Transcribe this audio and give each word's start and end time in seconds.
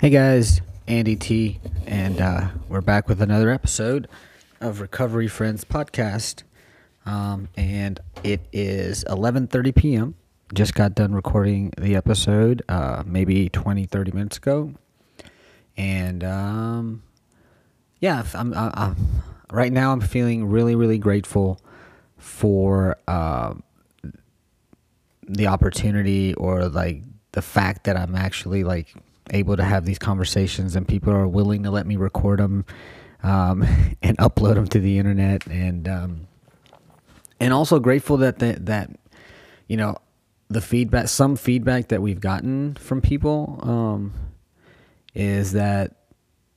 Hey 0.00 0.08
guys, 0.08 0.62
Andy 0.86 1.14
T, 1.14 1.60
and 1.86 2.22
uh, 2.22 2.48
we're 2.70 2.80
back 2.80 3.06
with 3.06 3.20
another 3.20 3.50
episode 3.50 4.08
of 4.58 4.80
Recovery 4.80 5.28
Friends 5.28 5.62
podcast. 5.62 6.42
Um, 7.04 7.48
and 7.54 8.00
it 8.24 8.40
is 8.50 9.04
11:30 9.04 9.74
p.m. 9.74 10.14
Just 10.54 10.74
got 10.74 10.94
done 10.94 11.14
recording 11.14 11.74
the 11.76 11.96
episode, 11.96 12.62
uh, 12.66 13.02
maybe 13.04 13.50
20, 13.50 13.84
30 13.84 14.12
minutes 14.12 14.38
ago, 14.38 14.72
and 15.76 16.24
um, 16.24 17.02
yeah, 17.98 18.24
I'm, 18.32 18.54
I, 18.54 18.70
I'm 18.72 18.96
right 19.52 19.70
now. 19.70 19.92
I'm 19.92 20.00
feeling 20.00 20.46
really, 20.46 20.76
really 20.76 20.96
grateful 20.96 21.60
for 22.16 22.96
uh, 23.06 23.52
the 25.28 25.46
opportunity 25.46 26.32
or 26.32 26.70
like 26.70 27.02
the 27.32 27.42
fact 27.42 27.84
that 27.84 27.98
I'm 27.98 28.14
actually 28.14 28.64
like 28.64 28.94
able 29.30 29.56
to 29.56 29.64
have 29.64 29.84
these 29.84 29.98
conversations 29.98 30.76
and 30.76 30.86
people 30.86 31.12
are 31.12 31.26
willing 31.26 31.62
to 31.62 31.70
let 31.70 31.86
me 31.86 31.96
record 31.96 32.40
them 32.40 32.64
um, 33.22 33.62
and 34.02 34.16
upload 34.18 34.54
them 34.54 34.66
to 34.68 34.80
the 34.80 34.98
internet. 34.98 35.46
And 35.46 35.88
um, 35.88 36.26
and 37.38 37.54
also 37.54 37.78
grateful 37.78 38.18
that 38.18 38.38
the, 38.38 38.58
that 38.60 38.90
you 39.66 39.76
know 39.76 39.96
the 40.48 40.60
feedback 40.60 41.08
some 41.08 41.36
feedback 41.36 41.88
that 41.88 42.02
we've 42.02 42.20
gotten 42.20 42.74
from 42.74 43.00
people 43.00 43.58
um, 43.62 44.12
is 45.14 45.52
that 45.52 45.96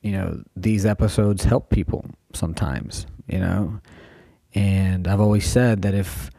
you 0.02 0.12
know 0.12 0.42
these 0.56 0.84
episodes 0.84 1.44
help 1.44 1.70
people 1.70 2.04
sometimes 2.32 3.06
you 3.26 3.38
know? 3.38 3.80
And 4.54 5.08
I've 5.08 5.20
always 5.20 5.46
said 5.46 5.82
that 5.82 5.94
if 5.94 6.30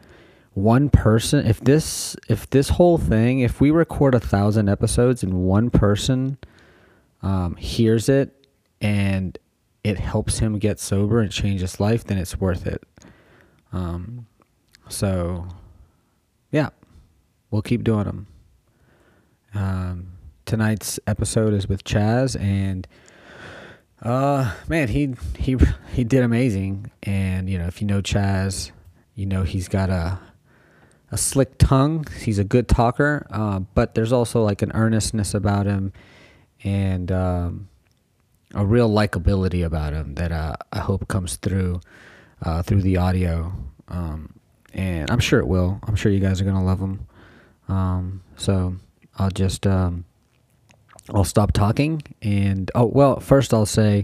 one 0.56 0.90
person 0.90 1.46
if 1.46 1.60
this 1.60 2.16
if 2.30 2.50
this 2.50 2.70
whole 2.70 2.98
thing 2.98 3.40
if 3.40 3.60
we 3.60 3.72
record 3.72 4.16
a 4.16 4.20
thousand 4.22 4.70
episodes 4.70 5.22
and 5.22 5.34
one 5.34 5.70
person 5.70 6.38
um, 7.22 7.58
hears 7.58 8.08
it 8.08 8.48
and 8.80 9.38
it 9.84 10.00
helps 10.00 10.40
him 10.40 10.58
get 10.58 10.80
sober 10.80 11.20
and 11.20 11.30
change 11.30 11.60
his 11.60 11.80
life 11.82 12.06
then 12.06 12.18
it's 12.18 12.40
worth 12.40 12.66
it. 12.66 12.82
Um, 13.74 14.28
so 14.88 15.46
yeah 16.52 16.70
we'll 17.52 17.62
keep 17.62 17.84
doing 17.84 18.06
them 18.06 18.28
um, 19.54 20.08
tonight's 20.46 21.02
episode 21.06 21.54
is 21.54 21.68
with 21.68 21.84
chaz 21.84 22.40
and 22.40 22.88
uh 24.04 24.54
man 24.70 24.88
he 24.88 25.16
he 25.38 25.58
he 25.92 26.06
did 26.06 26.24
amazing. 26.24 26.92
And 27.04 27.50
you 27.50 27.58
know 27.58 27.66
if 27.66 27.82
you 27.82 27.88
know 27.88 28.02
chaz 28.02 28.72
you 29.16 29.26
know 29.26 29.44
he's 29.44 29.68
got 29.68 29.90
a 29.90 30.20
a 31.16 31.18
slick 31.18 31.58
tongue. 31.58 32.06
He's 32.20 32.40
a 32.40 32.44
good 32.44 32.68
talker, 32.68 33.26
uh, 33.32 33.60
but 33.74 33.96
there's 33.96 34.12
also 34.12 34.44
like 34.44 34.62
an 34.62 34.74
earnestness 34.74 35.34
about 35.34 35.66
him 35.66 35.94
and 36.62 37.10
um, 37.10 37.70
a 38.54 38.66
real 38.66 38.90
likability 38.90 39.66
about 39.66 39.94
him 39.94 40.16
that 40.16 40.34
uh, 40.34 40.58
I 40.74 40.80
hope 40.80 41.08
comes 41.08 41.38
through 41.38 41.80
uh, 42.42 42.64
through 42.64 42.82
the 42.82 42.98
audio. 42.98 43.54
Um, 43.88 44.38
and 44.74 45.10
I'm 45.10 45.22
sure 45.22 45.40
it 45.40 45.48
will. 45.48 45.80
I'm 45.88 45.96
sure 45.96 46.12
you 46.12 46.20
guys 46.20 46.42
are 46.42 46.44
gonna 46.44 46.66
love 46.66 46.82
him. 46.82 47.08
Um, 47.70 48.22
so 48.36 48.76
I'll 49.18 49.32
just 49.32 49.66
um, 49.66 50.04
I'll 51.14 51.24
stop 51.24 51.54
talking 51.54 52.02
and 52.22 52.70
oh 52.76 52.88
well. 52.88 53.22
First, 53.22 53.54
I'll 53.54 53.66
say 53.66 54.04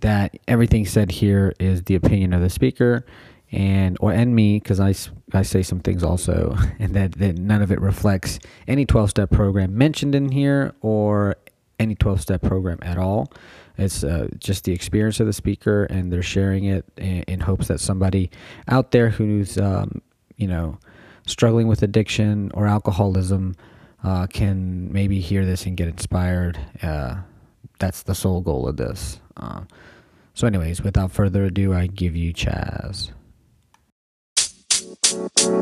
that 0.00 0.36
everything 0.46 0.84
said 0.84 1.10
here 1.10 1.54
is 1.58 1.84
the 1.84 1.94
opinion 1.94 2.34
of 2.34 2.42
the 2.42 2.50
speaker 2.50 3.06
and 3.52 3.96
or 4.00 4.12
and 4.12 4.34
me 4.34 4.58
because 4.58 4.80
I, 4.80 4.94
I 5.32 5.42
say 5.42 5.62
some 5.62 5.80
things 5.80 6.04
also 6.04 6.56
and 6.78 6.94
that, 6.94 7.12
that 7.12 7.38
none 7.38 7.62
of 7.62 7.72
it 7.72 7.80
reflects 7.80 8.38
any 8.68 8.86
12 8.86 9.10
step 9.10 9.30
program 9.30 9.76
mentioned 9.76 10.14
in 10.14 10.30
here 10.30 10.74
or 10.80 11.36
any 11.78 11.94
12 11.94 12.20
step 12.20 12.42
program 12.42 12.78
at 12.82 12.98
all. 12.98 13.32
It's 13.78 14.04
uh, 14.04 14.28
just 14.38 14.64
the 14.64 14.72
experience 14.72 15.20
of 15.20 15.26
the 15.26 15.32
speaker 15.32 15.84
and 15.84 16.12
they're 16.12 16.22
sharing 16.22 16.64
it 16.64 16.84
in, 16.96 17.22
in 17.22 17.40
hopes 17.40 17.68
that 17.68 17.80
somebody 17.80 18.30
out 18.68 18.90
there 18.90 19.10
who's 19.10 19.58
um, 19.58 20.02
you 20.36 20.46
know 20.46 20.78
struggling 21.26 21.68
with 21.68 21.82
addiction 21.82 22.50
or 22.54 22.66
alcoholism 22.66 23.54
uh, 24.04 24.26
can 24.26 24.92
maybe 24.92 25.20
hear 25.20 25.44
this 25.44 25.66
and 25.66 25.76
get 25.76 25.88
inspired. 25.88 26.58
Uh, 26.82 27.16
that's 27.78 28.02
the 28.02 28.14
sole 28.14 28.40
goal 28.40 28.68
of 28.68 28.76
this. 28.76 29.20
Uh, 29.36 29.62
so 30.34 30.46
anyways 30.46 30.80
without 30.82 31.10
further 31.12 31.44
ado 31.44 31.74
i 31.74 31.86
give 31.86 32.16
you 32.16 32.32
chaz 32.32 33.10
your 35.40 35.52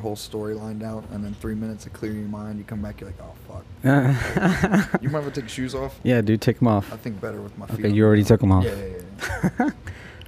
whole 0.00 0.16
story 0.16 0.54
lined 0.54 0.82
out, 0.82 1.04
and 1.10 1.24
then 1.24 1.34
three 1.34 1.54
minutes 1.54 1.86
of 1.86 1.92
clearing 1.92 2.18
your 2.18 2.28
mind, 2.28 2.58
you 2.58 2.64
come 2.64 2.82
back, 2.82 3.00
you're 3.00 3.10
like, 3.10 3.20
oh 3.20 3.34
fuck. 3.46 3.64
you 5.02 5.08
mind 5.08 5.26
if 5.26 5.32
I 5.32 5.40
take 5.40 5.48
shoes 5.48 5.74
off? 5.74 6.00
yeah, 6.02 6.20
dude, 6.20 6.40
take 6.40 6.58
them 6.58 6.66
off. 6.66 6.92
I 6.92 6.96
think 6.96 7.20
better 7.20 7.40
with 7.40 7.56
my 7.56 7.66
feet. 7.66 7.78
Okay, 7.78 7.88
on 7.90 7.94
you 7.94 8.04
already 8.04 8.24
took 8.24 8.40
them 8.40 8.50
off. 8.50 8.64
Yeah, 8.64 8.74
yeah, 8.74 9.48
yeah. 9.60 9.60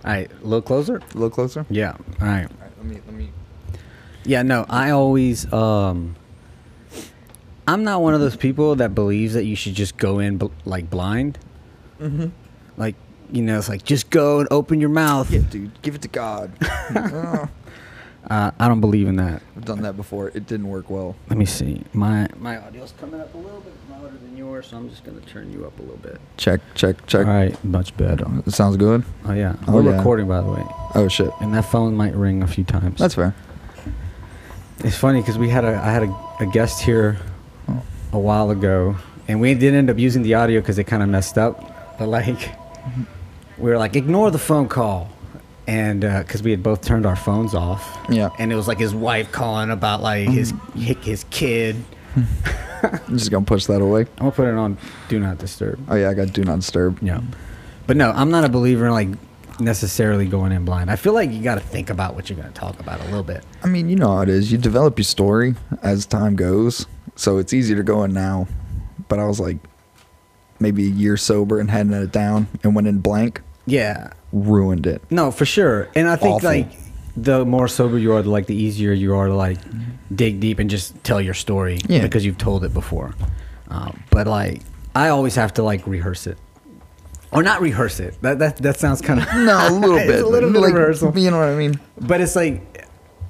All 0.05 0.11
right, 0.13 0.31
a 0.31 0.45
little 0.45 0.63
closer. 0.63 0.99
A 0.99 1.15
little 1.15 1.31
closer. 1.31 1.67
Yeah. 1.69 1.97
All 2.21 2.29
right. 2.29 2.43
right, 2.61 2.71
let 2.77 2.87
me 2.87 3.01
let 3.07 3.15
me. 3.15 3.31
Yeah. 4.25 4.43
No, 4.43 4.67
I 4.69 4.91
always 4.91 5.53
um. 5.53 6.15
I'm 7.67 7.85
not 7.85 8.03
one 8.03 8.15
of 8.15 8.21
those 8.21 8.37
people 8.37 8.77
that 8.77 8.95
believes 8.95 9.35
that 9.35 9.45
you 9.45 9.57
should 9.57 9.75
just 9.75 9.97
go 9.97 10.19
in 10.19 10.37
bl- 10.39 10.49
like 10.65 10.91
blind. 10.91 11.39
Mm-hmm. 12.01 12.27
Like 12.77 12.95
you 13.33 13.43
know, 13.43 13.59
it's 13.59 13.69
like 13.69 13.85
just 13.85 14.11
go 14.11 14.41
and 14.41 14.49
open 14.51 14.81
your 14.81 14.91
mouth. 14.91 15.31
Yeah, 15.31 15.41
dude, 15.49 15.81
give 15.83 15.95
it 15.95 16.03
to 16.03 16.09
God. 16.09 16.51
Uh, 18.31 18.51
I 18.59 18.69
don't 18.69 18.81
believe 18.81 19.07
in 19.07 19.17
that. 19.17 19.43
I've 19.55 19.67
done 19.67 19.83
that 19.83 19.99
before. 19.99 20.29
It 20.29 20.47
didn't 20.47 20.69
work 20.69 20.89
well. 20.89 21.15
Let 21.29 21.37
me 21.37 21.45
see. 21.45 21.83
My 21.93 22.27
my 22.39 22.57
audio's 22.57 22.95
coming 22.99 23.21
up 23.21 23.35
a 23.35 23.37
little 23.37 23.61
bit 23.61 23.75
louder 23.91 24.17
than 24.17 24.35
yours, 24.35 24.69
so 24.69 24.79
I'm 24.79 24.89
just 24.89 25.05
gonna 25.05 25.21
turn 25.21 25.53
you 25.53 25.67
up 25.67 25.79
a 25.79 25.83
little 25.83 25.99
bit. 25.99 26.19
Check, 26.39 26.63
check, 26.75 27.05
check. 27.07 27.27
All 27.27 27.35
right, 27.35 27.63
much 27.63 27.95
better. 27.99 28.25
It 28.47 28.53
sounds 28.53 28.79
good. 28.79 29.05
Oh 29.27 29.35
yeah, 29.35 29.57
Oh, 29.69 29.73
we're 29.75 29.83
yeah. 29.91 29.99
recording 29.99 30.27
by 30.27 30.41
the 30.41 30.51
way, 30.51 30.65
Oh 30.95 31.07
shit. 31.07 31.29
and 31.43 31.53
that 31.53 31.67
phone 31.67 31.95
might 31.97 32.15
ring 32.15 32.43
a 32.43 32.47
few 32.47 32.65
times. 32.65 32.99
That's 32.99 33.15
fair. 33.15 33.35
It's 34.79 34.97
funny 34.97 35.21
because 35.21 35.37
we 35.37 35.51
had 35.51 35.67
a 35.67 35.75
I 35.77 35.91
had 35.93 36.05
a, 36.05 36.27
a 36.41 36.47
guest 36.47 36.81
here 36.83 37.19
a 38.15 38.19
while 38.19 38.51
ago, 38.51 38.97
and 39.29 39.41
we 39.41 39.55
didn't 39.55 39.79
end 39.79 39.91
up 39.91 39.99
using 39.99 40.23
the 40.23 40.35
audio 40.35 40.61
because 40.61 40.79
it 40.79 40.85
kind 40.85 41.03
of 41.03 41.09
messed 41.09 41.39
up. 41.39 41.99
But 41.99 42.09
like, 42.09 42.25
mm-hmm. 42.25 43.03
we 43.59 43.71
were 43.71 43.79
like, 43.79 43.97
ignore 43.97 44.31
the 44.31 44.39
phone 44.39 44.69
call, 44.69 45.11
and 45.67 46.05
uh, 46.05 46.23
because 46.23 46.43
we 46.43 46.51
had 46.51 46.63
both 46.63 46.83
turned 46.83 47.07
our 47.07 47.17
phones 47.17 47.55
off. 47.55 47.99
Yeah. 48.09 48.31
And 48.39 48.53
it 48.53 48.57
was 48.57 48.69
like 48.69 48.79
his 48.79 48.95
wife 48.95 49.33
calling 49.33 49.71
about 49.71 50.03
like 50.03 50.29
his 50.29 50.53
mm-hmm. 50.53 51.03
his 51.03 51.25
kid. 51.31 51.77
I'm 52.17 53.01
just 53.19 53.31
gonna 53.31 53.45
push 53.45 53.67
that 53.67 53.81
away. 53.81 54.03
I'm 54.03 54.17
gonna 54.19 54.33
put 54.33 54.49
it 54.49 54.55
on 54.55 54.79
do 55.09 55.19
not 55.19 55.39
disturb. 55.39 55.81
Oh 55.89 55.97
yeah, 55.97 56.11
I 56.11 56.15
got 56.15 56.33
do 56.33 56.45
not 56.45 56.57
disturb. 56.57 57.03
Yeah. 57.03 57.21
But 57.87 57.97
no, 57.97 58.11
I'm 58.13 58.31
not 58.31 58.45
a 58.45 58.49
believer 58.49 58.87
in 58.87 58.93
like 58.93 59.09
necessarily 59.61 60.27
going 60.27 60.53
in 60.53 60.65
blind. 60.65 60.91
I 60.91 60.97
feel 60.97 61.13
like 61.13 61.31
you 61.31 61.43
got 61.43 61.55
to 61.57 61.61
think 61.61 61.91
about 61.91 62.15
what 62.15 62.29
you're 62.29 62.39
going 62.39 62.53
to 62.53 62.59
talk 62.59 62.79
about 62.81 63.01
a 63.01 63.05
little 63.05 63.23
bit. 63.23 63.45
I 63.63 63.69
mean, 63.69 63.89
you 63.89 63.97
know 63.97 64.09
how 64.17 64.21
it 64.23 64.29
is. 64.29 64.51
You 64.53 64.59
develop 64.59 64.99
your 64.99 65.05
story 65.05 65.55
as 65.83 66.07
time 66.07 66.37
goes, 66.37 66.87
so 67.17 67.39
it's 67.39 67.53
easier 67.53 67.77
to 67.77 67.83
go 67.83 68.05
in 68.05 68.13
now. 68.13 68.47
But 69.09 69.19
I 69.19 69.27
was 69.27 69.39
like, 69.41 69.59
maybe 70.61 70.85
a 70.85 70.91
year 70.91 71.17
sober 71.17 71.59
and 71.61 71.71
hadn't 71.71 71.93
it 71.95 72.13
down, 72.13 72.47
and 72.63 72.75
went 72.75 72.87
in 72.87 72.99
blank, 73.01 73.43
Yeah. 73.67 74.11
ruined 74.33 74.87
it. 74.87 75.03
No, 75.11 75.31
for 75.31 75.45
sure. 75.45 75.89
And 75.95 76.09
I 76.09 76.17
think 76.17 76.37
Awful. 76.37 76.49
like 76.51 76.69
the 77.17 77.45
more 77.45 77.69
sober 77.69 77.99
you 77.99 78.13
are, 78.15 78.23
the 78.23 78.31
like 78.31 78.47
the 78.47 78.55
easier 78.57 78.93
you 78.93 79.15
are 79.15 79.27
to 79.29 79.35
like 79.35 79.59
dig 80.15 80.41
deep 80.41 80.59
and 80.59 80.69
just 80.71 81.03
tell 81.05 81.21
your 81.21 81.35
story 81.35 81.81
Yeah. 81.89 82.03
because 82.03 82.25
you've 82.25 82.39
told 82.39 82.65
it 82.65 82.73
before. 82.75 83.15
Uh, 83.71 83.91
but 84.11 84.27
like 84.27 84.63
I 84.95 85.09
always 85.09 85.35
have 85.35 85.55
to 85.55 85.63
like 85.63 85.87
rehearse 85.87 86.27
it. 86.27 86.39
Or 87.35 87.43
not 87.43 87.61
rehearse 87.61 88.01
it. 88.01 88.17
That 88.23 88.39
that 88.39 88.57
that 88.59 88.79
sounds 88.79 89.01
kind 89.01 89.21
of 89.21 89.27
No, 89.35 89.69
a 89.69 89.71
little 89.71 89.97
bit. 90.13 90.23
a 90.23 90.27
little 90.27 90.53
bit 90.53 90.61
like, 90.63 90.75
rehearsal. 90.75 91.19
You 91.19 91.31
know 91.31 91.39
what 91.39 91.49
I 91.49 91.57
mean? 91.57 91.79
But 92.01 92.21
it's 92.21 92.37
like, 92.37 92.87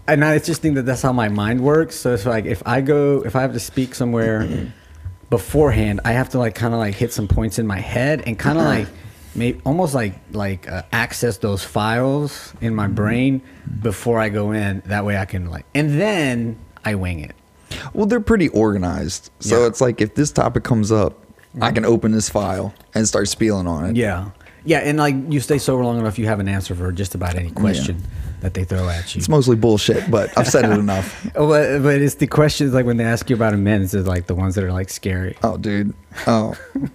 and 0.07 0.25
I 0.25 0.39
just 0.39 0.61
think 0.62 0.75
that 0.75 0.83
that's 0.83 1.03
how 1.03 1.12
my 1.12 1.29
mind 1.29 1.61
works. 1.62 1.97
So 1.97 2.12
it's 2.15 2.27
like 2.27 2.45
if 2.45 2.62
I 2.67 2.81
go, 2.83 3.25
if 3.25 3.35
I 3.37 3.41
have 3.43 3.53
to 3.55 3.61
speak 3.61 3.95
somewhere 3.95 4.47
beforehand, 5.31 6.01
I 6.05 6.12
have 6.12 6.29
to 6.31 6.39
like 6.39 6.55
kind 6.55 6.75
of 6.75 6.81
like 6.81 6.95
hit 6.95 7.12
some 7.12 7.29
points 7.29 7.59
in 7.59 7.67
my 7.67 7.81
head 7.81 8.23
and 8.27 8.39
kind 8.39 8.59
of 8.59 8.65
like, 8.65 8.89
maybe 9.35 9.61
almost 9.65 9.95
like 9.95 10.15
like 10.33 10.69
uh, 10.71 10.83
access 10.93 11.39
those 11.39 11.65
files 11.65 12.53
in 12.61 12.75
my 12.75 12.87
brain 12.87 13.43
before 13.83 14.19
I 14.21 14.29
go 14.29 14.53
in. 14.53 14.83
That 14.87 15.05
way 15.05 15.17
I 15.17 15.25
can 15.25 15.50
like, 15.50 15.67
and 15.75 16.00
then 16.00 16.59
I 16.85 16.95
wing 16.95 17.21
it. 17.21 17.35
Well, 17.93 18.07
they're 18.07 18.21
pretty 18.21 18.49
organized. 18.49 19.31
So 19.41 19.61
Yeah. 19.62 19.67
it's 19.67 19.81
like 19.81 20.00
if 20.00 20.15
this 20.15 20.31
topic 20.31 20.62
comes 20.62 20.93
up, 20.93 21.24
I 21.61 21.73
can 21.73 21.85
open 21.85 22.12
this 22.12 22.29
file 22.29 22.75
and 22.95 23.06
start 23.06 23.29
spieling 23.29 23.67
on 23.67 23.85
it. 23.87 23.97
Yeah, 23.97 24.31
yeah, 24.65 24.79
and 24.79 24.99
like 24.99 25.15
you 25.29 25.41
stay 25.41 25.59
sober 25.59 25.85
long 25.85 25.99
enough, 25.99 26.19
you 26.19 26.27
have 26.27 26.41
an 26.41 26.49
answer 26.49 26.75
for 26.75 26.91
just 26.93 27.15
about 27.15 27.35
any 27.35 27.51
question 27.51 28.03
that 28.41 28.55
they 28.55 28.65
throw 28.65 28.89
at 28.89 29.15
you. 29.15 29.19
It's 29.19 29.29
mostly 29.29 29.56
bullshit, 29.56 30.11
but 30.11 30.37
I've 30.37 30.49
said 30.49 30.65
it 30.65 30.79
enough. 30.79 31.27
But, 31.35 31.83
but 31.83 32.01
it's 32.01 32.17
the 32.17 32.27
questions 32.27 32.75
like 32.75 32.87
when 32.87 32.97
they 32.97 33.05
ask 33.05 33.29
you 33.29 33.37
about 33.37 33.55
amends 33.55 33.95
is 33.95 34.06
like 34.06 34.27
the 34.27 34.35
ones 34.35 34.55
that 34.55 34.65
are 34.65 34.73
like 34.73 34.91
scary. 34.91 35.37
Oh, 35.43 35.56
dude. 35.56 35.95
Oh, 36.27 36.55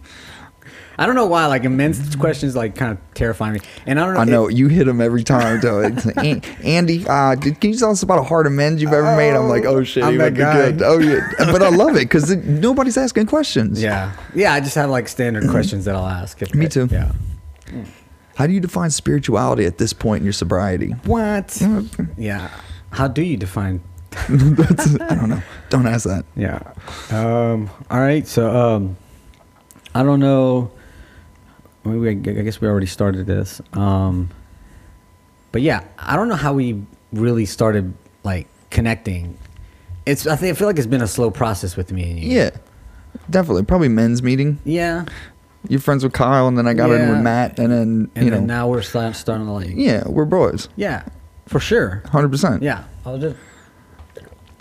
I 0.99 1.05
don't 1.05 1.15
know 1.15 1.25
why. 1.27 1.45
Like 1.45 1.63
immense 1.63 2.13
questions, 2.17 2.55
like 2.55 2.75
kind 2.75 2.91
of 2.91 2.97
terrify 3.13 3.51
me. 3.51 3.61
And 3.85 3.99
I 3.99 4.05
don't 4.05 4.13
know. 4.15 4.19
I 4.19 4.23
know 4.25 4.47
it- 4.49 4.55
you 4.57 4.67
hit 4.67 4.87
him 4.87 4.99
every 4.99 5.23
time. 5.23 5.61
So 5.61 5.79
it's 5.79 6.05
like, 6.05 6.17
"An- 6.17 6.41
Andy, 6.63 7.07
uh, 7.07 7.35
did, 7.35 7.59
can 7.61 7.71
you 7.71 7.77
tell 7.77 7.91
us 7.91 8.03
about 8.03 8.19
a 8.19 8.23
hard 8.23 8.45
amends 8.47 8.81
you've 8.81 8.91
ever 8.93 9.15
made? 9.15 9.31
I'm 9.33 9.47
like, 9.47 9.63
oh 9.65 9.83
shit, 9.83 10.03
I'm 10.03 10.17
that 10.17 10.33
guy. 10.33 10.71
good. 10.71 10.81
Oh 10.83 10.99
yeah, 10.99 11.25
but 11.39 11.63
I 11.63 11.69
love 11.69 11.91
it 11.95 11.99
because 12.09 12.35
nobody's 12.35 12.97
asking 12.97 13.27
questions. 13.27 13.81
yeah, 13.81 14.11
yeah. 14.35 14.53
I 14.53 14.59
just 14.59 14.75
have 14.75 14.89
like 14.89 15.07
standard 15.07 15.49
questions 15.49 15.85
that 15.85 15.95
I'll 15.95 16.05
ask. 16.05 16.41
If 16.41 16.53
Me 16.53 16.67
too. 16.67 16.87
Yeah. 16.91 17.13
How 18.35 18.47
do 18.47 18.53
you 18.53 18.59
define 18.59 18.89
spirituality 18.89 19.65
at 19.65 19.77
this 19.77 19.91
point 19.93 20.19
in 20.19 20.25
your 20.25 20.33
sobriety? 20.33 20.91
What? 21.05 21.61
yeah. 22.17 22.49
How 22.91 23.07
do 23.07 23.21
you 23.21 23.37
define? 23.37 23.81
That's, 24.29 24.95
I 24.99 25.15
don't 25.15 25.29
know. 25.29 25.41
Don't 25.69 25.85
ask 25.87 26.05
that. 26.05 26.25
Yeah. 26.35 26.59
Um. 27.11 27.69
All 27.89 27.99
right. 27.99 28.27
So 28.27 28.49
um, 28.75 28.97
I 29.93 30.03
don't 30.03 30.19
know. 30.19 30.71
I, 31.85 31.89
mean, 31.89 31.99
we, 32.01 32.09
I 32.09 32.13
guess 32.43 32.59
we 32.61 32.67
already 32.67 32.87
started 32.87 33.25
this. 33.25 33.61
Um. 33.73 34.29
But 35.51 35.61
yeah, 35.63 35.83
I 35.97 36.15
don't 36.15 36.29
know 36.29 36.35
how 36.35 36.53
we 36.53 36.83
really 37.11 37.45
started 37.45 37.93
like 38.23 38.47
connecting. 38.69 39.37
It's. 40.05 40.27
I 40.27 40.35
think 40.35 40.55
I 40.55 40.59
feel 40.59 40.67
like 40.67 40.77
it's 40.77 40.87
been 40.87 41.01
a 41.01 41.07
slow 41.07 41.31
process 41.31 41.75
with 41.75 41.91
me 41.91 42.09
and 42.11 42.19
you. 42.19 42.35
Yeah, 42.37 42.51
definitely. 43.29 43.63
Probably 43.63 43.87
men's 43.89 44.21
meeting. 44.21 44.59
Yeah. 44.63 45.05
You're 45.67 45.81
friends 45.81 46.03
with 46.03 46.13
Kyle, 46.13 46.47
and 46.47 46.57
then 46.57 46.67
I 46.67 46.73
got 46.73 46.89
in 46.91 47.09
with 47.09 47.19
Matt, 47.21 47.59
and 47.59 47.69
then 47.71 48.11
And 48.15 48.25
you 48.25 48.31
then 48.31 48.47
know, 48.47 48.53
now 48.53 48.67
we're 48.69 48.81
start, 48.81 49.15
starting 49.17 49.45
to 49.45 49.51
like. 49.51 49.71
yeah, 49.73 50.07
we're 50.07 50.23
boys, 50.23 50.69
Yeah. 50.77 51.03
For 51.47 51.59
sure. 51.59 52.01
hundred 52.05 52.29
percent. 52.29 52.63
Yeah. 52.63 52.85
I 53.05 53.11
was 53.11 53.21
just. 53.21 53.35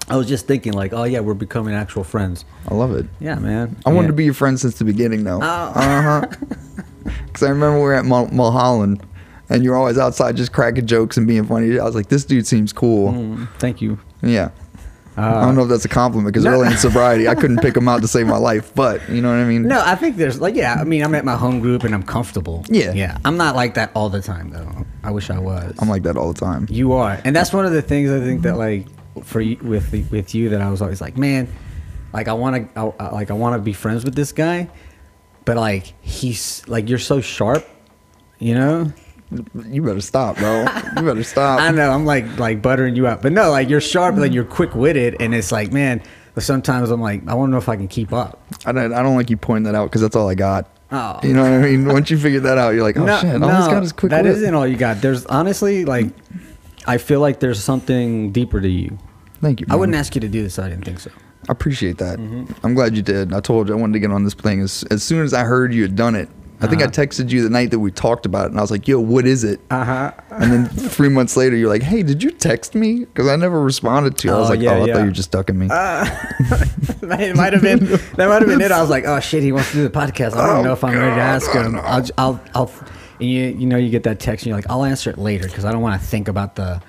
I 0.08 0.16
was 0.16 0.26
just 0.26 0.46
thinking 0.46 0.72
like, 0.72 0.92
oh 0.94 1.04
yeah, 1.04 1.20
we're 1.20 1.34
becoming 1.34 1.74
actual 1.74 2.02
friends. 2.02 2.46
I 2.66 2.74
love 2.74 2.92
it. 2.96 3.04
Yeah, 3.20 3.34
man. 3.36 3.76
I 3.84 3.92
wanted 3.92 4.06
to 4.08 4.14
be 4.14 4.24
your 4.24 4.32
friend 4.34 4.58
since 4.58 4.78
the 4.78 4.84
beginning, 4.86 5.22
though. 5.24 5.38
Oh. 5.40 5.72
Uh 5.74 6.02
huh. 6.02 6.26
Because 7.26 7.42
I 7.42 7.50
remember 7.50 7.76
we 7.78 7.84
were 7.84 7.94
at 7.94 8.04
Mul- 8.04 8.30
Mulholland, 8.32 9.04
and 9.48 9.62
you 9.62 9.70
were 9.70 9.76
always 9.76 9.98
outside 9.98 10.36
just 10.36 10.52
cracking 10.52 10.86
jokes 10.86 11.16
and 11.16 11.26
being 11.26 11.44
funny. 11.44 11.78
I 11.78 11.84
was 11.84 11.94
like, 11.94 12.08
this 12.08 12.24
dude 12.24 12.46
seems 12.46 12.72
cool. 12.72 13.12
Mm, 13.12 13.48
thank 13.58 13.80
you. 13.80 13.98
Yeah. 14.22 14.50
Uh, 15.18 15.22
I 15.22 15.44
don't 15.46 15.56
know 15.56 15.62
if 15.62 15.68
that's 15.68 15.84
a 15.84 15.88
compliment 15.88 16.32
because 16.32 16.44
no. 16.44 16.52
early 16.52 16.68
in 16.68 16.76
sobriety, 16.76 17.26
I 17.26 17.34
couldn't 17.34 17.58
pick 17.58 17.76
him 17.76 17.88
out 17.88 18.02
to 18.02 18.08
save 18.08 18.28
my 18.28 18.36
life. 18.36 18.72
But 18.74 19.08
you 19.10 19.20
know 19.20 19.30
what 19.30 19.38
I 19.38 19.44
mean? 19.44 19.64
No, 19.64 19.82
I 19.84 19.96
think 19.96 20.16
there's 20.16 20.40
like 20.40 20.54
yeah. 20.54 20.76
I 20.78 20.84
mean, 20.84 21.02
I'm 21.02 21.12
at 21.16 21.24
my 21.24 21.34
home 21.34 21.58
group 21.58 21.82
and 21.82 21.92
I'm 21.92 22.04
comfortable. 22.04 22.64
Yeah. 22.68 22.92
yeah. 22.92 23.18
I'm 23.24 23.36
not 23.36 23.56
like 23.56 23.74
that 23.74 23.90
all 23.94 24.10
the 24.10 24.22
time 24.22 24.50
though. 24.50 24.86
I 25.02 25.10
wish 25.10 25.28
I 25.28 25.38
was. 25.40 25.74
I'm 25.80 25.88
like 25.88 26.04
that 26.04 26.16
all 26.16 26.32
the 26.32 26.38
time. 26.38 26.68
you 26.70 26.92
are, 26.92 27.20
and 27.24 27.34
that's 27.34 27.52
one 27.52 27.66
of 27.66 27.72
the 27.72 27.82
things 27.82 28.12
I 28.12 28.20
think 28.20 28.42
that 28.42 28.56
like 28.56 28.86
for 29.24 29.40
you 29.40 29.56
with 29.56 29.92
with 29.92 30.36
you 30.36 30.50
that 30.50 30.60
I 30.60 30.70
was 30.70 30.80
always 30.80 31.00
like, 31.00 31.16
man, 31.16 31.48
like 32.12 32.28
I 32.28 32.32
want 32.32 32.72
to 32.74 32.94
like 33.12 33.32
I 33.32 33.34
want 33.34 33.56
to 33.56 33.58
be 33.60 33.72
friends 33.72 34.04
with 34.04 34.14
this 34.14 34.30
guy, 34.30 34.68
but 35.48 35.56
like 35.56 35.94
he's 36.02 36.62
like 36.68 36.90
you're 36.90 36.98
so 36.98 37.22
sharp, 37.22 37.66
you 38.38 38.54
know. 38.54 38.92
You 39.66 39.82
better 39.82 40.02
stop, 40.02 40.36
bro. 40.36 40.66
You 40.96 41.02
better 41.02 41.24
stop. 41.24 41.60
I 41.62 41.70
know 41.70 41.90
I'm 41.90 42.04
like 42.04 42.38
like 42.38 42.60
buttering 42.60 42.94
you 42.96 43.06
up, 43.06 43.22
but 43.22 43.32
no, 43.32 43.50
like 43.50 43.70
you're 43.70 43.80
sharp, 43.80 44.16
like 44.16 44.34
you're 44.34 44.44
quick 44.44 44.74
witted, 44.74 45.16
and 45.20 45.34
it's 45.34 45.50
like 45.50 45.72
man. 45.72 46.02
Sometimes 46.36 46.90
I'm 46.90 47.00
like 47.00 47.26
I 47.26 47.34
want 47.34 47.48
to 47.48 47.52
know 47.52 47.56
if 47.56 47.68
I 47.68 47.76
can 47.76 47.88
keep 47.88 48.12
up. 48.12 48.42
I 48.66 48.72
don't, 48.72 48.92
I 48.92 49.02
don't 49.02 49.16
like 49.16 49.30
you 49.30 49.38
pointing 49.38 49.64
that 49.64 49.74
out 49.74 49.86
because 49.86 50.02
that's 50.02 50.14
all 50.14 50.28
I 50.28 50.34
got. 50.34 50.70
Oh. 50.92 51.18
You 51.22 51.32
know 51.32 51.42
what 51.42 51.52
I 51.52 51.58
mean? 51.58 51.86
Once 51.86 52.10
you 52.10 52.18
figure 52.18 52.40
that 52.40 52.58
out, 52.58 52.74
you're 52.74 52.82
like, 52.82 52.98
oh 52.98 53.06
shit, 53.20 53.42
all 53.42 53.48
he's 53.48 53.68
got 53.68 53.82
is 53.82 53.92
quick 53.92 54.10
That 54.10 54.24
not 54.24 54.54
all 54.54 54.66
you 54.66 54.76
got. 54.76 55.00
There's 55.00 55.24
honestly 55.26 55.84
like, 55.84 56.12
I 56.86 56.98
feel 56.98 57.20
like 57.20 57.40
there's 57.40 57.62
something 57.62 58.32
deeper 58.32 58.60
to 58.60 58.68
you. 58.68 58.98
Thank 59.40 59.60
you. 59.60 59.66
I 59.68 59.76
wouldn't 59.76 59.96
ask 59.96 60.14
you 60.14 60.20
to 60.20 60.28
do 60.28 60.42
this. 60.42 60.58
I 60.58 60.68
didn't 60.68 60.84
think 60.84 61.00
so. 61.00 61.10
I 61.48 61.52
appreciate 61.52 61.98
that. 61.98 62.18
Mm-hmm. 62.18 62.66
I'm 62.66 62.74
glad 62.74 62.94
you 62.96 63.02
did. 63.02 63.32
I 63.32 63.40
told 63.40 63.68
you 63.68 63.74
I 63.74 63.78
wanted 63.78 63.94
to 63.94 64.00
get 64.00 64.10
on 64.10 64.24
this 64.24 64.34
thing 64.34 64.60
as 64.60 64.84
as 64.90 65.02
soon 65.02 65.22
as 65.24 65.32
I 65.32 65.44
heard 65.44 65.72
you 65.72 65.82
had 65.82 65.96
done 65.96 66.14
it. 66.14 66.28
I 66.60 66.66
think 66.66 66.82
I 66.82 66.86
Uh-huh. 66.86 66.90
texted 67.04 67.30
you 67.30 67.42
the 67.44 67.50
night 67.50 67.70
that 67.70 67.78
we 67.78 67.92
talked 67.92 68.26
about 68.26 68.46
it, 68.46 68.50
and 68.50 68.58
I 68.58 68.62
was 68.62 68.70
like, 68.72 68.88
"Yo, 68.88 68.98
what 68.98 69.26
is 69.26 69.44
it?" 69.44 69.60
Uh 69.70 69.84
huh. 69.84 70.10
And 70.30 70.50
then 70.52 70.66
three 70.66 71.08
months 71.08 71.36
later, 71.36 71.54
you're 71.56 71.68
like, 71.68 71.82
"Hey, 71.84 72.02
did 72.02 72.20
you 72.20 72.32
text 72.32 72.74
me?" 72.74 73.00
Because 73.04 73.28
I 73.28 73.36
never 73.36 73.60
responded 73.62 74.18
to 74.18 74.28
you. 74.28 74.34
I 74.34 74.38
was 74.40 74.48
Oh, 74.48 74.54
like, 74.54 74.60
yeah, 74.60 74.72
"Oh, 74.72 74.82
I 74.82 74.86
yeah. 74.86 74.92
thought 74.94 74.98
you 75.00 75.04
were 75.06 75.10
just 75.12 75.30
ducking 75.30 75.56
me." 75.58 75.68
it 75.70 77.36
might 77.36 77.52
have 77.52 77.62
been. 77.62 77.78
That 78.16 78.28
might 78.28 78.42
have 78.42 78.46
been 78.46 78.60
it. 78.60 78.72
I 78.72 78.80
was 78.80 78.90
like, 78.90 79.04
oh 79.06 79.20
shit, 79.20 79.42
he 79.42 79.52
wants 79.52 79.70
to 79.70 79.76
do 79.76 79.82
the 79.84 79.90
podcast. 79.90 80.34
I 80.34 80.46
don't 80.46 80.56
Oh, 80.58 80.62
know 80.62 80.72
if 80.72 80.82
I'm 80.84 80.98
ready 80.98 81.14
to 81.14 81.20
ask 81.20 81.50
him. 81.52 81.76
I'll, 81.76 82.04
I'll, 82.18 82.40
I'll. 82.54 82.70
And 83.20 83.28
you, 83.28 83.44
you 83.46 83.66
know, 83.66 83.76
you 83.76 83.90
get 83.90 84.02
that 84.04 84.20
text, 84.20 84.44
and 84.44 84.50
you're 84.50 84.56
like, 84.58 84.68
I'll 84.70 84.84
answer 84.84 85.10
it 85.10 85.18
later 85.18 85.46
because 85.46 85.64
I 85.64 85.72
don't 85.72 85.82
want 85.82 86.00
to 86.00 86.06
think 86.06 86.28
about 86.28 86.54
the, 86.56 86.80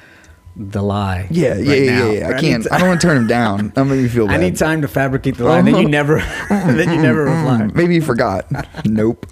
the 0.59 0.81
lie. 0.83 1.27
yeah, 1.31 1.51
right 1.53 1.59
yeah, 1.63 1.73
yeah, 1.75 1.99
now. 1.99 2.11
yeah, 2.11 2.29
I 2.29 2.39
can't. 2.39 2.71
I 2.71 2.77
don't 2.79 2.89
want 2.89 2.99
to 3.01 3.07
turn 3.07 3.15
him 3.17 3.27
down. 3.27 3.69
That 3.69 3.85
made 3.85 4.03
me 4.03 4.09
feel 4.09 4.27
bad. 4.27 4.35
I 4.35 4.43
need 4.43 4.57
time 4.57 4.81
to 4.81 4.87
fabricate 4.89 5.37
the 5.37 5.45
lie. 5.45 5.59
And 5.59 5.67
then 5.67 5.77
you 5.77 5.87
never, 5.99 6.19
then 6.49 6.89
you 6.93 7.01
never 7.01 7.23
reply. 7.23 7.69
Maybe 7.73 7.95
you 7.95 8.01
forgot. 8.01 8.45
nope. 8.85 9.25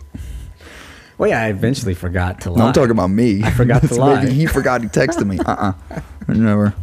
Well, 1.18 1.30
yeah, 1.30 1.42
I 1.42 1.48
eventually 1.50 1.96
forgot 1.96 2.42
to 2.42 2.52
lie. 2.52 2.60
No, 2.60 2.66
I'm 2.68 2.74
talking 2.74 2.92
about 2.92 3.08
me. 3.10 3.44
I 3.44 3.52
forgot 3.52 3.82
to 3.88 3.96
lie. 3.96 4.24
Maybe 4.24 4.36
he 4.36 4.46
forgot 4.46 4.82
he 4.82 4.88
texted 4.88 5.28
me. 5.28 5.38
Uh 5.40 5.74
uh 5.90 6.00
Never. 6.30 6.74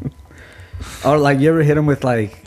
Or 1.04 1.16
like 1.18 1.38
you 1.40 1.48
ever 1.48 1.62
hit 1.62 1.76
him 1.78 1.86
with 1.86 2.04
like, 2.04 2.44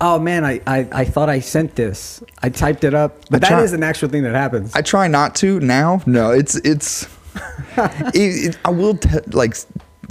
oh 0.00 0.18
man, 0.18 0.44
I, 0.44 0.60
I, 0.66 0.88
I 0.92 1.04
thought 1.04 1.28
I 1.30 1.40
sent 1.40 1.76
this. 1.76 2.22
I 2.42 2.50
typed 2.50 2.84
it 2.84 2.92
up. 2.92 3.20
But 3.30 3.36
I 3.36 3.38
that 3.38 3.48
try- 3.48 3.62
is 3.62 3.72
an 3.72 3.82
actual 3.82 4.08
thing 4.10 4.22
that 4.24 4.34
happens. 4.34 4.74
I 4.74 4.82
try 4.82 5.08
not 5.08 5.34
to 5.36 5.60
now. 5.60 6.02
No, 6.06 6.30
it's 6.30 6.56
it's. 6.56 7.08
it, 7.78 8.14
it, 8.54 8.58
I 8.64 8.70
will 8.70 8.96
te- 8.98 9.20
like 9.30 9.56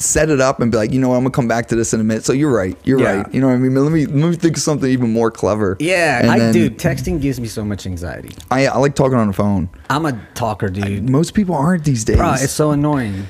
set 0.02 0.30
it 0.30 0.42
up 0.42 0.60
and 0.60 0.72
be 0.72 0.78
like, 0.78 0.92
you 0.92 1.00
know 1.00 1.10
what, 1.10 1.16
I'm 1.16 1.22
gonna 1.24 1.32
come 1.32 1.48
back 1.48 1.68
to 1.70 1.76
this 1.76 1.94
in 1.94 2.02
a 2.02 2.04
minute. 2.04 2.26
So 2.26 2.34
you're 2.34 2.52
right. 2.52 2.78
You're 2.84 3.00
Yeah. 3.00 3.22
right. 3.22 3.34
You 3.34 3.40
know 3.42 3.48
what 3.48 3.54
I 3.54 3.58
mean? 3.58 3.76
Let 3.76 3.92
me 3.92 4.06
let 4.06 4.30
me 4.30 4.36
think 4.36 4.58
of 4.58 4.64
something 4.64 4.90
even 4.90 5.12
more 5.12 5.32
clever. 5.32 5.78
yeah, 5.80 6.20
And 6.22 6.32
I 6.32 6.40
then 6.40 6.54
do. 6.54 6.70
Texting 6.70 7.22
gives 7.22 7.40
me 7.40 7.48
so 7.48 7.64
much 7.64 7.86
anxiety. 7.86 8.36
I 8.50 8.68
I 8.68 8.78
like 8.78 8.96
talking 8.96 9.18
on 9.18 9.28
the 9.28 9.34
phone. 9.34 9.70
I'm 9.90 10.06
a 10.06 10.20
talker, 10.34 10.70
dude. 10.70 11.10
Most 11.10 11.34
people 11.34 11.56
aren't 11.56 11.84
these 11.86 12.04
days. 12.04 12.18
Bro, 12.18 12.34
it's 12.40 12.52
so 12.54 12.72
annoying. 12.72 13.28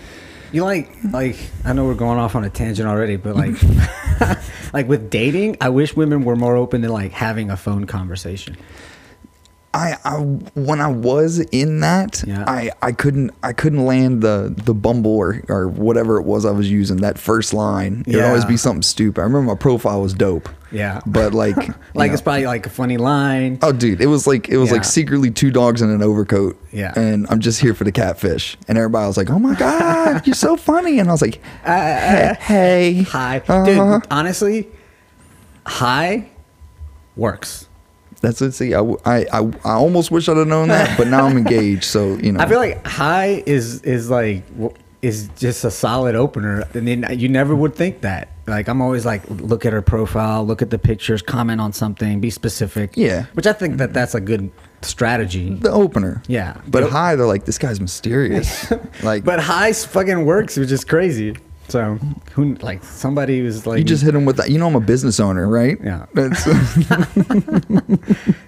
You 0.53 0.63
like 0.65 0.89
like 1.11 1.37
I 1.63 1.73
know 1.73 1.85
we're 1.85 1.93
going 1.93 2.19
off 2.19 2.35
on 2.35 2.43
a 2.43 2.49
tangent 2.49 2.87
already, 2.87 3.15
but 3.15 3.35
like 3.35 3.55
like 4.73 4.87
with 4.87 5.09
dating, 5.09 5.57
I 5.61 5.69
wish 5.69 5.95
women 5.95 6.23
were 6.23 6.35
more 6.35 6.55
open 6.55 6.81
to 6.81 6.91
like 6.91 7.11
having 7.11 7.49
a 7.49 7.57
phone 7.57 7.85
conversation. 7.85 8.57
I, 9.73 9.95
I 10.03 10.15
when 10.17 10.81
I 10.81 10.87
was 10.87 11.39
in 11.39 11.79
that, 11.79 12.23
Yeah. 12.27 12.43
I, 12.45 12.71
I 12.81 12.91
couldn't 12.91 13.31
I 13.41 13.53
couldn't 13.53 13.85
land 13.85 14.21
the 14.21 14.53
the 14.65 14.73
Bumble 14.73 15.15
or, 15.15 15.41
or 15.47 15.67
whatever 15.69 16.17
it 16.19 16.23
was 16.23 16.45
I 16.45 16.51
was 16.51 16.69
using 16.69 16.97
that 16.97 17.17
first 17.17 17.53
line. 17.53 18.03
It 18.05 18.15
would 18.17 18.25
always 18.25 18.43
be 18.45 18.57
something 18.57 18.81
stupid. 18.81 19.21
I 19.21 19.23
remember 19.23 19.53
my 19.53 19.57
profile 19.57 20.01
was 20.01 20.13
dope. 20.13 20.49
Yeah. 20.73 20.99
But 21.05 21.33
like 21.33 21.55
Like 21.93 22.09
know- 22.09 22.13
it's 22.13 22.21
probably 22.21 22.45
like 22.47 22.65
a 22.65 22.69
funny 22.69 22.97
line. 22.97 23.59
Oh, 23.61 23.71
dude, 23.71 24.01
it 24.01 24.07
was 24.07 24.27
like 24.27 24.49
it 24.49 24.57
was 24.57 24.69
Yeah. 24.69 24.73
like 24.75 24.83
secretly 24.83 25.31
two 25.31 25.51
dogs 25.51 25.81
in 25.81 25.89
an 25.89 26.01
overcoat. 26.03 26.57
Yeah. 26.73 26.91
and 26.97 27.25
I'm 27.29 27.39
just 27.39 27.61
here 27.61 27.73
for 27.73 27.85
the 27.85 27.91
catfish, 27.93 28.57
and 28.67 28.77
everybody 28.77 29.07
was 29.07 29.15
like, 29.17 29.29
"Oh 29.29 29.39
my 29.39 29.55
god, 29.55 30.25
you're 30.27 30.33
so 30.33 30.55
funny," 30.71 30.99
and 30.99 31.07
I 31.09 31.11
was 31.13 31.21
like, 31.21 31.41
Uh, 31.65 31.71
"Hey, 31.75 32.35
hey. 32.39 33.01
Hi, 33.03 33.37
Uh-huh. 33.47 33.65
dude. 33.99 34.07
Honestly, 34.11 34.67
hi 35.65 36.29
works. 37.15 37.67
That's 38.21 38.41
it. 38.41 38.51
See, 38.53 38.73
I, 38.73 38.81
I, 39.05 39.25
I 39.33 39.73
almost 39.73 40.11
wish 40.11 40.29
I'd 40.29 40.37
have 40.37 40.47
known 40.47 40.69
that, 40.69 40.97
but 40.97 41.07
now 41.07 41.25
I'm 41.25 41.37
engaged, 41.37 41.83
so 41.83 42.15
you 42.15 42.31
know. 42.33 42.39
I 42.39 42.47
feel 42.47 42.59
like 42.59 42.85
hi 42.85 43.43
is 43.45 43.81
is 43.81 44.09
like 44.09 44.43
is 45.01 45.29
just 45.35 45.63
a 45.65 45.71
solid 45.71 46.15
opener, 46.15 46.63
and 46.73 46.87
then 46.87 47.05
you 47.17 47.27
never 47.27 47.55
would 47.55 47.75
think 47.75 48.01
that. 48.01 48.29
Like 48.47 48.67
I'm 48.67 48.81
always 48.81 49.05
like, 49.05 49.23
look 49.29 49.65
at 49.65 49.73
her 49.73 49.81
profile, 49.81 50.45
look 50.45 50.61
at 50.61 50.69
the 50.69 50.77
pictures, 50.79 51.21
comment 51.21 51.61
on 51.61 51.73
something, 51.73 52.19
be 52.19 52.29
specific. 52.29 52.91
Yeah. 52.95 53.25
which 53.33 53.47
I 53.47 53.53
think 53.53 53.77
that 53.77 53.85
mm-hmm. 53.85 53.93
that's 53.93 54.13
a 54.15 54.21
good 54.21 54.51
strategy. 54.81 55.53
the 55.53 55.71
opener. 55.71 56.21
Yeah. 56.27 56.53
but 56.67 56.81
But- 56.81 56.91
hi, 56.91 57.15
they're 57.15 57.25
like, 57.27 57.45
this 57.45 57.57
guy's 57.57 57.79
mysterious. 57.79 58.71
like, 59.03 59.23
But 59.23 59.39
hi 59.39 59.73
fucking 59.73 60.25
works, 60.25 60.57
which 60.57 60.71
is 60.71 60.83
crazy. 60.83 61.37
So 61.71 61.95
who 62.33 62.55
like 62.55 62.83
somebody 62.83 63.41
was 63.41 63.65
like 63.65 63.77
you 63.79 63.83
just 63.85 64.03
hit 64.03 64.13
him 64.13 64.25
with 64.25 64.35
that. 64.37 64.49
You 64.49 64.59
know, 64.59 64.67
I'm 64.67 64.75
a 64.75 64.79
business 64.81 65.19
owner, 65.19 65.47
right? 65.47 65.77
Yeah. 65.81 66.05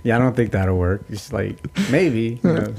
Yeah, 0.04 0.18
I 0.18 0.20
don't 0.20 0.36
think 0.36 0.52
that'll 0.52 0.78
work. 0.78 1.06
It's 1.10 1.32
like 1.32 1.58
maybe. 1.90 2.42
All 2.44 2.74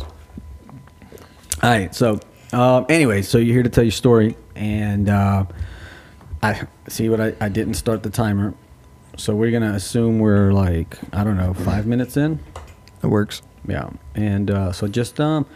right. 1.62 1.94
So, 1.94 2.20
um, 2.52 2.84
anyway, 2.90 3.22
so 3.22 3.38
you're 3.38 3.54
here 3.54 3.62
to 3.62 3.70
tell 3.70 3.84
your 3.84 3.90
story, 3.92 4.36
and 4.54 5.08
uh, 5.08 5.46
I 6.42 6.66
see 6.88 7.08
what 7.08 7.20
I, 7.20 7.32
I 7.40 7.48
didn't 7.48 7.74
start 7.74 8.02
the 8.02 8.10
timer. 8.10 8.52
So 9.16 9.34
we're 9.34 9.50
gonna 9.52 9.72
assume 9.72 10.18
we're 10.18 10.52
like 10.52 10.98
I 11.14 11.24
don't 11.24 11.38
know 11.38 11.54
five 11.54 11.86
minutes 11.86 12.16
in. 12.18 12.38
it 13.02 13.06
works. 13.06 13.40
Yeah, 13.66 13.88
and 14.14 14.50
uh, 14.50 14.72
so 14.72 14.86
just 14.86 15.18
um, 15.20 15.46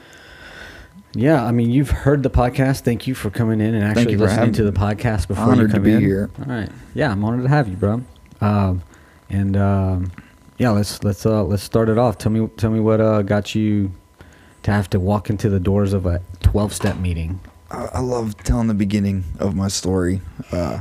yeah. 1.14 1.44
I 1.44 1.52
mean, 1.52 1.70
you've 1.70 1.90
heard 1.90 2.22
the 2.22 2.30
podcast. 2.30 2.80
Thank 2.80 3.06
you 3.06 3.14
for 3.14 3.30
coming 3.30 3.60
in 3.60 3.74
and 3.74 3.84
actually 3.84 4.12
you 4.12 4.18
listening 4.18 4.52
to 4.52 4.64
the 4.64 4.72
podcast 4.72 5.28
before 5.28 5.44
Honored 5.44 5.70
you 5.70 5.76
to 5.76 5.80
be 5.80 5.92
in. 5.94 6.00
here. 6.00 6.30
All 6.40 6.46
right. 6.46 6.70
Yeah, 6.94 7.10
I'm 7.12 7.24
honored 7.24 7.42
to 7.42 7.48
have 7.48 7.68
you, 7.68 7.76
bro. 7.76 8.02
Um, 8.40 8.82
and 9.30 9.56
um, 9.56 10.12
yeah, 10.58 10.70
let's 10.70 11.02
let's 11.04 11.24
uh, 11.26 11.42
let's 11.44 11.62
start 11.62 11.88
it 11.88 11.98
off. 11.98 12.18
Tell 12.18 12.32
me 12.32 12.48
tell 12.56 12.70
me 12.70 12.80
what 12.80 13.00
uh, 13.00 13.22
got 13.22 13.54
you 13.54 13.92
to 14.62 14.70
have 14.70 14.90
to 14.90 15.00
walk 15.00 15.30
into 15.30 15.48
the 15.48 15.60
doors 15.60 15.92
of 15.92 16.06
a 16.06 16.20
12 16.40 16.72
step 16.72 16.96
meeting. 16.96 17.40
I, 17.70 17.88
I 17.94 18.00
love 18.00 18.36
telling 18.44 18.66
the 18.66 18.74
beginning 18.74 19.24
of 19.38 19.54
my 19.54 19.68
story. 19.68 20.20
Uh, 20.50 20.80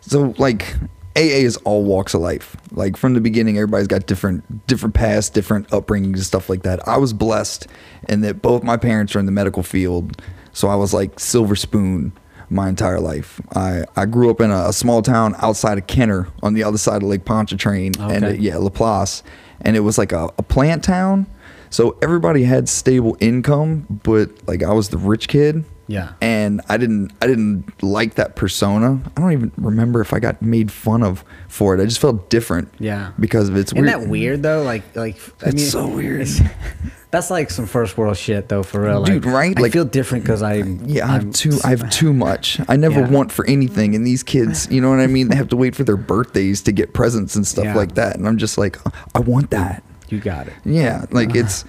so, 0.00 0.34
like, 0.38 0.76
AA 1.18 1.42
is 1.44 1.56
all 1.58 1.84
walks 1.84 2.14
of 2.14 2.20
life. 2.20 2.56
Like 2.70 2.96
from 2.96 3.14
the 3.14 3.20
beginning, 3.20 3.56
everybody's 3.58 3.88
got 3.88 4.06
different 4.06 4.66
different 4.68 4.94
pasts, 4.94 5.30
different 5.30 5.68
upbringings, 5.70 6.14
and 6.14 6.22
stuff 6.22 6.48
like 6.48 6.62
that. 6.62 6.86
I 6.86 6.96
was 6.98 7.12
blessed 7.12 7.66
in 8.08 8.20
that 8.22 8.40
both 8.40 8.62
my 8.62 8.76
parents 8.76 9.16
are 9.16 9.18
in 9.18 9.26
the 9.26 9.32
medical 9.32 9.62
field, 9.62 10.22
so 10.52 10.68
I 10.68 10.76
was 10.76 10.94
like 10.94 11.18
silver 11.18 11.56
spoon 11.56 12.12
my 12.50 12.68
entire 12.68 13.00
life. 13.00 13.40
I, 13.54 13.84
I 13.96 14.06
grew 14.06 14.30
up 14.30 14.40
in 14.40 14.50
a, 14.50 14.68
a 14.68 14.72
small 14.72 15.02
town 15.02 15.34
outside 15.38 15.76
of 15.76 15.86
Kenner 15.86 16.28
on 16.42 16.54
the 16.54 16.62
other 16.62 16.78
side 16.78 17.02
of 17.02 17.08
Lake 17.08 17.24
Pontchartrain, 17.24 17.92
and 18.00 18.24
Okay. 18.24 18.34
it, 18.34 18.40
yeah, 18.40 18.56
Laplace, 18.56 19.22
and 19.60 19.76
it 19.76 19.80
was 19.80 19.98
like 19.98 20.12
a, 20.12 20.30
a 20.38 20.42
plant 20.42 20.82
town. 20.84 21.26
So 21.70 21.98
everybody 22.00 22.44
had 22.44 22.68
stable 22.68 23.16
income, 23.20 24.00
but 24.04 24.30
like 24.48 24.62
I 24.62 24.72
was 24.72 24.88
the 24.88 24.96
rich 24.98 25.28
kid 25.28 25.64
Yeah. 25.88 26.12
and 26.20 26.60
I 26.68 26.76
didn't 26.76 27.12
I 27.22 27.26
didn't 27.26 27.82
like 27.82 28.14
that 28.16 28.36
persona. 28.36 29.00
I 29.16 29.20
don't 29.20 29.32
even 29.32 29.52
remember 29.56 30.00
if 30.02 30.12
I 30.12 30.20
got 30.20 30.40
made 30.42 30.70
fun 30.70 31.02
of 31.02 31.24
for 31.48 31.74
it. 31.74 31.80
I 31.80 31.84
just 31.86 31.98
felt 31.98 32.28
different. 32.30 32.68
Yeah. 32.78 33.12
Because 33.18 33.48
of 33.48 33.56
its 33.56 33.72
Isn't 33.72 33.84
weird. 33.86 34.00
that 34.02 34.08
weird 34.08 34.42
though? 34.42 34.62
Like, 34.62 34.94
like 34.94 35.16
I 35.42 35.46
It's 35.48 35.54
mean, 35.56 35.64
so 35.66 35.88
weird. 35.88 36.28
That's 37.10 37.30
like 37.30 37.48
some 37.50 37.64
first 37.64 37.96
world 37.96 38.18
shit 38.18 38.50
though, 38.50 38.62
for 38.62 38.82
real. 38.82 39.02
Dude, 39.02 39.24
like, 39.24 39.34
right? 39.34 39.58
I 39.58 39.62
Like- 39.62 39.72
feel 39.72 39.86
different 39.86 40.24
because 40.24 40.42
I. 40.42 40.56
Yeah, 40.56 41.06
I 41.08 41.12
have 41.12 41.22
I'm- 41.22 41.32
too. 41.32 41.58
I 41.64 41.70
have 41.70 41.88
too 42.00 42.12
much. 42.12 42.60
I 42.68 42.76
never 42.76 43.00
Yeah. 43.00 43.08
want 43.08 43.32
for 43.32 43.46
anything, 43.46 43.94
and 43.94 44.06
these 44.06 44.22
kids, 44.22 44.68
you 44.70 44.82
know 44.82 44.90
what 44.90 45.00
I 45.00 45.06
mean. 45.06 45.28
They 45.28 45.36
have 45.36 45.48
to 45.48 45.56
wait 45.56 45.74
for 45.74 45.84
their 45.84 45.96
birthdays 45.96 46.60
to 46.62 46.72
get 46.72 46.92
presents 46.92 47.34
and 47.34 47.46
stuff 47.46 47.64
Yeah. 47.64 47.74
like 47.76 47.94
that, 47.94 48.16
and 48.16 48.28
I'm 48.28 48.36
just 48.36 48.58
like, 48.58 48.76
I 49.14 49.20
want 49.20 49.50
that. 49.52 49.82
You 50.10 50.20
got 50.20 50.48
it. 50.48 50.52
Yeah, 50.66 51.06
like 51.10 51.34
it's. 51.34 51.64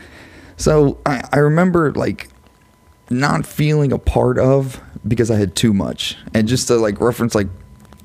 So 0.58 0.98
I, 1.06 1.24
I 1.32 1.38
remember 1.40 1.94
like 1.94 2.28
not 3.10 3.46
feeling 3.46 3.92
a 3.92 3.98
part 3.98 4.38
of 4.38 4.82
because 5.08 5.32
I 5.32 5.38
had 5.38 5.56
too 5.56 5.74
much, 5.74 6.18
and 6.34 6.48
just 6.48 6.68
to 6.68 6.76
like 6.76 7.00
reference 7.00 7.36
like 7.36 7.48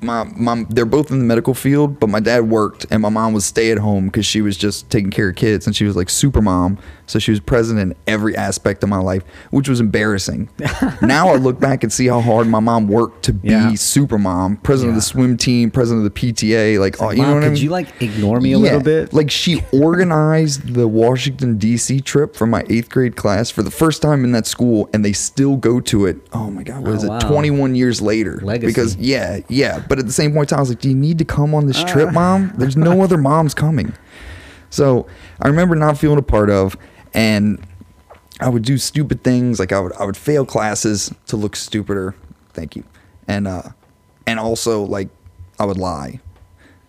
my 0.01 0.23
mom, 0.23 0.67
they're 0.69 0.85
both 0.85 1.09
in 1.11 1.19
the 1.19 1.25
medical 1.25 1.53
field, 1.53 1.99
but 1.99 2.07
my 2.07 2.19
dad 2.19 2.49
worked, 2.49 2.85
and 2.91 3.01
my 3.01 3.09
mom 3.09 3.33
was 3.33 3.45
stay 3.45 3.71
at 3.71 3.77
home 3.77 4.05
because 4.05 4.25
she 4.25 4.41
was 4.41 4.57
just 4.57 4.89
taking 4.89 5.11
care 5.11 5.29
of 5.29 5.35
kids, 5.35 5.65
and 5.65 5.75
she 5.75 5.85
was 5.85 5.95
like 5.95 6.09
super 6.09 6.41
mom, 6.41 6.77
so 7.07 7.19
she 7.19 7.31
was 7.31 7.39
present 7.39 7.79
in 7.79 7.93
every 8.07 8.35
aspect 8.35 8.81
of 8.83 8.89
my 8.89 8.97
life, 8.97 9.23
which 9.51 9.69
was 9.69 9.79
embarrassing. 9.79 10.49
now 11.01 11.29
I 11.29 11.35
look 11.35 11.59
back 11.59 11.83
and 11.83 11.91
see 11.93 12.07
how 12.07 12.19
hard 12.21 12.47
my 12.47 12.59
mom 12.59 12.87
worked 12.87 13.23
to 13.25 13.33
be 13.33 13.49
Yeah. 13.49 13.73
super 13.75 14.17
mom, 14.17 14.57
president 14.57 14.91
of 14.91 14.95
the 14.95 15.01
swim 15.05 15.37
team, 15.37 15.69
president 15.71 16.05
of 16.05 16.13
the 16.13 16.19
PTA, 16.33 16.79
like, 16.79 17.01
oh, 17.01 17.11
you 17.11 17.21
know 17.21 17.33
what 17.35 17.39
could 17.41 17.45
I 17.47 17.53
mean? 17.53 17.63
you 17.63 17.69
like 17.69 18.01
ignore 18.01 18.39
me 18.39 18.53
a 18.53 18.57
little 18.59 18.81
bit? 18.81 19.13
Like 19.13 19.29
she 19.31 19.63
organized 19.71 20.73
the 20.73 20.87
Washington 20.87 21.57
D.C. 21.57 22.01
trip 22.01 22.35
for 22.35 22.45
my 22.47 22.63
eighth 22.69 22.89
grade 22.89 23.15
class 23.15 23.49
for 23.49 23.63
the 23.63 23.71
first 23.71 24.01
time 24.01 24.23
in 24.23 24.31
that 24.31 24.45
school, 24.47 24.89
and 24.93 25.05
they 25.05 25.13
still 25.13 25.55
go 25.57 25.79
to 25.81 26.05
it. 26.05 26.17
Oh 26.33 26.49
my 26.49 26.63
God, 26.63 26.81
what 26.81 26.91
Oh, 26.91 26.93
is 26.95 27.03
it? 27.03 27.19
Twenty 27.21 27.51
one 27.51 27.75
years 27.75 28.01
later. 28.01 28.39
Legacy. 28.41 28.67
Because 28.67 28.95
yeah, 28.97 29.39
yeah. 29.47 29.83
But 29.87 29.99
at 29.99 30.05
the 30.05 30.11
same 30.13 30.33
point, 30.33 30.51
I 30.53 30.59
was 30.59 30.69
like, 30.69 30.79
"Do 30.79 30.89
you 30.89 30.95
need 30.95 31.17
to 31.19 31.25
come 31.25 31.53
on 31.53 31.67
this 31.67 31.81
Uh. 31.81 31.85
trip, 31.87 32.11
mom? 32.13 32.51
There's 32.57 32.75
no 32.77 33.01
other 33.03 33.17
moms 33.17 33.53
coming." 33.53 33.93
So 34.69 35.07
I 35.41 35.47
remember 35.47 35.75
not 35.75 35.97
feeling 35.97 36.17
a 36.17 36.21
part 36.23 36.49
of, 36.49 36.75
and 37.15 37.65
I 38.39 38.49
would 38.49 38.63
do 38.63 38.77
stupid 38.77 39.23
things 39.23 39.59
like 39.59 39.71
I 39.71 39.79
would 39.79 39.93
I 39.93 40.05
would 40.05 40.17
fail 40.17 40.45
classes 40.45 41.11
to 41.27 41.37
look 41.37 41.55
stupider. 41.55 42.13
Thank 42.53 42.75
you, 42.75 42.83
and 43.27 43.47
uh, 43.47 43.63
and 44.27 44.39
also 44.39 44.83
like 44.83 45.09
I 45.57 45.65
would 45.65 45.77
lie. 45.77 46.19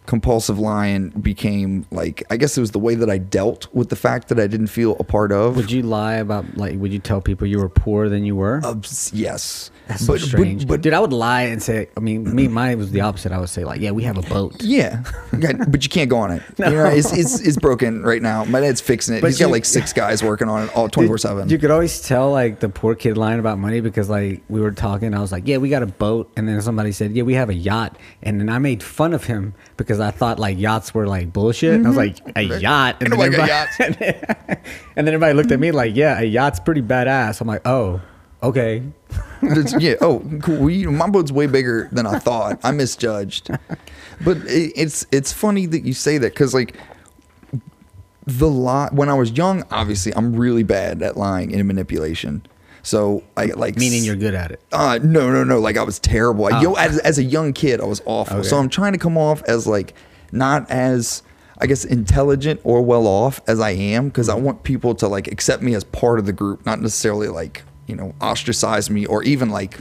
Compulsive 0.06 0.58
lying 0.58 1.08
became 1.10 1.86
like 1.90 2.22
I 2.30 2.36
guess 2.36 2.56
it 2.56 2.60
was 2.60 2.72
the 2.72 2.78
way 2.78 2.94
that 2.96 3.08
I 3.08 3.18
dealt 3.18 3.72
with 3.72 3.88
the 3.88 3.96
fact 3.96 4.28
that 4.28 4.38
I 4.38 4.46
didn't 4.46 4.68
feel 4.68 4.96
a 5.00 5.04
part 5.04 5.32
of. 5.32 5.56
Would 5.56 5.70
you 5.70 5.82
lie 5.82 6.14
about 6.14 6.56
like? 6.56 6.78
Would 6.78 6.92
you 6.92 6.98
tell 6.98 7.20
people 7.20 7.46
you 7.46 7.58
were 7.58 7.68
poorer 7.68 8.08
than 8.08 8.24
you 8.24 8.36
were? 8.36 8.60
Uh, 8.64 8.76
yes, 9.12 9.70
That's 9.86 10.04
so 10.04 10.16
strange. 10.16 10.62
But, 10.62 10.74
but 10.74 10.80
Dude, 10.80 10.92
I 10.92 11.00
would 11.00 11.12
lie 11.12 11.42
and 11.42 11.62
say. 11.62 11.88
I 11.96 12.00
mean, 12.00 12.34
me, 12.34 12.48
mine 12.48 12.78
was 12.78 12.90
the 12.90 13.02
opposite. 13.02 13.30
I 13.30 13.38
would 13.38 13.48
say 13.48 13.64
like, 13.64 13.80
yeah, 13.80 13.92
we 13.92 14.02
have 14.02 14.18
a 14.18 14.22
boat. 14.22 14.54
Yeah, 14.66 15.04
but 15.30 15.84
you 15.84 15.88
can't 15.88 16.10
go 16.10 16.18
on 16.18 16.32
it. 16.32 16.42
You 16.58 16.70
know, 16.70 16.86
it's, 16.86 17.12
it's 17.12 17.40
it's 17.40 17.56
broken 17.56 18.02
right 18.02 18.20
now. 18.20 18.44
My 18.44 18.60
dad's 18.60 18.80
fixing 18.80 19.14
it. 19.14 19.20
But 19.20 19.28
He's 19.28 19.38
got 19.38 19.50
like 19.50 19.64
six 19.64 19.92
guys 19.92 20.22
working 20.22 20.48
on 20.48 20.64
it 20.64 20.76
all 20.76 20.88
twenty 20.88 21.06
four 21.06 21.18
seven. 21.18 21.48
You 21.48 21.58
could 21.58 21.70
always 21.70 22.00
tell 22.00 22.32
like 22.32 22.58
the 22.58 22.68
poor 22.68 22.96
kid 22.96 23.16
lying 23.16 23.38
about 23.38 23.58
money 23.58 23.80
because 23.80 24.10
like 24.10 24.42
we 24.48 24.60
were 24.60 24.72
talking. 24.72 25.14
I 25.14 25.20
was 25.20 25.30
like, 25.30 25.46
yeah, 25.46 25.58
we 25.58 25.68
got 25.68 25.84
a 25.84 25.86
boat, 25.86 26.32
and 26.36 26.48
then 26.48 26.60
somebody 26.62 26.90
said, 26.90 27.12
yeah, 27.12 27.22
we 27.22 27.34
have 27.34 27.48
a 27.48 27.54
yacht, 27.54 27.96
and 28.22 28.40
then 28.40 28.48
I 28.48 28.58
made 28.58 28.82
fun 28.82 29.12
of 29.12 29.24
him 29.24 29.54
because 29.76 30.00
I 30.00 30.10
thought 30.10 30.40
like 30.40 30.58
yachts 30.58 30.92
were 30.92 31.06
like 31.06 31.32
bullshit. 31.32 31.74
And 31.74 31.86
I 31.86 31.90
was 31.90 31.98
mm-hmm. 31.98 32.26
like, 32.34 32.36
a 32.36 32.58
yacht, 32.58 32.96
and 33.00 33.12
Ain't 33.12 33.20
then, 33.20 33.30
nobody 33.30 33.46
got 33.46 33.68
everybody, 33.78 34.60
and 34.96 35.06
then 35.06 35.14
everybody 35.14 35.34
looked 35.34 35.52
at 35.52 35.60
me 35.60 35.70
like, 35.70 35.94
yeah, 35.94 36.18
a 36.18 36.24
yacht's 36.24 36.58
pretty 36.58 36.82
badass. 36.82 37.40
I'm 37.40 37.46
like, 37.46 37.62
oh, 37.64 38.00
okay. 38.42 38.82
Yeah. 39.78 39.94
Oh, 40.00 40.20
cool. 40.42 40.58
We, 40.58 40.86
my 40.86 41.08
boat's 41.08 41.30
way 41.32 41.46
bigger 41.46 41.88
than 41.92 42.06
I 42.06 42.18
thought. 42.18 42.58
I 42.64 42.70
misjudged. 42.72 43.50
But 44.24 44.38
it, 44.38 44.72
it's 44.76 45.06
it's 45.12 45.32
funny 45.32 45.66
that 45.66 45.84
you 45.84 45.92
say 45.92 46.18
that 46.18 46.32
because 46.32 46.54
like 46.54 46.74
the 48.26 48.48
lie 48.48 48.88
when 48.92 49.08
I 49.08 49.14
was 49.14 49.30
young, 49.32 49.62
obviously 49.70 50.14
I'm 50.14 50.34
really 50.34 50.62
bad 50.62 51.02
at 51.02 51.16
lying 51.16 51.54
and 51.54 51.66
manipulation. 51.66 52.42
So 52.82 53.24
I 53.36 53.46
like 53.46 53.76
Meaning 53.76 54.04
you're 54.04 54.16
good 54.16 54.34
at 54.34 54.52
it. 54.52 54.60
Uh, 54.72 54.98
no, 55.02 55.30
no, 55.32 55.42
no. 55.44 55.58
Like 55.58 55.76
I 55.76 55.82
was 55.82 55.98
terrible. 55.98 56.46
I, 56.46 56.58
Oh. 56.58 56.62
yo, 56.62 56.72
as, 56.74 56.98
as 57.00 57.18
a 57.18 57.24
young 57.24 57.52
kid, 57.52 57.80
I 57.80 57.84
was 57.84 58.00
awful. 58.06 58.38
Okay. 58.38 58.48
So 58.48 58.58
I'm 58.58 58.68
trying 58.68 58.92
to 58.92 58.98
come 58.98 59.18
off 59.18 59.42
as 59.44 59.66
like 59.66 59.94
not 60.32 60.70
as 60.70 61.22
I 61.58 61.66
guess 61.66 61.84
intelligent 61.84 62.60
or 62.64 62.82
well 62.82 63.06
off 63.06 63.40
as 63.48 63.60
I 63.60 63.70
am 63.70 64.08
because 64.08 64.28
I 64.28 64.34
want 64.34 64.62
people 64.62 64.94
to 64.96 65.08
like 65.08 65.26
accept 65.28 65.62
me 65.62 65.74
as 65.74 65.84
part 65.84 66.18
of 66.18 66.26
the 66.26 66.32
group, 66.32 66.64
not 66.66 66.80
necessarily 66.80 67.28
like 67.28 67.64
you 67.86 67.96
know 67.96 68.14
ostracize 68.20 68.90
me 68.90 69.06
or 69.06 69.22
even 69.22 69.50
like 69.50 69.80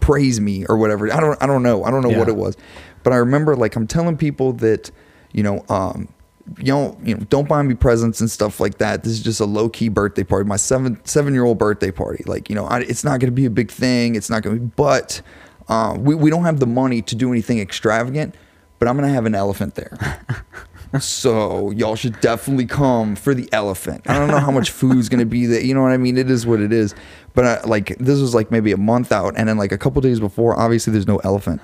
praise 0.00 0.40
me 0.40 0.66
or 0.66 0.76
whatever. 0.76 1.12
I 1.12 1.20
don't 1.20 1.40
I 1.42 1.46
don't 1.46 1.62
know. 1.62 1.84
I 1.84 1.90
don't 1.90 2.02
know 2.02 2.18
what 2.18 2.28
it 2.28 2.36
was. 2.36 2.56
But 3.02 3.12
I 3.12 3.16
remember 3.16 3.56
like 3.56 3.76
I'm 3.76 3.86
telling 3.86 4.16
people 4.16 4.52
that, 4.54 4.90
you 5.32 5.42
know, 5.42 5.64
um, 5.68 6.12
you 6.58 6.72
know, 6.72 6.98
you 7.02 7.14
know, 7.14 7.24
don't 7.28 7.48
buy 7.48 7.62
me 7.62 7.74
presents 7.74 8.20
and 8.20 8.30
stuff 8.30 8.60
like 8.60 8.78
that. 8.78 9.04
This 9.04 9.12
is 9.12 9.22
just 9.22 9.40
a 9.40 9.44
low 9.44 9.68
key 9.68 9.88
birthday 9.88 10.24
party. 10.24 10.48
My 10.48 10.56
seven 10.56 11.00
seven 11.04 11.32
year 11.32 11.44
old 11.44 11.58
birthday 11.58 11.90
party. 11.90 12.24
Like, 12.26 12.48
you 12.48 12.56
know, 12.56 12.66
I, 12.66 12.80
it's 12.80 13.04
not 13.04 13.20
going 13.20 13.28
to 13.28 13.32
be 13.32 13.46
a 13.46 13.50
big 13.50 13.70
thing. 13.70 14.14
It's 14.16 14.30
not 14.30 14.42
going 14.42 14.56
to 14.56 14.62
be. 14.62 14.72
But 14.74 15.22
uh, 15.68 15.96
we 15.98 16.14
we 16.14 16.30
don't 16.30 16.44
have 16.44 16.60
the 16.60 16.66
money 16.66 17.02
to 17.02 17.14
do 17.14 17.30
anything 17.30 17.60
extravagant. 17.60 18.34
But 18.78 18.88
I'm 18.88 18.96
going 18.96 19.08
to 19.08 19.14
have 19.14 19.26
an 19.26 19.34
elephant 19.34 19.74
there. 19.74 20.24
so 21.00 21.70
y'all 21.70 21.96
should 21.96 22.18
definitely 22.20 22.64
come 22.64 23.14
for 23.14 23.34
the 23.34 23.46
elephant. 23.52 24.08
I 24.08 24.18
don't 24.18 24.28
know 24.28 24.38
how 24.38 24.50
much 24.50 24.70
food's 24.70 25.10
going 25.10 25.20
to 25.20 25.26
be 25.26 25.44
there. 25.44 25.60
You 25.60 25.74
know 25.74 25.82
what 25.82 25.92
I 25.92 25.98
mean? 25.98 26.16
It 26.16 26.30
is 26.30 26.46
what 26.46 26.60
it 26.60 26.72
is. 26.72 26.94
But 27.34 27.44
I, 27.44 27.60
like 27.66 27.96
this 27.98 28.20
was 28.20 28.34
like 28.34 28.50
maybe 28.50 28.72
a 28.72 28.76
month 28.76 29.12
out, 29.12 29.34
and 29.36 29.48
then 29.48 29.56
like 29.56 29.72
a 29.72 29.78
couple 29.78 30.00
days 30.02 30.18
before, 30.20 30.58
obviously 30.58 30.92
there's 30.92 31.06
no 31.06 31.18
elephant. 31.18 31.60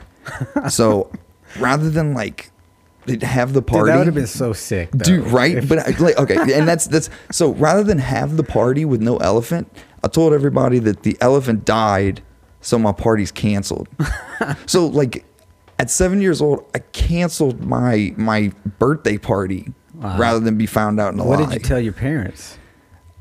So 0.71 1.11
rather 1.59 1.91
than 1.91 2.15
like 2.15 2.51
have 3.23 3.53
the 3.53 3.61
Dude, 3.61 3.67
party, 3.69 3.91
that 3.93 3.99
would 3.99 4.07
have 4.07 4.15
been 4.17 4.27
so 4.27 4.53
sick, 4.53 4.91
though. 4.93 5.05
dude 5.05 5.27
right 5.29 5.59
If- 5.59 5.69
but 5.69 5.79
I- 5.79 5.97
like 6.03 6.19
okay 6.19 6.37
and 6.59 6.67
that's 6.67 6.89
that's 6.89 7.09
so 7.31 7.53
rather 7.53 7.85
than 7.85 7.99
have 7.99 8.37
the 8.37 8.43
party 8.43 8.85
with 8.85 9.01
no 9.01 9.17
elephant 9.19 9.71
i 10.03 10.09
told 10.09 10.33
everybody 10.33 10.81
that 10.81 11.05
the 11.05 11.17
elephant 11.21 11.65
died 11.65 12.21
so 12.61 12.81
my 12.81 12.91
party's 12.91 13.31
canceled 13.31 13.87
so 14.67 14.87
like 14.89 15.25
at 15.79 15.89
seven 15.89 16.21
years 16.21 16.43
old 16.43 16.65
i 16.75 16.81
canceled 16.81 17.61
my 17.65 18.13
my 18.17 18.51
birthday 18.81 19.19
party 19.19 19.73
Wow. 19.95 20.19
rather 20.19 20.41
than 20.41 20.59
be 20.59 20.67
found 20.67 20.99
out 21.01 21.15
in 21.15 21.21
a 21.21 21.25
what 21.25 21.39
lie 21.39 21.47
did 21.47 21.55
you 21.55 21.61
tell 21.61 21.79
your 21.81 21.93
parents? 21.95 22.59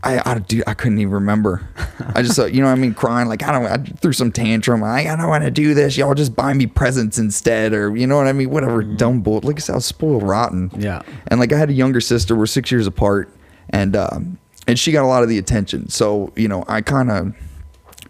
I, 0.06 0.22
I, 0.24 0.40
dude, 0.40 0.64
I 0.68 0.74
couldn't 0.76 1.00
even 1.00 1.14
remember. 1.14 1.68
I 2.14 2.22
just, 2.22 2.36
thought, 2.36 2.54
you 2.54 2.62
know, 2.62 2.68
what 2.68 2.74
I 2.74 2.76
mean, 2.76 2.94
crying 2.94 3.28
like 3.28 3.42
I 3.44 3.52
don't, 3.52 3.66
I 3.66 3.78
threw 3.98 4.14
some 4.14 4.32
tantrum. 4.32 4.82
Like, 4.82 5.08
I 5.08 5.16
don't 5.16 5.28
want 5.28 5.44
to 5.44 5.52
do 5.52 5.74
this. 5.74 5.98
Y'all 5.98 6.14
just 6.14 6.36
buy 6.36 6.54
me 6.54 6.68
presents 6.68 7.18
instead, 7.18 7.74
or 7.74 7.96
you 7.98 8.06
know 8.08 8.16
what 8.18 8.28
I 8.28 8.34
mean, 8.34 8.50
whatever 8.52 8.84
dumb 8.84 9.22
bull. 9.22 9.40
Like 9.44 9.56
I 9.58 9.60
said, 9.60 9.74
I 9.74 9.76
was 9.78 9.86
spoiled 9.86 10.24
rotten. 10.24 10.70
Yeah. 10.78 11.02
And 11.28 11.40
like 11.40 11.52
I 11.52 11.58
had 11.58 11.70
a 11.70 11.74
younger 11.74 12.00
sister. 12.02 12.36
We're 12.36 12.46
six 12.46 12.72
years 12.72 12.86
apart, 12.88 13.30
and 13.72 13.96
um, 13.96 14.38
and 14.68 14.78
she 14.78 14.92
got 14.92 15.04
a 15.04 15.08
lot 15.08 15.24
of 15.24 15.30
the 15.30 15.38
attention. 15.40 15.90
So 15.90 16.32
you 16.36 16.48
know, 16.48 16.64
I 16.68 16.82
kind 16.82 17.10
of 17.10 17.34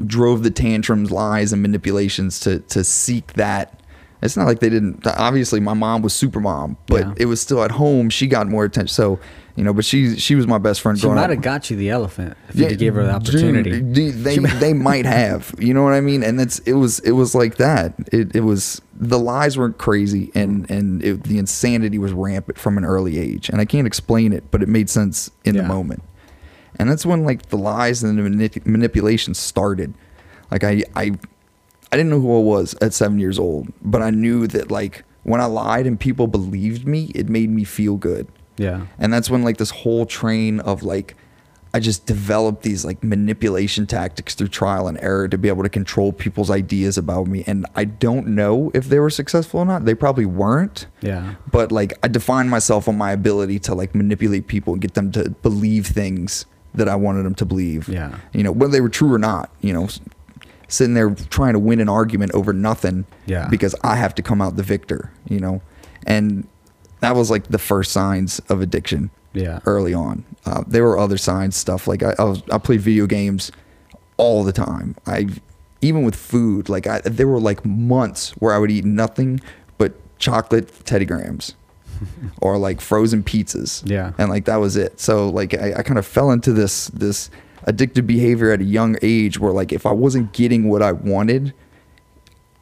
drove 0.06 0.44
the 0.44 0.52
tantrums, 0.52 1.12
lies, 1.12 1.54
and 1.54 1.62
manipulations 1.62 2.40
to 2.42 2.60
to 2.60 2.84
seek 2.84 3.34
that. 3.34 3.80
It's 4.22 4.36
not 4.36 4.48
like 4.48 4.60
they 4.60 4.70
didn't. 4.70 5.06
Obviously, 5.06 5.60
my 5.60 5.74
mom 5.74 6.02
was 6.02 6.14
super 6.14 6.40
mom, 6.40 6.78
but 6.88 7.02
Yeah. 7.02 7.14
it 7.18 7.26
was 7.26 7.40
still 7.42 7.64
at 7.64 7.72
home. 7.72 8.10
She 8.10 8.28
got 8.28 8.48
more 8.48 8.66
attention. 8.66 8.88
So 8.94 9.20
you 9.56 9.64
know, 9.64 9.74
but 9.74 9.86
she 9.86 10.18
she 10.18 10.36
was 10.36 10.48
my 10.48 10.58
best 10.58 10.82
friend 10.82 10.98
She 10.98 11.04
growing 11.04 11.16
might 11.16 11.26
up. 11.26 11.30
have 11.32 11.42
got 11.42 11.70
you 11.70 11.78
the 11.78 11.90
elephant 11.90 12.36
if 12.50 12.56
you 12.60 12.76
gave 12.76 12.94
her 12.96 13.04
the 13.06 13.12
opportunity. 13.12 13.82
dude, 13.82 14.16
they 14.24 14.38
they 14.38 14.74
might 14.74 15.06
have. 15.06 15.54
You 15.60 15.74
know 15.74 15.84
what 15.84 15.94
I 15.94 16.02
mean? 16.02 16.24
And 16.24 16.40
it's 16.42 16.60
it 16.60 16.74
was 16.74 17.00
it 17.00 17.12
was 17.12 17.34
like 17.36 17.56
that. 17.56 17.94
It 18.12 18.36
it 18.36 18.42
was 18.42 18.82
the 18.98 19.18
lies 19.20 19.58
weren't 19.58 19.78
crazy 19.78 20.32
and 20.36 20.70
and 20.70 21.04
it, 21.04 21.24
the 21.24 21.38
insanity 21.38 21.98
was 21.98 22.12
rampant 22.12 22.58
from 22.60 22.78
an 22.78 22.86
early 22.86 23.18
age. 23.18 23.50
And 23.50 23.62
I 23.62 23.66
can't 23.66 23.88
explain 23.88 24.34
it, 24.34 24.44
but 24.52 24.62
it 24.62 24.68
made 24.70 24.90
sense 24.90 25.32
in 25.46 25.56
Yeah. 25.56 25.62
the 25.62 25.68
moment. 25.68 26.04
And 26.78 26.90
that's 26.90 27.06
when 27.06 27.24
like 27.24 27.48
the 27.50 27.58
lies 27.58 28.04
and 28.04 28.18
the 28.20 28.24
manip- 28.24 28.66
manipulation 28.66 29.34
started. 29.34 29.94
Like 30.52 30.66
I 30.66 30.84
I 30.96 31.12
I 31.92 31.98
didn't 31.98 32.10
know 32.10 32.20
who 32.20 32.38
I 32.38 32.44
was 32.44 32.76
at 32.82 32.94
seven 32.94 33.20
years 33.20 33.40
old, 33.40 33.72
but 33.82 34.02
I 34.02 34.10
knew 34.10 34.48
that 34.48 34.70
like 34.70 35.06
when 35.24 35.40
I 35.40 35.46
lied 35.46 35.88
and 35.88 35.98
people 35.98 36.28
believed 36.28 36.86
me, 36.86 37.06
it 37.16 37.30
made 37.30 37.50
me 37.50 37.64
feel 37.64 37.96
good. 37.96 38.28
Yeah. 38.58 38.86
And 39.00 39.12
that's 39.14 39.30
when 39.30 39.44
like 39.44 39.58
this 39.58 39.70
whole 39.72 40.06
train 40.06 40.60
of 40.62 40.84
like 40.84 41.16
I 41.74 41.80
just 41.82 42.06
developed 42.06 42.64
these 42.64 42.86
like 42.86 43.04
manipulation 43.04 43.86
tactics 43.86 44.34
through 44.34 44.48
trial 44.48 44.88
and 44.88 44.98
error 45.02 45.28
to 45.28 45.38
be 45.38 45.50
able 45.50 45.64
to 45.64 45.70
control 45.70 46.14
people's 46.14 46.50
ideas 46.50 46.98
about 46.98 47.28
me. 47.28 47.44
And 47.48 47.66
I 47.76 47.84
don't 47.84 48.28
know 48.28 48.72
if 48.74 48.86
they 48.88 48.98
were 49.00 49.10
successful 49.10 49.60
or 49.60 49.66
not. 49.66 49.84
They 49.84 49.94
probably 49.94 50.26
weren't. 50.26 50.88
Yeah. 51.02 51.36
But 51.52 51.74
like 51.74 51.92
I 52.02 52.08
defined 52.08 52.50
myself 52.50 52.88
on 52.88 52.98
my 52.98 53.12
ability 53.12 53.60
to 53.60 53.76
like 53.76 53.94
manipulate 53.94 54.48
people 54.48 54.72
and 54.72 54.82
get 54.82 54.94
them 54.94 55.12
to 55.14 55.32
believe 55.32 55.88
things 55.88 56.46
that 56.76 56.88
I 56.88 56.96
wanted 56.96 57.24
them 57.24 57.36
to 57.36 57.46
believe. 57.46 57.90
Yeah. 57.90 58.20
You 58.32 58.44
know, 58.44 58.54
whether 58.54 58.72
they 58.72 58.82
were 58.82 58.88
true 58.90 59.14
or 59.14 59.20
not, 59.20 59.50
you 59.60 59.74
know, 59.74 59.90
sitting 60.70 60.94
there 60.94 61.10
trying 61.30 61.54
to 61.54 61.60
win 61.60 61.82
an 61.82 61.90
argument 61.90 62.32
over 62.34 62.54
nothing 62.54 63.06
Yeah. 63.26 63.48
because 63.50 63.76
I 63.84 63.98
have 63.98 64.16
to 64.16 64.22
come 64.22 64.42
out 64.42 64.56
the 64.56 64.64
victor, 64.64 65.12
you 65.28 65.42
know. 65.42 65.62
And 66.08 66.48
that 67.02 67.16
was 67.16 67.30
like 67.30 67.48
the 67.48 67.58
first 67.60 67.92
signs 67.92 68.40
of 68.50 68.62
addiction 68.62 69.10
Yeah. 69.34 69.60
early 69.66 69.94
on. 69.94 70.24
Uh, 70.46 70.64
there 70.68 70.84
were 70.84 70.98
other 70.98 71.18
signs, 71.18 71.56
stuff 71.56 71.88
like 71.88 72.04
I, 72.04 72.14
I 72.20 72.24
was 72.24 72.42
I 72.52 72.58
played 72.58 72.82
video 72.82 73.06
games 73.08 73.52
all 74.18 74.44
the 74.44 74.54
time. 74.54 74.96
I 75.06 75.28
even 75.82 76.04
with 76.04 76.16
food, 76.16 76.70
like 76.70 76.88
I, 76.88 77.00
there 77.02 77.28
were 77.28 77.40
like 77.40 77.66
months 77.66 78.32
where 78.40 78.54
I 78.54 78.58
would 78.58 78.72
eat 78.72 78.86
nothing 78.86 79.40
but 79.78 79.94
chocolate 80.20 80.72
Teddy 80.86 81.06
Grahams 81.06 81.54
or 82.42 82.58
like 82.58 82.82
frozen 82.82 83.24
pizzas. 83.24 83.84
Yeah. 83.90 84.14
and 84.18 84.30
like 84.30 84.46
that 84.46 84.58
was 84.58 84.76
it. 84.78 85.00
So 85.00 85.30
like 85.30 85.54
I, 85.54 85.74
I 85.78 85.84
kind 85.84 86.00
of 86.00 86.06
fell 86.06 86.32
into 86.32 86.54
this 86.54 86.88
this 86.88 87.30
addictive 87.68 88.06
behavior 88.08 88.52
at 88.52 88.62
a 88.62 88.64
young 88.66 88.96
age 89.02 89.40
where 89.40 89.52
like 89.52 89.74
if 89.74 89.86
I 89.86 89.92
wasn't 89.92 90.32
getting 90.34 90.70
what 90.70 90.82
I 90.82 90.92
wanted, 90.92 91.54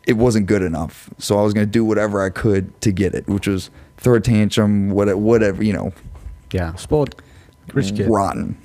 it 0.07 0.13
wasn't 0.13 0.47
good 0.47 0.61
enough. 0.61 1.09
So 1.17 1.37
I 1.39 1.43
was 1.43 1.53
gonna 1.53 1.65
do 1.65 1.85
whatever 1.85 2.21
I 2.21 2.29
could 2.29 2.79
to 2.81 2.91
get 2.91 3.13
it, 3.13 3.27
which 3.27 3.47
was 3.47 3.69
throw 3.97 4.15
a 4.15 4.19
tantrum, 4.19 4.89
whatever, 4.91 5.17
whatever 5.17 5.63
you 5.63 5.73
know, 5.73 5.93
Yeah. 6.51 6.75
Spoiled 6.75 7.15
rich 7.73 7.95
kid. 7.95 8.07
rotten, 8.09 8.57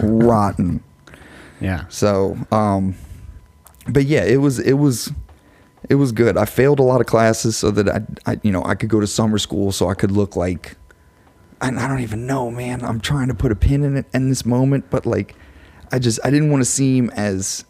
rotten. 0.00 0.82
Yeah. 1.60 1.84
So, 1.88 2.36
um, 2.50 2.94
but 3.88 4.04
yeah, 4.04 4.24
it 4.24 4.38
was 4.38 4.58
it 4.58 4.74
was 4.74 5.10
it 5.88 5.94
was 5.96 6.12
good. 6.12 6.36
I 6.36 6.44
failed 6.44 6.78
a 6.78 6.82
lot 6.82 7.00
of 7.00 7.06
classes 7.06 7.56
so 7.56 7.70
that 7.72 7.88
I, 7.88 8.32
I 8.32 8.40
you 8.42 8.52
know 8.52 8.64
I 8.64 8.74
could 8.74 8.88
go 8.88 9.00
to 9.00 9.06
summer 9.06 9.38
school 9.38 9.72
so 9.72 9.88
I 9.88 9.94
could 9.94 10.10
look 10.12 10.36
like. 10.36 10.76
And 11.60 11.78
I 11.78 11.86
don't 11.86 12.00
even 12.00 12.26
know, 12.26 12.50
man. 12.50 12.84
I'm 12.84 13.00
trying 13.00 13.28
to 13.28 13.34
put 13.34 13.52
a 13.52 13.54
pin 13.54 13.84
in 13.84 13.96
it 13.96 14.06
in 14.12 14.28
this 14.28 14.44
moment, 14.44 14.90
but 14.90 15.06
like, 15.06 15.36
I 15.92 16.00
just 16.00 16.18
I 16.24 16.30
didn't 16.30 16.50
want 16.50 16.60
to 16.60 16.64
seem 16.68 17.10
as 17.10 17.64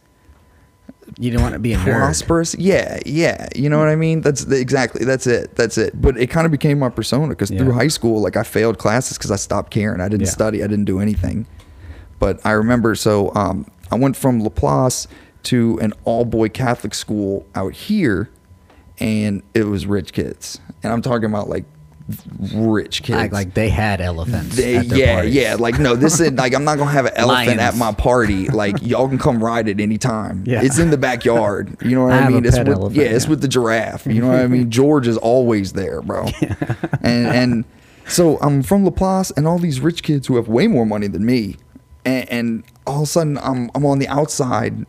You 1.19 1.31
didn't 1.31 1.43
want 1.43 1.55
to 1.55 1.59
be 1.59 1.73
a 1.73 1.77
nerd. 1.79 1.97
prosperous. 1.97 2.55
Yeah, 2.57 2.99
yeah. 3.05 3.49
You 3.55 3.69
know 3.69 3.79
what 3.79 3.89
I 3.89 3.97
mean? 3.97 4.21
That's 4.21 4.45
the, 4.45 4.59
exactly 4.61 5.05
that's 5.05 5.27
it. 5.27 5.55
That's 5.57 5.77
it. 5.79 6.01
But 6.01 6.17
it 6.17 6.29
kind 6.29 6.47
of 6.47 6.53
became 6.53 6.79
my 6.79 6.89
persona 6.89 7.29
because 7.29 7.51
Yeah. 7.51 7.59
through 7.59 7.73
high 7.73 7.89
school, 7.89 8.21
like 8.23 8.37
I 8.37 8.43
failed 8.45 8.79
classes 8.79 9.19
because 9.19 9.31
I 9.31 9.37
stopped 9.37 9.71
caring. 9.71 10.01
I 10.01 10.09
didn't 10.09 10.27
Yeah. 10.27 10.33
study. 10.33 10.63
I 10.63 10.67
didn't 10.67 10.85
do 10.87 11.01
anything. 11.01 11.47
But 12.19 12.41
I 12.45 12.53
remember, 12.53 12.95
so 12.95 13.35
um, 13.35 13.67
I 13.91 13.97
went 13.97 14.17
from 14.17 14.43
Laplace 14.43 15.09
to 15.45 15.79
an 15.83 15.93
all 16.05 16.25
boy 16.25 16.49
Catholic 16.49 16.95
school 16.95 17.45
out 17.55 17.73
here, 17.75 18.31
and 19.01 19.43
it 19.55 19.65
was 19.67 19.87
rich 19.87 20.13
kids, 20.13 20.61
and 20.85 20.93
I'm 20.93 21.03
talking 21.03 21.25
about 21.25 21.49
like 21.49 21.65
rich 22.53 23.03
kids. 23.03 23.17
Like, 23.17 23.33
like 23.33 23.55
they 23.55 23.69
had 23.69 24.01
elephants. 24.01 24.57
They, 24.57 24.77
at 24.77 24.89
their 24.89 24.99
yeah, 24.99 25.15
parties. 25.15 25.35
yeah. 25.35 25.57
Like, 25.59 25.79
no, 25.79 25.95
this 25.95 26.21
is 26.21 26.33
like 26.33 26.55
I'm 26.55 26.65
not 26.65 26.79
gonna 26.79 26.91
have 26.91 27.07
an 27.07 27.13
elephant 27.17 27.61
at 27.61 27.77
my 27.77 27.93
party. 27.93 28.49
Like, 28.49 28.77
y'all 28.83 29.09
can 29.09 29.19
come 29.19 29.43
ride 29.43 29.69
it 29.69 29.81
anytime. 29.81 30.45
Yeah. 30.47 30.63
It's 30.63 30.79
in 30.79 30.91
the 30.91 30.99
backyard. 30.99 31.77
You 31.83 31.95
know 31.95 32.05
what 32.05 32.15
I 32.15 32.23
I, 32.23 32.29
mean? 32.29 32.45
It's 32.45 32.59
with 32.59 32.69
elephant, 32.69 32.95
yeah, 32.97 33.05
it's 33.05 33.25
yeah. 33.25 33.31
with 33.31 33.41
the 33.41 33.49
giraffe. 33.49 34.07
You 34.07 34.21
know 34.21 34.29
what 34.29 34.41
I 34.41 34.47
mean? 34.47 34.71
George 34.83 35.07
is 35.07 35.17
always 35.17 35.73
there, 35.73 36.03
bro. 36.03 36.27
And 37.05 37.27
and 37.27 37.65
so 38.07 38.39
I'm 38.41 38.63
from 38.63 38.85
Laplace, 38.85 39.33
and 39.33 39.47
all 39.47 39.59
these 39.59 39.81
rich 39.81 40.03
kids 40.03 40.29
who 40.29 40.37
have 40.37 40.49
way 40.49 40.69
more 40.69 40.87
money 40.87 41.09
than 41.09 41.25
me, 41.25 41.57
and, 42.05 42.29
and 42.29 42.65
all 42.87 42.99
of 42.99 43.03
a 43.03 43.07
sudden 43.07 43.39
I'm 43.39 43.71
I'm 43.75 43.85
on 43.85 43.99
the 43.99 44.09
outside, 44.09 44.87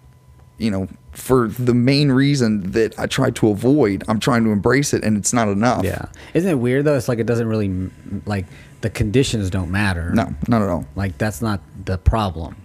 you 0.57 0.69
know. 0.69 0.87
For 1.13 1.47
the 1.47 1.73
main 1.73 2.11
reason 2.11 2.71
that 2.71 2.97
I 2.99 3.05
tried 3.07 3.35
to 3.37 3.49
avoid, 3.49 4.03
I'm 4.07 4.19
trying 4.19 4.43
to 4.45 4.49
embrace 4.51 4.93
it, 4.93 5.03
and 5.03 5.15
it's 5.15 5.31
not 5.33 5.47
enough. 5.47 5.83
Yeah. 5.83 6.05
Isn't 6.33 6.49
it 6.49 6.59
weird 6.59 6.85
though? 6.85 6.95
It's 6.97 7.07
like 7.07 7.19
it 7.19 7.25
doesn't 7.27 7.47
really 7.47 7.89
like 8.25 8.45
the 8.81 8.89
conditions 8.89 9.49
don't 9.49 9.71
matter. 9.71 10.11
No, 10.11 10.33
not 10.47 10.61
at 10.61 10.69
all. 10.69 10.85
Like 10.95 11.17
that's 11.17 11.41
not 11.41 11.61
the 11.85 11.97
problem, 11.97 12.55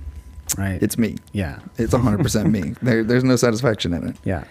right? 0.56 0.82
It's 0.82 0.96
me. 0.98 1.16
yeah. 1.32 1.60
It's 1.76 1.92
100% 1.94 2.50
me. 2.50 2.74
There, 2.82 3.04
there's 3.04 3.24
no 3.24 3.36
satisfaction 3.36 3.92
in 3.94 4.08
it. 4.08 4.16
Yeah. 4.24 4.44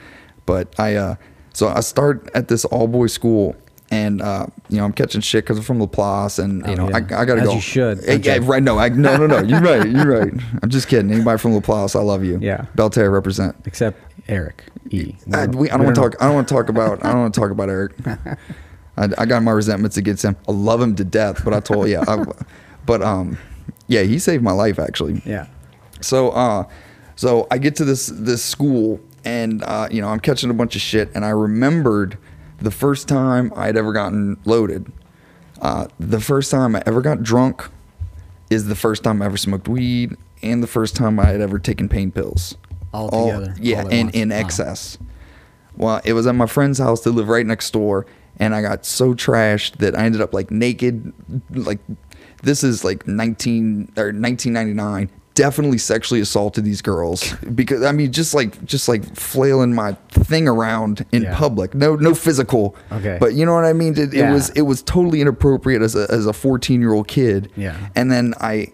But 0.46 0.80
I, 0.80 0.96
uh, 0.96 1.16
so 1.54 1.68
I 1.68 1.82
start 1.82 2.30
at 2.34 2.48
this 2.48 2.64
all 2.66 2.88
boys 2.88 3.12
school, 3.14 3.56
and 3.92 4.22
uh, 4.22 4.48
you 4.70 4.78
know 4.78 4.86
I'm 4.86 4.92
catching 4.94 5.22
shit 5.22 5.44
because 5.46 5.58
I'm 5.58 5.64
from 5.64 5.80
Laplace, 5.80 6.40
and 6.40 6.66
you 6.66 6.74
Oh, 6.74 6.76
know 6.76 6.90
yeah. 6.90 6.96
I, 6.98 7.00
I 7.00 7.26
gotta 7.26 7.42
As 7.42 7.48
go. 7.48 7.54
you 7.56 7.62
should, 7.62 8.00
Hey, 8.04 8.18
don't 8.18 8.44
yeah, 8.44 8.50
right? 8.50 8.62
No, 8.64 8.78
I, 8.78 8.90
no, 8.90 9.16
no, 9.18 9.28
no. 9.28 9.40
You're 9.40 9.62
right. 9.62 9.88
You're 9.90 10.20
right. 10.20 10.34
I'm 10.62 10.70
just 10.70 10.88
kidding. 10.88 11.12
Anybody 11.12 11.38
from 11.38 11.54
Laplace, 11.54 11.96
I 11.96 12.02
love 12.02 12.24
you. 12.24 12.38
Yeah. 12.42 12.66
Belle 12.76 12.90
Terre 12.90 13.10
represent. 13.10 13.56
Except 13.66 14.00
Eric 14.28 14.64
E. 14.90 15.16
I, 15.34 15.46
we, 15.48 15.70
I 15.70 15.78
don't 15.78 15.86
want 15.86 15.96
to 15.96 16.02
talk. 16.02 16.16
I 16.22 16.26
don't 16.26 16.36
want 16.36 16.48
to 16.48 16.54
talk 16.54 16.70
about. 16.70 17.04
I 17.06 17.12
don't 17.12 17.22
want 17.22 17.34
to 17.34 17.40
talk 17.40 17.52
about 17.52 17.70
Eric. 17.70 17.94
I, 18.98 19.10
I 19.18 19.26
got 19.26 19.44
my 19.44 19.52
resentments 19.52 19.96
against 19.98 20.24
him. 20.24 20.36
I 20.48 20.52
love 20.52 20.82
him 20.82 20.96
to 20.96 21.04
death, 21.04 21.44
but 21.46 21.54
I 21.54 21.60
told 21.60 21.88
yeah. 21.88 22.04
I, 22.08 22.26
but 22.86 23.02
um, 23.02 23.38
yeah, 23.88 24.02
he 24.04 24.18
saved 24.20 24.44
my 24.44 24.52
life 24.52 24.80
actually. 24.80 25.22
Yeah. 25.26 25.48
So 26.02 26.30
uh 26.32 26.64
so 27.16 27.48
I 27.50 27.58
get 27.58 27.76
to 27.78 27.86
this 27.86 28.08
this 28.08 28.44
school 28.44 29.00
and 29.26 29.64
uh 29.64 29.88
you 29.92 30.02
know 30.02 30.10
I'm 30.10 30.20
catching 30.20 30.50
a 30.50 30.54
bunch 30.54 30.76
of 30.76 30.82
shit 30.82 31.10
and 31.16 31.24
I 31.26 31.30
remembered 31.30 32.18
the 32.60 32.72
first 32.72 33.08
time 33.08 33.52
I 33.56 33.66
had 33.68 33.78
ever 33.78 33.94
gotten 33.94 34.38
loaded. 34.46 34.92
Uh 35.62 35.88
the 36.00 36.20
first 36.20 36.52
time 36.52 36.76
I 36.76 36.84
ever 36.86 37.02
got 37.02 37.24
drunk 37.24 37.70
is 38.50 38.68
the 38.68 38.76
first 38.76 39.04
time 39.04 39.22
I 39.22 39.26
ever 39.26 39.38
smoked 39.38 39.68
weed 39.68 40.16
and 40.44 40.62
the 40.62 40.68
first 40.68 40.96
time 40.96 41.20
I 41.20 41.26
had 41.28 41.42
ever 41.42 41.60
taken 41.60 41.90
pain 41.90 42.12
pills. 42.12 42.56
All 42.94 43.10
All- 43.10 43.32
together, 43.32 43.56
yeah, 43.60 43.82
all 43.82 43.88
at 43.88 43.94
in 43.94 44.10
in 44.12 44.30
Wow. 44.30 44.36
excess. 44.38 44.98
Well, 45.76 46.02
it 46.04 46.14
was 46.14 46.26
at 46.26 46.34
my 46.36 46.48
friend's 46.48 46.80
house 46.80 47.02
They 47.02 47.12
live 47.12 47.28
right 47.30 47.46
next 47.46 47.72
door, 47.72 48.06
and 48.40 48.56
I 48.56 48.62
got 48.62 48.86
so 48.86 49.14
trashed 49.14 49.78
that 49.78 49.96
I 49.98 50.06
ended 50.06 50.22
up 50.22 50.34
like 50.34 50.50
naked. 50.52 51.12
Like 51.52 51.80
this 52.44 52.64
is 52.64 52.84
like 52.84 53.08
nineteen 53.08 53.92
or 53.98 54.12
nineteen 54.12 54.54
ninety 54.54 54.74
nine. 54.74 55.10
Definitely 55.38 55.78
sexually 55.78 56.20
assaulted 56.20 56.64
these 56.66 56.82
girls 56.82 57.32
because 57.54 57.84
I 57.84 57.92
mean 57.92 58.12
just 58.12 58.34
like 58.34 58.66
just 58.66 58.88
like 58.88 59.04
flailing 59.16 59.72
my 59.76 59.94
thing 60.10 60.48
around 60.48 61.06
in 61.12 61.22
Yeah. 61.24 61.38
public. 61.38 61.76
No 61.76 61.96
no 61.96 62.16
physical. 62.16 62.76
Okay. 62.92 63.18
But 63.20 63.36
you 63.36 63.46
know 63.46 63.54
what 63.54 63.66
I 63.66 63.74
mean. 63.74 63.96
It, 63.98 64.14
Yeah. 64.16 64.32
it 64.32 64.34
was 64.34 64.50
it 64.56 64.62
was 64.64 64.82
totally 64.82 65.22
inappropriate 65.22 65.84
as 65.84 65.96
a 65.96 66.08
as 66.10 66.26
a 66.26 66.34
fourteen 66.34 66.82
year 66.82 66.92
old 66.94 67.08
kid. 67.08 67.52
Yeah. 67.56 67.76
And 67.96 68.12
then 68.12 68.34
I 68.42 68.70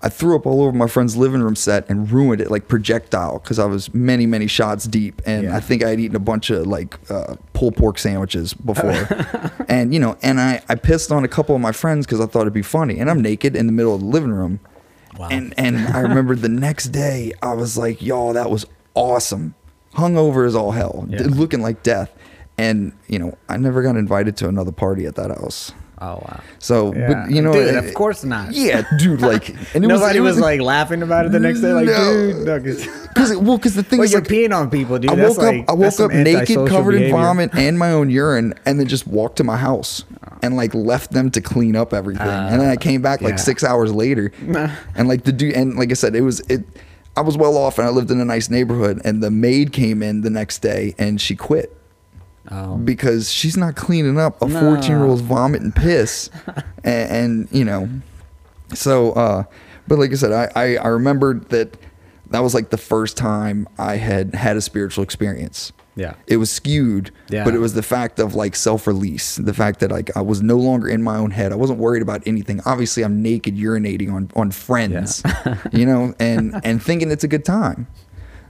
I 0.00 0.08
threw 0.08 0.36
up 0.36 0.46
all 0.46 0.62
over 0.62 0.72
my 0.72 0.86
friend's 0.86 1.16
living 1.18 1.42
room 1.42 1.54
set 1.56 1.88
and 1.90 2.10
ruined 2.10 2.40
it 2.40 2.50
like 2.50 2.66
projectile 2.66 3.38
because 3.40 3.58
I 3.58 3.66
was 3.66 3.92
many 3.92 4.24
many 4.24 4.46
shots 4.46 4.86
deep 4.86 5.20
and 5.26 5.44
Yeah. 5.44 5.56
I 5.56 5.60
think 5.60 5.84
I 5.84 5.90
had 5.90 6.00
eaten 6.00 6.16
a 6.16 6.20
bunch 6.32 6.48
of 6.48 6.66
like 6.66 6.98
uh, 7.10 7.36
pulled 7.52 7.76
pork 7.76 7.98
sandwiches 7.98 8.54
before, 8.54 9.06
and 9.68 9.92
you 9.92 10.00
know, 10.00 10.16
and 10.22 10.40
I 10.40 10.62
I 10.68 10.76
pissed 10.76 11.12
on 11.12 11.24
a 11.24 11.28
couple 11.28 11.54
of 11.54 11.60
my 11.60 11.72
friends 11.72 12.06
because 12.06 12.20
I 12.20 12.26
thought 12.26 12.42
it'd 12.42 12.54
be 12.54 12.62
funny, 12.62 12.98
and 13.00 13.10
I'm 13.10 13.20
naked 13.20 13.54
in 13.54 13.66
the 13.66 13.72
middle 13.72 13.94
of 13.94 14.00
the 14.00 14.06
living 14.06 14.32
room, 14.32 14.60
Wow. 15.18 15.28
and 15.30 15.54
and 15.58 15.78
I 15.88 16.00
remember 16.00 16.34
the 16.34 16.48
next 16.48 16.86
day 16.88 17.32
I 17.42 17.54
was 17.54 17.76
like, 17.76 18.02
y'all, 18.02 18.32
that 18.34 18.50
was 18.50 18.66
awesome, 18.94 19.54
hungover 19.94 20.46
as 20.46 20.54
all 20.54 20.72
hell, 20.72 21.06
Yeah. 21.08 21.22
looking 21.22 21.62
like 21.62 21.82
death, 21.82 22.10
and 22.58 22.92
you 23.08 23.18
know, 23.18 23.36
I 23.48 23.56
never 23.56 23.82
got 23.82 23.96
invited 23.96 24.36
to 24.38 24.48
another 24.48 24.72
party 24.72 25.06
at 25.06 25.14
that 25.16 25.30
house. 25.30 25.72
Oh 25.98 26.16
wow. 26.16 26.40
So, 26.58 26.94
Yeah. 26.94 27.24
but 27.24 27.30
you 27.30 27.40
know, 27.40 27.54
Dude, 27.54 27.68
it- 27.74 27.84
of 27.84 27.94
course 27.94 28.22
not. 28.22 28.52
Yeah, 28.52 28.82
dude, 28.98 29.22
like, 29.22 29.48
and 29.74 29.82
it 29.82 29.88
Nobody 29.88 30.18
it 30.18 30.20
was, 30.20 30.38
like 30.38 30.60
laughing 30.60 31.02
about 31.02 31.24
it 31.24 31.32
the 31.32 31.40
next 31.40 31.60
day. 31.62 31.72
Like, 31.72 31.86
No. 31.86 32.12
dude, 32.32 32.46
no, 32.46 32.60
cause, 32.60 32.86
Because 33.16 33.36
well, 33.38 33.56
because 33.56 33.74
the 33.76 33.82
thing 33.82 33.98
well, 34.00 34.04
is, 34.04 34.12
you're 34.12 34.20
like, 34.20 34.28
peeing 34.30 34.54
on 34.54 34.68
people, 34.68 34.98
dude. 34.98 35.10
I 35.10 35.14
That's 35.14 35.30
woke 35.30 35.38
like, 35.46 35.60
up. 35.62 35.70
I 35.70 35.72
woke 35.72 35.98
up 36.00 36.10
naked, 36.10 36.34
antisocial 36.40 36.66
covered 36.68 36.96
in 36.96 37.10
vomit 37.10 37.50
and 37.54 37.78
my 37.78 37.92
own 37.92 38.10
urine, 38.10 38.52
and 38.66 38.78
then 38.78 38.86
just 38.88 39.06
walked 39.06 39.36
to 39.36 39.44
my 39.44 39.56
house 39.56 40.04
and 40.42 40.56
like 40.56 40.74
left 40.74 41.12
them 41.12 41.30
to 41.32 41.40
clean 41.40 41.76
up 41.76 41.92
everything. 41.92 42.26
and 42.26 42.60
then 42.60 42.68
I 42.68 42.76
came 42.76 43.02
back 43.02 43.20
like 43.20 43.32
yeah. 43.32 43.36
six 43.36 43.64
hours 43.64 43.92
later, 43.92 44.32
and 44.94 45.08
like 45.08 45.24
the 45.24 45.32
dude, 45.32 45.54
and 45.54 45.76
like 45.76 45.90
I 45.90 45.94
said, 45.94 46.14
it 46.16 46.22
was 46.22 46.40
it. 46.48 46.64
I 47.16 47.22
was 47.22 47.36
well 47.36 47.56
off, 47.56 47.78
and 47.78 47.86
I 47.86 47.90
lived 47.90 48.10
in 48.10 48.20
a 48.20 48.24
nice 48.26 48.50
neighborhood. 48.50 49.00
And 49.04 49.22
the 49.22 49.30
maid 49.30 49.72
came 49.72 50.02
in 50.02 50.20
the 50.20 50.28
next 50.30 50.58
day, 50.58 50.94
and 50.98 51.20
she 51.20 51.34
quit 51.34 51.74
Oh. 52.48 52.76
because 52.76 53.32
she's 53.32 53.56
not 53.56 53.74
cleaning 53.74 54.18
up 54.20 54.40
a 54.40 54.46
No. 54.46 54.60
14 54.60 54.88
year 54.90 55.02
old's 55.04 55.20
vomit 55.20 55.62
and 55.62 55.74
piss 55.74 56.30
and, 56.84 57.10
and 57.10 57.48
you 57.50 57.64
know 57.64 57.88
so 58.72 59.10
uh 59.14 59.42
but 59.88 59.98
like 59.98 60.12
i 60.12 60.14
said 60.14 60.30
I, 60.30 60.48
I 60.54 60.76
i 60.76 60.86
remembered 60.86 61.48
that 61.48 61.76
that 62.30 62.38
was 62.44 62.54
like 62.54 62.70
the 62.70 62.78
first 62.78 63.16
time 63.16 63.66
i 63.80 63.96
had 63.96 64.32
had 64.36 64.56
a 64.56 64.60
spiritual 64.60 65.02
experience 65.02 65.72
Yeah. 65.96 66.14
it 66.26 66.36
was 66.36 66.50
skewed 66.50 67.10
Yeah. 67.30 67.44
but 67.44 67.54
it 67.54 67.58
was 67.58 67.72
the 67.74 67.82
fact 67.82 68.18
of 68.20 68.34
like 68.34 68.54
self-release 68.54 69.36
the 69.36 69.54
fact 69.54 69.80
that 69.80 69.90
like 69.90 70.14
i 70.16 70.20
was 70.20 70.42
no 70.42 70.56
longer 70.58 70.88
in 70.88 71.02
my 71.02 71.16
own 71.16 71.30
head 71.30 71.52
i 71.52 71.54
wasn't 71.54 71.78
worried 71.78 72.02
about 72.02 72.22
anything 72.26 72.60
obviously 72.66 73.02
i'm 73.02 73.22
naked 73.22 73.56
urinating 73.56 74.12
on 74.12 74.30
on 74.36 74.50
friends 74.50 75.22
you 75.72 75.86
know 75.86 76.14
and 76.20 76.60
and 76.64 76.82
thinking 76.82 77.10
it's 77.10 77.24
a 77.24 77.28
good 77.28 77.44
time 77.46 77.86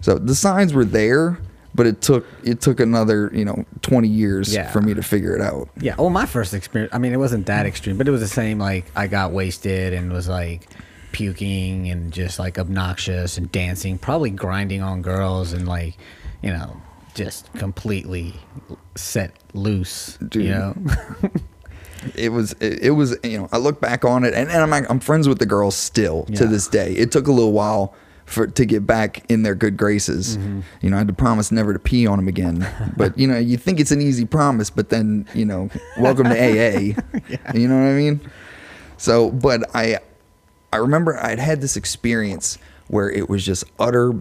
so 0.01 0.19
the 0.19 0.35
signs 0.35 0.75
were 0.75 0.85
there 0.85 1.39
but 1.75 1.87
it 1.87 2.01
took 2.03 2.27
it 2.43 2.61
took 2.61 2.81
another 2.81 3.31
you 3.33 3.45
know 3.45 3.65
20 3.83 4.09
years 4.09 4.53
Yeah. 4.53 4.69
for 4.73 4.81
me 4.81 4.93
to 4.95 5.03
figure 5.03 5.35
it 5.37 5.41
out 5.43 5.69
Yeah. 5.81 5.95
Well, 5.99 6.11
my 6.11 6.25
first 6.27 6.55
experience, 6.55 6.93
I 6.95 6.99
mean, 6.99 7.13
it 7.13 7.19
wasn't 7.19 7.47
that 7.47 7.67
extreme, 7.67 7.99
but 7.99 8.09
it 8.09 8.11
was 8.11 8.23
the 8.23 8.27
same. 8.43 8.59
Like, 8.59 8.87
I 8.97 9.07
got 9.09 9.33
wasted 9.33 9.93
and 9.93 10.11
was 10.11 10.27
like 10.27 10.69
puking 11.13 11.89
and 11.91 12.13
just 12.13 12.39
like 12.39 12.59
obnoxious 12.59 13.37
and 13.39 13.51
dancing, 13.53 13.99
probably 13.99 14.31
grinding 14.31 14.83
on 14.83 15.03
girls 15.03 15.53
and 15.53 15.69
like, 15.69 15.97
you 16.43 16.51
know, 16.51 16.81
just 17.17 17.53
completely 17.55 18.35
set 18.95 19.33
loose. 19.55 20.19
Dude. 20.19 20.45
You 20.45 20.51
know, 20.51 20.77
it 22.15 22.29
was 22.29 22.53
it, 22.61 22.81
it 22.85 22.91
was 22.91 23.17
you 23.25 23.39
know 23.39 23.49
I 23.51 23.59
look 23.59 23.81
back 23.81 24.05
on 24.05 24.25
it 24.25 24.35
and, 24.35 24.51
and 24.51 24.75
I'm 24.75 24.87
I'm 24.89 25.01
friends 25.01 25.29
with 25.29 25.39
the 25.39 25.47
girls 25.47 25.75
still 25.75 26.25
to 26.27 26.47
this 26.47 26.69
day. 26.69 26.93
It 26.93 27.11
took 27.11 27.27
a 27.27 27.33
little 27.33 27.53
while 27.53 27.95
for 28.27 28.47
to 28.47 28.65
get 28.67 28.87
back 28.87 29.25
in 29.31 29.43
their 29.43 29.55
good 29.55 29.77
graces. 29.77 30.37
Mm-hmm. 30.37 30.61
You 30.83 30.91
know, 30.91 30.97
I 30.97 30.99
had 30.99 31.09
to 31.09 31.15
promise 31.15 31.51
never 31.51 31.73
to 31.73 31.79
pee 31.79 32.07
on 32.07 32.19
them 32.19 32.29
again. 32.29 32.69
but 32.97 33.17
you 33.17 33.27
know, 33.27 33.39
you 33.39 33.57
think 33.57 33.81
it's 33.81 33.93
an 33.93 34.03
easy 34.03 34.27
promise, 34.27 34.69
but 34.69 34.91
then 34.91 35.27
you 35.35 35.47
know, 35.47 35.71
welcome 35.99 36.25
to 36.25 36.31
AA. 36.37 36.79
You 37.55 37.69
know 37.69 37.79
what 37.79 37.89
I 37.89 37.95
mean? 37.95 38.21
So, 38.99 39.31
but 39.31 39.65
I 39.75 39.99
I 40.73 40.77
remember 40.77 41.17
I'd 41.17 41.39
had 41.39 41.61
this 41.61 41.77
experience 41.77 42.59
where 42.89 43.11
it 43.11 43.29
was 43.29 43.45
just 43.45 43.65
utter 43.79 44.21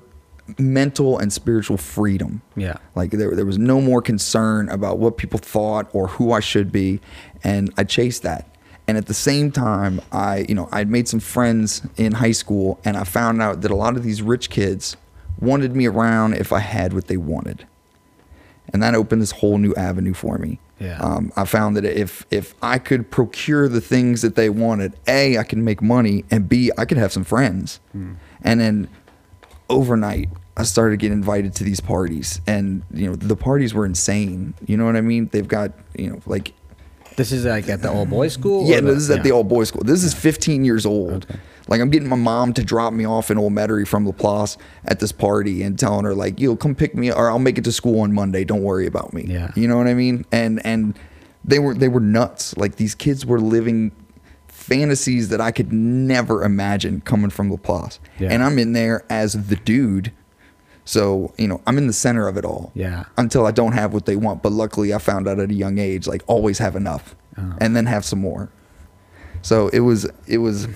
mental 0.58 1.18
and 1.18 1.34
spiritual 1.34 1.78
freedom. 1.78 2.42
Yeah. 2.56 2.78
Like 2.94 3.12
there, 3.12 3.36
there 3.36 3.46
was 3.46 3.58
no 3.58 3.82
more 3.82 4.02
concern 4.02 4.70
about 4.70 5.00
what 5.00 5.18
people 5.18 5.40
thought 5.40 5.90
or 5.94 6.08
who 6.08 6.32
I 6.32 6.40
should 6.40 6.72
be, 6.72 7.00
and 7.44 7.74
I 7.78 7.84
chased 7.84 8.24
that. 8.24 8.48
And 8.88 8.98
at 8.98 9.08
the 9.08 9.16
same 9.16 9.52
time, 9.52 10.00
I, 10.12 10.46
you 10.48 10.54
know, 10.54 10.70
I'd 10.72 10.90
made 10.90 11.08
some 11.08 11.20
friends 11.20 11.82
in 11.98 12.14
high 12.14 12.34
school, 12.34 12.80
and 12.86 12.96
I 12.96 13.04
found 13.04 13.42
out 13.42 13.62
that 13.62 13.72
a 13.72 13.76
lot 13.76 13.98
of 13.98 14.04
these 14.04 14.22
rich 14.22 14.50
kids 14.52 14.96
wanted 15.40 15.76
me 15.76 15.88
around 15.88 16.36
if 16.36 16.54
I 16.54 16.60
had 16.60 16.94
what 16.94 17.08
they 17.08 17.18
wanted, 17.18 17.66
and 18.72 18.84
that 18.84 18.94
opened 18.94 19.22
this 19.22 19.32
whole 19.32 19.58
new 19.58 19.74
avenue 19.74 20.14
for 20.14 20.38
me. 20.38 20.60
Yeah. 20.80 21.00
Um, 21.00 21.32
I 21.36 21.46
found 21.46 21.76
that 21.78 21.86
if 21.86 22.26
if 22.30 22.54
I 22.62 22.78
could 22.78 23.10
procure 23.10 23.68
the 23.68 23.82
things 23.82 24.22
that 24.22 24.36
they 24.36 24.50
wanted, 24.50 24.94
a 25.08 25.38
I 25.38 25.44
could 25.44 25.58
make 25.58 25.82
money, 25.82 26.24
and 26.30 26.48
b 26.48 26.72
I 26.78 26.86
could 26.86 26.98
have 26.98 27.12
some 27.12 27.24
friends, 27.24 27.80
and 28.44 28.60
then 28.60 28.88
overnight 29.70 30.30
I 30.58 30.64
started 30.64 31.00
getting 31.00 31.18
invited 31.18 31.54
to 31.56 31.64
these 31.64 31.82
parties, 31.82 32.40
and 32.48 32.82
you 32.94 33.08
know 33.08 33.16
the 33.16 33.36
parties 33.36 33.74
were 33.74 33.86
insane. 33.86 34.54
You 34.66 34.78
know 34.78 34.86
what 34.86 34.96
I 34.96 35.02
mean? 35.02 35.28
They've 35.32 35.48
got 35.48 35.74
you 35.98 36.12
know 36.12 36.22
like 36.26 36.54
this 37.18 37.32
is 37.32 37.46
like 37.46 37.68
at 37.68 37.82
the 37.82 37.90
old 37.90 38.10
boys 38.10 38.34
school. 38.34 38.66
yeah, 38.66 38.80
no, 38.80 38.94
this 38.94 39.04
is 39.04 39.10
at 39.10 39.24
the 39.24 39.32
old 39.32 39.50
boys 39.50 39.70
school. 39.70 39.84
This 39.84 40.04
is 40.04 40.14
15 40.14 40.64
years 40.64 40.86
old. 40.86 41.28
Like 41.68 41.82
I'm 41.82 41.90
getting 41.90 42.08
my 42.08 42.16
mom 42.16 42.54
to 42.54 42.64
drop 42.64 42.94
me 42.94 43.06
off 43.06 43.32
in 43.32 43.38
Old 43.38 43.52
Metairie 43.54 43.88
from 43.88 44.06
Laplace 44.06 44.58
at 44.86 45.00
this 45.00 45.12
party 45.12 45.64
and 45.64 45.78
telling 45.78 46.06
her 46.06 46.14
like, 46.14 46.40
"Yo, 46.40 46.56
come 46.56 46.74
pick 46.74 46.96
me, 46.96 47.12
or 47.12 47.30
I'll 47.30 47.40
make 47.40 47.58
it 47.58 47.64
to 47.66 47.72
school 47.72 48.02
on 48.02 48.14
Monday. 48.14 48.46
Don't 48.46 48.64
worry 48.64 48.86
about 48.86 49.14
me." 49.14 49.26
Yeah. 49.28 49.52
you 49.56 49.68
know 49.68 49.76
what 49.76 49.88
I 49.88 49.94
mean? 49.94 50.26
And 50.32 50.66
and 50.66 50.98
they 51.44 51.60
were 51.60 51.74
they 51.74 51.90
were 51.90 52.00
nuts. 52.00 52.56
Like 52.56 52.76
these 52.78 52.96
kids 52.96 53.26
were 53.26 53.42
living 53.42 53.92
fantasies 54.66 55.30
that 55.30 55.40
I 55.40 55.52
could 55.52 55.72
never 55.72 56.44
imagine 56.44 57.02
coming 57.02 57.30
from 57.30 57.52
Laplace. 57.52 58.00
Yeah. 58.20 58.30
And 58.32 58.44
I'm 58.44 58.58
in 58.58 58.74
there 58.74 59.06
as 59.10 59.48
the 59.48 59.56
dude. 59.56 60.12
So, 60.86 61.34
you 61.38 61.48
know, 61.48 61.62
I'm 61.68 61.78
in 61.78 61.88
the 61.88 61.94
center 61.94 62.28
of 62.28 62.38
it 62.38 62.46
all. 62.46 62.72
Yeah. 62.74 63.06
Until 63.18 63.46
I 63.46 63.52
don't 63.52 63.74
have 63.74 63.94
what 63.94 64.06
they 64.06 64.16
want. 64.16 64.42
But 64.42 64.52
luckily 64.52 64.94
I 64.94 64.98
found 64.98 65.28
out 65.28 65.40
at 65.40 65.52
a 65.52 65.54
young 65.54 65.78
age, 65.78 66.08
like 66.08 66.24
always 66.28 66.58
have 66.58 66.76
enough. 66.76 67.16
Oh. 67.38 67.56
And 67.62 67.76
then 67.76 67.86
have 67.86 68.06
some 68.06 68.20
more. 68.20 68.52
So 69.42 69.68
it 69.68 69.82
was 69.82 70.10
it 70.26 70.40
was 70.40 70.68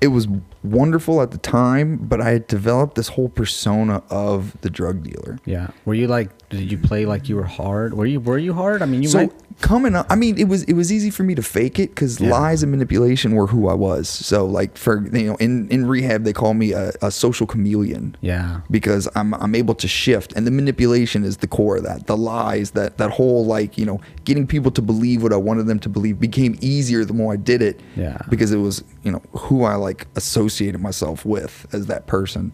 it 0.00 0.08
was 0.08 0.28
wonderful 0.66 1.20
at 1.22 1.30
the 1.30 1.38
time, 1.38 1.96
but 1.96 2.20
I 2.20 2.30
had 2.30 2.46
developed 2.46 2.94
this 2.96 3.08
whole 3.08 3.28
persona 3.28 4.02
of 4.10 4.56
the 4.60 4.70
drug 4.70 5.02
dealer. 5.02 5.38
Yeah. 5.44 5.68
Were 5.84 5.94
you 5.94 6.06
like? 6.08 6.30
Did 6.48 6.70
you 6.70 6.78
play 6.78 7.06
like 7.06 7.28
you 7.28 7.36
were 7.36 7.42
hard? 7.44 7.94
Were 7.94 8.06
you? 8.06 8.20
Were 8.20 8.38
you 8.38 8.54
hard? 8.54 8.80
I 8.82 8.86
mean, 8.86 9.02
you 9.02 9.08
so 9.08 9.18
might. 9.22 9.32
coming 9.60 9.96
up, 9.96 10.06
I 10.08 10.14
mean, 10.14 10.38
it 10.38 10.46
was 10.46 10.62
it 10.64 10.74
was 10.74 10.92
easy 10.92 11.10
for 11.10 11.24
me 11.24 11.34
to 11.34 11.42
fake 11.42 11.80
it 11.80 11.88
because 11.90 12.20
Yeah. 12.20 12.30
lies 12.30 12.62
and 12.62 12.70
manipulation 12.70 13.32
were 13.34 13.48
who 13.48 13.66
I 13.68 13.74
was. 13.74 14.08
So 14.08 14.46
like 14.46 14.76
for 14.78 15.04
you 15.16 15.26
know 15.26 15.34
in 15.36 15.68
in 15.70 15.86
rehab 15.86 16.22
they 16.22 16.32
call 16.32 16.54
me 16.54 16.70
a, 16.72 16.92
a 17.02 17.10
social 17.10 17.46
chameleon. 17.48 18.16
Yeah. 18.20 18.60
because 18.70 19.08
I'm 19.16 19.34
I'm 19.34 19.54
able 19.56 19.74
to 19.74 19.88
shift 19.88 20.32
and 20.36 20.46
the 20.46 20.52
manipulation 20.52 21.24
is 21.24 21.38
the 21.38 21.48
core 21.48 21.78
of 21.78 21.82
that. 21.82 22.06
The 22.06 22.16
lies 22.16 22.70
that 22.72 22.98
that 22.98 23.10
whole 23.10 23.44
like, 23.44 23.76
you 23.76 23.84
know, 23.84 24.00
getting 24.24 24.46
people 24.46 24.70
to 24.70 24.82
believe 24.82 25.24
what 25.24 25.32
I 25.32 25.36
wanted 25.36 25.66
them 25.66 25.80
to 25.80 25.88
believe 25.88 26.20
became 26.20 26.56
easier 26.60 27.04
the 27.04 27.12
more 27.14 27.32
I 27.32 27.36
did 27.36 27.60
it. 27.60 27.80
Yeah. 27.96 28.18
Because 28.28 28.52
it 28.52 28.58
was, 28.58 28.84
you 29.02 29.10
know, 29.10 29.22
who 29.32 29.64
I 29.64 29.74
like 29.74 30.06
associated 30.14 30.46
myself 30.80 31.24
with 31.24 31.66
as 31.72 31.86
that 31.86 32.06
person. 32.06 32.52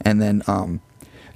And 0.00 0.20
then 0.20 0.42
um 0.46 0.80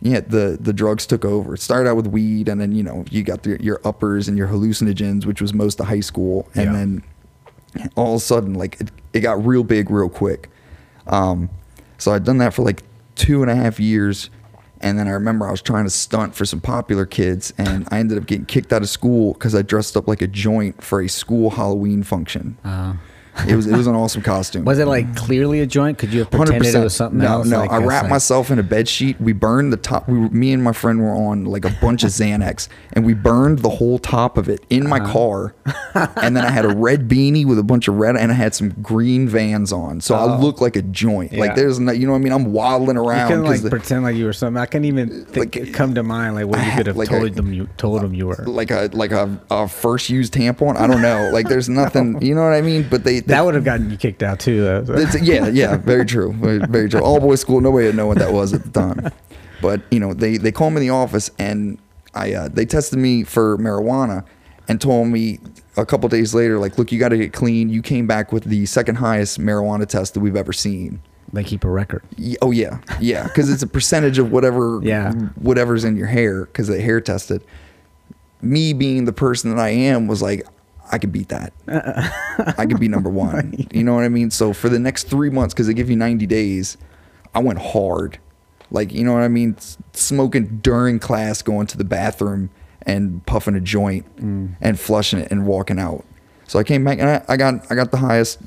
yeah, 0.00 0.20
the 0.20 0.56
the 0.60 0.72
drugs 0.72 1.06
took 1.06 1.24
over. 1.24 1.54
It 1.54 1.60
started 1.60 1.88
out 1.90 1.96
with 1.96 2.06
weed 2.06 2.48
and 2.48 2.60
then, 2.60 2.70
you 2.72 2.82
know, 2.84 3.04
you 3.10 3.22
got 3.24 3.42
the, 3.42 3.60
your 3.62 3.80
uppers 3.84 4.28
and 4.28 4.38
your 4.38 4.46
hallucinogens, 4.48 5.26
which 5.26 5.40
was 5.40 5.52
most 5.52 5.80
of 5.80 5.86
high 5.86 6.00
school. 6.00 6.48
And 6.54 6.64
Yeah. 6.66 6.72
then 6.72 7.02
all 7.96 8.14
of 8.14 8.18
a 8.18 8.24
sudden, 8.24 8.54
like 8.54 8.80
it, 8.80 8.90
it 9.12 9.20
got 9.20 9.44
real 9.44 9.64
big 9.64 9.90
real 9.90 10.08
quick. 10.08 10.50
Um, 11.08 11.50
so 11.98 12.12
I'd 12.12 12.24
done 12.24 12.38
that 12.38 12.54
for 12.54 12.62
like 12.62 12.82
two 13.16 13.42
and 13.42 13.50
a 13.50 13.56
half 13.56 13.80
years. 13.80 14.30
And 14.80 14.96
then 14.96 15.08
I 15.08 15.10
remember 15.10 15.48
I 15.48 15.50
was 15.50 15.60
trying 15.62 15.84
to 15.84 15.90
stunt 15.90 16.36
for 16.36 16.44
some 16.44 16.60
popular 16.60 17.04
kids, 17.04 17.52
and 17.58 17.88
I 17.90 17.98
ended 17.98 18.16
up 18.16 18.26
getting 18.26 18.46
kicked 18.46 18.72
out 18.72 18.80
of 18.82 18.88
school 18.88 19.32
because 19.32 19.52
I 19.56 19.62
dressed 19.62 19.96
up 19.96 20.06
like 20.06 20.22
a 20.22 20.28
joint 20.28 20.84
for 20.84 21.00
a 21.00 21.08
school 21.08 21.50
Halloween 21.50 22.04
function. 22.04 22.56
Uh, 22.64 22.94
It 23.46 23.54
was 23.56 23.66
it 23.66 23.76
was 23.76 23.86
an 23.86 23.94
awesome 23.94 24.22
costume. 24.22 24.64
was 24.64 24.78
it 24.78 24.86
like 24.86 25.14
clearly 25.14 25.60
a 25.60 25.66
joint? 25.66 25.98
Could 25.98 26.12
you 26.12 26.20
have 26.20 26.30
pretended 26.30 26.74
it 26.74 26.78
was 26.82 26.94
something 26.94 27.18
no, 27.20 27.26
else? 27.26 27.46
No, 27.46 27.60
Like, 27.60 27.70
I 27.70 27.78
wrapped 27.78 28.04
like- 28.04 28.10
myself 28.10 28.50
in 28.50 28.58
a 28.58 28.62
bed 28.62 28.88
sheet. 28.88 29.20
We 29.20 29.32
burned 29.32 29.72
the 29.72 29.76
top. 29.76 30.08
We 30.08 30.18
were, 30.18 30.28
me 30.30 30.52
and 30.52 30.62
my 30.62 30.72
friend 30.72 31.00
were 31.00 31.10
on 31.12 31.44
like 31.44 31.64
a 31.64 31.70
bunch 31.80 32.02
of 32.04 32.10
Xanax, 32.10 32.68
and 32.94 33.04
we 33.04 33.14
burned 33.14 33.60
the 33.60 33.68
whole 33.68 33.98
top 33.98 34.38
of 34.38 34.48
it 34.48 34.64
in 34.70 34.88
my 34.88 34.98
Uh-huh. 34.98 35.12
car. 35.12 35.54
and 36.16 36.36
then 36.36 36.44
I 36.44 36.50
had 36.50 36.64
a 36.64 36.74
red 36.74 37.08
beanie 37.08 37.46
with 37.46 37.58
a 37.58 37.62
bunch 37.62 37.88
of 37.88 37.94
red, 37.96 38.16
and 38.16 38.30
I 38.32 38.34
had 38.34 38.54
some 38.54 38.70
green 38.82 39.28
Vans 39.28 39.72
on, 39.72 40.00
so 40.00 40.14
I 40.14 40.36
look 40.38 40.60
like 40.60 40.76
a 40.76 40.82
joint. 40.82 41.32
Yeah. 41.32 41.40
Like 41.40 41.54
there's 41.54 41.78
no, 41.78 41.92
you 41.92 42.06
know 42.06 42.12
what 42.12 42.18
I 42.18 42.22
mean? 42.22 42.32
I'm 42.32 42.52
waddling 42.52 42.96
around. 42.96 43.28
couldn't 43.28 43.44
'cause 43.44 43.50
like 43.54 43.62
the- 43.62 43.70
pretend 43.70 44.02
like 44.04 44.16
you 44.16 44.24
were 44.24 44.32
something. 44.32 44.60
I 44.60 44.66
can't 44.66 44.84
even 44.84 45.24
think, 45.26 45.56
Like, 45.56 45.72
come 45.72 45.94
to 45.94 46.02
mind 46.02 46.34
like 46.34 46.46
what 46.46 46.58
I 46.58 46.66
you 46.70 46.76
could 46.76 46.86
have 46.86 46.96
like, 46.96 47.08
told 47.08 47.24
a- 47.24 47.30
them 47.30 47.52
you 47.52 47.68
told 47.76 48.02
them 48.02 48.14
you 48.14 48.26
were. 48.26 48.44
like 48.46 48.70
a 48.70 48.90
like 48.92 49.12
a, 49.12 49.38
a 49.50 49.68
first 49.68 50.10
used 50.10 50.32
tampon. 50.34 50.76
I 50.78 50.86
don't 50.86 51.02
know. 51.02 51.30
Like 51.32 51.48
there's 51.48 51.68
nothing. 51.82 52.20
You 52.22 52.34
know 52.34 52.42
what 52.42 52.52
I 52.54 52.60
mean? 52.62 52.86
But 52.90 53.04
they 53.04 53.20
That 53.28 53.44
would 53.44 53.54
have 53.54 53.64
gotten 53.64 53.90
you 53.90 53.96
kicked 53.96 54.22
out 54.22 54.40
too. 54.40 54.62
Though. 54.62 54.94
It's- 54.94 55.20
yeah, 55.22 55.46
yeah, 55.48 55.76
very 55.76 56.04
true, 56.04 56.32
very, 56.34 56.58
very 56.58 56.88
true. 56.88 57.00
All 57.00 57.20
boys 57.20 57.40
school, 57.40 57.60
nobody 57.60 57.86
would 57.86 57.96
know 57.96 58.06
what 58.06 58.18
that 58.18 58.32
was 58.32 58.52
at 58.52 58.64
the 58.64 58.70
time. 58.70 59.10
But 59.62 59.82
you 59.90 60.00
know, 60.00 60.14
they 60.14 60.36
they 60.36 60.52
called 60.52 60.72
me 60.74 60.80
in 60.80 60.86
the 60.88 60.94
office 60.94 61.30
and 61.38 61.78
I 62.14 62.32
uh, 62.34 62.48
they 62.48 62.64
tested 62.66 62.98
me 62.98 63.24
for 63.24 63.56
marijuana 63.58 64.24
and 64.68 64.80
told 64.80 65.08
me 65.08 65.38
a 65.76 65.86
couple 65.86 66.08
days 66.08 66.34
later, 66.34 66.58
like, 66.58 66.76
look, 66.78 66.90
you 66.92 66.98
got 66.98 67.08
to 67.10 67.16
get 67.16 67.32
clean. 67.32 67.68
You 67.68 67.82
came 67.82 68.06
back 68.06 68.32
with 68.32 68.44
the 68.44 68.66
second 68.66 68.96
highest 68.96 69.38
marijuana 69.40 69.86
test 69.86 70.14
that 70.14 70.20
we've 70.20 70.36
ever 70.36 70.52
seen. 70.52 71.00
They 71.32 71.44
keep 71.44 71.62
a 71.64 71.68
record. 71.68 72.02
Oh 72.40 72.50
yeah, 72.50 72.78
yeah, 73.00 73.24
because 73.24 73.50
it's 73.50 73.62
a 73.62 73.66
percentage 73.66 74.18
of 74.18 74.32
whatever, 74.32 74.80
Yeah. 74.82 75.12
whatever's 75.36 75.84
in 75.84 75.96
your 75.96 76.06
hair, 76.06 76.46
because 76.46 76.68
they 76.68 76.80
hair 76.80 77.00
tested. 77.02 77.44
Me 78.40 78.72
being 78.72 79.04
the 79.04 79.12
person 79.12 79.50
that 79.54 79.58
I 79.60 79.68
am 79.70 80.06
was 80.06 80.22
like, 80.22 80.46
I 80.90 80.98
could 80.98 81.12
beat 81.12 81.28
that. 81.28 81.52
I 82.58 82.66
could 82.66 82.80
be 82.80 82.88
number 82.88 83.10
one. 83.28 83.66
You 83.72 83.84
know 83.84 83.94
what 83.94 84.04
I 84.04 84.08
mean? 84.08 84.30
So 84.30 84.52
for 84.52 84.68
the 84.68 84.78
next 84.78 85.04
three 85.04 85.30
months, 85.30 85.54
because 85.54 85.66
they 85.66 85.74
give 85.74 85.90
you 85.90 85.96
ninety 85.96 86.26
days, 86.26 86.76
I 87.34 87.40
went 87.40 87.58
hard. 87.58 88.18
Like 88.70 88.92
you 88.92 89.04
know 89.04 89.14
what 89.14 89.22
I 89.22 89.28
mean? 89.28 89.56
Smoking 89.92 90.58
during 90.58 90.98
class, 90.98 91.42
going 91.42 91.66
to 91.68 91.78
the 91.78 91.84
bathroom 91.84 92.50
and 92.82 93.24
puffing 93.26 93.54
a 93.54 93.60
joint 93.60 94.04
mm. 94.16 94.56
and 94.60 94.78
flushing 94.78 95.18
it 95.18 95.30
and 95.30 95.46
walking 95.46 95.78
out. 95.78 96.04
So 96.46 96.58
I 96.58 96.64
came 96.64 96.84
back 96.84 96.98
and 96.98 97.08
I, 97.08 97.24
I 97.28 97.36
got 97.36 97.70
I 97.70 97.74
got 97.74 97.90
the 97.90 97.98
highest 97.98 98.40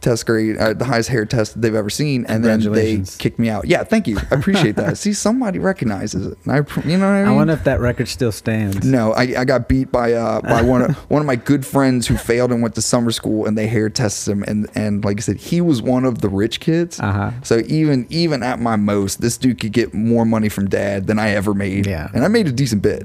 test 0.00 0.26
grade, 0.26 0.56
uh, 0.58 0.74
the 0.74 0.84
highest 0.84 1.08
hair 1.08 1.24
test 1.24 1.60
they've 1.60 1.74
ever 1.74 1.90
seen, 1.90 2.24
and 2.26 2.44
then 2.44 2.60
they 2.72 3.02
kicked 3.18 3.38
me 3.38 3.48
out. 3.48 3.66
Yeah, 3.66 3.82
thank 3.84 4.06
you. 4.06 4.18
I 4.30 4.36
appreciate 4.36 4.76
that. 4.76 4.96
See, 4.98 5.12
somebody 5.12 5.58
recognizes 5.58 6.26
it. 6.26 6.38
And 6.44 6.52
I, 6.52 6.56
you 6.88 6.96
know 6.98 7.06
what 7.06 7.14
I 7.14 7.24
mean? 7.24 7.28
I 7.28 7.32
wonder 7.32 7.52
if 7.52 7.64
that 7.64 7.80
record 7.80 8.08
still 8.08 8.30
stands. 8.30 8.86
No, 8.86 9.12
I, 9.12 9.22
I 9.38 9.44
got 9.44 9.68
beat 9.68 9.90
by 9.90 10.12
uh 10.12 10.40
by 10.42 10.62
one 10.62 10.82
of 10.82 10.96
one 11.10 11.20
of 11.20 11.26
my 11.26 11.36
good 11.36 11.66
friends 11.66 12.06
who 12.06 12.16
failed 12.16 12.52
and 12.52 12.62
went 12.62 12.74
to 12.76 12.82
summer 12.82 13.10
school 13.10 13.46
and 13.46 13.58
they 13.58 13.66
hair 13.66 13.88
tested 13.90 14.32
him 14.32 14.44
and 14.44 14.68
and 14.74 15.04
like 15.04 15.18
I 15.18 15.20
said 15.20 15.36
he 15.36 15.60
was 15.60 15.82
one 15.82 16.04
of 16.04 16.20
the 16.20 16.28
rich 16.28 16.60
kids. 16.60 17.00
Uh-huh. 17.00 17.32
So 17.42 17.62
even 17.66 18.06
even 18.10 18.42
at 18.42 18.60
my 18.60 18.76
most, 18.76 19.20
this 19.20 19.36
dude 19.36 19.60
could 19.60 19.72
get 19.72 19.92
more 19.94 20.24
money 20.24 20.48
from 20.48 20.68
dad 20.68 21.06
than 21.06 21.18
I 21.18 21.30
ever 21.30 21.54
made. 21.54 21.86
Yeah. 21.86 22.08
and 22.14 22.24
I 22.24 22.28
made 22.28 22.46
a 22.46 22.52
decent 22.52 22.82
bit, 22.82 23.04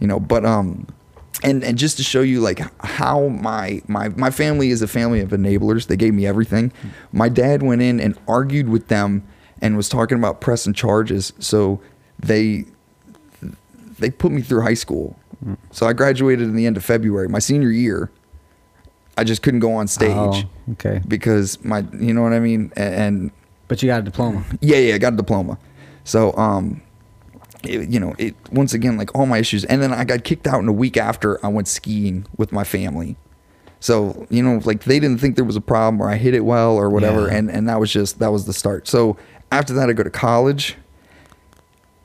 you 0.00 0.06
know. 0.06 0.20
But 0.20 0.44
um, 0.44 0.86
and 1.42 1.62
and 1.64 1.76
just 1.78 1.96
to 1.98 2.02
show 2.02 2.22
you 2.22 2.40
like 2.40 2.60
how 2.84 3.28
my 3.28 3.82
my 3.88 4.08
my 4.10 4.30
family 4.30 4.70
is 4.70 4.82
a 4.82 4.88
family 4.88 5.20
of 5.20 5.30
enablers. 5.30 5.86
They 5.86 5.96
gave 5.96 6.14
me 6.14 6.26
everything. 6.26 6.72
My 7.12 7.28
dad 7.28 7.62
went 7.62 7.82
in 7.82 8.00
and 8.00 8.18
argued 8.26 8.68
with 8.68 8.88
them 8.88 9.22
and 9.62 9.76
was 9.76 9.88
talking 9.88 10.18
about 10.18 10.40
pressing 10.40 10.72
charges. 10.72 11.32
So 11.38 11.80
they 12.18 12.64
they 13.98 14.10
put 14.10 14.32
me 14.32 14.42
through 14.42 14.62
high 14.62 14.74
school. 14.74 15.18
So 15.70 15.86
I 15.86 15.92
graduated 15.92 16.48
in 16.48 16.56
the 16.56 16.66
end 16.66 16.76
of 16.76 16.84
February, 16.84 17.28
my 17.28 17.38
senior 17.38 17.70
year. 17.70 18.10
I 19.18 19.24
just 19.24 19.42
couldn't 19.42 19.60
go 19.60 19.72
on 19.74 19.86
stage 19.86 20.10
Oh, 20.14 20.42
okay. 20.72 21.00
because 21.08 21.62
my, 21.64 21.84
you 21.98 22.12
know 22.12 22.20
what 22.22 22.32
I 22.34 22.38
mean? 22.40 22.70
And, 22.76 23.30
But 23.68 23.82
you 23.82 23.86
got 23.86 24.00
a 24.00 24.02
diploma. 24.02 24.44
yeah, 24.60 24.76
yeah, 24.76 24.94
I 24.94 24.98
got 24.98 25.14
a 25.14 25.16
diploma. 25.16 25.56
So, 26.04 26.36
um, 26.36 26.82
it, 27.68 27.88
you 27.88 28.00
know, 28.00 28.14
it 28.18 28.34
once 28.52 28.72
again 28.74 28.96
like 28.96 29.14
all 29.14 29.26
my 29.26 29.38
issues, 29.38 29.64
and 29.64 29.82
then 29.82 29.92
I 29.92 30.04
got 30.04 30.24
kicked 30.24 30.46
out 30.46 30.60
in 30.60 30.68
a 30.68 30.72
week 30.72 30.96
after 30.96 31.44
I 31.44 31.48
went 31.48 31.68
skiing 31.68 32.26
with 32.36 32.52
my 32.52 32.64
family. 32.64 33.16
So 33.80 34.26
you 34.30 34.42
know, 34.42 34.60
like 34.64 34.84
they 34.84 34.98
didn't 34.98 35.18
think 35.20 35.36
there 35.36 35.44
was 35.44 35.56
a 35.56 35.60
problem, 35.60 36.00
or 36.00 36.08
I 36.08 36.16
hit 36.16 36.34
it 36.34 36.40
well, 36.40 36.76
or 36.76 36.88
whatever, 36.90 37.26
Yeah. 37.28 37.34
and 37.36 37.50
and 37.50 37.68
that 37.68 37.78
was 37.80 37.92
just 37.92 38.18
that 38.20 38.32
was 38.32 38.46
the 38.46 38.52
start. 38.52 38.88
So 38.88 39.16
after 39.52 39.72
that, 39.74 39.88
I 39.88 39.92
go 39.92 40.02
to 40.02 40.10
college, 40.10 40.76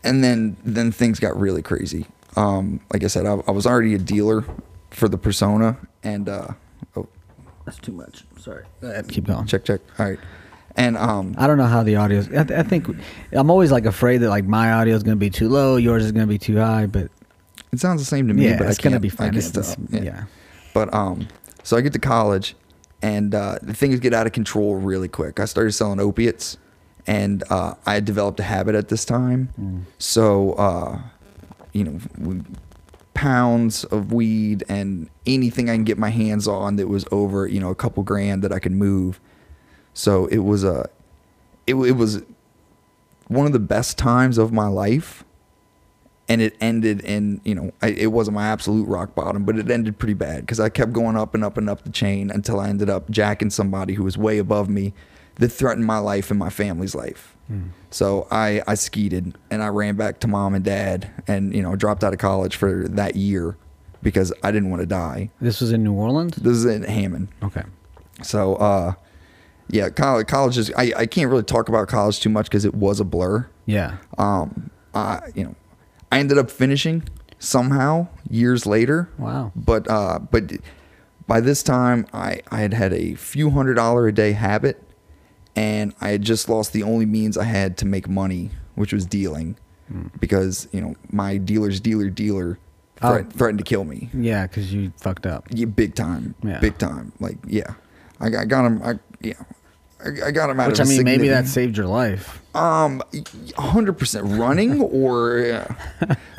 and 0.03 0.23
then 0.23 0.57
then 0.63 0.91
things 0.91 1.19
got 1.19 1.39
really 1.39 1.61
crazy. 1.61 2.05
Um, 2.35 2.79
like 2.93 3.03
I 3.03 3.07
said, 3.07 3.25
I, 3.25 3.33
I 3.47 3.51
was 3.51 3.65
already 3.65 3.93
a 3.93 3.97
dealer 3.97 4.43
for 4.89 5.07
the 5.09 5.17
persona, 5.17 5.77
and 6.03 6.27
uh, 6.29 6.47
oh, 6.95 7.07
That's 7.65 7.77
too 7.79 7.91
much. 7.93 8.23
Sorry. 8.39 8.63
Keep 9.09 9.27
going. 9.27 9.45
check 9.47 9.63
check. 9.65 9.81
All 9.99 10.05
right, 10.09 10.19
and 10.75 10.97
um, 10.97 11.35
I 11.37 11.47
don't 11.47 11.57
know 11.57 11.65
how 11.65 11.83
the 11.83 11.95
audio. 11.97 12.19
is. 12.19 12.27
I, 12.29 12.43
th- 12.43 12.59
I 12.59 12.63
think 12.63 12.87
I'm 13.31 13.49
always 13.49 13.71
like 13.71 13.85
afraid 13.85 14.17
that 14.19 14.29
like 14.29 14.45
my 14.45 14.71
audio 14.73 14.95
is 14.95 15.03
going 15.03 15.15
to 15.17 15.19
be 15.19 15.29
too 15.29 15.49
low, 15.49 15.75
yours 15.77 16.03
is 16.05 16.11
going 16.11 16.25
to 16.25 16.29
be 16.29 16.37
too 16.39 16.57
high. 16.57 16.85
But 16.85 17.09
it 17.71 17.79
sounds 17.79 18.01
the 18.01 18.05
same 18.05 18.27
to 18.27 18.33
me, 18.33 18.45
yeah, 18.49 18.57
but 18.57 18.67
it's 18.67 18.77
going 18.79 18.93
to 18.93 18.99
be 18.99 19.09
fine. 19.09 19.33
just- 19.33 19.53
tell. 19.55 19.75
yeah. 19.91 20.25
But 20.73 20.93
um, 20.93 21.27
so 21.63 21.75
I 21.77 21.81
get 21.81 21.93
to 21.93 21.99
college, 21.99 22.55
and 23.01 23.35
uh, 23.35 23.57
the 23.61 23.73
things 23.73 23.99
get 23.99 24.13
out 24.13 24.25
of 24.27 24.33
control 24.33 24.75
really 24.75 25.07
quick. 25.09 25.39
I 25.39 25.45
started 25.45 25.71
selling 25.73 25.99
opiates, 25.99 26.57
and 27.07 27.43
uh, 27.49 27.73
I 27.85 27.95
had 27.95 28.05
developed 28.05 28.39
a 28.39 28.43
habit 28.43 28.75
at 28.75 28.87
this 28.89 29.03
time. 29.05 29.85
So, 29.97 30.53
uh, 30.53 30.99
you 31.73 31.83
know, 31.83 31.99
we- 32.17 32.41
pounds 33.13 33.83
of 33.85 34.11
weed 34.13 34.63
and 34.69 35.09
anything 35.27 35.69
I 35.69 35.73
can 35.75 35.83
get 35.83 35.97
my 35.97 36.09
hands 36.09 36.47
on 36.47 36.77
that 36.77 36.87
was 36.87 37.05
over, 37.11 37.45
you 37.45 37.59
know, 37.59 37.69
a 37.69 37.75
couple 37.75 38.01
grand 38.03 38.41
that 38.43 38.51
I 38.51 38.57
could 38.59 38.71
move. 38.71 39.19
So 39.93 40.25
it 40.27 40.39
was 40.39 40.63
a, 40.63 40.89
it, 41.67 41.75
it 41.75 41.93
was 41.93 42.21
one 43.27 43.45
of 43.45 43.53
the 43.53 43.59
best 43.59 43.97
times 43.97 44.37
of 44.37 44.51
my 44.51 44.67
life. 44.67 45.23
And 46.29 46.41
it 46.41 46.55
ended 46.61 47.01
in 47.01 47.41
you 47.43 47.53
know 47.53 47.71
I, 47.81 47.87
it 47.89 48.13
wasn't 48.13 48.35
my 48.35 48.47
absolute 48.47 48.87
rock 48.87 49.15
bottom 49.15 49.43
but 49.43 49.57
it 49.57 49.69
ended 49.69 49.99
pretty 49.99 50.13
bad 50.13 50.41
because 50.41 50.61
i 50.61 50.69
kept 50.69 50.93
going 50.93 51.17
up 51.17 51.35
and 51.35 51.43
up 51.43 51.57
and 51.57 51.69
up 51.69 51.83
the 51.83 51.89
chain 51.89 52.31
until 52.31 52.57
i 52.61 52.69
ended 52.69 52.89
up 52.89 53.09
jacking 53.09 53.49
somebody 53.49 53.95
who 53.95 54.05
was 54.05 54.17
way 54.17 54.37
above 54.37 54.69
me 54.69 54.93
that 55.35 55.49
threatened 55.49 55.85
my 55.85 55.97
life 55.97 56.29
and 56.29 56.39
my 56.39 56.49
family's 56.49 56.95
life. 56.95 57.35
So 57.89 58.27
i 58.31 58.61
i 58.65 58.75
skeeted 58.75 59.35
and 59.49 59.61
i 59.61 59.67
ran 59.67 59.97
back 59.97 60.21
to 60.21 60.27
mom 60.29 60.53
and 60.53 60.63
dad 60.63 61.11
and 61.27 61.53
you 61.53 61.61
know 61.61 61.75
dropped 61.75 62.01
out 62.01 62.13
of 62.13 62.19
college 62.19 62.55
for 62.55 62.87
that 62.87 63.17
year 63.17 63.57
because 64.01 64.31
i 64.41 64.51
didn't 64.51 64.69
want 64.69 64.79
to 64.81 64.85
die. 64.85 65.31
This 65.41 65.59
was 65.59 65.73
in 65.73 65.83
New 65.83 65.93
Orleans. 65.93 66.37
this 66.37 66.55
is 66.55 66.63
in 66.65 66.83
hammond. 66.83 67.27
Okay. 67.43 67.63
so 68.23 68.55
uh 68.55 68.93
yeah 69.69 69.89
college, 69.89 70.27
college 70.27 70.57
is 70.57 70.71
I, 70.77 70.91
I 70.97 71.05
can't 71.05 71.29
really 71.29 71.43
talk 71.43 71.69
about 71.69 71.87
college 71.87 72.19
too 72.19 72.29
much 72.29 72.45
because 72.47 72.65
it 72.65 72.73
was 72.75 72.99
a 72.99 73.05
blur 73.05 73.47
Yeah. 73.65 73.97
um, 74.17 74.69
I 74.93 75.21
you 75.35 75.43
know, 75.45 75.55
I 76.11 76.19
ended 76.19 76.37
up 76.37 76.51
finishing 76.51 77.03
somehow 77.39 78.07
years 78.29 78.65
later. 78.65 79.09
Wow. 79.17 79.51
But 79.55 79.89
uh, 79.89 80.19
but 80.19 80.51
by 81.27 81.39
this 81.39 81.63
time, 81.63 82.05
I 82.13 82.41
I 82.51 82.59
had 82.59 82.73
had 82.73 82.91
a 82.93 83.15
few 83.15 83.49
hundred 83.51 83.75
dollar 83.75 84.07
a 84.07 84.11
day 84.13 84.33
habit, 84.33 84.83
and 85.55 85.93
I 86.01 86.09
had 86.09 86.21
just 86.23 86.49
lost 86.49 86.73
the 86.73 86.83
only 86.83 87.05
means 87.05 87.37
I 87.37 87.45
had 87.45 87.77
to 87.77 87.85
make 87.85 88.09
money, 88.09 88.51
which 88.75 88.91
was 88.91 89.05
dealing, 89.05 89.55
because 90.19 90.67
you 90.73 90.81
know 90.81 90.95
my 91.11 91.37
dealer's 91.37 91.79
dealer 91.79 92.09
dealer 92.09 92.59
Oh. 93.03 93.23
threatened 93.33 93.57
to 93.57 93.63
kill 93.63 93.83
me. 93.83 94.09
Yeah, 94.13 94.45
because 94.45 94.71
you 94.71 94.93
fucked 94.97 95.25
up. 95.25 95.47
Yeah, 95.49 95.65
big 95.65 95.95
time. 95.95 96.35
Yeah. 96.43 96.59
Big 96.59 96.77
time. 96.77 97.13
Like 97.19 97.37
yeah, 97.47 97.73
I, 98.19 98.27
I 98.27 98.45
got 98.45 98.63
him. 98.65 98.81
I 98.83 98.99
yeah. 99.21 99.33
I, 100.03 100.27
I 100.27 100.31
got 100.31 100.49
him 100.49 100.59
out 100.59 100.69
Which 100.69 100.79
of 100.79 100.87
I 100.87 100.93
a 100.93 100.95
mean, 100.95 101.03
maybe 101.05 101.27
that 101.27 101.45
saved 101.47 101.77
your 101.77 101.85
life. 101.87 102.41
um, 102.55 103.03
hundred 103.55 103.93
percent 103.99 104.25
running, 104.25 104.81
or, 104.81 105.75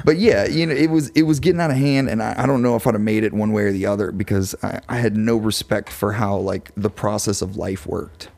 but 0.05 0.19
yeah, 0.19 0.47
you 0.47 0.67
know, 0.67 0.75
it 0.75 0.91
was 0.91 1.11
it 1.11 1.23
was 1.23 1.39
getting 1.39 1.61
out 1.61 1.71
of 1.71 1.77
hand, 1.77 2.09
and 2.11 2.23
I, 2.23 2.35
I 2.43 2.47
don't 2.47 2.61
know 2.63 2.75
if 2.75 2.87
I'd 2.89 2.95
have 2.95 3.01
made 3.01 3.23
it 3.23 3.33
one 3.33 3.53
way 3.53 3.63
or 3.63 3.73
the 3.73 3.87
other 3.87 4.11
because 4.11 4.55
I, 4.65 4.81
I 4.89 4.97
had 4.99 5.17
no 5.17 5.37
respect 5.37 5.91
for 5.91 6.13
how 6.15 6.37
like 6.39 6.73
the 6.77 6.91
process 6.91 7.41
of 7.41 7.57
life 7.57 7.87
worked. 7.87 8.29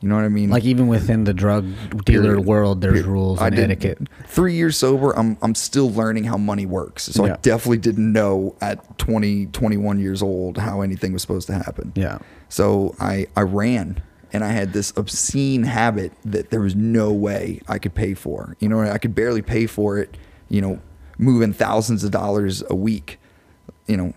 You 0.00 0.08
know 0.10 0.14
what 0.16 0.24
I 0.24 0.28
mean? 0.28 0.50
Like 0.50 0.64
even 0.64 0.88
within 0.88 1.24
the 1.24 1.32
drug 1.32 1.64
dealer 2.04 2.22
Period. 2.34 2.44
world, 2.46 2.80
there's 2.82 2.92
Period. 2.94 3.06
rules 3.06 3.40
and 3.40 3.58
etiquette. 3.58 3.98
Three 4.26 4.54
years 4.54 4.76
sober, 4.76 5.12
I'm 5.18 5.38
I'm 5.42 5.54
still 5.54 5.90
learning 5.90 6.24
how 6.24 6.36
money 6.36 6.66
works. 6.66 7.04
So 7.04 7.24
Yeah. 7.26 7.32
I 7.32 7.36
definitely 7.38 7.78
didn't 7.78 8.12
know 8.12 8.54
at 8.60 8.98
20, 8.98 9.46
21 9.46 9.98
years 9.98 10.22
old 10.22 10.58
how 10.58 10.82
anything 10.82 11.12
was 11.14 11.22
supposed 11.22 11.46
to 11.48 11.54
happen. 11.54 11.92
Yeah. 11.94 12.18
So 12.50 12.94
I 13.00 13.26
I 13.36 13.40
ran 13.40 14.02
and 14.32 14.44
I 14.44 14.50
had 14.52 14.74
this 14.74 14.92
obscene 14.96 15.62
habit 15.62 16.12
that 16.26 16.50
there 16.50 16.60
was 16.60 16.74
no 16.76 17.10
way 17.12 17.60
I 17.66 17.78
could 17.78 17.94
pay 17.94 18.12
for. 18.12 18.54
You 18.60 18.68
know, 18.68 18.80
I 18.82 18.98
could 18.98 19.14
barely 19.14 19.40
pay 19.42 19.66
for 19.66 19.98
it, 19.98 20.16
you 20.50 20.60
know, 20.60 20.78
moving 21.16 21.54
thousands 21.54 22.04
of 22.04 22.10
dollars 22.10 22.62
a 22.68 22.74
week. 22.74 23.18
You 23.86 23.96
know, 23.96 24.12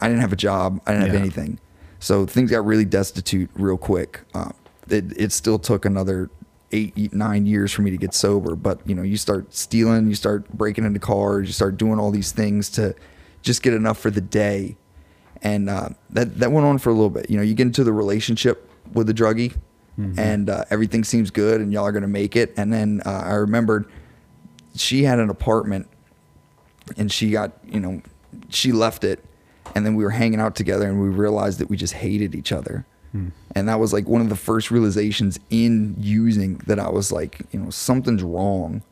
I 0.00 0.08
didn't 0.08 0.20
have 0.20 0.32
a 0.32 0.36
job, 0.36 0.82
I 0.86 0.92
didn't 0.92 1.06
have 1.06 1.14
Yeah. 1.14 1.20
anything. 1.20 1.58
So 2.00 2.26
things 2.26 2.50
got 2.50 2.66
really 2.66 2.84
destitute 2.84 3.48
real 3.54 3.78
quick. 3.78 4.20
Uh, 4.34 4.50
it, 4.92 5.16
it 5.16 5.32
still 5.32 5.58
took 5.58 5.84
another 5.84 6.30
eight, 6.72 7.12
nine 7.12 7.46
years 7.46 7.72
for 7.72 7.82
me 7.82 7.90
to 7.90 7.96
get 7.96 8.14
sober. 8.14 8.54
But, 8.56 8.80
you 8.86 8.94
know, 8.94 9.02
you 9.02 9.16
start 9.16 9.54
stealing, 9.54 10.08
you 10.08 10.14
start 10.14 10.48
breaking 10.50 10.84
into 10.84 11.00
cars, 11.00 11.46
you 11.46 11.52
start 11.52 11.76
doing 11.76 11.98
all 11.98 12.10
these 12.10 12.32
things 12.32 12.68
to 12.70 12.94
just 13.42 13.62
get 13.62 13.74
enough 13.74 13.98
for 13.98 14.10
the 14.10 14.20
day 14.20 14.76
and 15.42 15.68
uh, 15.68 15.88
that 16.10 16.38
that 16.38 16.52
went 16.52 16.66
on 16.66 16.78
for 16.78 16.90
a 16.90 16.92
little 16.92 17.10
bit. 17.10 17.28
You 17.28 17.36
know, 17.36 17.42
you 17.42 17.54
get 17.54 17.66
into 17.66 17.84
the 17.84 17.92
relationship 17.92 18.70
with 18.92 19.06
the 19.06 19.14
druggie, 19.14 19.56
and 20.18 20.48
uh, 20.48 20.64
everything 20.70 21.04
seems 21.04 21.30
good, 21.30 21.60
and 21.60 21.72
y'all 21.72 21.84
are 21.84 21.92
gonna 21.92 22.08
make 22.08 22.36
it. 22.36 22.54
And 22.56 22.72
then 22.72 23.02
uh, 23.04 23.22
I 23.26 23.34
remembered 23.34 23.90
she 24.76 25.02
had 25.02 25.18
an 25.18 25.30
apartment, 25.30 25.88
and 26.96 27.10
she 27.10 27.30
got 27.30 27.52
you 27.64 27.80
know 27.80 28.02
she 28.48 28.72
left 28.72 29.04
it, 29.04 29.24
and 29.74 29.84
then 29.84 29.94
we 29.96 30.04
were 30.04 30.10
hanging 30.10 30.40
out 30.40 30.54
together, 30.54 30.88
and 30.88 31.00
we 31.00 31.08
realized 31.08 31.58
that 31.58 31.68
we 31.68 31.76
just 31.76 31.94
hated 31.94 32.34
each 32.34 32.52
other. 32.52 32.86
And 33.54 33.68
that 33.68 33.78
was 33.78 33.92
like 33.92 34.08
one 34.08 34.22
of 34.22 34.28
the 34.30 34.36
first 34.36 34.70
realizations 34.70 35.38
in 35.50 35.94
using 35.98 36.56
that 36.66 36.78
I 36.78 36.88
was 36.88 37.12
like, 37.12 37.42
you 37.50 37.60
know, 37.60 37.68
something's 37.70 38.22
wrong. 38.22 38.82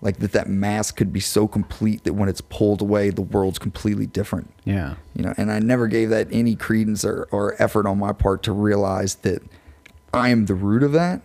Like 0.00 0.18
that 0.18 0.32
that 0.32 0.48
mask 0.48 0.96
could 0.96 1.12
be 1.12 1.20
so 1.20 1.46
complete 1.48 2.04
that 2.04 2.12
when 2.14 2.28
it's 2.28 2.40
pulled 2.42 2.80
away, 2.80 3.10
the 3.10 3.22
world's 3.22 3.58
completely 3.58 4.06
different 4.06 4.50
Yeah. 4.64 4.94
you 5.14 5.22
know 5.24 5.32
and 5.38 5.50
i 5.50 5.58
never 5.58 5.86
gave 5.88 6.10
that 6.10 6.28
any 6.30 6.54
credence 6.54 7.02
or, 7.04 7.26
or 7.32 7.60
effort 7.60 7.86
on 7.86 7.98
my 7.98 8.12
part 8.12 8.42
to 8.44 8.52
realize 8.52 9.16
that 9.16 9.42
i 10.12 10.28
am 10.28 10.46
the 10.46 10.54
root 10.54 10.82
of 10.82 10.92
that 10.92 11.22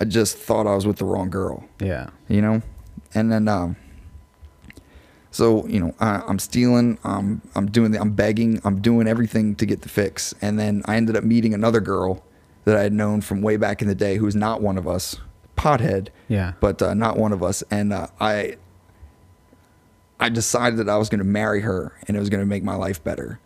i 0.00 0.04
just 0.06 0.36
thought 0.38 0.66
i 0.66 0.74
was 0.74 0.86
with 0.86 0.96
the 0.96 1.04
wrong 1.04 1.28
girl 1.30 1.64
Yeah. 1.78 2.08
you 2.28 2.40
know 2.40 2.62
and 3.14 3.30
then 3.30 3.46
um 3.46 3.76
so 5.36 5.66
you 5.66 5.78
know 5.82 5.94
I, 6.00 6.22
i'm 6.28 6.38
stealing 6.38 6.98
i'm 7.04 7.42
i'm 7.54 7.66
doing 7.76 7.90
the, 7.92 8.00
i'm 8.00 8.12
begging 8.12 8.60
i'm 8.64 8.80
doing 8.80 9.06
everything 9.06 9.54
to 9.56 9.66
get 9.66 9.82
the 9.82 9.88
fix 10.00 10.34
and 10.40 10.58
then 10.58 10.82
i 10.86 10.96
ended 10.96 11.14
up 11.16 11.24
meeting 11.24 11.52
another 11.54 11.80
girl 11.80 12.24
that 12.64 12.76
i 12.76 12.82
had 12.82 12.92
known 12.92 13.20
from 13.20 13.42
way 13.42 13.56
back 13.56 13.82
in 13.82 13.88
the 13.88 13.94
day 13.94 14.16
who 14.16 14.24
was 14.24 14.34
not 14.36 14.62
one 14.62 14.78
of 14.78 14.86
us 14.88 15.16
pothead 15.56 16.08
Yeah. 16.28 16.52
but 16.60 16.80
uh, 16.80 16.94
not 16.94 17.16
one 17.18 17.32
of 17.32 17.42
us 17.42 17.62
and 17.70 17.92
uh, 17.92 18.06
i 18.20 18.56
I 20.18 20.30
decided 20.30 20.78
that 20.78 20.88
I 20.88 20.96
was 20.96 21.10
going 21.10 21.18
to 21.18 21.24
marry 21.26 21.60
her 21.60 21.92
and 22.08 22.16
it 22.16 22.20
was 22.20 22.30
going 22.30 22.40
to 22.40 22.46
make 22.46 22.62
my 22.64 22.74
life 22.74 23.04
better. 23.04 23.38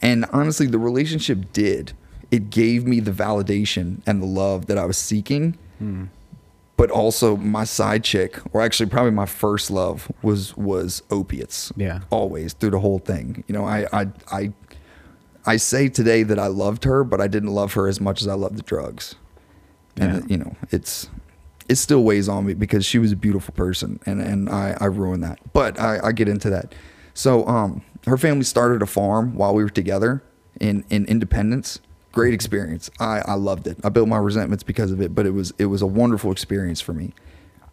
And 0.00 0.24
honestly, 0.32 0.68
the 0.68 0.78
relationship 0.78 1.52
did. 1.52 1.94
It 2.30 2.48
gave 2.48 2.86
me 2.86 3.00
the 3.00 3.10
validation 3.10 4.02
and 4.06 4.22
the 4.22 4.26
love 4.26 4.66
that 4.66 4.78
I 4.78 4.84
was 4.84 4.96
seeking. 4.96 5.58
But 6.82 6.90
also 6.90 7.36
my 7.36 7.62
side 7.62 8.02
chick, 8.02 8.40
or 8.52 8.60
actually 8.60 8.90
probably 8.90 9.12
my 9.12 9.24
first 9.26 9.70
love 9.70 10.10
was 10.20 10.56
was 10.56 11.00
opiates. 11.12 11.70
Yeah. 11.76 12.00
Always 12.10 12.54
through 12.54 12.70
the 12.70 12.80
whole 12.80 12.98
thing. 12.98 13.44
You 13.46 13.52
know, 13.54 13.64
I 13.64 13.86
I 13.92 14.06
I 14.32 14.52
I 15.46 15.58
say 15.58 15.88
today 15.88 16.24
that 16.24 16.40
I 16.40 16.48
loved 16.48 16.82
her, 16.82 17.04
but 17.04 17.20
I 17.20 17.28
didn't 17.28 17.50
love 17.54 17.74
her 17.74 17.86
as 17.86 18.00
much 18.00 18.20
as 18.20 18.26
I 18.26 18.34
loved 18.34 18.56
the 18.56 18.64
drugs. 18.64 19.14
And 19.96 20.12
Yeah. 20.12 20.20
you 20.26 20.38
know, 20.38 20.56
it's 20.72 21.08
it 21.68 21.76
still 21.76 22.02
weighs 22.02 22.28
on 22.28 22.46
me 22.46 22.54
because 22.54 22.84
she 22.84 22.98
was 22.98 23.12
a 23.12 23.16
beautiful 23.16 23.54
person 23.54 24.00
and, 24.04 24.20
and 24.20 24.50
I, 24.50 24.76
I 24.80 24.86
ruined 24.86 25.22
that. 25.22 25.38
But 25.52 25.78
I, 25.78 26.00
I 26.08 26.10
get 26.10 26.26
into 26.28 26.50
that. 26.50 26.74
So 27.14 27.46
um 27.46 27.82
her 28.08 28.18
family 28.18 28.42
started 28.44 28.82
a 28.82 28.86
farm 28.86 29.36
while 29.36 29.54
we 29.54 29.62
were 29.62 29.70
together 29.70 30.24
in, 30.60 30.84
in 30.90 31.06
Independence. 31.06 31.78
Great 32.12 32.34
experience. 32.34 32.90
I, 33.00 33.22
I 33.26 33.34
loved 33.34 33.66
it. 33.66 33.78
I 33.84 33.88
built 33.88 34.06
my 34.08 34.18
resentments 34.18 34.62
because 34.62 34.90
of 34.90 35.00
it, 35.00 35.14
but 35.14 35.26
it 35.26 35.30
was 35.32 35.52
it 35.58 35.66
was 35.66 35.82
a 35.82 35.86
wonderful 35.86 36.30
experience 36.30 36.80
for 36.80 36.92
me. 36.92 37.12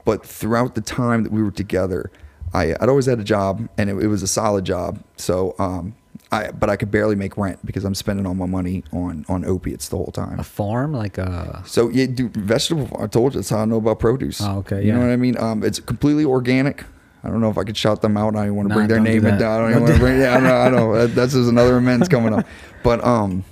But 0.06 0.26
throughout 0.26 0.76
the 0.76 0.82
time 0.82 1.24
that 1.24 1.32
we 1.32 1.44
were 1.44 1.52
together, 1.52 2.10
I, 2.54 2.74
I'd 2.80 2.90
always 2.90 3.06
had 3.06 3.20
a 3.20 3.24
job 3.24 3.68
and 3.78 3.90
it, 3.90 3.98
it 3.98 4.08
was 4.08 4.24
a 4.24 4.28
solid 4.28 4.66
job. 4.66 5.04
So 5.18 5.56
um 5.60 5.96
I 6.32 6.52
but 6.52 6.70
I 6.70 6.76
could 6.78 6.90
barely 6.92 7.16
make 7.16 7.38
rent 7.38 7.66
because 7.66 7.84
I'm 7.84 7.96
spending 7.96 8.26
all 8.26 8.34
my 8.36 8.46
money 8.46 8.84
on 8.94 9.26
on 9.28 9.44
opiates 9.46 9.90
the 9.90 9.98
whole 9.98 10.12
time. 10.12 10.40
A 10.40 10.44
farm, 10.44 10.94
like 10.94 11.18
a. 11.18 11.62
So 11.66 11.90
yeah, 11.90 12.06
do 12.06 12.30
vegetable. 12.30 12.90
I 13.02 13.08
told 13.08 13.34
you 13.34 13.40
that's 13.40 13.50
how 13.50 13.60
I 13.60 13.66
know 13.66 13.78
about 13.78 14.00
produce. 14.00 14.40
Oh, 14.42 14.60
okay, 14.60 14.86
You 14.86 14.94
know 14.94 15.00
what 15.00 15.10
I 15.10 15.16
mean? 15.16 15.38
Um, 15.38 15.64
it's 15.64 15.80
completely 15.80 16.26
organic. 16.26 16.86
I 17.24 17.28
don't 17.30 17.42
know 17.42 17.50
if 17.50 17.58
I 17.58 17.64
could 17.66 17.76
shout 17.76 18.02
them 18.02 18.16
out. 18.16 18.36
I 18.38 18.46
don't 18.46 18.56
want 18.56 18.70
to 18.70 18.70
Nah, 18.70 18.76
bring 18.76 18.88
their 18.88 18.98
don't 18.98 19.06
do 19.06 19.12
name 19.12 19.26
in 19.26 19.38
down. 19.38 19.60
I 19.60 19.64
don't 19.64 19.72
Don't 19.74 19.82
want 19.84 19.94
to 19.96 20.00
bring. 20.00 20.20
Yeah, 20.22 20.36
I 20.38 20.70
know. 20.70 20.94
I. 20.96 20.98
That- 21.00 21.08
That's 21.16 21.34
just 21.34 21.50
another 21.50 21.76
amends 21.78 22.08
coming 22.08 22.34
up. 22.34 22.46
But 22.84 23.04
um, 23.04 23.44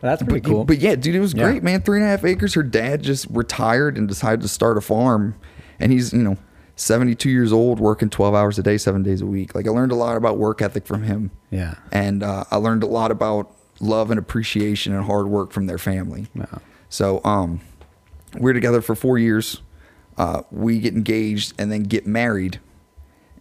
That's 0.00 0.22
pretty 0.22 0.40
but, 0.40 0.50
cool. 0.50 0.64
But 0.64 0.78
yeah, 0.78 0.94
dude, 0.94 1.14
it 1.14 1.20
was 1.20 1.34
Yeah. 1.34 1.44
great, 1.44 1.62
man. 1.62 1.80
Three 1.82 1.98
and 1.98 2.06
a 2.06 2.08
half 2.08 2.24
acres. 2.24 2.54
Her 2.54 2.62
dad 2.62 3.02
just 3.02 3.26
retired 3.30 3.96
and 3.96 4.06
decided 4.06 4.42
to 4.42 4.48
start 4.48 4.76
a 4.76 4.80
farm, 4.80 5.34
and 5.80 5.92
he's 5.92 6.12
you 6.12 6.22
know. 6.22 6.36
72 6.78 7.30
years 7.30 7.54
old, 7.54 7.80
working 7.80 8.10
12 8.10 8.34
hours 8.34 8.58
a 8.58 8.62
day, 8.62 8.76
seven 8.76 9.02
days 9.02 9.22
a 9.22 9.26
week. 9.26 9.54
Like 9.54 9.66
I 9.66 9.70
learned 9.70 9.92
a 9.92 9.94
lot 9.94 10.18
about 10.18 10.36
work 10.36 10.60
ethic 10.60 10.86
from 10.86 11.04
him 11.04 11.30
yeah. 11.50 11.76
and 11.90 12.22
uh, 12.22 12.44
I 12.50 12.56
learned 12.56 12.82
a 12.82 12.86
lot 12.86 13.10
about 13.10 13.50
love 13.80 14.10
and 14.10 14.18
appreciation 14.18 14.92
and 14.92 15.02
hard 15.06 15.26
work 15.26 15.52
from 15.52 15.68
their 15.68 15.78
family. 15.78 16.26
So 16.90 17.22
um, 17.24 17.60
we're 18.36 18.52
together 18.52 18.82
for 18.82 18.94
four 18.94 19.16
years. 19.16 19.62
Uh, 20.18 20.42
we 20.50 20.78
get 20.78 20.92
engaged 20.94 21.54
and 21.58 21.72
then 21.72 21.82
get 21.84 22.06
married, 22.06 22.60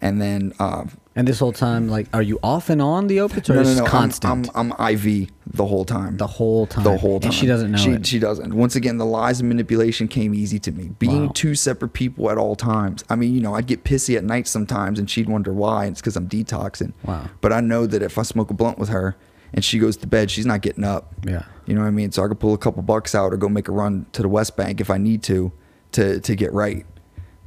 and 0.02 0.22
then 0.22 0.54
uh, 0.60 0.86
And 1.16 1.28
this 1.28 1.40
whole 1.40 1.54
time, 1.54 1.88
like, 1.88 2.08
are 2.14 2.22
you 2.22 2.40
off 2.44 2.70
and 2.70 2.82
on 2.82 3.08
the 3.08 3.20
opiates, 3.22 3.50
or 3.50 3.56
no, 3.56 3.62
is 3.62 3.68
no, 3.68 3.74
it 3.74 3.76
no, 3.78 3.84
I'm- 3.84 3.92
constant 3.92 4.50
I'm, 4.56 4.74
I'm, 4.74 4.90
IV 4.96 5.30
the 5.48 5.66
whole 5.66 5.86
time. 5.86 6.18
the 6.18 6.28
whole 6.28 6.68
time? 6.68 6.84
The 6.84 6.98
whole 6.98 7.20
time. 7.20 7.28
and 7.30 7.34
she 7.34 7.46
doesn't 7.48 7.72
know 7.72 7.78
she, 7.78 7.92
it. 7.92 8.06
She 8.06 8.20
doesn't. 8.20 8.54
Once 8.54 8.76
again, 8.76 8.98
the 8.98 9.06
lies 9.06 9.40
and 9.40 9.48
manipulation 9.48 10.08
came 10.08 10.34
easy 10.34 10.60
to 10.60 10.72
me. 10.72 10.92
Being 11.00 11.28
Wow. 11.28 11.32
two 11.34 11.56
separate 11.56 11.94
people 11.94 12.30
at 12.30 12.38
all 12.38 12.56
times. 12.56 13.04
I 13.10 13.16
mean, 13.16 13.34
you 13.34 13.40
know, 13.42 13.54
I'd 13.56 13.68
get 13.68 13.84
pissy 13.86 14.18
at 14.18 14.24
night 14.24 14.48
sometimes, 14.48 15.00
and 15.00 15.10
she'd 15.10 15.30
wonder 15.30 15.54
why. 15.54 15.86
And 15.86 15.94
it's 15.94 16.02
because 16.02 16.16
I'm 16.18 16.28
detoxing. 16.28 16.92
Wow. 17.06 17.30
But 17.42 17.54
I 17.54 17.62
know 17.62 17.86
that 17.88 18.02
if 18.02 18.18
I 18.18 18.24
smoke 18.24 18.50
a 18.50 18.54
blunt 18.54 18.78
with 18.78 18.90
her 18.90 19.16
and 19.54 19.64
she 19.64 19.80
goes 19.80 19.96
to 19.98 20.08
bed, 20.08 20.30
she's 20.32 20.46
not 20.46 20.62
getting 20.62 20.84
up. 20.84 21.14
Yeah. 21.26 21.44
You 21.66 21.74
know 21.76 21.82
what 21.82 21.88
I 21.88 21.92
mean? 21.92 22.12
So 22.12 22.24
I 22.24 22.28
could 22.28 22.40
pull 22.40 22.54
a 22.54 22.58
couple 22.58 22.84
bucks 22.84 23.16
out 23.16 23.32
or 23.34 23.38
go 23.38 23.48
make 23.48 23.68
a 23.70 23.72
run 23.72 24.06
to 24.12 24.22
the 24.22 24.28
West 24.28 24.58
Bank 24.58 24.82
if 24.82 24.90
I 24.90 24.98
need 24.98 25.24
to, 25.24 25.52
to 25.94 26.20
to 26.20 26.36
get 26.36 26.52
right. 26.52 26.86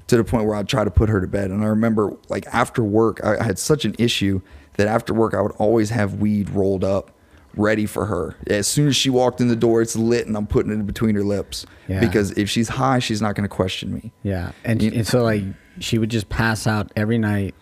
To 0.08 0.16
the 0.16 0.24
point 0.24 0.46
where 0.46 0.54
I'd 0.56 0.68
try 0.68 0.84
to 0.84 0.90
put 0.90 1.08
her 1.10 1.20
to 1.20 1.26
bed. 1.26 1.50
And 1.50 1.62
I 1.62 1.66
remember, 1.66 2.16
like 2.28 2.46
after 2.46 2.82
work, 2.82 3.20
I, 3.22 3.36
I 3.38 3.44
had 3.44 3.58
such 3.58 3.84
an 3.84 3.94
issue 3.98 4.40
that 4.78 4.88
after 4.88 5.12
work 5.12 5.34
I 5.34 5.40
would 5.42 5.52
always 5.52 5.90
have 5.90 6.14
weed 6.14 6.48
rolled 6.50 6.82
up, 6.82 7.10
ready 7.54 7.84
for 7.84 8.06
her. 8.06 8.34
As 8.46 8.66
soon 8.66 8.88
as 8.88 8.96
she 8.96 9.10
walked 9.10 9.40
in 9.42 9.48
the 9.48 9.56
door, 9.56 9.82
it's 9.82 9.96
lit, 9.96 10.26
and 10.26 10.34
I'm 10.36 10.46
putting 10.46 10.72
it 10.72 10.86
between 10.86 11.14
her 11.14 11.22
lips. 11.24 11.66
Yeah. 11.88 12.00
Because 12.00 12.30
if 12.32 12.48
she's 12.48 12.68
high, 12.70 13.00
she's 13.00 13.20
not 13.20 13.34
going 13.34 13.42
to 13.46 13.54
question 13.54 13.92
me. 13.92 14.12
Yeah, 14.22 14.52
and 14.64 14.80
You- 14.82 14.92
and 14.94 15.06
so 15.06 15.24
like 15.24 15.42
she 15.78 15.98
would 15.98 16.10
just 16.10 16.28
pass 16.30 16.66
out 16.66 16.90
every 16.96 17.18
night, 17.18 17.54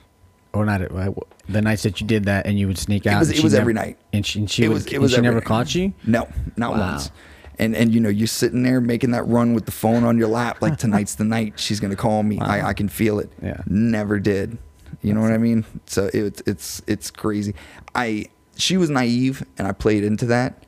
or 0.53 0.65
not 0.65 0.83
uh, 0.83 1.11
the 1.49 1.61
nights 1.63 1.83
that 1.83 2.01
you 2.01 2.07
did 2.07 2.25
that, 2.27 2.47
and 2.47 2.57
you 2.59 2.69
would 2.69 2.79
sneak 2.79 3.07
out. 3.09 3.19
was- 3.19 3.31
it 3.31 3.43
was 3.43 3.55
never- 3.55 3.61
every 3.63 3.75
night. 3.75 3.99
and 4.13 4.25
she 4.25 4.39
and 4.39 4.49
she 4.51 4.63
it 4.65 4.69
would, 4.69 4.75
was 4.75 4.87
it 4.87 4.93
and 4.95 5.03
was 5.03 5.13
she 5.13 5.21
never 5.21 5.37
night. 5.39 5.45
caught 5.45 5.75
you. 5.75 5.95
No, 6.07 6.29
not 6.57 6.75
Wow. 6.75 6.93
once. 6.93 7.11
And 7.59 7.75
and 7.75 7.95
you 7.95 8.01
know 8.01 8.09
you're 8.09 8.27
sitting 8.27 8.62
there 8.62 8.81
making 8.81 9.12
that 9.12 9.25
run 9.25 9.55
with 9.55 9.66
the 9.66 9.73
phone 9.73 10.05
on 10.05 10.19
your 10.19 10.29
lap 10.29 10.61
like 10.61 10.77
tonight's 10.85 11.14
the 11.14 11.25
night 11.25 11.55
she's 11.57 11.81
gonna 11.81 11.97
call 11.97 12.23
me. 12.23 12.38
I, 12.38 12.69
I 12.69 12.75
can 12.75 12.88
feel 12.88 13.19
it. 13.19 13.31
Yeah. 13.42 13.62
Never 13.66 14.19
did. 14.19 14.59
You 15.03 15.14
know 15.14 15.21
what 15.21 15.33
I 15.33 15.38
mean? 15.38 15.64
So 15.87 16.11
it's 16.12 16.42
it's 16.47 16.83
it's 16.87 17.11
crazy. 17.11 17.55
I 17.95 18.27
she 18.57 18.77
was 18.77 18.90
naive 18.90 19.45
and 19.59 19.66
I 19.66 19.73
played 19.73 20.05
into 20.05 20.27
that. 20.27 20.62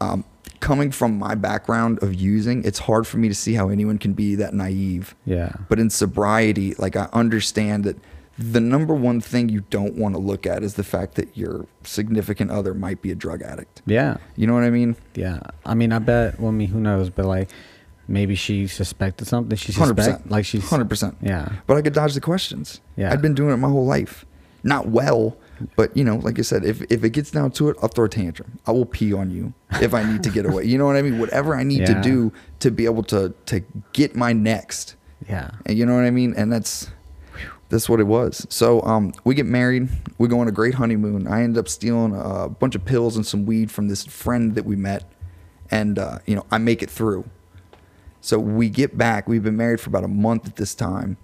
Um, 0.00 0.24
coming 0.60 0.90
from 0.90 1.18
my 1.18 1.34
background 1.34 2.02
of 2.02 2.14
using, 2.14 2.64
it's 2.64 2.78
hard 2.78 3.06
for 3.06 3.18
me 3.18 3.28
to 3.28 3.34
see 3.34 3.52
how 3.52 3.68
anyone 3.68 3.98
can 3.98 4.14
be 4.14 4.34
that 4.34 4.54
naive. 4.54 5.14
Yeah. 5.26 5.52
But 5.68 5.78
in 5.78 5.90
sobriety, 5.90 6.74
like 6.74 6.96
I 6.96 7.08
understand 7.12 7.84
that 7.84 7.96
the 8.38 8.60
number 8.60 8.94
one 8.94 9.20
thing 9.20 9.48
you 9.48 9.60
don't 9.70 9.94
want 9.94 10.14
to 10.14 10.20
look 10.20 10.46
at 10.46 10.62
is 10.62 10.74
the 10.74 10.82
fact 10.84 11.14
that 11.14 11.36
your 11.36 11.66
significant 11.84 12.50
other 12.50 12.74
might 12.74 13.00
be 13.00 13.10
a 13.10 13.14
drug 13.14 13.42
addict. 13.42 13.82
Yeah, 13.86 14.16
You 14.36 14.46
know 14.46 14.54
what 14.54 14.64
I 14.64 14.70
mean? 14.70 14.96
yeah. 15.14 15.40
I 15.64 15.74
mean, 15.74 15.92
I 15.92 15.98
bet. 16.00 16.40
Well, 16.40 16.48
I 16.48 16.52
mean, 16.52 16.68
who 16.68 16.80
knows? 16.80 17.10
But 17.10 17.26
like, 17.26 17.48
maybe 18.08 18.34
she 18.34 18.66
suspected 18.66 19.26
something. 19.28 19.56
She 19.56 19.72
suspect 19.72 19.96
percent. 19.96 20.30
like 20.30 20.44
she's 20.44 20.68
hundred 20.68 20.88
percent. 20.88 21.16
Yeah. 21.22 21.48
But 21.66 21.76
I 21.76 21.82
could 21.82 21.92
dodge 21.94 22.14
the 22.14 22.20
questions. 22.20 22.80
Yeah. 22.96 23.12
I'd 23.12 23.22
been 23.22 23.34
doing 23.34 23.52
it 23.54 23.56
my 23.58 23.68
whole 23.68 23.86
life. 23.86 24.26
Not 24.66 24.88
well, 24.88 25.36
but 25.76 25.94
you 25.96 26.02
know, 26.04 26.16
like 26.16 26.38
I 26.38 26.42
said, 26.42 26.64
if 26.64 26.80
if 26.90 27.04
it 27.04 27.10
gets 27.10 27.30
down 27.30 27.50
to 27.52 27.68
it, 27.68 27.76
I'll 27.82 27.88
throw 27.88 28.06
a 28.06 28.08
tantrum. 28.08 28.58
I 28.66 28.72
will 28.72 28.86
pee 28.86 29.12
on 29.12 29.30
you 29.30 29.52
if 29.80 29.92
I 29.94 30.02
need 30.10 30.22
to 30.24 30.30
get 30.30 30.46
away. 30.46 30.64
You 30.64 30.78
know 30.78 30.86
what 30.86 30.96
I 30.96 31.02
mean? 31.02 31.18
Whatever 31.18 31.54
I 31.54 31.62
need 31.64 31.80
Yeah. 31.80 31.94
to 31.94 32.00
do 32.02 32.32
to 32.60 32.70
be 32.70 32.86
able 32.86 33.02
to 33.04 33.34
to 33.46 33.60
get 33.92 34.16
my 34.16 34.32
next. 34.32 34.96
Yeah. 35.28 35.50
And 35.66 35.76
you 35.78 35.84
know 35.86 35.94
what 35.94 36.04
I 36.04 36.10
mean? 36.10 36.32
And 36.36 36.50
that's 36.50 36.90
that's 37.74 37.88
what 37.88 37.98
it 37.98 38.04
was. 38.04 38.46
So 38.50 38.80
um, 38.82 39.12
we 39.24 39.34
get 39.34 39.46
married. 39.46 39.88
We 40.16 40.28
go 40.28 40.38
on 40.38 40.46
a 40.46 40.52
great 40.52 40.74
honeymoon. 40.74 41.26
I 41.26 41.42
end 41.42 41.58
up 41.58 41.68
stealing 41.68 42.14
a 42.14 42.48
bunch 42.48 42.76
of 42.76 42.84
pills 42.84 43.16
and 43.16 43.26
some 43.26 43.46
weed 43.46 43.68
from 43.68 43.88
this 43.88 44.06
friend 44.06 44.54
that 44.54 44.64
we 44.64 44.76
met, 44.76 45.02
and 45.72 45.98
uh, 45.98 46.20
you 46.24 46.36
know 46.36 46.46
I 46.52 46.58
make 46.58 46.84
it 46.84 46.90
through. 46.90 47.28
So 48.20 48.38
we 48.38 48.68
get 48.68 48.96
back. 48.96 49.26
We've 49.26 49.42
been 49.42 49.56
married 49.56 49.80
for 49.80 49.90
about 49.90 50.04
a 50.04 50.08
month 50.08 50.46
at 50.46 50.54
this 50.54 50.72
time, 50.72 51.16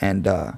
and 0.00 0.26
uh, 0.26 0.52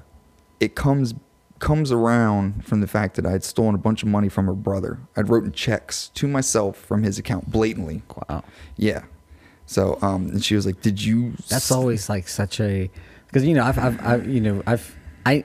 it 0.59 0.73
comes 0.73 1.13
comes 1.59 1.91
around 1.91 2.65
from 2.65 2.81
the 2.81 2.87
fact 2.87 3.15
that 3.15 3.27
I 3.27 3.31
had 3.31 3.43
stolen 3.43 3.75
a 3.75 3.77
bunch 3.77 4.01
of 4.01 4.09
money 4.09 4.29
from 4.29 4.47
her 4.47 4.53
brother. 4.53 4.99
I'd 5.15 5.29
written 5.29 5.51
checks 5.51 6.09
to 6.15 6.27
myself 6.27 6.75
from 6.75 7.03
his 7.03 7.19
account 7.19 7.51
blatantly. 7.51 8.01
Wow. 8.29 8.43
Yeah. 8.77 9.03
So 9.67 9.99
um, 10.01 10.29
and 10.29 10.43
she 10.43 10.55
was 10.55 10.65
like, 10.65 10.81
"Did 10.81 11.03
you?" 11.03 11.33
That's 11.49 11.71
always 11.71 12.09
like 12.09 12.27
such 12.27 12.59
a 12.59 12.89
because 13.27 13.45
you 13.45 13.53
know 13.53 13.63
I've, 13.63 13.77
I've 13.77 14.03
I've 14.03 14.27
you 14.27 14.41
know 14.41 14.63
I've 14.65 14.97
I 15.25 15.43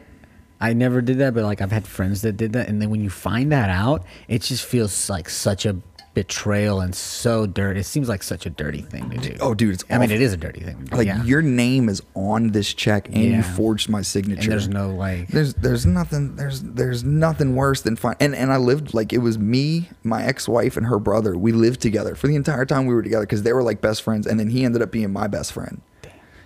I 0.60 0.74
never 0.74 1.00
did 1.00 1.18
that, 1.18 1.34
but 1.34 1.44
like 1.44 1.60
I've 1.62 1.72
had 1.72 1.86
friends 1.86 2.22
that 2.22 2.36
did 2.36 2.52
that, 2.52 2.68
and 2.68 2.80
then 2.82 2.90
when 2.90 3.00
you 3.00 3.10
find 3.10 3.50
that 3.52 3.70
out, 3.70 4.04
it 4.28 4.42
just 4.42 4.64
feels 4.64 5.08
like 5.08 5.28
such 5.28 5.64
a 5.64 5.76
betrayal 6.12 6.80
and 6.80 6.94
so 6.94 7.46
dirty. 7.46 7.80
It 7.80 7.86
seems 7.86 8.08
like 8.08 8.22
such 8.22 8.44
a 8.44 8.50
dirty 8.50 8.82
thing 8.82 9.08
to 9.10 9.16
do. 9.16 9.36
Oh, 9.40 9.54
dude, 9.54 9.74
it's 9.74 9.84
I 9.88 9.98
mean, 9.98 10.10
it 10.10 10.20
is 10.20 10.32
a 10.32 10.36
dirty 10.36 10.60
thing. 10.60 10.84
to 10.84 10.90
do, 10.90 10.96
like 10.96 11.06
yeah. 11.06 11.22
your 11.22 11.40
name 11.40 11.88
is 11.88 12.02
on 12.14 12.48
this 12.48 12.74
check 12.74 13.08
and 13.08 13.16
you 13.16 13.42
forged 13.42 13.88
my 13.88 14.02
signature. 14.02 14.42
and 14.42 14.52
there's 14.52 14.68
no 14.68 14.90
like 14.90 15.28
there's 15.28 15.54
there's 15.54 15.86
nothing 15.86 16.36
there's 16.36 16.62
there's 16.62 17.04
nothing 17.04 17.54
worse 17.54 17.82
than 17.82 17.96
fine 17.96 18.16
and 18.20 18.34
and 18.34 18.52
I 18.52 18.56
lived 18.56 18.92
like 18.92 19.12
it 19.12 19.18
was 19.18 19.38
me, 19.38 19.88
my 20.02 20.24
ex-wife 20.24 20.76
and 20.76 20.86
her 20.86 20.98
brother. 20.98 21.36
We 21.36 21.52
lived 21.52 21.80
together 21.80 22.14
for 22.14 22.26
the 22.26 22.34
entire 22.34 22.66
time 22.66 22.86
we 22.86 22.94
were 22.94 23.02
together 23.02 23.24
because 23.24 23.42
they 23.44 23.52
were 23.52 23.62
like 23.62 23.80
best 23.80 24.02
friends 24.02 24.26
and 24.26 24.38
then 24.38 24.50
he 24.50 24.64
ended 24.64 24.82
up 24.82 24.90
being 24.90 25.12
my 25.12 25.26
best 25.26 25.52
friend. 25.52 25.80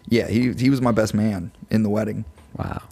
Yeah, 0.06 0.28
he 0.28 0.52
he 0.52 0.68
was 0.68 0.82
my 0.82 0.92
best 0.92 1.14
man 1.14 1.52
in 1.70 1.82
the 1.82 1.90
wedding. 1.90 2.26
wow. 2.56 2.82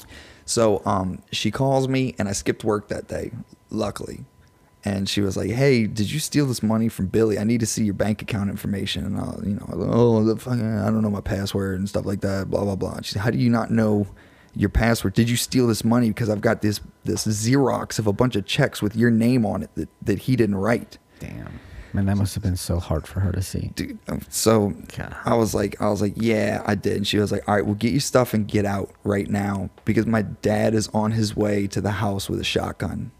So 0.44 0.82
um, 0.84 1.22
she 1.32 1.50
calls 1.50 1.88
me, 1.88 2.14
and 2.18 2.28
I 2.28 2.32
skipped 2.32 2.64
work 2.64 2.88
that 2.88 3.08
day, 3.08 3.32
luckily. 3.70 4.24
And 4.84 5.08
she 5.08 5.20
was 5.20 5.36
like, 5.36 5.50
"Hey, 5.50 5.86
did 5.86 6.10
you 6.10 6.18
steal 6.18 6.46
this 6.46 6.62
money 6.62 6.88
from 6.88 7.06
Billy? 7.06 7.38
I 7.38 7.44
need 7.44 7.60
to 7.60 7.66
see 7.66 7.84
your 7.84 7.94
bank 7.94 8.20
account 8.20 8.50
information." 8.50 9.04
And 9.06 9.16
I, 9.16 9.34
you 9.44 9.54
know, 9.54 9.68
oh, 9.70 10.24
the 10.24 10.36
fucking, 10.36 10.78
I 10.78 10.86
don't 10.86 11.02
know 11.02 11.10
my 11.10 11.20
password 11.20 11.78
and 11.78 11.88
stuff 11.88 12.04
like 12.04 12.20
that. 12.22 12.50
Blah 12.50 12.64
blah 12.64 12.76
blah. 12.76 12.94
And 12.94 13.06
she 13.06 13.12
said, 13.12 13.22
"How 13.22 13.30
do 13.30 13.38
you 13.38 13.48
not 13.48 13.70
know 13.70 14.08
your 14.56 14.70
password? 14.70 15.14
Did 15.14 15.30
you 15.30 15.36
steal 15.36 15.68
this 15.68 15.84
money? 15.84 16.08
Because 16.08 16.28
I've 16.28 16.40
got 16.40 16.62
this 16.62 16.80
this 17.04 17.26
Xerox 17.26 18.00
of 18.00 18.08
a 18.08 18.12
bunch 18.12 18.34
of 18.34 18.44
checks 18.44 18.82
with 18.82 18.96
your 18.96 19.10
name 19.10 19.46
on 19.46 19.62
it 19.62 19.70
that 19.76 19.88
that 20.02 20.18
he 20.20 20.34
didn't 20.34 20.56
write." 20.56 20.98
Damn. 21.20 21.60
Man, 21.94 22.06
that 22.06 22.16
must 22.16 22.34
have 22.34 22.42
been 22.42 22.56
so 22.56 22.78
hard 22.78 23.06
for 23.06 23.20
her 23.20 23.32
to 23.32 23.42
see. 23.42 23.70
dude. 23.74 23.98
um, 24.08 24.22
So 24.30 24.70
God. 24.96 25.14
I 25.24 25.34
was 25.34 25.54
like, 25.54 25.80
I 25.80 25.88
was 25.90 26.00
like, 26.00 26.14
yeah, 26.16 26.62
I 26.66 26.74
did. 26.74 26.96
And 26.96 27.06
she 27.06 27.18
was 27.18 27.30
like, 27.30 27.46
all 27.48 27.54
right, 27.54 27.64
well, 27.64 27.74
get 27.74 27.92
your 27.92 28.00
stuff 28.00 28.32
and 28.34 28.48
get 28.48 28.64
out 28.64 28.90
right 29.04 29.28
now 29.28 29.68
because 29.84 30.06
my 30.06 30.22
dad 30.22 30.74
is 30.74 30.88
on 30.88 31.10
his 31.12 31.36
way 31.36 31.66
to 31.68 31.80
the 31.80 31.90
house 31.92 32.28
with 32.30 32.40
a 32.40 32.44
shotgun. 32.44 33.10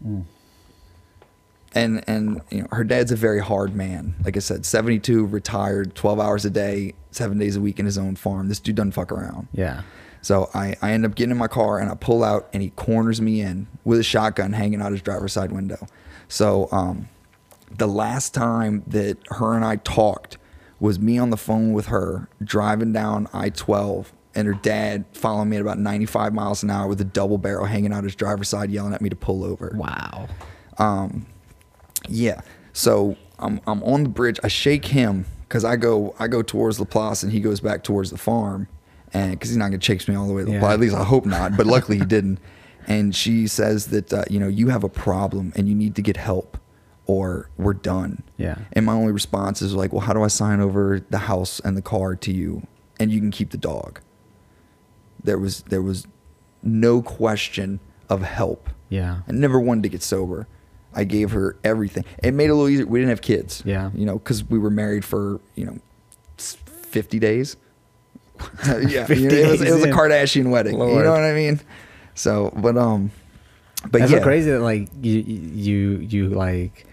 And 1.75 2.03
and 2.07 2.41
you 2.51 2.61
know, 2.61 2.67
her 2.71 2.83
dad's 2.83 3.11
a 3.11 3.15
very 3.15 3.39
hard 3.39 3.75
man. 3.75 4.13
Like 4.23 4.37
I 4.37 4.41
said, 4.41 4.63
seventy 4.65 4.99
two, 4.99 5.25
retired, 5.25 5.95
twelve 5.95 6.19
hours 6.19 6.45
a 6.45 6.51
day, 6.51 6.93
seven 7.09 7.39
days 7.39 7.55
a 7.55 7.61
week 7.61 7.79
in 7.79 7.85
his 7.87 7.97
own 7.97 8.15
farm. 8.15 8.47
This 8.47 8.59
dude 8.59 8.75
doesn't 8.75 8.91
fuck 8.91 9.11
around. 9.11 9.47
Yeah. 9.53 9.81
So 10.21 10.49
I, 10.53 10.75
I 10.81 10.91
end 10.91 11.03
up 11.05 11.15
getting 11.15 11.31
in 11.31 11.37
my 11.37 11.47
car 11.49 11.79
and 11.79 11.89
I 11.91 11.95
pull 11.95 12.23
out 12.23 12.47
and 12.53 12.61
he 12.63 12.69
corners 12.69 13.19
me 13.19 13.41
in 13.41 13.67
with 13.83 13.99
a 13.99 14.03
shotgun 14.03 14.53
hanging 14.53 14.81
out 14.81 14.91
his 14.93 15.01
driver's 15.01 15.33
side 15.33 15.51
window. 15.51 15.85
So 16.29 16.69
um, 16.71 17.09
the 17.77 17.87
last 17.87 18.33
time 18.33 18.83
that 18.87 19.17
her 19.29 19.55
and 19.55 19.65
I 19.65 19.77
talked 19.77 20.37
was 20.79 20.99
me 20.99 21.17
on 21.17 21.29
the 21.29 21.37
phone 21.37 21.73
with 21.73 21.87
her 21.87 22.27
driving 22.43 22.91
down 22.93 23.27
I 23.33 23.49
12 23.49 24.11
and 24.35 24.47
her 24.47 24.53
dad 24.53 25.05
following 25.13 25.49
me 25.49 25.57
at 25.57 25.61
about 25.61 25.77
95 25.79 26.33
miles 26.33 26.63
an 26.63 26.69
hour 26.69 26.87
with 26.87 26.99
a 27.01 27.05
double 27.05 27.37
barrel 27.37 27.65
hanging 27.65 27.93
out 27.93 28.03
his 28.03 28.15
driver's 28.15 28.49
side 28.49 28.69
yelling 28.71 28.93
at 28.93 29.01
me 29.01 29.09
to 29.09 29.15
pull 29.15 29.43
over. 29.43 29.73
Wow. 29.75 30.27
Um, 30.77 31.25
yeah. 32.09 32.41
So 32.73 33.15
I'm 33.39 33.61
I'm 33.67 33.83
on 33.83 34.03
the 34.03 34.09
bridge. 34.09 34.39
I 34.43 34.47
shake 34.47 34.85
him 34.85 35.25
because 35.47 35.63
I 35.63 35.75
go 35.75 36.15
I 36.19 36.27
go 36.27 36.41
towards 36.41 36.79
LaPlace 36.79 37.23
and 37.23 37.31
he 37.31 37.39
goes 37.39 37.59
back 37.59 37.83
towards 37.83 38.09
the 38.09 38.17
farm, 38.17 38.67
and 39.13 39.31
because 39.31 39.49
he's 39.51 39.57
not 39.57 39.65
gonna 39.67 39.77
chase 39.77 40.07
me 40.07 40.15
all 40.15 40.27
the 40.27 40.33
way 40.33 40.43
to 40.43 40.51
Yeah. 40.51 40.59
LaPlace. 40.61 40.73
At 40.73 40.79
least 40.79 40.95
I 40.95 41.03
hope 41.03 41.25
not. 41.25 41.55
But 41.55 41.67
luckily 41.67 41.99
he 41.99 42.05
didn't. 42.05 42.39
And 42.87 43.15
she 43.15 43.47
says 43.47 43.87
that 43.87 44.11
uh, 44.11 44.23
you 44.29 44.39
know 44.39 44.47
you 44.47 44.69
have 44.69 44.83
a 44.83 44.89
problem 44.89 45.53
and 45.55 45.69
you 45.69 45.75
need 45.75 45.95
to 45.95 46.01
get 46.01 46.17
help, 46.17 46.57
or 47.05 47.49
we're 47.57 47.73
done. 47.73 48.23
Yeah. 48.37 48.59
And 48.73 48.85
my 48.85 48.93
only 48.93 49.11
response 49.11 49.61
is 49.61 49.73
like, 49.73 49.91
well, 49.91 50.01
how 50.01 50.13
do 50.13 50.23
I 50.23 50.27
sign 50.27 50.59
over 50.59 51.01
the 51.09 51.19
house 51.19 51.59
and 51.59 51.75
the 51.75 51.81
car 51.81 52.15
to 52.15 52.31
you, 52.31 52.65
and 52.99 53.11
you 53.11 53.19
can 53.19 53.31
keep 53.31 53.51
the 53.51 53.57
dog. 53.57 53.99
There 55.23 55.37
was 55.37 55.61
there 55.63 55.81
was 55.81 56.07
no 56.61 57.01
question 57.01 57.79
of 58.09 58.21
help. 58.21 58.69
Yeah. 58.89 59.21
I 59.27 59.31
never 59.31 59.59
wanted 59.59 59.83
to 59.83 59.89
get 59.89 60.03
sober. 60.03 60.47
I 60.93 61.03
gave 61.05 61.31
her 61.31 61.57
everything. 61.63 62.05
It 62.21 62.33
made 62.33 62.45
it 62.45 62.49
a 62.49 62.53
little 62.53 62.69
easier. 62.69 62.85
We 62.85 62.99
didn't 62.99 63.09
have 63.09 63.21
kids. 63.21 63.63
Yeah. 63.65 63.89
You 63.95 64.05
know, 64.05 64.19
because 64.19 64.43
we 64.43 64.59
were 64.59 64.69
married 64.69 65.03
for, 65.03 65.41
you 65.55 65.65
know, 65.65 65.79
50 66.37 67.19
days. 67.19 67.57
yeah. 68.67 69.05
50 69.05 69.15
you 69.15 69.29
know, 69.29 69.35
it, 69.35 69.47
was, 69.49 69.61
it 69.61 69.71
was 69.71 69.83
a. 69.83 69.91
Kardashian 69.91 70.51
wedding. 70.51 70.73
You 70.77 71.03
know 71.03 71.11
what 71.11 71.23
I 71.23 71.33
mean? 71.33 71.61
So, 72.13 72.53
but, 72.55 72.77
um, 72.77 73.11
but 73.83 73.99
That's 73.99 74.11
yeah. 74.11 74.19
so 74.19 74.23
crazy 74.23 74.51
that 74.51 74.61
like 74.61 74.89
you 75.01 75.19
you 75.19 75.97
you 75.97 76.29
like 76.29 76.85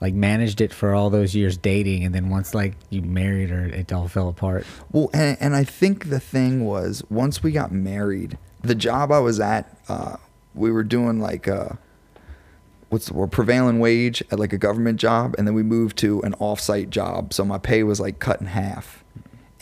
like 0.00 0.14
managed 0.14 0.60
it 0.60 0.72
for 0.72 0.94
all 0.94 1.10
those 1.10 1.34
years 1.34 1.56
dating, 1.56 2.04
and 2.04 2.14
then 2.14 2.28
once 2.28 2.54
like 2.54 2.74
you 2.90 3.02
married 3.02 3.50
her, 3.50 3.66
it 3.66 3.92
all 3.92 4.08
fell 4.08 4.28
apart. 4.28 4.66
Well, 4.92 5.10
and, 5.12 5.36
and 5.40 5.56
I 5.56 5.64
think 5.64 6.10
the 6.10 6.20
thing 6.20 6.64
was 6.64 7.02
once 7.08 7.42
we 7.42 7.52
got 7.52 7.72
married, 7.72 8.38
the 8.62 8.74
job 8.74 9.10
I 9.10 9.20
was 9.20 9.40
at, 9.40 9.78
uh, 9.88 10.16
we 10.54 10.70
were 10.70 10.84
doing 10.84 11.20
like, 11.20 11.48
uh, 11.48 11.70
what's 12.88 13.06
the 13.06 13.14
word 13.14 13.32
prevailing 13.32 13.78
wage 13.78 14.22
at 14.30 14.38
like 14.38 14.52
a 14.52 14.58
government 14.58 15.00
job, 15.00 15.34
and 15.38 15.46
then 15.46 15.54
we 15.54 15.62
moved 15.62 15.96
to 15.98 16.20
an 16.22 16.34
off-site 16.34 16.90
job. 16.90 17.32
So 17.32 17.44
my 17.44 17.58
pay 17.58 17.82
was 17.82 17.98
like 17.98 18.18
cut 18.18 18.40
in 18.40 18.48
half, 18.48 19.02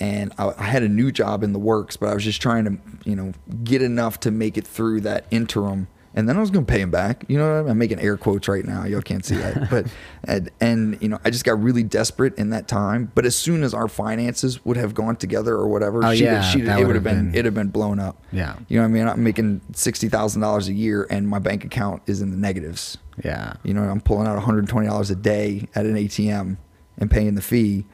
and 0.01 0.33
I, 0.37 0.53
I 0.59 0.65
had 0.65 0.83
a 0.83 0.89
new 0.89 1.13
job 1.13 1.43
in 1.45 1.53
the 1.53 1.59
works, 1.61 1.97
but 1.97 2.09
I 2.09 2.15
was 2.15 2.25
just 2.25 2.43
trying 2.43 2.65
to 2.65 2.79
you 3.09 3.15
know 3.15 3.33
get 3.63 3.83
enough 3.83 4.19
to 4.21 4.31
make 4.31 4.59
it 4.59 4.67
through 4.67 5.03
that 5.03 5.27
interim. 5.31 5.87
And 6.17 6.29
then 6.29 6.37
I 6.37 6.41
was 6.41 6.51
gonna 6.51 6.65
pay 6.65 6.81
him 6.81 6.91
back. 6.93 7.25
You 7.29 7.39
know, 7.39 7.49
what 7.51 7.59
I 7.59 7.63
mean? 7.63 7.71
I'm 7.73 7.79
making 7.79 7.99
air 7.99 8.17
quotes 8.17 8.47
right 8.47 8.65
now. 8.65 8.85
Y'all 8.85 9.03
can't 9.03 9.25
see 9.25 9.37
that, 9.37 9.69
but 9.69 9.87
and, 10.25 10.51
and 10.61 10.97
you 11.03 11.09
know, 11.09 11.19
I 11.25 11.31
just 11.31 11.45
got 11.45 11.61
really 11.61 11.83
desperate 11.83 12.39
in 12.39 12.51
that 12.51 12.69
time. 12.69 13.11
But 13.15 13.27
as 13.27 13.35
soon 13.35 13.65
as 13.65 13.75
our 13.75 13.89
finances 13.89 14.65
would 14.65 14.77
have 14.77 14.95
gone 14.95 15.17
together 15.17 15.55
or 15.55 15.67
whatever, 15.67 16.05
Oh, 16.05 16.15
she, 16.15 16.23
yeah, 16.25 16.41
she, 16.43 16.61
it 16.61 16.87
would 16.87 16.95
have 16.95 17.03
been, 17.05 17.27
been- 17.27 17.35
it'd 17.35 17.45
have 17.47 17.55
been 17.55 17.69
blown 17.69 17.99
up. 17.99 18.23
Yeah. 18.31 18.57
You 18.69 18.77
know 18.79 18.83
what 18.85 18.89
I 18.91 18.93
mean? 18.93 19.09
I'm 19.09 19.25
making 19.25 19.61
sixty 19.73 20.09
thousand 20.09 20.41
dollars 20.41 20.69
a 20.69 20.73
year, 20.73 21.07
and 21.11 21.29
my 21.29 21.41
bank 21.41 21.65
account 21.65 22.03
is 22.07 22.21
in 22.23 22.31
the 22.31 22.37
negatives. 22.37 22.97
Yeah. 23.25 23.55
You 23.65 23.75
know, 23.75 23.83
I'm 23.83 24.01
pulling 24.01 24.27
out 24.29 24.35
120 24.35 24.87
dollars 24.87 25.11
a 25.11 25.17
day 25.17 25.69
at 25.75 25.85
an 25.85 25.95
ATM 25.97 26.57
and 26.99 27.11
paying 27.11 27.35
the 27.35 27.43
fee. 27.43 27.87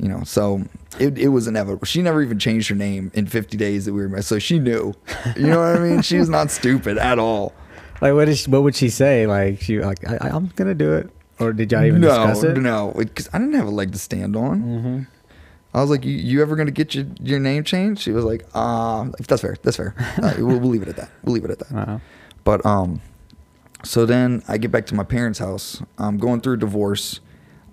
You 0.00 0.08
know, 0.08 0.22
so 0.24 0.62
it, 0.98 1.18
it 1.18 1.28
was 1.28 1.46
inevitable. 1.46 1.84
She 1.84 2.00
never 2.00 2.22
even 2.22 2.38
changed 2.38 2.68
her 2.70 2.74
name 2.74 3.10
in 3.12 3.26
50 3.26 3.56
days 3.58 3.84
that 3.84 3.92
we 3.92 4.00
were 4.00 4.08
married, 4.08 4.24
so 4.24 4.38
she 4.38 4.58
knew. 4.58 4.94
You 5.36 5.48
know 5.48 5.58
what 5.58 5.76
I 5.76 5.78
mean? 5.78 6.00
She 6.00 6.16
was 6.16 6.30
not 6.30 6.50
stupid 6.50 6.96
at 6.96 7.18
all. 7.18 7.52
Like 8.00 8.14
what 8.14 8.28
is 8.28 8.48
what 8.48 8.62
would 8.62 8.74
she 8.74 8.88
say? 8.88 9.26
Like 9.26 9.60
she 9.60 9.78
like 9.80 10.08
I, 10.08 10.30
I'm 10.30 10.46
gonna 10.56 10.74
do 10.74 10.94
it, 10.94 11.10
or 11.38 11.52
did 11.52 11.70
y'all 11.70 11.84
even 11.84 12.00
no, 12.00 12.08
discuss 12.08 12.44
it? 12.44 12.56
no, 12.56 12.94
because 12.96 13.28
I 13.32 13.38
didn't 13.38 13.54
have 13.54 13.66
a 13.66 13.70
leg 13.70 13.92
to 13.92 13.98
stand 13.98 14.36
on. 14.36 14.62
Mm-hmm. 14.62 15.00
I 15.74 15.80
was 15.82 15.90
like, 15.90 16.04
"You, 16.04 16.12
you 16.12 16.40
ever 16.40 16.56
gonna 16.56 16.70
get 16.70 16.94
your, 16.94 17.04
your 17.20 17.38
name 17.38 17.62
changed?" 17.62 18.00
She 18.00 18.12
was 18.12 18.24
like, 18.24 18.46
"Ah, 18.54 19.08
that's 19.28 19.42
fair. 19.42 19.56
That's 19.62 19.76
fair. 19.76 19.94
Uh, 20.22 20.34
we'll, 20.38 20.58
we'll 20.58 20.70
leave 20.70 20.82
it 20.82 20.88
at 20.88 20.96
that. 20.96 21.10
We'll 21.22 21.34
leave 21.34 21.44
it 21.44 21.50
at 21.50 21.58
that." 21.58 21.72
Uh-huh. 21.72 21.98
But 22.42 22.64
um, 22.64 23.02
so 23.84 24.06
then 24.06 24.42
I 24.48 24.56
get 24.56 24.70
back 24.70 24.86
to 24.86 24.94
my 24.94 25.04
parents' 25.04 25.38
house. 25.38 25.82
I'm 25.98 26.16
going 26.16 26.40
through 26.40 26.54
a 26.54 26.58
divorce. 26.58 27.20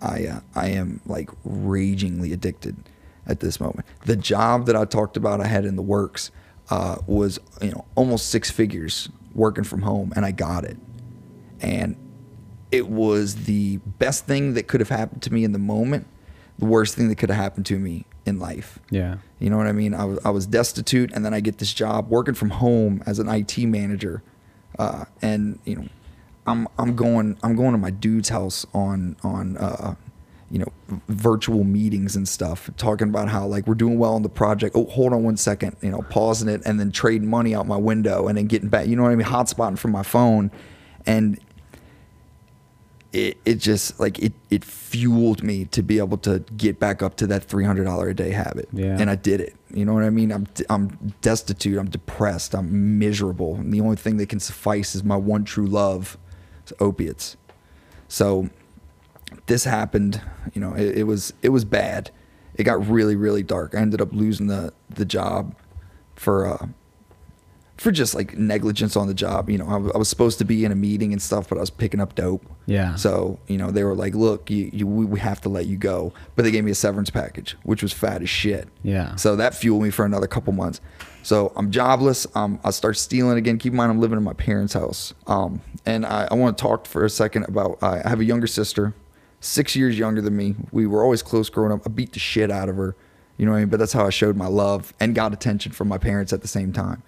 I 0.02 0.28
uh, 0.28 0.40
I 0.56 0.70
am 0.70 1.02
like 1.06 1.30
ragingly 1.44 2.34
addicted 2.34 2.78
at 3.26 3.40
this 3.40 3.60
moment. 3.60 3.86
The 4.06 4.16
job 4.16 4.66
that 4.66 4.76
I 4.76 4.86
talked 4.86 5.18
about 5.18 5.42
I 5.42 5.48
had 5.48 5.66
in 5.66 5.76
the 5.76 5.82
works 5.82 6.32
uh, 6.70 6.98
was 7.08 7.40
you 7.62 7.72
know 7.72 7.86
almost 7.96 8.30
six 8.30 8.50
figures 8.52 9.10
working 9.34 9.64
from 9.64 9.82
home, 9.82 10.14
and 10.16 10.26
I 10.26 10.32
got 10.32 10.64
it. 10.64 10.78
And 11.62 11.96
it 12.72 12.88
was 12.88 13.46
the 13.46 13.78
best 13.78 14.26
thing 14.26 14.54
that 14.54 14.68
could 14.68 14.80
have 14.80 14.90
happened 14.90 15.22
to 15.24 15.34
me 15.34 15.44
in 15.44 15.52
the 15.52 15.60
moment. 15.60 16.08
The 16.60 16.66
worst 16.66 16.96
thing 16.96 17.08
that 17.10 17.16
could 17.16 17.30
have 17.30 17.40
happened 17.40 17.66
to 17.68 17.78
me 17.78 18.06
in 18.26 18.40
life. 18.40 18.80
Yeah. 18.90 19.18
You 19.40 19.50
know 19.50 19.58
what 19.58 19.68
I 19.68 19.72
mean? 19.72 19.94
I 19.94 20.06
was 20.06 20.20
I 20.26 20.30
was 20.30 20.46
destitute, 20.46 21.12
and 21.14 21.24
then 21.24 21.34
I 21.34 21.40
get 21.40 21.60
this 21.60 21.74
job 21.74 22.10
working 22.10 22.34
from 22.34 22.50
home 22.50 23.04
as 23.06 23.20
an 23.20 23.30
IT 23.30 23.58
manager, 23.60 24.24
uh, 24.80 25.06
and 25.22 25.60
you 25.66 25.76
know, 25.76 25.88
I'm 26.48 26.68
I'm 26.78 26.96
going 26.96 27.38
I'm 27.44 27.56
going 27.56 27.74
to 27.74 27.78
my 27.78 27.92
dude's 27.92 28.30
house 28.30 28.66
on 28.74 29.18
on 29.24 29.58
uh, 29.58 29.96
you 30.50 30.60
know 30.60 30.72
virtual 31.08 31.64
meetings 31.64 32.16
and 32.16 32.28
stuff, 32.28 32.70
talking 32.78 33.10
about 33.10 33.30
how 33.30 33.46
like 33.46 33.68
we're 33.68 33.76
doing 33.76 34.00
well 34.00 34.16
on 34.16 34.24
the 34.24 34.30
project. 34.30 34.76
Oh, 34.76 34.86
hold 34.86 35.14
on 35.14 35.24
one 35.24 35.38
second, 35.38 35.76
you 35.82 35.92
know, 35.92 36.02
pausing 36.10 36.48
it 36.48 36.62
and 36.66 36.80
then 36.80 36.92
trading 36.92 37.30
money 37.30 37.54
out 37.54 37.68
my 37.68 37.78
window 37.78 38.28
and 38.28 38.38
then 38.38 38.48
getting 38.48 38.70
back. 38.70 38.88
You 38.88 38.96
know 38.96 39.04
what 39.04 39.12
I 39.12 39.16
mean? 39.16 39.28
Hotspotting 39.28 39.78
from 39.78 39.92
my 39.92 40.04
phone, 40.04 40.50
and 41.06 41.40
it, 43.14 43.38
it 43.46 43.56
just 43.56 44.00
like 44.00 44.20
it 44.20 44.34
it 44.50 44.64
fueled 44.64 45.44
me 45.44 45.66
to 45.66 45.82
be 45.82 45.98
able 45.98 46.18
to 46.20 46.40
get 46.56 46.80
back 46.80 47.02
up 47.02 47.16
to 47.18 47.28
that 47.28 47.44
three 47.44 47.66
hundred 47.66 47.86
dollar 47.86 48.10
a 48.10 48.14
day 48.14 48.32
habit. 48.32 48.70
Yeah. 48.72 48.98
And 49.00 49.10
I 49.10 49.16
did 49.16 49.42
it. 49.42 49.56
You 49.72 49.86
know 49.86 49.94
what 49.94 50.04
I 50.04 50.10
mean? 50.10 50.32
I'm 50.32 50.48
I'm 50.70 51.14
destitute. 51.22 51.78
I'm 51.78 51.90
depressed. 51.90 52.54
I'm 52.56 53.00
miserable. 53.00 53.56
And 53.56 53.74
the 53.74 53.82
only 53.82 53.96
thing 53.96 54.18
that 54.18 54.30
can 54.30 54.40
suffice 54.40 54.96
is 54.96 55.04
my 55.04 55.16
one 55.16 55.44
true 55.46 55.68
love, 55.68 56.18
opiates. 56.80 57.38
So 58.08 58.50
this 59.48 59.64
happened. 59.64 60.22
You 60.54 60.62
know, 60.62 60.74
it, 60.74 61.00
it 61.00 61.04
was 61.04 61.34
it 61.42 61.50
was 61.50 61.66
bad. 61.66 62.12
It 62.56 62.64
got 62.64 62.88
really 62.88 63.16
really 63.16 63.44
dark. 63.44 63.76
I 63.76 63.80
ended 63.80 64.02
up 64.02 64.12
losing 64.12 64.48
the 64.48 64.74
the 64.90 65.06
job 65.06 65.56
for 66.16 66.48
uh, 66.48 66.68
for 67.78 67.92
just 67.92 68.16
like 68.16 68.38
negligence 68.38 68.96
on 68.96 69.08
the 69.08 69.14
job. 69.14 69.50
You 69.50 69.60
know, 69.60 69.68
I, 69.68 69.98
was 69.98 70.10
supposed 70.10 70.40
to 70.40 70.46
be 70.46 70.66
in 70.66 70.72
a 70.72 70.76
meeting 70.76 71.14
and 71.14 71.22
stuff, 71.22 71.48
but 71.48 71.58
I 71.58 71.62
was 71.62 71.70
picking 71.70 72.00
up 72.00 72.16
dope. 72.16 72.46
Yeah. 72.66 72.96
So 72.96 73.40
you 73.48 73.58
know, 73.58 73.72
they 73.72 73.84
were 73.84 73.96
like, 73.96 74.16
"Look, 74.16 74.50
you, 74.50 74.70
you 74.74 74.88
we 74.88 75.20
have 75.20 75.42
to 75.42 75.50
let 75.50 75.68
you 75.68 75.78
go," 75.78 76.14
but 76.36 76.44
they 76.44 76.52
gave 76.52 76.64
me 76.64 76.72
a 76.72 76.76
severance 76.76 77.10
package, 77.10 77.56
which 77.64 77.82
was 77.82 77.94
fat 77.94 78.22
as 78.22 78.30
shit. 78.30 78.68
Yeah. 78.84 79.16
So 79.16 79.36
that 79.36 79.54
fueled 79.54 79.84
me 79.84 79.90
for 79.90 80.06
another 80.06 80.28
couple 80.28 80.54
months. 80.54 80.82
So 81.28 81.52
I'm 81.58 81.72
jobless. 81.72 82.26
Um, 82.36 82.58
I 82.64 82.72
start 82.72 82.96
stealing 82.96 83.38
again. 83.38 83.58
Keep 83.58 83.74
in 83.74 83.76
mind, 83.76 83.92
I'm 83.92 84.00
living 84.00 84.18
in 84.18 84.24
my 84.24 84.32
parents' 84.32 84.72
house. 84.72 85.14
Um, 85.28 85.60
and 85.86 86.06
I, 86.06 86.26
I 86.32 86.36
want 86.36 86.58
to 86.58 86.62
talk 86.62 86.86
for 86.86 87.04
a 87.04 87.10
second 87.10 87.44
about. 87.50 87.80
I 87.84 88.02
I 88.06 88.08
have 88.08 88.22
a 88.22 88.24
younger 88.24 88.48
sister, 88.48 88.94
six 89.42 89.76
years 89.76 90.00
younger 90.00 90.22
than 90.22 90.38
me. 90.38 90.56
We 90.72 90.88
were 90.88 91.04
always 91.04 91.22
close 91.22 91.50
growing 91.50 91.74
up. 91.74 91.82
I 91.86 91.90
beat 91.90 92.14
the 92.14 92.20
shit 92.20 92.50
out 92.50 92.70
of 92.70 92.78
her. 92.78 92.96
You 93.36 93.46
know 93.46 93.52
what 93.52 93.58
I 93.58 93.60
mean? 93.60 93.70
But 93.70 93.80
that's 93.80 93.92
how 93.92 94.06
I 94.08 94.10
showed 94.10 94.38
my 94.38 94.48
love 94.48 94.94
and 95.02 95.14
got 95.14 95.34
attention 95.34 95.74
from 95.74 95.90
my 95.90 95.98
parents 95.98 96.32
at 96.32 96.44
the 96.44 96.48
same 96.48 96.72
time. 96.72 97.04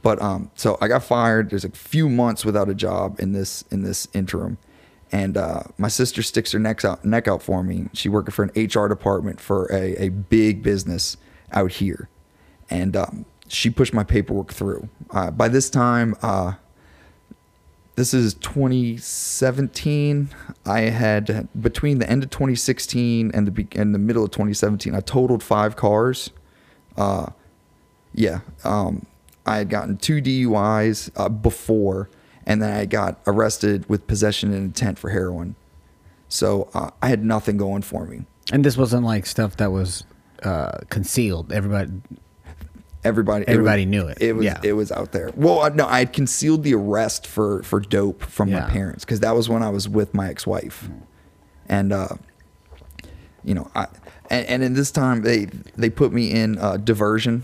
But 0.00 0.22
um, 0.22 0.50
so 0.54 0.78
I 0.80 0.88
got 0.88 1.04
fired. 1.04 1.50
There's 1.50 1.66
a 1.66 1.70
few 1.70 2.08
months 2.08 2.46
without 2.46 2.70
a 2.70 2.74
job 2.74 3.20
in 3.20 3.32
this 3.32 3.64
in 3.70 3.82
this 3.82 4.08
interim, 4.14 4.56
and 5.12 5.36
uh, 5.36 5.64
my 5.76 5.88
sister 5.88 6.22
sticks 6.22 6.52
her 6.52 6.58
neck 6.58 6.86
out 6.86 7.04
neck 7.04 7.28
out 7.28 7.42
for 7.42 7.62
me. 7.62 7.90
She 7.92 8.08
working 8.08 8.32
for 8.32 8.44
an 8.44 8.52
HR 8.56 8.88
department 8.88 9.42
for 9.42 9.70
a, 9.70 10.06
a 10.06 10.08
big 10.08 10.62
business 10.62 11.18
out 11.52 11.72
here, 11.72 12.08
and 12.70 12.96
um, 12.96 13.26
she 13.48 13.70
pushed 13.70 13.94
my 13.94 14.04
paperwork 14.04 14.52
through. 14.52 14.88
Uh, 15.10 15.30
by 15.30 15.48
this 15.48 15.70
time, 15.70 16.14
uh, 16.22 16.54
this 17.96 18.14
is 18.14 18.34
2017. 18.34 20.28
I 20.64 20.80
had 20.80 21.48
between 21.60 21.98
the 21.98 22.08
end 22.08 22.22
of 22.22 22.30
2016 22.30 23.32
and 23.34 23.48
the 23.48 23.66
and 23.72 23.94
the 23.94 23.98
middle 23.98 24.24
of 24.24 24.30
2017, 24.30 24.94
I 24.94 25.00
totaled 25.00 25.42
five 25.42 25.74
cars. 25.74 26.30
Uh, 26.96 27.30
yeah, 28.14 28.40
um, 28.64 29.04
I 29.46 29.56
had 29.58 29.68
gotten 29.68 29.96
two 29.96 30.20
DUIs 30.22 31.10
uh, 31.16 31.28
before, 31.28 32.08
and 32.46 32.62
then 32.62 32.72
I 32.72 32.84
got 32.84 33.20
arrested 33.26 33.88
with 33.88 34.06
possession 34.06 34.52
and 34.52 34.66
intent 34.66 34.98
for 34.98 35.10
heroin. 35.10 35.56
So 36.28 36.68
uh, 36.74 36.90
I 37.02 37.08
had 37.08 37.24
nothing 37.24 37.56
going 37.56 37.82
for 37.82 38.04
me. 38.04 38.26
And 38.52 38.64
this 38.64 38.76
wasn't 38.76 39.04
like 39.04 39.26
stuff 39.26 39.56
that 39.56 39.72
was 39.72 40.04
uh, 40.42 40.78
concealed. 40.90 41.52
Everybody. 41.52 41.90
Everybody, 43.08 43.42
it 43.44 43.48
Everybody 43.50 43.84
was- 43.86 43.90
knew 43.90 44.06
it. 44.08 44.18
It 44.20 44.32
was 44.36 44.44
Yeah. 44.44 44.60
it 44.62 44.74
was 44.74 44.92
out 44.92 45.12
there. 45.12 45.30
Well, 45.34 45.68
no, 45.74 45.86
I 45.86 46.00
had 46.00 46.12
concealed 46.12 46.62
the 46.62 46.74
arrest 46.74 47.26
for 47.26 47.62
for 47.64 47.80
dope 47.80 48.22
from 48.22 48.48
Yeah. 48.50 48.60
my 48.60 48.70
parents 48.70 49.04
because 49.04 49.20
that 49.20 49.34
was 49.34 49.48
when 49.48 49.62
I 49.62 49.70
was 49.70 49.88
with 49.88 50.14
my 50.14 50.28
ex 50.28 50.46
wife, 50.46 50.88
and 51.68 51.92
uh, 51.92 52.08
you 53.44 53.54
know, 53.54 53.70
I 53.74 53.86
and, 54.30 54.46
and 54.46 54.62
in 54.62 54.74
this 54.74 54.90
time 54.90 55.22
they 55.22 55.46
they 55.76 55.90
put 55.90 56.12
me 56.12 56.30
in 56.30 56.58
uh, 56.58 56.76
diversion 56.76 57.42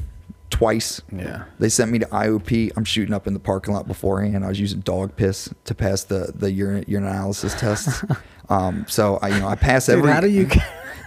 twice. 0.51 1.01
Yeah. 1.11 1.45
They 1.59 1.69
sent 1.69 1.91
me 1.91 1.99
to 1.99 2.07
IOP. 2.07 2.71
I'm 2.77 2.85
shooting 2.85 3.15
up 3.15 3.27
in 3.27 3.33
the 3.35 3.41
parking 3.41 3.75
lot 3.75 3.89
beforehand. 3.89 4.45
I 4.45 4.49
was 4.49 4.61
using 4.61 4.81
dog 4.81 5.17
piss 5.17 5.49
to 5.65 5.75
pass 5.75 6.05
the 6.05 6.33
the 6.35 6.53
urine, 6.53 6.85
urinalysis 6.85 7.59
tests. 7.59 8.05
um, 8.49 8.85
so 8.89 9.19
I 9.23 9.29
you 9.29 9.41
know 9.41 9.49
I 9.49 9.57
pass 9.57 9.87
Dude, 9.87 9.99
every. 9.99 10.13
how 10.13 10.21
do 10.21 10.29
you? 10.29 10.49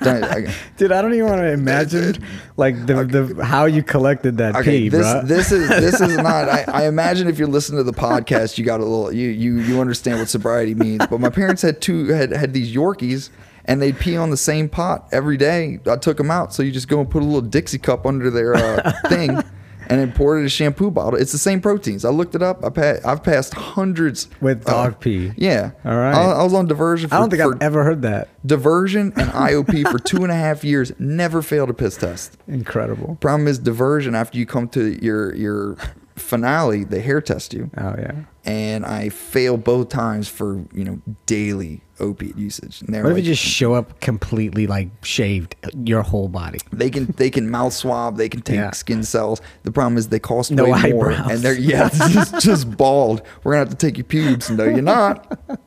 I- 0.01 0.53
Dude, 0.77 0.91
I 0.91 1.01
don't 1.01 1.13
even 1.13 1.25
want 1.27 1.41
to 1.41 1.51
imagine 1.51 2.23
like 2.55 2.85
the, 2.85 3.03
the 3.03 3.43
how 3.45 3.65
you 3.65 3.83
collected 3.83 4.37
that 4.37 4.55
Okay, 4.57 4.81
pee, 4.81 4.89
this 4.89 5.01
bro. 5.01 5.21
this 5.23 5.51
is 5.51 5.67
this 5.69 5.99
is 6.01 6.17
not. 6.17 6.49
I, 6.49 6.63
I 6.67 6.87
imagine 6.87 7.27
if 7.27 7.37
you're 7.39 7.47
listening 7.47 7.79
to 7.79 7.83
the 7.83 7.97
podcast, 7.97 8.57
you 8.57 8.65
got 8.65 8.79
a 8.79 8.83
little 8.85 9.11
you 9.11 9.29
you 9.29 9.59
you 9.59 9.81
understand 9.81 10.19
what 10.19 10.29
sobriety 10.29 10.75
means. 10.75 11.05
But 11.07 11.19
my 11.19 11.29
parents 11.29 11.61
had 11.61 11.81
two 11.81 12.07
had 12.07 12.31
had 12.31 12.53
these 12.53 12.73
Yorkies, 12.75 13.29
and 13.65 13.81
they'd 13.81 13.97
pee 13.97 14.15
on 14.17 14.29
the 14.29 14.37
same 14.37 14.69
pot 14.69 15.07
every 15.11 15.37
day. 15.37 15.79
I 15.89 15.95
took 15.97 16.17
them 16.17 16.29
out, 16.31 16.53
so 16.53 16.61
you 16.63 16.71
just 16.71 16.87
go 16.87 16.99
and 16.99 17.09
put 17.09 17.21
a 17.23 17.25
little 17.25 17.41
Dixie 17.41 17.79
cup 17.79 18.05
under 18.05 18.29
their 18.29 18.55
uh, 18.55 18.91
thing. 19.09 19.41
And 19.89 19.99
then 20.01 20.11
poured 20.11 20.37
it 20.37 20.39
in 20.41 20.45
a 20.47 20.49
shampoo 20.49 20.91
bottle. 20.91 21.17
It's 21.17 21.31
the 21.31 21.37
same 21.37 21.61
proteins. 21.61 22.03
I 22.03 22.09
looked 22.09 22.35
it 22.35 22.43
up. 22.43 22.63
I 22.63 22.69
pa- 22.69 22.97
I've 23.09 23.23
passed 23.23 23.53
hundreds 23.53 24.27
With 24.41 24.65
dog 24.65 24.93
uh, 24.93 24.95
pee. 24.97 25.31
Yeah. 25.37 25.71
All 25.85 25.95
right. 25.95 26.13
I, 26.13 26.31
I 26.33 26.43
was 26.43 26.53
on 26.53 26.67
diversion. 26.67 27.07
For, 27.09 27.15
I 27.15 27.19
don't 27.19 27.29
think 27.29 27.41
I've 27.41 27.61
ever 27.61 27.83
heard 27.85 28.01
that. 28.01 28.27
diversion 28.45 29.13
and 29.15 29.29
IOP 29.31 29.89
for 29.89 29.97
two 29.97 30.23
and 30.23 30.31
a 30.31 30.35
half 30.35 30.63
years. 30.65 30.91
Never 30.99 31.41
failed 31.41 31.69
a 31.69 31.73
piss 31.73 31.95
test. 31.95 32.37
Incredible. 32.49 33.15
Problem 33.21 33.47
is 33.47 33.59
diversion. 33.59 34.13
After 34.13 34.37
you 34.37 34.45
come 34.45 34.67
to 34.69 35.01
your 35.03 35.33
your 35.35 35.77
finale, 36.17 36.83
they 36.83 37.01
hair 37.01 37.21
test 37.21 37.53
you, 37.53 37.69
Oh 37.77 37.95
yeah. 37.97 38.11
and 38.43 38.85
I 38.85 39.09
failed 39.09 39.63
both 39.63 39.89
times 39.89 40.27
for 40.27 40.65
you 40.73 40.83
know 40.83 41.01
daily 41.25 41.81
opiate 41.99 42.37
usage. 42.37 42.81
And 42.81 42.93
they're 42.93 43.03
What 43.03 43.09
if 43.11 43.15
like, 43.17 43.23
you 43.25 43.31
just 43.33 43.41
show 43.43 43.73
up 43.73 43.99
completely 44.01 44.67
like 44.67 44.89
shaved 45.03 45.55
your 45.83 46.01
whole 46.03 46.27
body? 46.27 46.59
they 46.71 46.89
can 46.89 47.05
they 47.17 47.29
can 47.29 47.49
mouth 47.49 47.73
swab, 47.73 48.17
they 48.17 48.29
can 48.29 48.41
take 48.41 48.55
Yeah. 48.57 48.71
skin 48.71 49.03
cells. 49.03 49.41
The 49.63 49.71
problem 49.71 49.97
is 49.97 50.09
they 50.09 50.19
cost 50.19 50.51
No 50.51 50.65
way 50.65 50.91
more, 50.91 51.11
eyebrows. 51.11 51.31
and 51.31 51.39
they're 51.41 51.57
yeah, 51.57 51.89
just, 51.89 52.39
just 52.41 52.77
bald. 52.77 53.21
We're 53.43 53.53
gonna 53.53 53.65
have 53.65 53.69
to 53.69 53.75
take 53.75 53.97
your 53.97 54.05
pubes. 54.05 54.49
No, 54.49 54.63
you're 54.65 54.81
not. 54.81 55.39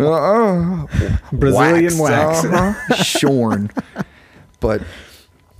Uh-uh. 0.00 0.86
Brazilian 1.32 1.98
wax. 1.98 2.44
uh-huh. 2.44 2.94
shorn. 3.02 3.70
But 4.60 4.82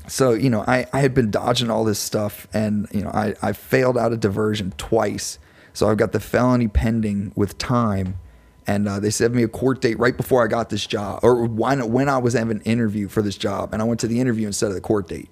so 0.07 0.33
you 0.33 0.51
know, 0.51 0.63
I 0.67 0.87
I 0.93 1.01
had 1.01 1.15
been 1.15 1.31
dodging 1.31 1.71
all 1.71 1.85
this 1.85 1.99
stuff, 1.99 2.47
and 2.53 2.87
you 2.93 3.03
know, 3.03 3.11
I 3.11 3.35
I 3.43 3.53
failed 3.53 3.99
out 3.99 4.13
of 4.13 4.21
diversion 4.21 4.73
twice. 4.79 5.39
So 5.73 5.89
I've 5.91 5.99
got 5.99 6.13
the 6.13 6.21
felony 6.21 6.69
pending 6.69 7.33
with 7.37 7.59
time, 7.59 8.17
and 8.67 8.89
uh, 8.89 9.01
they 9.01 9.11
set 9.11 9.33
me 9.33 9.43
a 9.43 9.49
court 9.49 9.81
date 9.81 9.99
right 9.99 10.17
before 10.17 10.45
I 10.45 10.49
got 10.49 10.71
this 10.71 10.87
job, 10.87 11.21
or 11.23 11.45
when 11.45 11.91
when 11.93 12.09
I 12.09 12.19
was 12.19 12.35
having 12.35 12.59
an 12.59 12.63
interview 12.63 13.09
for 13.09 13.23
this 13.23 13.37
job, 13.37 13.73
and 13.73 13.83
I 13.83 13.85
went 13.85 14.01
to 14.01 14.09
the 14.09 14.21
interview 14.21 14.47
instead 14.47 14.69
of 14.69 14.75
the 14.75 14.81
court 14.81 15.09
date. 15.09 15.31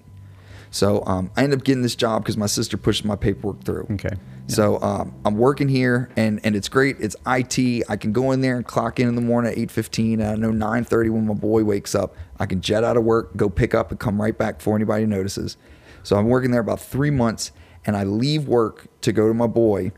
So 0.71 1.03
um, 1.05 1.31
I 1.37 1.43
ended 1.43 1.59
up 1.59 1.65
getting 1.65 1.83
this 1.83 1.95
job 1.95 2.23
because 2.23 2.35
my 2.35 2.47
sister 2.47 2.75
pushed 2.75 3.05
my 3.05 3.15
paperwork 3.15 3.63
through. 3.63 3.87
Okay. 3.91 4.15
So 4.47 4.79
um, 4.81 5.13
I'm 5.23 5.37
working 5.37 5.69
here, 5.69 6.09
and 6.17 6.39
and 6.43 6.55
it's 6.55 6.67
great. 6.67 6.97
It's 6.99 7.15
IT. 7.25 7.83
I 7.89 7.95
can 7.95 8.11
go 8.11 8.31
in 8.31 8.41
there 8.41 8.57
and 8.57 8.65
clock 8.65 8.99
in 8.99 9.07
in 9.07 9.15
the 9.15 9.21
morning 9.21 9.53
at 9.53 9.57
8:15. 9.57 10.13
And 10.15 10.23
I 10.23 10.35
know 10.35 10.51
9:30 10.51 11.11
when 11.11 11.27
my 11.27 11.33
boy 11.33 11.63
wakes 11.63 11.95
up, 11.95 12.15
I 12.39 12.45
can 12.45 12.59
jet 12.59 12.83
out 12.83 12.97
of 12.97 13.05
work, 13.05 13.35
go 13.37 13.49
pick 13.49 13.73
up, 13.73 13.91
and 13.91 13.99
come 13.99 14.21
right 14.21 14.37
back 14.37 14.57
before 14.57 14.75
anybody 14.75 15.05
notices. 15.05 15.55
So 16.03 16.17
I'm 16.17 16.27
working 16.27 16.51
there 16.51 16.61
about 16.61 16.81
three 16.81 17.09
months, 17.09 17.51
and 17.85 17.95
I 17.95 18.03
leave 18.03 18.47
work 18.47 18.87
to 19.01 19.11
go 19.11 19.29
to 19.29 19.33
my 19.33 19.47
boy. 19.47 19.93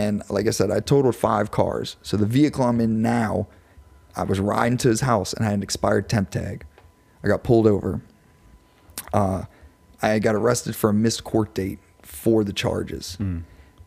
And 0.00 0.22
like 0.30 0.46
I 0.46 0.50
said, 0.50 0.70
I 0.70 0.80
totaled 0.80 1.14
five 1.14 1.50
cars. 1.50 1.96
So 2.00 2.16
the 2.16 2.24
vehicle 2.24 2.64
I'm 2.64 2.80
in 2.80 3.02
now, 3.02 3.48
I 4.16 4.22
was 4.22 4.40
riding 4.40 4.78
to 4.78 4.88
his 4.88 5.02
house 5.02 5.34
and 5.34 5.44
I 5.44 5.50
had 5.50 5.58
an 5.58 5.62
expired 5.62 6.08
temp 6.08 6.30
tag. 6.30 6.64
I 7.22 7.28
got 7.28 7.42
pulled 7.42 7.66
over. 7.66 8.00
Uh, 9.12 9.44
I 10.00 10.18
got 10.18 10.34
arrested 10.34 10.74
for 10.74 10.88
a 10.88 10.94
missed 10.94 11.22
court 11.24 11.52
date 11.54 11.80
for 12.00 12.44
the 12.44 12.52
charges. 12.54 13.18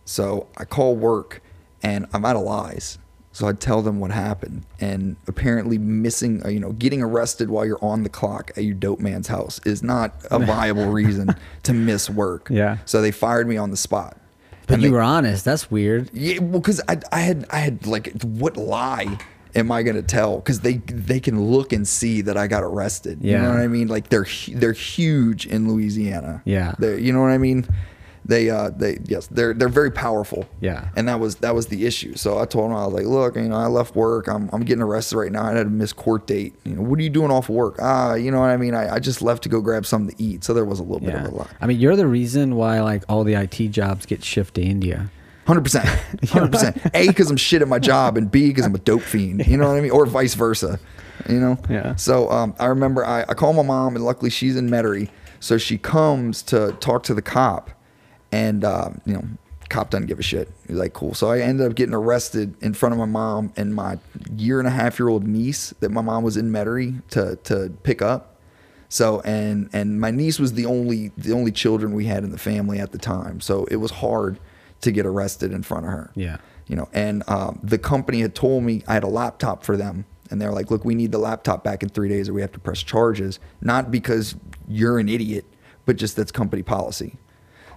So 0.06 0.48
I 0.56 0.66
call 0.66 0.96
work 0.96 1.42
and 1.82 2.06
I'm 2.14 2.26
out 2.26 2.36
of 2.36 2.44
lies. 2.44 3.00
So 3.32 3.48
I 3.48 3.54
tell 3.54 3.82
them 3.82 4.00
what 4.00 4.12
happened. 4.12 4.68
And 4.80 5.16
apparently, 5.28 5.80
missing, 5.80 6.46
uh, 6.46 6.50
you 6.50 6.60
know, 6.60 6.74
getting 6.74 7.02
arrested 7.02 7.50
while 7.50 7.66
you're 7.66 7.84
on 7.84 8.04
the 8.04 8.10
clock 8.10 8.52
at 8.56 8.64
your 8.64 8.76
dope 8.76 9.00
man's 9.00 9.28
house 9.28 9.60
is 9.66 9.82
not 9.82 10.14
a 10.30 10.38
viable 10.54 10.86
reason 10.92 11.36
to 11.64 11.74
miss 11.74 12.08
work. 12.08 12.48
Yeah. 12.52 12.78
So 12.86 13.02
they 13.02 13.10
fired 13.10 13.48
me 13.48 13.58
on 13.58 13.72
the 13.72 13.78
spot. 13.78 14.20
But 14.68 14.76
And 14.76 14.84
you 14.84 14.90
they- 14.90 14.94
were 14.94 15.02
honest. 15.02 15.44
That's 15.46 15.70
weird. 15.70 16.10
yeah, 16.14 16.40
well, 16.40 16.60
because 16.60 16.82
I, 16.88 17.00
I 17.12 17.20
had 17.20 17.46
I 17.50 17.58
had 17.60 17.86
like 17.86 18.12
what 18.22 18.56
lie 18.58 19.18
am 19.56 19.72
I 19.72 19.84
gonna 19.84 20.02
tell? 20.02 20.38
Because 20.38 20.62
they 20.62 20.76
they 20.88 21.20
can 21.20 21.44
look 21.52 21.74
and 21.74 21.88
see 21.88 22.22
that 22.22 22.38
I 22.38 22.48
got 22.48 22.64
arrested. 22.64 23.20
Yeah. 23.22 23.38
You 23.38 23.42
know 23.44 23.50
what 23.50 23.60
I 23.60 23.68
mean? 23.68 23.88
Like 23.88 24.10
they're 24.10 24.26
they're 24.54 24.74
huge 24.74 25.46
in 25.46 25.68
Louisiana. 25.68 26.42
Yeah. 26.46 26.74
They're, 26.80 26.98
you 26.98 27.12
know 27.14 27.22
what 27.22 27.32
I 27.32 27.38
mean? 27.38 27.68
They 28.26 28.50
uh 28.50 28.70
they 28.70 29.00
yes 29.04 29.28
they're 29.28 29.54
they're 29.54 29.70
very 29.70 29.92
powerful. 29.92 30.48
Yeah. 30.62 30.90
And 30.96 31.08
that 31.10 31.20
was 31.20 31.36
that 31.38 31.54
was 31.54 31.68
the 31.68 31.86
issue. 31.86 32.16
So 32.16 32.40
I 32.40 32.46
told 32.46 32.72
him 32.72 32.78
I 32.78 32.86
was 32.86 32.94
like, 32.94 33.06
look, 33.06 33.36
you 33.36 33.44
know, 33.44 33.58
I 33.58 33.68
left 33.68 33.96
work. 33.96 34.28
I'm 34.28 34.50
I'm 34.54 34.64
getting 34.64 34.82
arrested 34.82 35.18
right 35.18 35.32
now. 35.32 35.44
I 35.44 35.54
had 35.54 35.68
a 35.68 35.70
missed 35.70 35.98
court 35.98 36.26
date. 36.26 36.56
You 36.64 36.76
know, 36.76 36.82
what 36.84 37.00
are 37.00 37.02
you 37.02 37.10
doing 37.10 37.32
off 37.32 37.50
work? 37.50 37.76
Ah, 37.80 38.14
you 38.14 38.32
know 38.32 38.40
what 38.40 38.50
I 38.50 38.58
mean? 38.58 38.74
I, 38.74 38.96
I 38.96 39.00
just 39.00 39.22
left 39.22 39.44
to 39.44 39.50
go 39.50 39.62
grab 39.62 39.86
something 39.86 40.16
to 40.16 40.24
eat. 40.24 40.44
So 40.44 40.54
there 40.54 40.66
was 40.66 40.80
a 40.80 40.84
little 40.84 41.02
bit 41.02 41.16
of 41.16 41.26
a 41.26 41.30
lie. 41.30 41.50
I 41.60 41.68
mean, 41.68 41.80
you're 41.80 41.96
the 41.96 42.08
reason 42.08 42.56
why 42.56 42.82
like 42.82 43.04
all 43.10 43.24
the 43.24 43.34
IT 43.34 43.70
jobs 43.70 44.06
get 44.06 44.24
shipped 44.24 44.54
to 44.56 44.62
India. 44.62 45.10
Hundred 45.46 45.64
percent, 45.64 45.86
hundred 46.30 46.54
percent. 46.54 46.78
A 46.94 47.08
because 47.08 47.30
I'm 47.30 47.36
shit 47.36 47.62
at 47.62 47.68
my 47.68 47.80
job, 47.80 48.16
and 48.16 48.32
B 48.32 48.48
because 48.48 48.66
I'm 48.66 48.76
a 48.76 48.80
dope 48.80 49.02
fiend. 49.02 49.46
You 49.46 49.58
know 49.58 49.68
what 49.68 49.78
I 49.78 49.82
mean, 49.82 49.92
or 49.92 50.06
vice 50.06 50.36
versa. 50.36 50.80
You 51.28 51.40
know. 51.40 51.58
Yeah. 51.70 51.96
So 51.96 52.30
um, 52.32 52.56
I 52.60 52.68
remember 52.68 53.06
I, 53.06 53.24
I 53.24 53.34
call 53.34 53.52
my 53.52 53.62
mom, 53.62 53.98
and 53.98 54.06
luckily 54.06 54.30
she's 54.30 54.56
in 54.56 54.70
Metairie, 54.70 55.10
so 55.42 55.58
she 55.58 55.78
comes 55.78 56.42
to 56.44 56.72
talk 56.80 57.04
to 57.04 57.14
the 57.14 57.22
cop, 57.22 57.72
and 58.34 58.66
uh, 58.66 58.90
you 59.06 59.14
know, 59.14 59.24
cop 59.70 59.92
doesn't 59.92 60.08
give 60.08 60.18
a 60.18 60.24
shit. 60.24 60.50
He's 60.68 60.76
like, 60.76 60.94
cool. 60.94 61.14
So 61.14 61.30
I 61.30 61.40
ended 61.40 61.68
up 61.68 61.76
getting 61.76 61.94
arrested 61.94 62.56
in 62.62 62.74
front 62.74 62.94
of 62.94 63.00
my 63.00 63.06
mom 63.06 63.54
and 63.56 63.76
my 63.76 64.00
year 64.36 64.58
and 64.58 64.68
a 64.68 64.72
half 64.72 64.98
year 64.98 65.08
old 65.08 65.28
niece 65.28 65.72
that 65.82 65.92
my 65.92 66.02
mom 66.02 66.24
was 66.24 66.36
in 66.36 66.52
Metairie 66.52 67.08
to 67.10 67.38
to 67.44 67.72
pick 67.84 68.02
up. 68.02 68.42
So 68.90 69.22
and 69.22 69.70
and 69.72 70.02
my 70.02 70.10
niece 70.10 70.40
was 70.40 70.54
the 70.54 70.66
only 70.66 71.12
the 71.16 71.32
only 71.32 71.52
children 71.52 71.94
we 71.94 72.06
had 72.06 72.24
in 72.24 72.32
the 72.32 72.40
family 72.40 72.80
at 72.80 72.92
the 72.92 72.98
time. 72.98 73.40
So 73.40 73.66
it 73.66 73.76
was 73.76 73.92
hard 73.92 74.40
to 74.82 74.92
get 74.92 75.06
arrested 75.06 75.52
in 75.52 75.62
front 75.62 75.86
of 75.86 75.92
her. 75.92 76.12
Yeah. 76.16 76.38
You 76.68 76.76
know, 76.76 76.90
and 76.94 77.24
um, 77.28 77.60
the 77.62 77.78
company 77.78 78.22
had 78.22 78.34
told 78.34 78.64
me 78.64 78.84
I 78.88 78.94
had 78.94 79.04
a 79.04 79.08
laptop 79.08 79.64
for 79.64 79.76
them, 79.76 80.06
and 80.32 80.42
they're 80.42 80.54
like, 80.54 80.72
"Look, 80.72 80.86
we 80.86 80.96
need 80.96 81.12
the 81.12 81.18
laptop 81.18 81.62
back 81.64 81.84
in 81.84 81.90
three 81.90 82.08
days, 82.08 82.30
or 82.30 82.34
we 82.34 82.42
have 82.42 82.54
to 82.54 82.60
press 82.60 82.82
charges." 82.82 83.38
Not 83.60 83.92
because 83.92 84.36
you're 84.68 84.98
an 84.98 85.10
idiot, 85.10 85.46
but 85.86 85.98
just 85.98 86.16
that's 86.16 86.32
company 86.32 86.64
policy. 86.64 87.18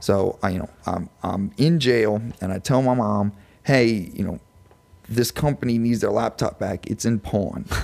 So 0.00 0.38
I, 0.42 0.50
you 0.50 0.58
know, 0.60 0.70
I'm 0.86 1.08
I'm 1.22 1.52
in 1.56 1.80
jail, 1.80 2.20
and 2.40 2.52
I 2.52 2.58
tell 2.58 2.82
my 2.82 2.94
mom, 2.94 3.32
"Hey, 3.64 4.10
you 4.14 4.24
know, 4.24 4.38
this 5.08 5.30
company 5.30 5.78
needs 5.78 6.00
their 6.00 6.10
laptop 6.10 6.58
back. 6.58 6.86
It's 6.88 7.04
in 7.04 7.20
pawn." 7.20 7.66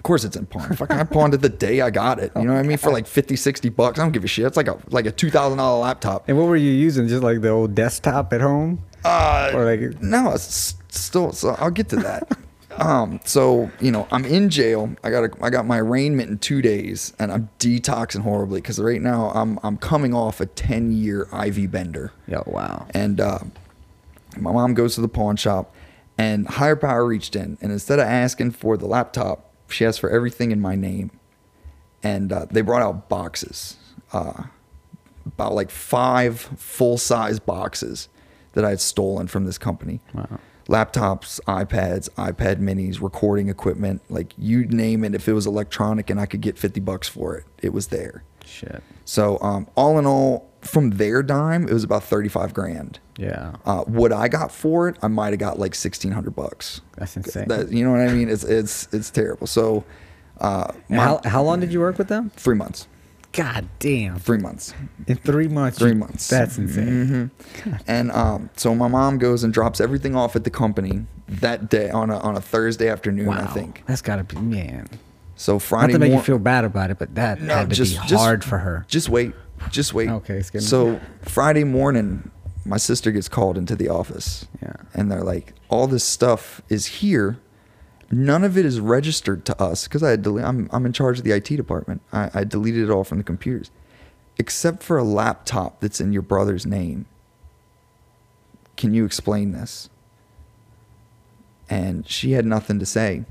Of 0.00 0.04
course 0.04 0.24
it's 0.24 0.34
in 0.34 0.46
pawn. 0.46 0.74
Fucking 0.74 0.96
I 0.96 1.04
pawned 1.04 1.34
it 1.34 1.42
the 1.42 1.50
day 1.50 1.82
I 1.82 1.90
got 1.90 2.18
it. 2.20 2.32
You 2.34 2.44
know 2.44 2.54
what 2.54 2.60
I 2.60 2.62
mean? 2.62 2.78
For 2.78 2.90
like 2.90 3.06
50, 3.06 3.36
60 3.36 3.68
bucks. 3.68 3.98
I 3.98 4.02
don't 4.02 4.12
give 4.12 4.24
a 4.24 4.26
shit. 4.26 4.46
It's 4.46 4.56
like 4.56 4.66
a 4.66 4.78
like 4.88 5.04
a 5.04 5.12
two 5.12 5.28
thousand 5.30 5.58
dollar 5.58 5.78
laptop. 5.82 6.26
And 6.26 6.38
what 6.38 6.46
were 6.46 6.56
you 6.56 6.70
using? 6.70 7.06
Just 7.06 7.22
like 7.22 7.42
the 7.42 7.50
old 7.50 7.74
desktop 7.74 8.32
at 8.32 8.40
home? 8.40 8.82
Uh, 9.04 9.50
Or 9.54 9.66
like- 9.66 10.00
no, 10.00 10.32
it's 10.32 10.74
still. 10.88 11.32
So 11.32 11.50
I'll 11.58 11.70
get 11.70 11.90
to 11.90 11.96
that. 11.96 12.26
um, 12.76 13.20
so 13.24 13.70
you 13.80 13.90
know, 13.90 14.06
I'm 14.10 14.24
in 14.24 14.48
jail. 14.50 14.94
I 15.02 15.10
got 15.10 15.24
a, 15.24 15.30
I 15.42 15.50
got 15.50 15.66
my 15.66 15.78
arraignment 15.78 16.30
in 16.30 16.38
two 16.38 16.62
days, 16.62 17.12
and 17.18 17.32
I'm 17.32 17.48
detoxing 17.58 18.20
horribly 18.20 18.60
because 18.60 18.78
right 18.78 19.00
now 19.00 19.30
I'm 19.34 19.58
I'm 19.62 19.76
coming 19.76 20.14
off 20.14 20.40
a 20.40 20.46
ten 20.46 20.92
year 20.92 21.28
IV 21.32 21.70
bender, 21.70 22.12
Yo, 22.26 22.42
wow. 22.46 22.86
and 22.94 23.20
uh, 23.20 23.40
my 24.38 24.52
mom 24.52 24.74
goes 24.74 24.94
to 24.94 25.00
the 25.00 25.08
pawn 25.08 25.36
shop, 25.36 25.74
and 26.16 26.46
higher 26.46 26.76
power 26.76 27.04
reached 27.04 27.34
in, 27.36 27.58
and 27.60 27.72
instead 27.72 27.98
of 27.98 28.06
asking 28.06 28.52
for 28.52 28.76
the 28.76 28.86
laptop, 28.86 29.52
she 29.68 29.84
asked 29.84 30.00
for 30.00 30.10
everything 30.10 30.50
in 30.52 30.60
my 30.60 30.76
name, 30.76 31.10
and 32.02 32.32
uh, 32.32 32.46
they 32.50 32.60
brought 32.60 32.82
out 32.82 33.08
boxes, 33.08 33.76
uh, 34.12 34.44
about 35.26 35.54
like 35.54 35.70
five 35.70 36.38
full 36.40 36.98
size 36.98 37.40
boxes 37.40 38.08
that 38.52 38.64
I 38.64 38.70
had 38.70 38.80
stolen 38.80 39.26
from 39.26 39.44
this 39.44 39.58
company. 39.58 40.00
Wow. 40.14 40.38
Laptops, 40.70 41.40
iPads, 41.48 42.08
iPad 42.10 42.60
minis, 42.60 43.02
recording 43.02 43.48
equipment, 43.48 44.00
like 44.08 44.32
you 44.38 44.64
name 44.66 45.02
it. 45.04 45.14
If 45.16 45.26
it 45.28 45.32
was 45.32 45.44
electronic 45.46 46.08
and 46.10 46.20
I 46.20 46.26
could 46.26 46.40
get 46.40 46.56
50 46.56 46.78
bucks 46.80 47.08
for 47.08 47.36
it, 47.36 47.44
it 47.60 47.72
was 47.72 47.88
there. 47.88 48.22
Shit. 48.44 48.80
So, 49.04 49.38
um, 49.42 49.66
all 49.74 49.98
in 49.98 50.06
all, 50.06 50.48
from 50.60 50.90
their 50.90 51.22
dime, 51.24 51.66
it 51.66 51.72
was 51.72 51.82
about 51.82 52.04
35 52.04 52.54
grand. 52.54 53.00
Yeah. 53.16 53.56
Uh, 53.64 53.82
what 53.82 54.12
I 54.12 54.28
got 54.28 54.52
for 54.52 54.88
it, 54.88 54.96
I 55.02 55.08
might 55.08 55.30
have 55.30 55.40
got 55.40 55.54
like 55.58 55.72
1600 55.72 56.30
bucks. 56.36 56.80
That's 56.96 57.16
insane. 57.16 57.48
That, 57.48 57.72
you 57.72 57.84
know 57.84 57.90
what 57.90 58.00
I 58.00 58.12
mean? 58.12 58.28
It's, 58.28 58.44
it's, 58.44 58.86
it's 58.92 59.10
terrible. 59.10 59.48
So, 59.48 59.84
uh, 60.38 60.72
my- 60.88 60.96
how, 60.98 61.20
how 61.24 61.42
long 61.42 61.58
did 61.58 61.72
you 61.72 61.80
work 61.80 61.98
with 61.98 62.06
them? 62.08 62.30
three 62.36 62.54
months, 62.54 62.86
God 63.32 63.68
damn. 63.78 64.18
three 64.18 64.38
months. 64.38 64.74
In 65.06 65.16
three 65.16 65.46
months. 65.48 65.78
Three 65.78 65.94
months. 65.94 66.28
That's 66.28 66.58
insane. 66.58 67.30
hmm 67.64 67.72
And 67.86 68.10
um, 68.10 68.50
so 68.56 68.74
my 68.74 68.88
mom 68.88 69.18
goes 69.18 69.44
and 69.44 69.52
drops 69.54 69.80
everything 69.80 70.16
off 70.16 70.34
at 70.34 70.44
the 70.44 70.50
company 70.50 71.06
that 71.28 71.68
day 71.70 71.90
on 71.90 72.10
a 72.10 72.18
on 72.18 72.36
a 72.36 72.40
Thursday 72.40 72.88
afternoon, 72.88 73.26
Wow. 73.26 73.40
I 73.42 73.46
think. 73.46 73.84
That's 73.86 74.02
gotta 74.02 74.24
be 74.24 74.36
man. 74.38 74.88
So 75.36 75.58
Friday. 75.60 75.92
Not 75.92 75.98
to 75.98 75.98
make 76.00 76.12
you 76.12 76.20
feel 76.20 76.38
bad 76.40 76.64
about 76.64 76.90
it, 76.90 76.98
but 76.98 77.14
that 77.14 77.40
No, 77.40 77.54
had 77.54 77.70
to 77.70 77.76
just- 77.76 78.00
be 78.02 78.08
just- 78.08 78.22
hard 78.22 78.42
for 78.44 78.58
her. 78.58 78.84
Just 78.88 79.08
wait, 79.08 79.32
just 79.70 79.94
wait. 79.94 80.10
Okay, 80.10 80.34
it's 80.38 80.50
getting- 80.50 80.66
So 80.66 81.00
Friday 81.22 81.64
morning, 81.64 82.30
my 82.66 82.76
sister 82.76 83.10
gets 83.12 83.28
called 83.28 83.56
into 83.56 83.74
the 83.76 83.88
office. 83.88 84.46
Yeah. 84.60 84.72
And 84.92 85.10
they're 85.10 85.22
like, 85.22 85.54
all 85.68 85.86
this 85.86 86.04
stuff 86.04 86.60
is 86.68 86.86
here. 86.86 87.38
None 88.10 88.42
of 88.44 88.58
it 88.58 88.64
is 88.66 88.80
registered 88.80 89.44
to 89.46 89.62
us 89.62 89.84
because 89.86 90.02
I 90.02 90.10
had 90.10 90.22
dele- 90.22 90.42
I'm 90.42 90.68
I'm 90.72 90.84
in 90.86 90.92
charge 90.92 91.18
of 91.18 91.24
the 91.24 91.30
IT 91.32 91.44
department. 91.56 92.02
I, 92.12 92.30
I 92.34 92.44
deleted 92.44 92.84
it 92.84 92.90
all 92.90 93.04
from 93.04 93.18
the 93.18 93.24
computers, 93.24 93.70
except 94.38 94.82
for 94.82 94.98
a 94.98 95.04
laptop 95.04 95.80
that's 95.80 96.00
in 96.00 96.12
your 96.12 96.22
brother's 96.22 96.66
name. 96.66 97.06
Can 98.76 98.94
you 98.94 99.04
explain 99.04 99.52
this? 99.52 99.88
And 101.68 102.08
she 102.08 102.32
had 102.32 102.44
nothing 102.46 102.78
to 102.80 102.86
say. 102.86 103.24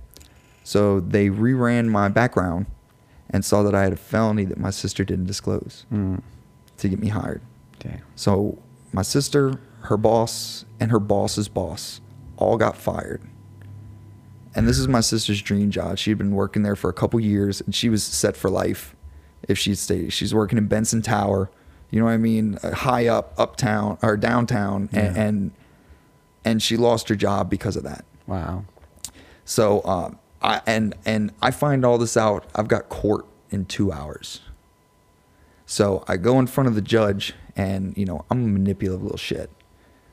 So 0.63 0.99
they 0.99 1.30
reran 1.30 1.88
my 1.89 2.07
background 2.09 2.67
and 3.30 3.43
saw 3.43 3.63
that 3.63 3.75
I 3.75 3.84
had 3.84 3.93
a 3.93 3.97
felony 3.97 4.45
that 4.45 4.57
my 4.59 4.69
sister 4.69 5.03
didn't 5.03 5.25
disclose 5.25 5.86
Mm. 5.91 6.21
to 6.77 6.89
get 6.89 6.99
me 6.99 7.09
hired. 7.09 7.41
Damn. 7.80 8.01
So 8.15 8.59
my 8.93 9.01
sister, 9.01 9.59
her 9.82 9.97
boss, 9.97 10.65
and 10.80 10.89
her 10.91 10.99
boss's 10.99 11.47
boss 11.49 11.99
all 12.38 12.57
got 12.57 12.77
fired. 12.77 13.21
And 14.60 14.68
this 14.68 14.78
is 14.78 14.89
my 14.89 14.99
sister's 14.99 15.41
dream 15.41 15.72
job. 15.72 15.97
She 15.97 16.12
had 16.12 16.18
been 16.18 16.36
working 16.36 16.64
there 16.64 16.76
for 16.76 16.89
a 16.89 16.93
couple 16.93 17.18
years 17.22 17.62
and 17.62 17.74
she 17.74 17.88
was 17.88 18.03
set 18.03 18.36
for 18.36 18.49
life 18.49 18.93
if 19.47 19.57
she'd 19.57 19.78
stayed. 19.78 20.12
She's 20.12 20.34
working 20.36 20.57
in 20.57 20.68
Benson 20.68 21.01
Tower, 21.01 21.49
you 21.91 21.99
know 21.99 22.05
what 22.07 22.12
I 22.12 22.18
mean? 22.18 22.60
Uh, 22.62 22.76
High 22.76 23.07
up, 23.07 23.34
uptown 23.38 23.97
or 24.01 24.18
downtown. 24.18 24.89
And, 24.91 25.16
Yeah. 25.16 25.24
and, 25.24 25.51
and 26.43 26.62
she 26.62 26.76
lost 26.76 27.07
her 27.07 27.16
job 27.16 27.49
because 27.49 27.78
of 27.78 27.84
that. 27.84 28.03
Wow. 28.28 28.66
So, 29.45 29.80
uh, 29.80 30.12
I, 30.41 30.62
and, 30.68 30.93
and 31.05 31.32
I 31.41 31.51
find 31.51 31.86
all 31.86 31.97
this 31.97 32.18
out. 32.18 32.45
I've 32.53 32.68
got 32.68 32.89
court 32.89 33.26
in 33.51 33.64
two 33.64 33.93
hours. 33.93 34.41
So 35.66 36.03
I 36.05 36.18
go 36.18 36.38
in 36.38 36.47
front 36.47 36.68
of 36.68 36.76
the 36.76 36.82
judge 36.82 37.34
and, 37.55 37.97
you 37.97 38.03
know, 38.03 38.26
I'm 38.30 38.43
a 38.43 38.47
manipulative 38.47 39.03
little 39.03 39.18
shit. 39.18 39.49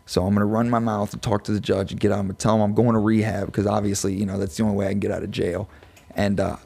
So 0.07 0.23
I'm 0.23 0.31
going 0.31 0.41
to 0.41 0.47
run 0.47 0.71
my 0.71 0.79
mouth 0.79 1.13
and 1.13 1.21
talk 1.21 1.45
to 1.45 1.53
the 1.53 1.61
judge 1.61 1.91
and 1.91 2.01
get 2.01 2.13
out. 2.13 2.17
Going 2.17 2.29
to 2.29 2.35
tell 2.35 2.55
him 2.55 2.63
I'm 2.63 2.75
going 2.75 2.95
to 2.95 3.01
rehab 3.01 3.47
because 3.47 3.67
obviously, 3.67 4.15
you 4.15 4.25
know, 4.25 4.39
that's 4.39 4.57
the 4.57 4.63
only 4.63 4.77
way 4.77 4.87
I 4.87 4.91
can 4.91 5.01
get 5.01 5.11
out 5.11 5.23
of 5.23 5.31
jail. 5.31 5.69
And, 6.15 6.41
uh, 6.41 6.57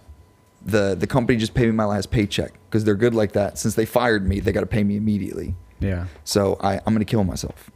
the, 0.62 0.94
the 0.94 1.06
company 1.06 1.38
just 1.38 1.54
paid 1.54 1.66
me 1.66 1.72
my 1.72 1.86
last 1.86 2.10
paycheck 2.10 2.52
because 2.68 2.84
they're 2.84 2.94
good 2.94 3.14
like 3.14 3.32
that. 3.32 3.58
Since 3.58 3.74
they 3.74 3.86
fired 3.86 4.28
me, 4.28 4.40
they 4.40 4.52
got 4.52 4.60
to 4.60 4.66
pay 4.66 4.84
me 4.84 4.96
immediately. 4.96 5.54
Yeah. 5.80 6.06
So 6.24 6.58
I, 6.62 6.74
I'm 6.74 6.92
going 6.92 6.98
to 6.98 7.06
kill 7.06 7.24
myself. 7.24 7.70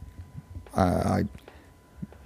I, 0.75 0.83
I 0.83 1.23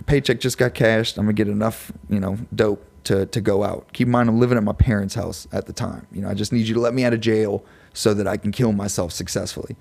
paycheck 0.10 0.40
just 0.40 0.58
got 0.58 0.74
cashed. 0.74 1.18
I'm 1.18 1.26
gonna 1.26 1.34
get 1.34 1.48
enough, 1.48 1.92
you 2.10 2.20
know, 2.20 2.38
dope 2.54 2.84
to 3.06 3.28
to 3.28 3.40
go 3.40 3.64
out. 3.64 3.94
Keep 3.94 4.08
in 4.08 4.12
mind, 4.12 4.28
I'm 4.28 4.40
living 4.40 4.58
at 4.58 4.64
my 4.64 4.74
parents' 4.74 5.16
house 5.16 5.48
at 5.52 5.68
the 5.68 5.74
time. 5.74 6.08
You 6.12 6.22
know, 6.22 6.30
I 6.30 6.34
just 6.34 6.52
need 6.52 6.68
you 6.68 6.74
to 6.74 6.80
let 6.80 6.94
me 6.94 7.06
out 7.06 7.14
of 7.14 7.22
jail 7.22 7.64
so 7.94 8.14
that 8.14 8.28
I 8.28 8.36
can 8.36 8.52
kill 8.52 8.72
myself 8.74 9.12
successfully. 9.12 9.76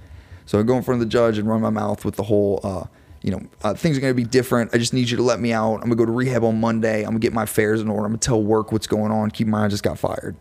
So 0.47 0.61
I 0.61 0.63
go 0.63 0.77
in 0.77 0.83
front 0.83 1.03
of 1.03 1.09
the 1.09 1.11
judge 1.11 1.39
and 1.39 1.49
run 1.49 1.61
my 1.61 1.71
mouth 1.71 2.05
with 2.05 2.17
the 2.17 2.23
whole, 2.25 2.61
uh, 2.63 2.87
you 3.23 3.31
know, 3.31 3.43
uh, 3.63 3.75
things 3.75 3.97
are 3.99 4.01
gonna 4.01 4.15
be 4.15 4.25
different. 4.25 4.75
I 4.75 4.79
just 4.79 4.93
need 4.93 5.11
you 5.11 5.17
to 5.17 5.23
let 5.23 5.41
me 5.41 5.53
out. 5.53 5.75
I'm 5.75 5.83
gonna 5.83 5.97
go 5.97 6.07
to 6.07 6.13
rehab 6.13 6.45
on 6.45 6.61
Monday. 6.61 7.01
I'm 7.03 7.11
gonna 7.11 7.19
get 7.19 7.33
my 7.33 7.45
affairs 7.45 7.81
in 7.81 7.89
order. 7.89 8.05
I'm 8.05 8.13
gonna 8.13 8.19
tell 8.19 8.43
work 8.43 8.73
what's 8.73 8.87
going 8.87 9.11
on. 9.11 9.31
Keep 9.31 9.47
in 9.47 9.51
mind, 9.51 9.65
I 9.65 9.69
just 9.69 9.83
got 9.83 9.99
fired. 9.99 10.37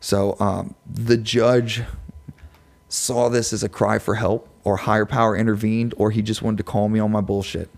So 0.00 0.36
um, 0.40 0.74
the 0.90 1.16
judge 1.16 1.82
saw 2.88 3.28
this 3.28 3.52
as 3.52 3.62
a 3.62 3.68
cry 3.68 3.98
for 3.98 4.14
help 4.14 4.48
or 4.64 4.76
higher 4.76 5.06
power 5.06 5.36
intervened 5.36 5.94
or 5.96 6.10
he 6.10 6.22
just 6.22 6.42
wanted 6.42 6.58
to 6.58 6.62
call 6.62 6.88
me 6.88 7.00
on 7.00 7.10
my 7.10 7.20
bullshit 7.20 7.70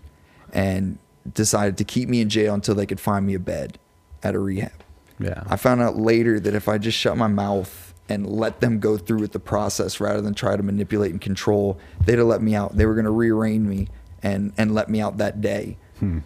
and 0.53 0.97
decided 1.33 1.77
to 1.77 1.83
keep 1.83 2.09
me 2.09 2.21
in 2.21 2.29
jail 2.29 2.53
until 2.53 2.75
they 2.75 2.85
could 2.85 2.99
find 2.99 3.25
me 3.25 3.33
a 3.33 3.39
bed 3.39 3.79
at 4.23 4.35
a 4.35 4.39
rehab. 4.39 4.71
Yeah. 5.19 5.43
I 5.47 5.57
found 5.57 5.81
out 5.81 5.97
later 5.97 6.39
that 6.39 6.55
if 6.55 6.67
I 6.67 6.77
just 6.77 6.97
shut 6.97 7.17
my 7.17 7.27
mouth 7.27 7.93
and 8.07 8.25
let 8.25 8.61
them 8.61 8.79
go 8.79 8.97
through 8.97 9.19
with 9.19 9.33
the 9.33 9.39
process 9.39 9.99
rather 9.99 10.21
than 10.21 10.33
try 10.33 10.55
to 10.55 10.63
manipulate 10.63 11.11
and 11.11 11.21
control, 11.21 11.79
they'd 12.05 12.17
have 12.17 12.27
let 12.27 12.41
me 12.41 12.55
out. 12.55 12.75
They 12.75 12.85
were 12.85 12.95
going 12.95 13.05
to 13.05 13.11
rearrange 13.11 13.67
me 13.67 13.87
and 14.23 14.53
and 14.57 14.73
let 14.73 14.89
me 14.89 15.01
out 15.01 15.17
that 15.17 15.41
day. 15.41 15.77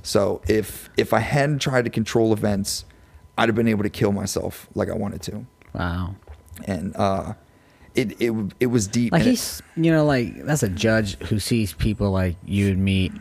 So 0.03 0.41
if 0.47 0.89
if 0.97 1.13
I 1.13 1.19
hadn't 1.19 1.59
tried 1.59 1.85
to 1.85 1.89
control 1.89 2.31
events, 2.31 2.85
I'd 3.37 3.49
have 3.49 3.55
been 3.55 3.67
able 3.67 3.81
to 3.83 3.89
kill 3.89 4.11
myself 4.11 4.67
like 4.75 4.87
I 4.89 4.93
wanted 4.93 5.21
to. 5.23 5.45
wow. 5.73 6.15
And 6.65 6.95
uh 6.95 7.33
it 7.95 8.19
it 8.21 8.33
it 8.59 8.65
was 8.67 8.87
deep. 8.87 9.11
Like 9.11 9.21
and 9.21 9.27
it- 9.27 9.31
he's, 9.31 9.61
you 9.75 9.91
know, 9.91 10.05
like 10.05 10.45
that's 10.45 10.63
a 10.63 10.69
judge 10.69 11.17
who 11.23 11.39
sees 11.39 11.73
people 11.73 12.11
like 12.11 12.35
you 12.45 12.69
and 12.71 12.83
me 12.83 13.11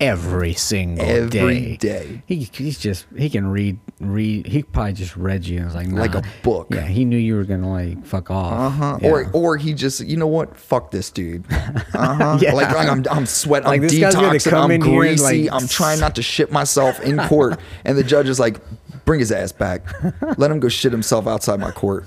every 0.00 0.52
single 0.54 1.04
Every 1.04 1.28
day. 1.28 1.76
day. 1.76 2.22
He, 2.26 2.48
he's 2.52 2.78
just 2.78 3.06
he 3.16 3.30
can 3.30 3.46
read 3.48 3.78
read. 4.00 4.46
He 4.46 4.62
probably 4.62 4.94
just 4.94 5.16
read 5.16 5.44
you 5.46 5.58
and 5.58 5.66
was 5.66 5.74
like, 5.74 5.88
Like 5.88 6.14
a 6.14 6.22
book. 6.42 6.68
Yeah, 6.70 6.86
he 6.86 7.04
knew 7.04 7.16
you 7.18 7.36
were 7.36 7.44
gonna 7.44 7.70
like 7.70 8.04
fuck 8.04 8.30
off. 8.30 8.52
Uh 8.52 8.68
huh. 8.70 8.98
Yeah. 9.02 9.10
Or 9.10 9.30
or 9.32 9.56
he 9.56 9.74
just 9.74 10.00
you 10.00 10.16
know 10.16 10.26
what? 10.26 10.56
Fuck 10.56 10.90
this 10.90 11.10
dude. 11.10 11.44
Uh 11.94 12.14
huh. 12.14 12.38
Yeah. 12.40 12.52
Like, 12.54 12.74
like 12.74 12.88
I'm 12.88 13.04
I'm 13.10 13.26
sweating. 13.26 13.66
Like, 13.68 13.80
I'm 13.82 13.86
this 13.86 13.98
guy's 13.98 14.14
gonna 14.14 14.28
detoxing. 14.38 14.74
I'm 14.74 14.80
greasy. 14.80 15.48
like, 15.48 15.62
I'm 15.62 15.68
trying 15.68 16.00
not 16.00 16.14
to 16.16 16.22
shit 16.32 16.50
myself 16.50 17.00
in 17.00 17.18
court, 17.18 17.60
and 17.84 17.96
the 17.98 18.02
judge 18.02 18.28
is 18.28 18.40
like, 18.40 18.58
bring 19.04 19.20
his 19.20 19.32
ass 19.32 19.52
back. 19.52 19.84
Let 20.38 20.50
him 20.50 20.60
go 20.60 20.68
shit 20.68 20.92
himself 20.92 21.26
outside 21.26 21.60
my 21.60 21.70
court. 21.70 22.06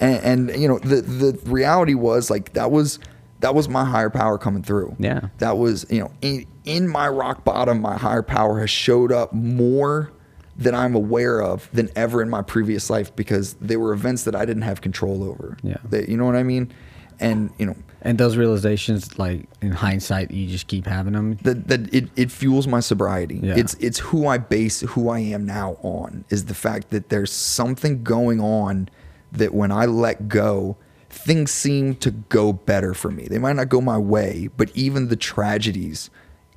And, 0.00 0.50
and 0.50 0.60
you 0.60 0.68
know 0.68 0.78
the 0.78 1.02
the 1.02 1.38
reality 1.50 1.94
was 1.94 2.30
like 2.30 2.52
that 2.54 2.70
was 2.70 2.98
that 3.40 3.54
was 3.54 3.68
my 3.68 3.84
higher 3.84 4.10
power 4.10 4.38
coming 4.38 4.62
through. 4.62 4.96
Yeah. 4.98 5.28
That 5.38 5.58
was 5.58 5.86
you 5.90 6.00
know 6.00 6.12
in 6.20 6.46
in 6.64 6.88
my 6.88 7.08
rock 7.08 7.44
bottom, 7.44 7.80
my 7.80 7.96
higher 7.96 8.22
power 8.22 8.60
has 8.60 8.70
showed 8.70 9.12
up 9.12 9.32
more 9.32 10.12
than 10.56 10.74
I'm 10.74 10.94
aware 10.94 11.40
of 11.40 11.68
than 11.72 11.90
ever 11.96 12.22
in 12.22 12.28
my 12.28 12.42
previous 12.42 12.90
life 12.90 13.14
because 13.16 13.54
they 13.54 13.76
were 13.76 13.92
events 13.92 14.24
that 14.24 14.36
I 14.36 14.44
didn't 14.44 14.62
have 14.62 14.80
control 14.80 15.24
over. 15.24 15.56
Yeah. 15.62 15.78
That, 15.84 16.08
you 16.08 16.16
know 16.16 16.26
what 16.26 16.36
I 16.36 16.42
mean? 16.42 16.72
And 17.20 17.50
you 17.58 17.66
know 17.66 17.76
and 18.04 18.18
those 18.18 18.36
realizations, 18.36 19.18
like 19.18 19.46
in 19.60 19.70
hindsight, 19.72 20.30
you 20.32 20.48
just 20.48 20.66
keep 20.66 20.86
having 20.86 21.12
them. 21.12 21.36
that 21.42 21.68
that 21.68 21.94
it, 21.94 22.10
it 22.16 22.30
fuels 22.30 22.66
my 22.66 22.80
sobriety. 22.80 23.38
Yeah. 23.42 23.54
It's 23.56 23.74
it's 23.74 23.98
who 24.00 24.26
I 24.26 24.38
base 24.38 24.80
who 24.80 25.08
I 25.08 25.20
am 25.20 25.46
now 25.46 25.76
on 25.82 26.24
is 26.28 26.46
the 26.46 26.54
fact 26.54 26.90
that 26.90 27.08
there's 27.08 27.32
something 27.32 28.02
going 28.02 28.40
on 28.40 28.88
that 29.30 29.54
when 29.54 29.70
I 29.72 29.86
let 29.86 30.28
go, 30.28 30.76
things 31.08 31.50
seem 31.52 31.94
to 31.96 32.10
go 32.10 32.52
better 32.52 32.92
for 32.92 33.10
me. 33.10 33.26
They 33.30 33.38
might 33.38 33.56
not 33.56 33.68
go 33.68 33.80
my 33.80 33.98
way, 33.98 34.48
but 34.56 34.70
even 34.74 35.08
the 35.08 35.16
tragedies 35.16 36.10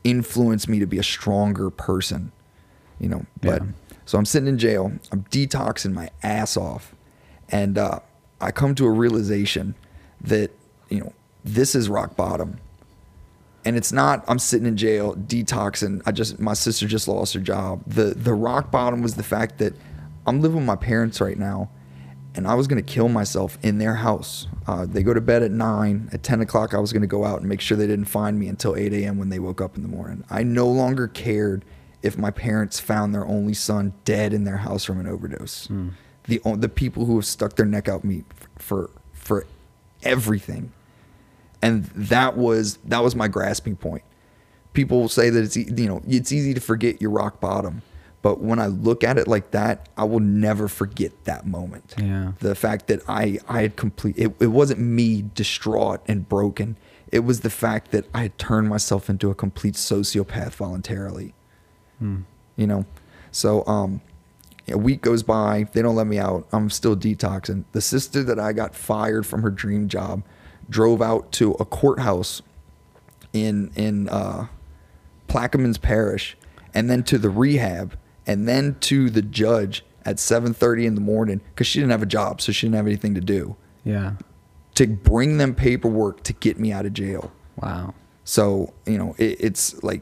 influence 0.04 0.68
me 0.68 0.80
to 0.80 0.86
be 0.86 0.98
a 0.98 1.04
stronger 1.04 1.70
person. 1.70 2.32
You 3.00 3.10
know, 3.10 3.26
but 3.42 3.62
Yeah. 3.62 3.70
so 4.06 4.18
I'm 4.18 4.26
sitting 4.26 4.48
in 4.48 4.58
jail, 4.58 4.92
I'm 5.12 5.24
detoxing 5.26 5.94
my 5.94 6.10
ass 6.24 6.56
off, 6.58 6.96
and 7.50 7.78
uh, 7.78 8.00
I 8.42 8.52
come 8.52 8.74
to 8.76 8.86
a 8.86 8.92
realization 8.92 9.76
that 10.22 10.52
you 10.90 11.00
know 11.02 11.14
this 11.46 11.76
is 11.76 11.88
rock 11.88 12.16
bottom. 12.18 12.58
And 13.64 13.76
it's 13.78 13.92
not 13.92 14.24
i'm 14.28 14.38
sitting 14.40 14.68
in 14.68 14.76
jail 14.78 15.16
detoxing. 15.16 16.02
I 16.06 16.12
just 16.12 16.40
my 16.40 16.54
sister 16.54 16.88
just 16.88 17.08
lost 17.08 17.34
her 17.34 17.40
job. 17.40 17.82
The 17.88 18.14
the 18.16 18.34
rock 18.34 18.70
bottom 18.72 19.02
was 19.02 19.16
the 19.16 19.24
fact 19.24 19.58
that 19.60 19.74
i'm 20.28 20.42
living 20.42 20.58
with 20.58 20.66
my 20.66 20.76
parents 20.76 21.22
right 21.22 21.38
now 21.38 21.70
and 22.36 22.48
i 22.48 22.54
was 22.54 22.68
going 22.68 22.84
to 22.84 22.94
kill 22.94 23.08
myself 23.10 23.58
in 23.64 23.78
their 23.80 23.96
house. 23.96 24.48
Uh, 24.68 24.86
they 24.86 25.02
go 25.04 25.14
to 25.14 25.22
bed 25.22 25.42
at 25.44 25.52
9 25.52 26.10
at 26.12 26.22
10 26.24 26.42
o'clock 26.42 26.74
i 26.74 26.80
was 26.80 26.92
going 26.94 27.02
to 27.02 27.08
go 27.08 27.24
out 27.26 27.40
and 27.40 27.50
make 27.50 27.62
sure 27.62 27.76
they 27.78 27.88
didn't 27.88 28.06
find 28.06 28.38
me 28.40 28.48
until 28.48 28.76
8 28.76 28.92
a.m 28.94 29.18
when 29.18 29.30
they 29.30 29.40
woke 29.40 29.62
up 29.62 29.76
in 29.78 29.82
the 29.84 29.88
morning. 29.90 30.24
I 30.30 30.44
no 30.44 30.68
longer 30.68 31.08
cared 31.08 31.64
if 32.04 32.18
my 32.20 32.30
parents 32.30 32.80
found 32.80 33.16
their 33.16 33.26
only 33.26 33.56
son 33.56 33.94
dead 34.04 34.32
in 34.34 34.44
their 34.44 34.58
house 34.58 34.84
from 34.84 35.00
an 35.00 35.08
overdose. 35.08 35.68
The 36.28 36.40
o- 36.46 36.56
the 36.56 36.70
people 36.70 37.06
who 37.06 37.16
have 37.16 37.26
stuck 37.26 37.56
their 37.56 37.66
neck 37.66 37.88
out 37.88 38.04
me 38.04 38.24
for 38.60 38.90
for 39.14 39.46
everything 40.04 40.72
and 41.66 41.86
that 41.96 42.38
was 42.38 42.78
that 42.86 43.04
was 43.04 43.16
my 43.16 43.28
grasping 43.28 43.76
point. 43.76 44.04
People 44.74 45.10
say 45.10 45.30
that 45.30 45.44
it's 45.44 45.58
you 45.58 45.88
know 45.88 46.02
it's 46.08 46.32
easy 46.32 46.54
to 46.54 46.62
forget 46.62 47.02
your 47.02 47.12
rock 47.12 47.40
bottom 47.40 47.82
but 48.22 48.42
when 48.42 48.58
i 48.58 48.66
look 48.66 49.04
at 49.04 49.20
it 49.20 49.28
like 49.28 49.52
that 49.52 49.88
i 49.98 50.04
will 50.04 50.20
never 50.20 50.68
forget 50.68 51.12
that 51.26 51.46
moment. 51.46 51.94
Yeah. 51.98 52.32
the 52.40 52.56
fact 52.56 52.88
that 52.88 53.02
i 53.08 53.40
i 53.48 53.62
had 53.62 53.76
complete 53.76 54.16
it, 54.18 54.36
it 54.40 54.48
wasn't 54.48 54.80
me 54.80 55.26
distraught 55.34 56.02
and 56.08 56.28
broken. 56.28 56.78
It 57.12 57.20
was 57.20 57.42
the 57.42 57.50
fact 57.50 57.92
that 57.92 58.06
i 58.14 58.24
had 58.24 58.38
turned 58.38 58.68
myself 58.68 59.10
into 59.10 59.30
a 59.30 59.36
complete 59.36 59.76
sociopath 59.76 60.54
voluntarily. 60.54 61.34
You 62.58 62.68
know? 62.68 62.86
So 63.32 63.66
um 63.68 64.02
a 64.68 64.78
week 64.78 65.02
goes 65.02 65.24
by 65.24 65.68
they 65.74 65.82
don't 65.82 65.96
let 65.96 66.08
me 66.08 66.18
out. 66.18 66.48
I'm 66.52 66.70
still 66.70 66.96
detoxing. 66.98 67.64
The 67.72 67.82
sister 67.82 68.24
that 68.24 68.40
i 68.40 68.52
got 68.54 68.76
fired 68.76 69.26
from 69.26 69.42
her 69.44 69.52
dream 69.52 69.88
job 69.88 70.24
drove 70.70 71.02
out 71.02 71.32
to 71.34 71.52
a 71.54 71.66
courthouse 71.66 72.42
in 73.34 73.72
in 73.76 74.08
uh 74.10 74.48
plaquemines 75.28 75.82
parish 75.82 76.38
and 76.74 76.90
then 76.90 77.04
to 77.04 77.18
the 77.18 77.30
rehab 77.30 77.98
and 78.28 78.48
then 78.48 78.76
to 78.80 79.10
the 79.10 79.22
judge 79.22 79.84
at 80.06 80.18
7.30 80.18 80.86
in 80.86 80.96
the 80.96 81.02
morning 81.02 81.42
because 81.54 81.68
she 81.68 81.80
didn't 81.80 81.92
have 81.92 82.04
a 82.04 82.08
job 82.08 82.40
so 82.42 82.52
she 82.52 82.68
didn't 82.68 82.76
have 82.76 82.88
anything 82.88 83.16
to 83.16 83.22
do 83.22 83.56
Yeah. 83.84 84.14
to 84.76 84.88
bring 84.88 85.38
them 85.38 85.56
paperwork 85.56 86.24
to 86.24 86.34
get 86.34 86.60
me 86.60 86.72
out 86.72 86.86
of 86.86 86.94
jail 86.94 87.32
Wow. 87.58 87.94
so 88.24 88.74
you 88.86 88.98
know, 88.98 89.16
it, 89.18 89.38
it's 89.40 89.82
like 89.84 90.02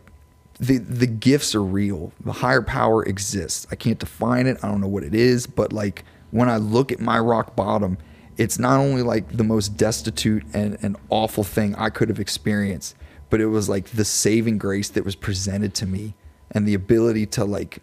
the 0.60 0.78
the 0.78 1.08
gifts 1.08 1.56
are 1.56 1.64
real. 1.64 2.14
The 2.24 2.32
higher 2.32 2.62
power 2.62 3.04
exists. 3.04 3.66
I 3.72 3.76
can't 3.76 3.98
define 3.98 4.46
it. 4.46 4.58
I 4.64 4.68
don't 4.70 4.82
know 4.82 4.88
what 4.88 5.04
it 5.04 5.16
is, 5.16 5.48
but 5.48 5.74
like 5.74 6.06
when 6.32 6.48
I 6.48 6.58
look 6.58 6.92
at 6.92 7.00
my 7.00 7.18
rock 7.20 7.56
bottom, 7.56 7.98
it's 8.38 8.60
not 8.60 8.80
only 8.80 9.02
like 9.02 9.36
the 9.36 9.44
most 9.44 9.78
destitute 9.78 10.44
and, 10.54 10.78
and 10.82 10.96
awful 11.10 11.44
thing 11.44 11.76
I 11.76 11.90
could 11.90 12.10
have 12.10 12.20
experienced, 12.20 12.96
but 13.30 13.42
it 13.42 13.48
was 13.48 13.70
like 13.70 13.86
the 13.90 14.06
saving 14.06 14.58
grace 14.58 14.90
that 14.90 15.06
was 15.06 15.16
presented 15.16 15.74
to 15.76 15.86
me 15.86 16.14
and 16.52 16.68
the 16.68 16.74
ability 16.74 17.26
to 17.28 17.46
like 17.46 17.80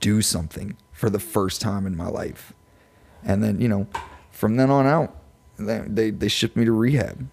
do 0.00 0.22
something 0.22 0.76
for 0.92 1.10
the 1.10 1.18
first 1.18 1.60
time 1.60 1.86
in 1.86 1.96
my 1.96 2.08
life. 2.08 2.52
And 3.24 3.42
then, 3.42 3.60
you 3.60 3.68
know, 3.68 3.86
from 4.30 4.56
then 4.56 4.70
on 4.70 4.86
out, 4.86 5.16
they 5.58 5.80
they, 5.86 6.10
they 6.10 6.28
shipped 6.28 6.56
me 6.56 6.64
to 6.64 6.72
rehab. 6.72 7.28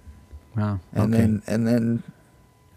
Wow. 0.56 0.80
And 0.94 1.14
okay. 1.14 1.22
then 1.22 1.44
and 1.48 1.68
then 1.68 2.04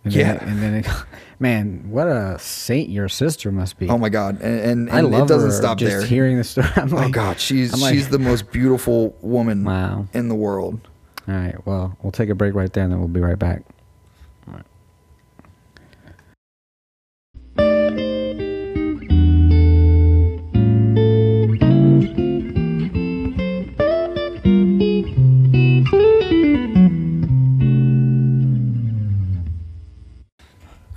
And 0.05 0.13
Yeah. 0.15 0.35
Then, 0.39 0.49
and 0.49 0.63
then, 0.63 0.75
it, 0.75 0.87
man, 1.41 1.91
what 1.91 2.07
a 2.07 2.39
saint 2.39 2.89
your 2.89 3.09
sister 3.09 3.51
must 3.53 3.79
be. 3.79 3.89
Oh 3.89 3.99
my 3.99 4.09
god! 4.09 4.41
And 4.41 4.61
and, 4.61 4.91
I 4.91 4.99
and 5.01 5.11
love 5.11 5.23
it 5.25 5.29
doesn't 5.29 5.51
her. 5.51 5.57
stop 5.57 5.79
just 5.79 5.91
there. 5.99 6.07
hearing 6.07 6.37
the 6.39 6.45
story. 6.45 6.69
I'm 6.77 6.93
oh 6.93 6.97
like, 6.97 7.07
oh 7.09 7.11
god, 7.11 7.41
she's 7.41 7.81
like- 7.81 7.93
she's 7.95 8.09
the 8.09 8.19
most 8.19 8.51
beautiful 8.53 9.17
woman 9.21 9.65
Wow. 9.65 10.07
in 10.15 10.29
the 10.29 10.35
world. 10.35 10.81
All 11.27 11.35
right. 11.35 11.57
Well, 11.67 11.97
we'll 12.03 12.13
take 12.13 12.31
a 12.31 12.35
break 12.35 12.55
right 12.55 12.73
there, 12.73 12.85
and 12.85 12.93
then 12.93 13.01
we'll 13.01 13.09
be 13.09 13.21
right 13.21 13.39
back. 13.39 13.63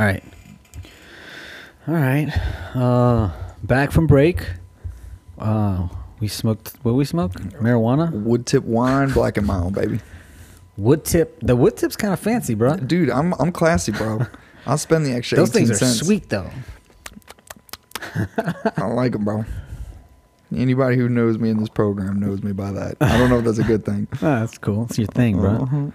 All 0.01 0.07
right. 0.07 0.23
All 1.87 1.93
right. 1.93 2.75
Uh, 2.75 3.29
back 3.61 3.91
from 3.91 4.07
break. 4.07 4.43
Uh, 5.37 5.87
we 6.19 6.27
smoked. 6.27 6.73
What 6.81 6.93
we 6.93 7.05
smoke? 7.05 7.33
Marijuana. 7.33 8.11
Wood 8.11 8.47
tip 8.47 8.63
wine, 8.63 9.11
black 9.11 9.37
and 9.37 9.45
mild, 9.45 9.75
baby. 9.75 9.99
Wood 10.75 11.05
tip. 11.05 11.37
The 11.41 11.55
wood 11.55 11.77
tip's 11.77 11.95
kind 11.95 12.13
of 12.13 12.19
fancy, 12.19 12.55
bro. 12.55 12.77
Dude, 12.77 13.11
I'm 13.11 13.35
I'm 13.35 13.51
classy, 13.51 13.91
bro. 13.91 14.25
I'll 14.65 14.79
spend 14.79 15.05
the 15.05 15.11
extra. 15.13 15.37
Those 15.37 15.55
18 15.55 15.67
things 15.67 15.69
are 15.69 15.85
cents. 15.85 15.99
sweet 15.99 16.29
though. 16.29 16.49
I 18.77 18.85
like 18.87 19.11
them, 19.11 19.23
bro. 19.23 19.45
Anybody 20.55 20.95
who 20.95 21.09
knows 21.09 21.37
me 21.37 21.51
in 21.51 21.59
this 21.59 21.69
program 21.69 22.19
knows 22.19 22.41
me 22.41 22.53
by 22.53 22.71
that. 22.71 22.95
I 23.01 23.19
don't 23.19 23.29
know 23.29 23.37
if 23.37 23.45
that's 23.45 23.59
a 23.59 23.63
good 23.63 23.85
thing. 23.85 24.07
Oh, 24.15 24.39
that's 24.39 24.57
cool. 24.57 24.85
It's 24.85 24.97
your 24.97 25.05
thing, 25.09 25.37
bro. 25.37 25.51
Uh-huh. 25.51 25.87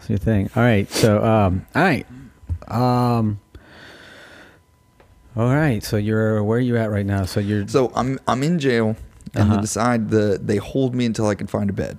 It's 0.00 0.10
your 0.10 0.18
thing. 0.18 0.50
All 0.54 0.62
right. 0.62 0.86
So, 0.90 1.24
um, 1.24 1.66
all 1.74 1.82
right. 1.82 2.06
Um, 2.66 3.38
All 5.36 5.54
right. 5.54 5.82
So 5.84 5.96
you're 5.96 6.42
where 6.42 6.58
are 6.58 6.60
you 6.60 6.76
at 6.76 6.90
right 6.90 7.06
now? 7.06 7.24
So 7.24 7.40
you're 7.40 7.66
So 7.68 7.92
I'm 7.94 8.18
I'm 8.26 8.42
in 8.42 8.58
jail, 8.58 8.96
and 9.34 9.44
Uh-huh. 9.44 9.54
they 9.56 9.60
decide 9.60 10.10
the 10.10 10.40
they 10.42 10.56
hold 10.56 10.94
me 10.94 11.06
until 11.06 11.26
I 11.28 11.34
can 11.34 11.46
find 11.46 11.70
a 11.70 11.72
bed. 11.72 11.98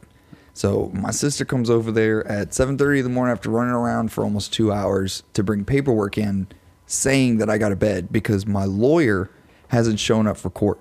So 0.54 0.92
my 0.94 1.12
sister 1.12 1.46
comes 1.46 1.70
over 1.70 1.90
there 1.92 2.28
at 2.28 2.50
7:30 2.54 2.98
in 3.00 3.04
the 3.06 3.10
morning 3.10 3.32
after 3.32 3.50
running 3.50 3.74
around 3.74 4.12
for 4.12 4.24
almost 4.26 4.52
two 4.52 4.74
hours 4.74 5.24
to 5.34 5.42
bring 5.44 5.64
paperwork 5.64 6.18
in, 6.18 6.48
saying 6.86 7.38
that 7.38 7.50
I 7.50 7.58
got 7.58 7.72
a 7.72 7.78
bed 7.78 8.10
because 8.12 8.46
my 8.46 8.66
lawyer 8.66 9.30
hasn't 9.70 10.00
shown 10.00 10.28
up 10.28 10.36
for 10.36 10.50
court. 10.50 10.80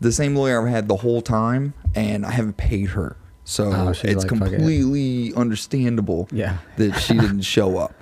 The 0.00 0.12
same 0.12 0.34
lawyer 0.34 0.62
I've 0.62 0.72
had 0.72 0.88
the 0.88 0.96
whole 0.96 1.20
time, 1.20 1.74
and 1.94 2.24
I 2.24 2.30
haven't 2.30 2.56
paid 2.56 2.90
her. 2.90 3.16
So 3.44 3.64
Oh, 3.72 3.88
it's 3.90 4.02
like, 4.04 4.14
"Fuck 4.14 4.22
it." 4.22 4.28
completely 4.56 5.34
understandable 5.34 6.28
Yeah. 6.32 6.58
that 6.76 6.92
she 6.94 7.14
didn't 7.18 7.42
show 7.56 7.76
up. 7.76 8.01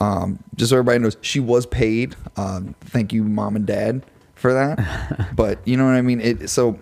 Um, 0.00 0.38
just 0.54 0.70
so 0.70 0.76
everybody 0.76 0.98
knows, 1.00 1.16
she 1.20 1.40
was 1.40 1.66
paid. 1.66 2.14
Um, 2.36 2.74
thank 2.80 3.12
you, 3.12 3.24
mom 3.24 3.56
and 3.56 3.66
dad, 3.66 4.04
for 4.34 4.52
that. 4.52 5.30
but 5.36 5.66
you 5.66 5.76
know 5.76 5.84
what 5.84 5.94
I 5.94 6.02
mean. 6.02 6.20
It 6.20 6.50
so 6.50 6.78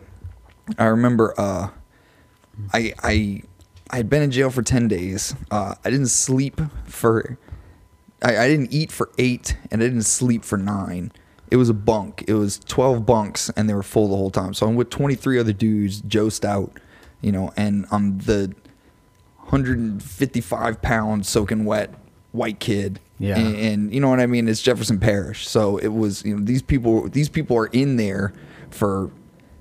I 0.78 0.86
remember 0.86 1.34
uh, 1.38 1.68
I 2.72 2.92
I 3.02 3.42
I 3.90 3.96
had 3.96 4.10
been 4.10 4.22
in 4.22 4.30
jail 4.30 4.50
for 4.50 4.62
ten 4.62 4.88
days. 4.88 5.34
Uh, 5.50 5.74
I 5.84 5.90
didn't 5.90 6.08
sleep 6.08 6.60
for 6.84 7.38
I, 8.22 8.36
I 8.36 8.48
didn't 8.48 8.72
eat 8.72 8.92
for 8.92 9.10
eight, 9.18 9.56
and 9.70 9.82
I 9.82 9.86
didn't 9.86 10.02
sleep 10.02 10.44
for 10.44 10.58
nine. 10.58 11.12
It 11.50 11.56
was 11.56 11.68
a 11.68 11.74
bunk. 11.74 12.24
It 12.26 12.34
was 12.34 12.58
twelve 12.58 13.06
bunks, 13.06 13.50
and 13.50 13.68
they 13.68 13.74
were 13.74 13.82
full 13.82 14.08
the 14.08 14.16
whole 14.16 14.30
time. 14.30 14.52
So 14.54 14.66
I'm 14.66 14.74
with 14.74 14.90
twenty 14.90 15.14
three 15.14 15.38
other 15.38 15.52
dudes, 15.52 16.00
jost 16.02 16.44
out, 16.44 16.78
you 17.20 17.32
know, 17.32 17.52
and 17.56 17.86
I'm 17.90 18.18
the 18.18 18.54
155 19.46 20.82
pound 20.82 21.24
soaking 21.24 21.64
wet 21.64 21.94
white 22.36 22.60
kid. 22.60 23.00
Yeah. 23.18 23.38
And, 23.38 23.56
and 23.56 23.94
you 23.94 24.00
know 24.00 24.08
what 24.08 24.20
I 24.20 24.26
mean? 24.26 24.48
It's 24.48 24.62
Jefferson 24.62 25.00
Parish. 25.00 25.48
So 25.48 25.78
it 25.78 25.88
was, 25.88 26.24
you 26.24 26.36
know, 26.36 26.44
these 26.44 26.62
people 26.62 27.08
these 27.08 27.28
people 27.28 27.56
are 27.56 27.66
in 27.66 27.96
there 27.96 28.32
for 28.70 29.10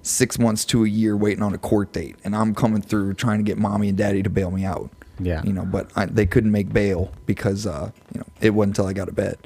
six 0.02 0.38
months 0.38 0.66
to 0.66 0.84
a 0.84 0.88
year 0.88 1.18
waiting 1.18 1.42
on 1.42 1.54
a 1.54 1.58
court 1.58 1.94
date. 1.94 2.18
And 2.24 2.36
I'm 2.36 2.54
coming 2.54 2.82
through 2.82 3.16
trying 3.16 3.40
to 3.40 3.44
get 3.44 3.58
mommy 3.58 3.90
and 3.90 3.98
daddy 3.98 4.22
to 4.24 4.30
bail 4.30 4.52
me 4.52 4.66
out. 4.66 4.90
Yeah. 5.20 5.42
You 5.44 5.54
know, 5.54 5.66
but 5.66 5.90
I, 5.96 6.06
they 6.06 6.26
couldn't 6.26 6.52
make 6.52 6.74
bail 6.74 7.12
because 7.26 7.66
uh, 7.66 7.92
you 8.14 8.20
know, 8.20 8.26
it 8.42 8.50
wasn't 8.52 8.78
until 8.78 8.88
I 8.88 8.94
got 8.94 9.06
to 9.06 9.14
bed. 9.14 9.38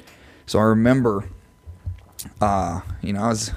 So 0.46 0.58
I 0.58 0.64
remember 0.64 1.28
uh, 2.40 2.80
you 3.02 3.12
know, 3.12 3.22
I 3.22 3.28
was 3.28 3.52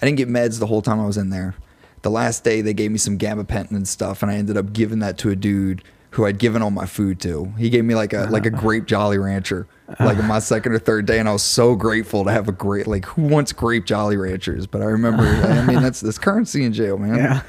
I 0.00 0.06
didn't 0.06 0.18
get 0.18 0.28
meds 0.28 0.58
the 0.58 0.66
whole 0.66 0.82
time 0.82 1.00
I 1.00 1.06
was 1.06 1.16
in 1.16 1.30
there. 1.30 1.54
The 2.02 2.10
last 2.10 2.44
day 2.44 2.60
they 2.60 2.74
gave 2.74 2.90
me 2.90 2.98
some 2.98 3.18
gabapentin 3.18 3.72
and 3.72 3.88
stuff, 3.88 4.22
and 4.22 4.30
I 4.30 4.36
ended 4.36 4.56
up 4.56 4.72
giving 4.72 5.00
that 5.00 5.18
to 5.18 5.30
a 5.30 5.36
dude 5.36 5.82
who 6.10 6.24
I'd 6.24 6.38
given 6.38 6.62
all 6.62 6.70
my 6.70 6.86
food 6.86 7.20
to. 7.20 7.52
He 7.58 7.70
gave 7.70 7.84
me 7.84 7.94
like 7.94 8.12
a 8.12 8.26
like 8.30 8.46
a 8.46 8.50
grape 8.50 8.86
Jolly 8.86 9.18
Rancher, 9.18 9.66
like 10.00 10.16
on 10.18 10.26
my 10.26 10.38
second 10.38 10.72
or 10.72 10.78
third 10.78 11.06
day, 11.06 11.18
and 11.18 11.28
I 11.28 11.32
was 11.32 11.42
so 11.42 11.74
grateful 11.74 12.24
to 12.24 12.30
have 12.30 12.48
a 12.48 12.52
great 12.52 12.86
like 12.86 13.04
who 13.06 13.22
wants 13.22 13.52
grape 13.52 13.84
Jolly 13.84 14.16
Ranchers? 14.16 14.66
But 14.66 14.80
I 14.82 14.86
remember, 14.86 15.22
I 15.24 15.66
mean, 15.66 15.82
that's 15.82 16.00
that's 16.00 16.18
currency 16.18 16.64
in 16.64 16.72
jail, 16.72 16.96
man. 16.98 17.16
Yeah. 17.16 17.42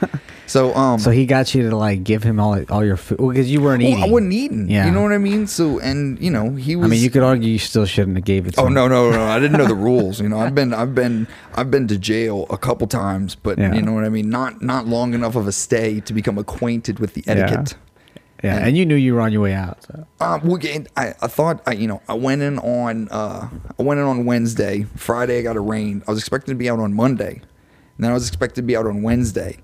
So 0.46 0.74
um, 0.76 1.00
so 1.00 1.12
he 1.12 1.26
got 1.26 1.54
you 1.56 1.70
to 1.70 1.76
like 1.76 2.04
give 2.04 2.24
him 2.24 2.40
all 2.40 2.62
all 2.70 2.84
your 2.84 2.98
food 2.98 3.18
because 3.20 3.50
you 3.52 3.62
weren't 3.62 3.84
well, 3.84 3.92
eating. 3.94 4.04
I 4.04 4.08
wasn't 4.08 4.34
eating. 4.34 4.70
Yeah. 4.70 4.86
You 4.88 4.92
know 4.92 5.02
what 5.04 5.12
I 5.14 5.20
mean? 5.20 5.48
So 5.48 5.80
and 5.80 6.20
you 6.22 6.32
know 6.32 6.50
he 6.56 6.76
was. 6.76 6.86
I 6.86 6.90
mean, 6.90 7.02
you 7.02 7.10
could 7.10 7.24
argue 7.24 7.50
you 7.50 7.60
still 7.60 7.86
shouldn't 7.86 8.18
have 8.18 8.26
gave 8.26 8.48
it. 8.48 8.56
to 8.56 8.62
Oh 8.62 8.66
him. 8.68 8.74
no, 8.74 8.88
no, 8.88 9.12
no! 9.12 9.24
I 9.24 9.40
didn't 9.40 9.58
know 9.58 9.68
the 9.68 9.76
rules. 9.90 10.20
You 10.20 10.28
know, 10.28 10.40
I've 10.40 10.56
been, 10.56 10.74
I've 10.74 10.94
been, 10.96 11.28
I've 11.56 11.70
been 11.72 11.88
to 11.88 11.98
jail 11.98 12.46
a 12.50 12.58
couple 12.58 12.88
times, 12.88 13.36
but 13.36 13.58
Yeah. 13.58 13.74
you 13.74 13.82
know 13.82 13.94
what 13.94 14.04
I 14.04 14.10
mean. 14.10 14.30
Not, 14.30 14.62
not 14.62 14.86
long 14.88 15.14
enough 15.14 15.36
of 15.36 15.48
a 15.48 15.52
stay 15.52 16.00
to 16.02 16.14
become 16.14 16.38
acquainted 16.38 16.98
with 17.00 17.14
the 17.14 17.24
etiquette. 17.28 17.72
Yeah, 17.74 17.78
And- 18.42 18.66
and 18.68 18.78
you 18.78 18.86
knew 18.86 18.96
you 18.96 19.14
were 19.16 19.22
on 19.22 19.32
your 19.34 19.42
way 19.42 19.54
out. 19.54 19.84
So. 19.84 20.06
Um, 20.22 20.42
we 20.48 20.60
get- 20.60 20.88
I, 20.96 21.14
I 21.22 21.28
thought, 21.28 21.62
I, 21.68 21.74
you 21.74 21.88
know, 21.88 22.02
I 22.08 22.14
went 22.14 22.42
in 22.42 22.58
on, 22.60 23.08
uh, 23.10 23.50
I 23.78 23.84
went 23.84 24.00
in 24.00 24.06
on 24.06 24.26
Wednesday. 24.26 24.86
Friday, 24.96 25.40
I 25.40 25.42
got 25.42 25.56
a 25.58 25.62
rain. 25.62 26.04
I 26.08 26.12
was 26.12 26.20
expecting 26.20 26.54
to 26.54 26.58
be 26.58 26.70
out 26.70 26.80
on 26.80 26.94
Monday, 26.94 27.34
and 27.42 27.42
then 28.00 28.12
I 28.12 28.14
was 28.14 28.28
expected 28.28 28.62
to 28.62 28.68
be 28.68 28.78
out 28.78 28.86
on 28.88 29.02
Wednesday, 29.02 29.58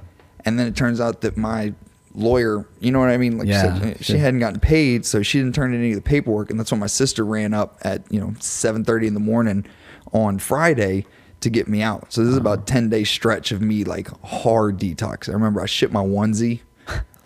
and 0.44 0.60
then 0.60 0.68
it 0.68 0.76
turns 0.76 1.00
out 1.00 1.22
that 1.22 1.38
my 1.38 1.74
lawyer, 2.14 2.66
you 2.80 2.92
know 2.92 3.00
what 3.00 3.10
I 3.10 3.18
mean, 3.18 3.38
like 3.38 3.48
Yeah, 3.48 3.80
said, 3.80 3.98
she 4.00 4.04
sure. 4.14 4.18
hadn't 4.18 4.40
gotten 4.40 4.60
paid, 4.60 5.06
so 5.06 5.22
she 5.22 5.38
didn't 5.40 5.56
turn 5.56 5.74
in 5.74 5.80
any 5.80 5.92
of 5.92 5.96
the 5.96 6.02
paperwork, 6.02 6.50
and 6.50 6.60
that's 6.60 6.72
when 6.72 6.80
my 6.80 6.88
sister 6.88 7.24
ran 7.26 7.54
up 7.54 7.78
at 7.82 8.04
you 8.10 8.20
know 8.20 8.34
seven 8.40 8.84
thirty 8.84 9.08
in 9.08 9.14
the 9.14 9.20
morning 9.20 9.66
on 10.14 10.38
Friday 10.40 11.06
to 11.42 11.50
get 11.50 11.68
me 11.68 11.82
out. 11.82 12.14
So 12.14 12.22
this 12.24 12.32
is 12.32 12.38
about 12.38 12.60
a 12.60 12.62
ten 12.64 12.90
day 12.90 13.04
stretch 13.04 13.52
of 13.52 13.62
me 13.62 13.84
like 13.84 14.08
hard 14.24 14.80
detox. 14.80 15.28
I 15.30 15.34
remember 15.34 15.62
I 15.62 15.66
shipped 15.66 15.92
my 15.94 16.04
onesie. 16.04 16.62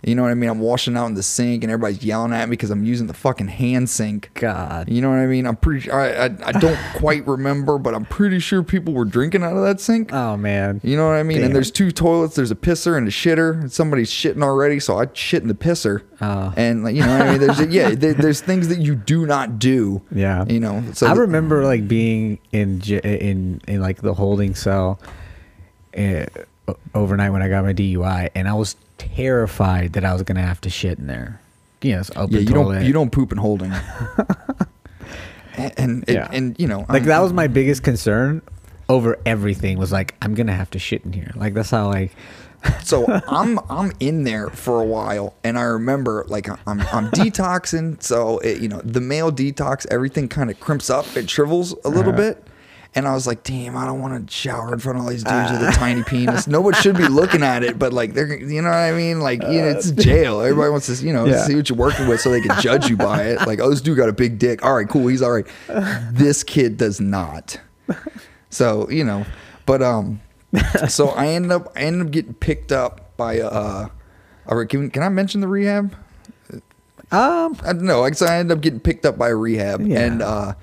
You 0.01 0.15
know 0.15 0.21
what 0.23 0.31
I 0.31 0.35
mean? 0.35 0.49
I'm 0.49 0.59
washing 0.59 0.95
out 0.95 1.07
in 1.07 1.13
the 1.13 1.23
sink 1.23 1.63
and 1.63 1.71
everybody's 1.71 2.03
yelling 2.03 2.33
at 2.33 2.47
me 2.47 2.53
because 2.53 2.69
I'm 2.71 2.83
using 2.85 3.07
the 3.07 3.13
fucking 3.13 3.47
hand 3.47 3.89
sink. 3.89 4.31
God. 4.33 4.89
You 4.89 5.01
know 5.01 5.09
what 5.09 5.19
I 5.19 5.25
mean? 5.25 5.45
I'm 5.45 5.57
pretty 5.57 5.81
sure, 5.81 5.93
I, 5.93 6.25
I, 6.25 6.29
I 6.45 6.51
don't 6.53 6.79
quite 6.95 7.27
remember, 7.27 7.77
but 7.77 7.93
I'm 7.93 8.05
pretty 8.05 8.39
sure 8.39 8.63
people 8.63 8.93
were 8.93 9.05
drinking 9.05 9.43
out 9.43 9.55
of 9.55 9.63
that 9.63 9.81
sink. 9.81 10.13
Oh 10.13 10.37
man. 10.37 10.79
You 10.83 10.95
know 10.95 11.07
what 11.07 11.15
I 11.15 11.23
mean? 11.23 11.37
Damn. 11.37 11.47
And 11.47 11.55
there's 11.55 11.71
two 11.71 11.91
toilets. 11.91 12.35
There's 12.35 12.51
a 12.51 12.55
pisser 12.55 12.97
and 12.97 13.07
a 13.07 13.11
shitter. 13.11 13.59
and 13.59 13.71
Somebody's 13.71 14.09
shitting 14.09 14.43
already, 14.43 14.79
so 14.79 14.97
I 14.97 15.07
shit 15.13 15.41
in 15.41 15.47
the 15.47 15.53
pisser. 15.53 16.03
Oh. 16.21 16.53
And 16.55 16.83
like, 16.83 16.95
you 16.95 17.01
know 17.01 17.17
what 17.17 17.27
I 17.27 17.31
mean? 17.31 17.39
There's 17.39 17.59
yeah, 17.69 17.89
there, 17.91 18.13
there's 18.13 18.41
things 18.41 18.67
that 18.69 18.79
you 18.79 18.95
do 18.95 19.25
not 19.25 19.59
do. 19.59 20.01
Yeah. 20.11 20.45
You 20.45 20.59
know. 20.59 20.83
So 20.93 21.07
I 21.07 21.13
remember 21.13 21.63
like 21.65 21.87
being 21.87 22.39
in 22.51 22.81
in 22.81 23.61
in 23.67 23.81
like 23.81 24.01
the 24.01 24.13
holding 24.13 24.55
cell 24.55 24.99
uh, 25.97 26.25
overnight 26.93 27.31
when 27.31 27.41
I 27.41 27.49
got 27.49 27.63
my 27.63 27.73
DUI, 27.73 28.29
and 28.35 28.47
I 28.47 28.53
was 28.53 28.75
terrified 28.99 29.93
that 29.93 30.05
I 30.05 30.13
was 30.13 30.21
gonna 30.23 30.41
have 30.45 30.61
to 30.61 30.69
shit 30.69 30.99
in 30.99 31.07
there. 31.07 31.39
You 31.81 31.93
know, 31.93 31.99
it's 32.01 32.11
open 32.15 32.35
Yeah, 32.35 32.39
you 32.41 32.47
toilet. 32.53 32.75
don't 32.75 32.85
you 32.85 32.93
don't 32.93 33.11
poop 33.11 33.31
and 33.31 33.39
holding. 33.39 33.71
and 35.57 35.73
and, 35.77 36.03
Yeah. 36.07 36.27
and 36.31 36.55
you 36.59 36.67
know 36.67 36.79
like 36.89 37.01
I'm- 37.01 37.05
that 37.05 37.19
was 37.19 37.33
my 37.33 37.47
biggest 37.47 37.83
concern 37.83 38.41
over 38.87 39.17
everything 39.25 39.77
was 39.77 39.91
like 39.91 40.15
I'm 40.21 40.33
gonna 40.35 40.53
have 40.55 40.69
to 40.71 40.79
shit 40.79 41.03
in 41.05 41.13
here. 41.13 41.31
Like 41.35 41.53
that's 41.53 41.69
how 41.71 41.87
like 41.87 42.11
so 42.83 43.05
I'm 43.27 43.57
I'm 43.69 43.93
in 44.01 44.23
there 44.25 44.49
for 44.49 44.81
a 44.81 44.85
while, 44.85 45.33
and 45.45 45.57
I 45.57 45.61
remember 45.63 46.25
like 46.27 46.49
I'm 46.49 46.81
I'm 46.91 47.09
detoxing. 47.11 48.03
So 48.03 48.39
it, 48.39 48.59
you 48.61 48.67
know 48.67 48.81
the 48.83 48.99
male 48.99 49.31
detox, 49.31 49.85
everything 49.89 50.27
kind 50.27 50.49
of 50.49 50.59
crimps 50.59 50.89
up, 50.89 51.05
it 51.15 51.29
shrivels 51.29 51.73
a 51.85 51.89
little 51.89 52.11
Uh-huh. 52.13 52.17
bit. 52.33 52.43
And 52.95 53.07
I 53.07 53.13
was 53.13 53.27
like, 53.27 53.43
damn, 53.43 53.77
I 53.77 53.85
don't 53.85 54.01
want 54.01 54.27
to 54.27 54.33
shower 54.35 54.73
in 54.73 54.79
front 54.79 54.97
of 54.97 55.03
all 55.03 55.11
these 55.11 55.23
dudes 55.23 55.51
with 55.51 55.61
a 55.61 55.71
tiny 55.73 56.01
penis. 56.07 56.47
Nobody 56.47 56.75
should 56.79 56.97
be 56.97 57.07
looking 57.07 57.43
at 57.43 57.63
it, 57.63 57.77
but 57.77 57.93
like 57.93 58.15
they're, 58.15 58.35
you 58.35 58.63
know 58.63 58.69
what 58.69 58.75
I 58.77 58.91
mean? 58.93 59.19
Like, 59.19 59.43
you 59.43 59.61
know, 59.61 59.67
it's 59.67 59.91
jail. 60.03 60.41
Everybody 60.41 60.71
wants 60.71 60.87
to, 60.87 61.05
you 61.05 61.13
know, 61.13 61.25
Yeah. 61.25 61.43
see 61.43 61.55
what 61.55 61.69
you're 61.69 61.77
working 61.77 62.07
with 62.07 62.19
so 62.19 62.31
they 62.31 62.41
can 62.41 62.59
judge 62.61 62.89
you 62.89 62.97
by 62.97 63.23
it. 63.25 63.45
Like, 63.47 63.59
oh, 63.59 63.69
this 63.69 63.81
dude 63.81 63.95
got 63.95 64.09
a 64.09 64.13
big 64.13 64.39
dick. 64.39 64.65
All 64.65 64.73
right, 64.73 64.89
cool, 64.89 65.07
he's 65.07 65.21
all 65.21 65.31
right. 65.31 65.45
This 66.11 66.43
kid 66.43 66.77
does 66.77 66.99
not. 66.99 67.59
So 68.49 68.89
you 68.89 69.03
know, 69.03 69.23
but 69.67 69.83
um, 69.83 70.19
so 70.87 71.09
I 71.09 71.27
ended 71.27 71.51
up 71.51 71.71
I 71.75 71.81
ended 71.81 72.07
up 72.07 72.11
getting 72.11 72.33
picked 72.33 72.71
up 72.71 73.15
by 73.17 73.39
uh, 73.39 73.87
a 74.47 74.55
re- 74.57 74.65
can, 74.65 74.89
can 74.89 75.03
I 75.03 75.09
mention 75.09 75.41
the 75.41 75.47
rehab? 75.47 75.93
um 77.11 77.57
I 77.63 77.73
don't 77.73 77.83
know. 77.83 78.01
Like, 78.01 78.15
so 78.15 78.25
I 78.25 78.37
ended 78.37 78.57
up 78.57 78.61
getting 78.61 78.79
picked 78.79 79.05
up 79.05 79.17
by 79.17 79.29
a 79.29 79.35
rehab, 79.35 79.81
Yeah. 79.85 79.99
and 80.01 80.21
uh, 80.21 80.53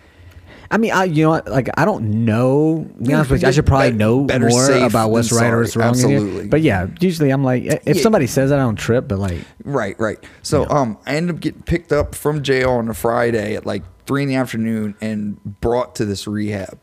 I 0.71 0.79
mean, 0.79 0.93
I 0.93 1.05
you 1.05 1.25
know 1.25 1.31
what? 1.31 1.49
Like, 1.49 1.69
I 1.79 1.85
don't 1.85 2.25
know. 2.25 2.89
Be 3.03 3.13
honest 3.15 3.31
with 3.31 3.43
you, 3.43 3.49
I 3.49 3.51
should 3.53 3.67
probably 3.67 3.93
know 3.93 4.25
better 4.25 4.49
more 4.49 4.67
safe 4.67 4.91
about 4.91 5.11
what's 5.11 5.31
than 5.31 5.39
right 5.39 5.53
or 5.53 5.65
sorry. 5.67 5.87
what's 5.89 6.03
wrong. 6.03 6.05
in 6.05 6.09
here. 6.11 6.19
Absolutely. 6.19 6.49
But 6.49 6.63
yeah, 6.63 6.87
usually 7.01 7.31
I'm 7.31 7.45
like, 7.45 7.65
if 7.65 7.97
Yeah. 7.97 8.03
somebody 8.03 8.27
says 8.27 8.51
that, 8.51 8.59
I 8.59 8.63
don't 8.63 8.77
trip. 8.77 9.07
But 9.09 9.19
like, 9.19 9.39
right, 9.65 9.99
right. 10.01 10.19
So 10.43 10.69
um, 10.69 10.99
I 11.07 11.17
ended 11.17 11.37
up 11.37 11.41
getting 11.41 11.63
picked 11.63 11.93
up 11.93 12.15
from 12.15 12.43
jail 12.43 12.71
on 12.73 12.89
a 12.89 12.95
Friday 12.95 13.55
at 13.57 13.65
like 13.67 13.83
three 14.07 14.23
in 14.23 14.29
the 14.29 14.35
afternoon 14.37 14.95
and 15.01 15.43
brought 15.61 15.95
to 15.97 16.05
this 16.05 16.27
rehab. 16.27 16.79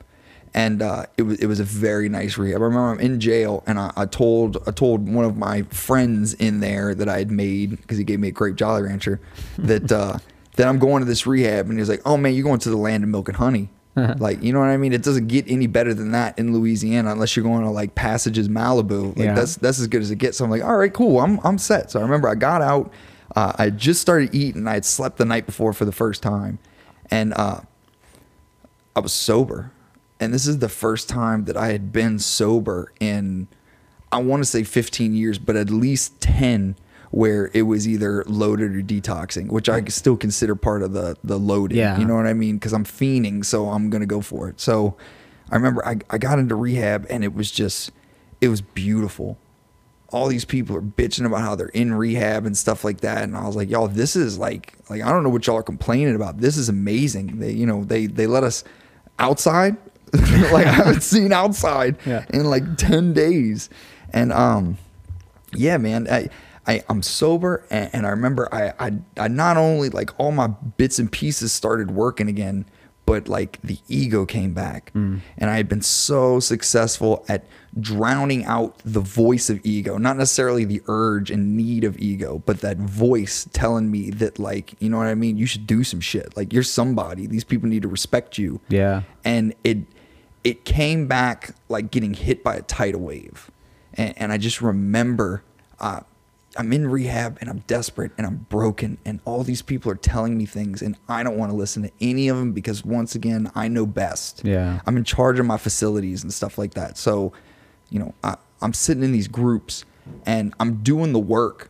And 0.55 0.84
uh, 0.84 1.07
it 1.17 1.23
was 1.23 1.39
it 1.39 1.47
was 1.47 1.59
a 1.59 1.63
very 1.63 2.09
nice 2.09 2.38
rehab. 2.38 2.61
I 2.61 2.65
remember 2.65 2.91
I'm 2.91 2.99
in 2.99 3.19
jail, 3.19 3.63
and 3.65 3.79
I, 3.79 3.91
I 3.97 4.05
told 4.05 4.57
I 4.67 4.71
told 4.71 5.09
one 5.11 5.25
of 5.25 5.36
my 5.36 5.63
friends 5.63 6.36
in 6.36 6.59
there 6.59 6.93
that 6.93 7.09
I 7.09 7.17
had 7.17 7.31
made 7.31 7.71
because 7.71 7.97
he 7.97 8.03
gave 8.03 8.19
me 8.19 8.27
a 8.27 8.31
grape 8.31 8.55
Jolly 8.55 8.84
Rancher 8.84 9.19
that 9.57 9.91
uh, 9.91 10.19
that 10.57 10.67
I'm 10.67 10.77
going 10.77 10.99
to 11.01 11.05
this 11.07 11.25
rehab, 11.25 11.65
and 11.65 11.73
he 11.73 11.79
was 11.79 11.89
like, 11.89 12.03
"Oh 12.05 12.17
man, 12.17 12.36
you're 12.36 12.43
going 12.43 12.59
to 12.59 12.69
the 12.69 12.77
land 12.77 13.03
of 13.03 13.09
milk 13.09 13.29
and 13.29 13.38
honey." 13.38 13.69
Like 14.20 14.41
you 14.41 14.54
know 14.54 14.60
what 14.60 14.70
I 14.70 14.78
mean? 14.78 14.91
It 14.94 15.04
doesn't 15.04 15.28
get 15.28 15.46
any 15.48 15.68
better 15.68 15.94
than 15.94 16.12
that 16.12 16.38
in 16.39 16.54
Louisiana 16.54 17.12
unless 17.12 17.36
you're 17.36 17.44
going 17.44 17.64
to 17.64 17.70
like 17.70 17.94
Passages 17.96 18.50
Malibu. 18.50 19.10
Like 19.16 19.18
Yeah. 19.26 19.34
that's 19.36 19.56
that's 19.58 19.80
as 19.80 19.88
good 19.88 20.02
as 20.02 20.10
it 20.12 20.18
gets. 20.18 20.38
So 20.38 20.46
I'm 20.46 20.52
like, 20.52 20.64
all 20.64 20.76
right, 20.78 20.94
cool. 20.94 21.20
I'm 21.20 21.39
I'm 21.44 21.58
set. 21.58 21.91
So 21.91 22.00
I 22.00 22.04
remember 22.04 22.28
I 22.28 22.36
got 22.36 22.62
out. 22.62 22.91
Uh, 23.36 23.54
I 23.58 23.70
just 23.70 24.02
started 24.02 24.34
eating. 24.34 24.68
I 24.68 24.74
had 24.74 24.86
slept 24.86 25.18
the 25.18 25.26
night 25.26 25.46
before 25.46 25.74
for 25.74 25.86
the 25.86 25.91
first 25.91 26.22
time, 26.24 26.60
and 27.12 27.34
uh, 27.36 27.62
I 28.96 29.00
was 29.00 29.14
sober. 29.14 29.72
And 30.20 30.34
this 30.34 30.46
is 30.48 30.60
the 30.60 30.70
first 30.70 31.10
time 31.10 31.46
that 31.46 31.58
I 31.58 31.72
had 31.72 31.91
been 31.91 32.18
sober 32.20 32.91
in, 33.00 33.48
I 34.12 34.18
want 34.22 34.41
to 34.44 34.46
say 34.46 34.64
15 34.64 35.14
years, 35.16 35.38
but 35.39 35.56
at 35.56 35.70
least 35.70 36.22
10 36.22 36.76
where 37.14 37.51
it 37.53 37.61
was 37.61 37.88
either 37.88 38.24
loaded 38.26 38.76
or 38.76 38.82
detoxing, 38.82 39.47
which 39.51 39.70
I 39.70 39.84
still 39.86 40.18
consider 40.18 40.55
part 40.55 40.82
of 40.82 40.93
the 40.93 41.16
the 41.24 41.38
loading. 41.38 41.78
Yeah. 41.78 41.99
You 41.99 42.05
know 42.05 42.16
what 42.16 42.26
I 42.26 42.34
mean? 42.34 42.55
Because 42.55 42.74
I'm 42.74 42.86
fiending, 42.86 43.45
so 43.45 43.70
I'm 43.70 43.91
gonna 43.91 44.07
go 44.07 44.20
for 44.20 44.49
it. 44.49 44.59
So 44.59 44.97
I 45.51 45.55
remember 45.55 45.86
I, 45.86 45.97
I 46.09 46.18
got 46.18 46.39
into 46.39 46.55
rehab 46.55 47.05
and 47.11 47.24
it 47.24 47.36
was 47.36 47.51
just 47.51 47.91
it 48.41 48.47
was 48.47 48.61
beautiful. 48.61 49.38
All 50.09 50.28
these 50.28 50.43
people 50.43 50.76
are 50.76 50.82
bitching 50.82 51.28
about 51.28 51.41
how 51.41 51.53
they're 51.53 51.68
in 51.68 51.93
rehab 51.93 52.47
and 52.47 52.57
stuff 52.57 52.84
like 52.84 53.01
that, 53.01 53.22
and 53.24 53.38
I 53.38 53.45
was 53.45 53.55
like, 53.55 53.70
y'all, 53.70 53.88
this 53.88 54.16
is 54.16 54.39
like 54.39 54.74
like 54.89 55.03
I 55.03 55.09
don't 55.11 55.22
know 55.22 55.30
what 55.30 55.45
y'all 55.45 55.57
are 55.57 55.61
complaining 55.64 56.16
about. 56.16 56.39
This 56.39 56.57
is 56.57 56.68
amazing. 56.68 57.38
They 57.39 57.51
you 57.51 57.68
know 57.68 57.84
they 57.84 58.07
they 58.07 58.26
let 58.26 58.43
us 58.43 58.64
outside 59.20 59.78
like 60.14 60.66
I 60.66 60.72
haven't 60.72 61.01
seen 61.03 61.32
outside 61.32 61.97
Yeah. 62.07 62.26
in 62.34 62.45
like 62.45 62.76
10 62.78 63.14
days. 63.14 63.70
And 64.11 64.34
um 64.34 64.78
yeah, 65.55 65.78
man, 65.78 66.07
I 66.09 66.30
I, 66.68 66.82
I'm 66.89 67.01
sober 67.03 67.66
and, 67.70 67.89
and 67.93 68.05
I 68.05 68.09
remember 68.09 68.47
I, 68.53 68.74
I 68.80 68.91
I 69.18 69.28
not 69.28 69.57
only 69.57 69.89
like 69.89 70.18
all 70.20 70.32
my 70.32 70.47
bits 70.47 70.97
and 70.99 71.11
pieces 71.11 71.51
started 71.51 71.91
working 71.91 72.28
again, 72.30 72.66
but 73.05 73.28
like 73.28 73.59
the 73.61 73.80
ego 73.89 74.26
came 74.26 74.53
back. 74.53 74.91
And 74.93 75.22
I 75.39 75.57
had 75.57 75.68
been 75.68 75.82
so 75.82 76.39
successful 76.39 77.26
at 77.28 77.45
drowning 77.78 78.45
out 78.45 78.78
the 78.86 79.01
voice 79.01 79.49
of 79.49 79.59
ego, 79.66 79.97
not 79.97 80.16
necessarily 80.16 80.64
the 80.64 80.82
urge 80.88 81.30
and 81.30 81.57
need 81.57 81.84
of 81.84 81.97
ego, 81.99 82.41
but 82.45 82.61
that 82.61 82.78
voice 82.78 83.45
telling 83.51 83.91
me 83.91 84.09
that 84.11 84.39
like, 84.39 84.74
you 84.80 84.89
know 84.89 84.97
what 84.99 85.07
I 85.07 85.16
mean, 85.16 85.38
you 85.38 85.45
should 85.45 85.68
do 85.68 85.84
some 85.84 85.99
shit. 85.99 86.38
Like 86.38 86.53
you're 86.53 86.64
somebody. 86.64 87.28
These 87.28 87.43
people 87.43 87.68
need 87.68 87.82
to 87.82 87.89
respect 87.89 88.38
you 88.38 88.61
Yeah. 88.70 89.01
and 89.26 89.53
it 89.66 89.80
it 90.45 90.64
came 90.66 91.07
back 91.07 91.55
like 91.70 91.91
getting 91.91 92.14
hit 92.14 92.43
by 92.43 92.55
a 92.55 92.61
tidal 92.61 92.99
wave 92.99 93.49
and, 93.93 94.14
and 94.18 94.32
i 94.34 94.38
just 94.38 94.61
remember 94.61 95.41
uh, 95.80 96.01
i'm 96.58 96.72
in 96.74 96.88
rehab 96.88 97.38
and 97.41 97.49
i'm 97.49 97.60
desperate 97.68 98.12
and 98.18 98.28
i'm 98.28 98.45
broken 98.49 98.97
and 99.06 99.20
all 99.26 99.43
these 99.43 99.62
people 99.62 99.91
are 99.91 99.95
telling 99.95 100.38
me 100.38 100.45
things 100.45 100.82
and 100.82 100.97
i 101.10 101.24
don't 101.24 101.38
want 101.38 101.51
to 101.51 101.56
listen 101.56 101.84
to 101.84 101.91
any 102.01 102.28
of 102.28 102.38
them 102.38 102.51
because 102.51 102.84
once 102.86 103.16
again 103.16 103.51
i 103.56 103.68
know 103.68 103.86
best 103.86 104.41
Yeah. 104.43 104.80
i'm 104.86 104.97
in 104.97 105.04
charge 105.04 105.39
of 105.39 105.45
my 105.45 105.58
facilities 105.58 106.24
and 106.24 106.34
stuff 106.34 106.58
like 106.58 106.74
that 106.76 106.97
so 106.97 107.34
you 107.89 107.99
know 107.99 108.14
I, 108.24 108.38
i'm 108.62 108.74
sitting 108.74 109.04
in 109.04 109.12
these 109.12 109.28
groups 109.28 109.86
and 110.26 110.54
i'm 110.60 110.84
doing 110.84 111.12
the 111.14 111.20
work 111.20 111.70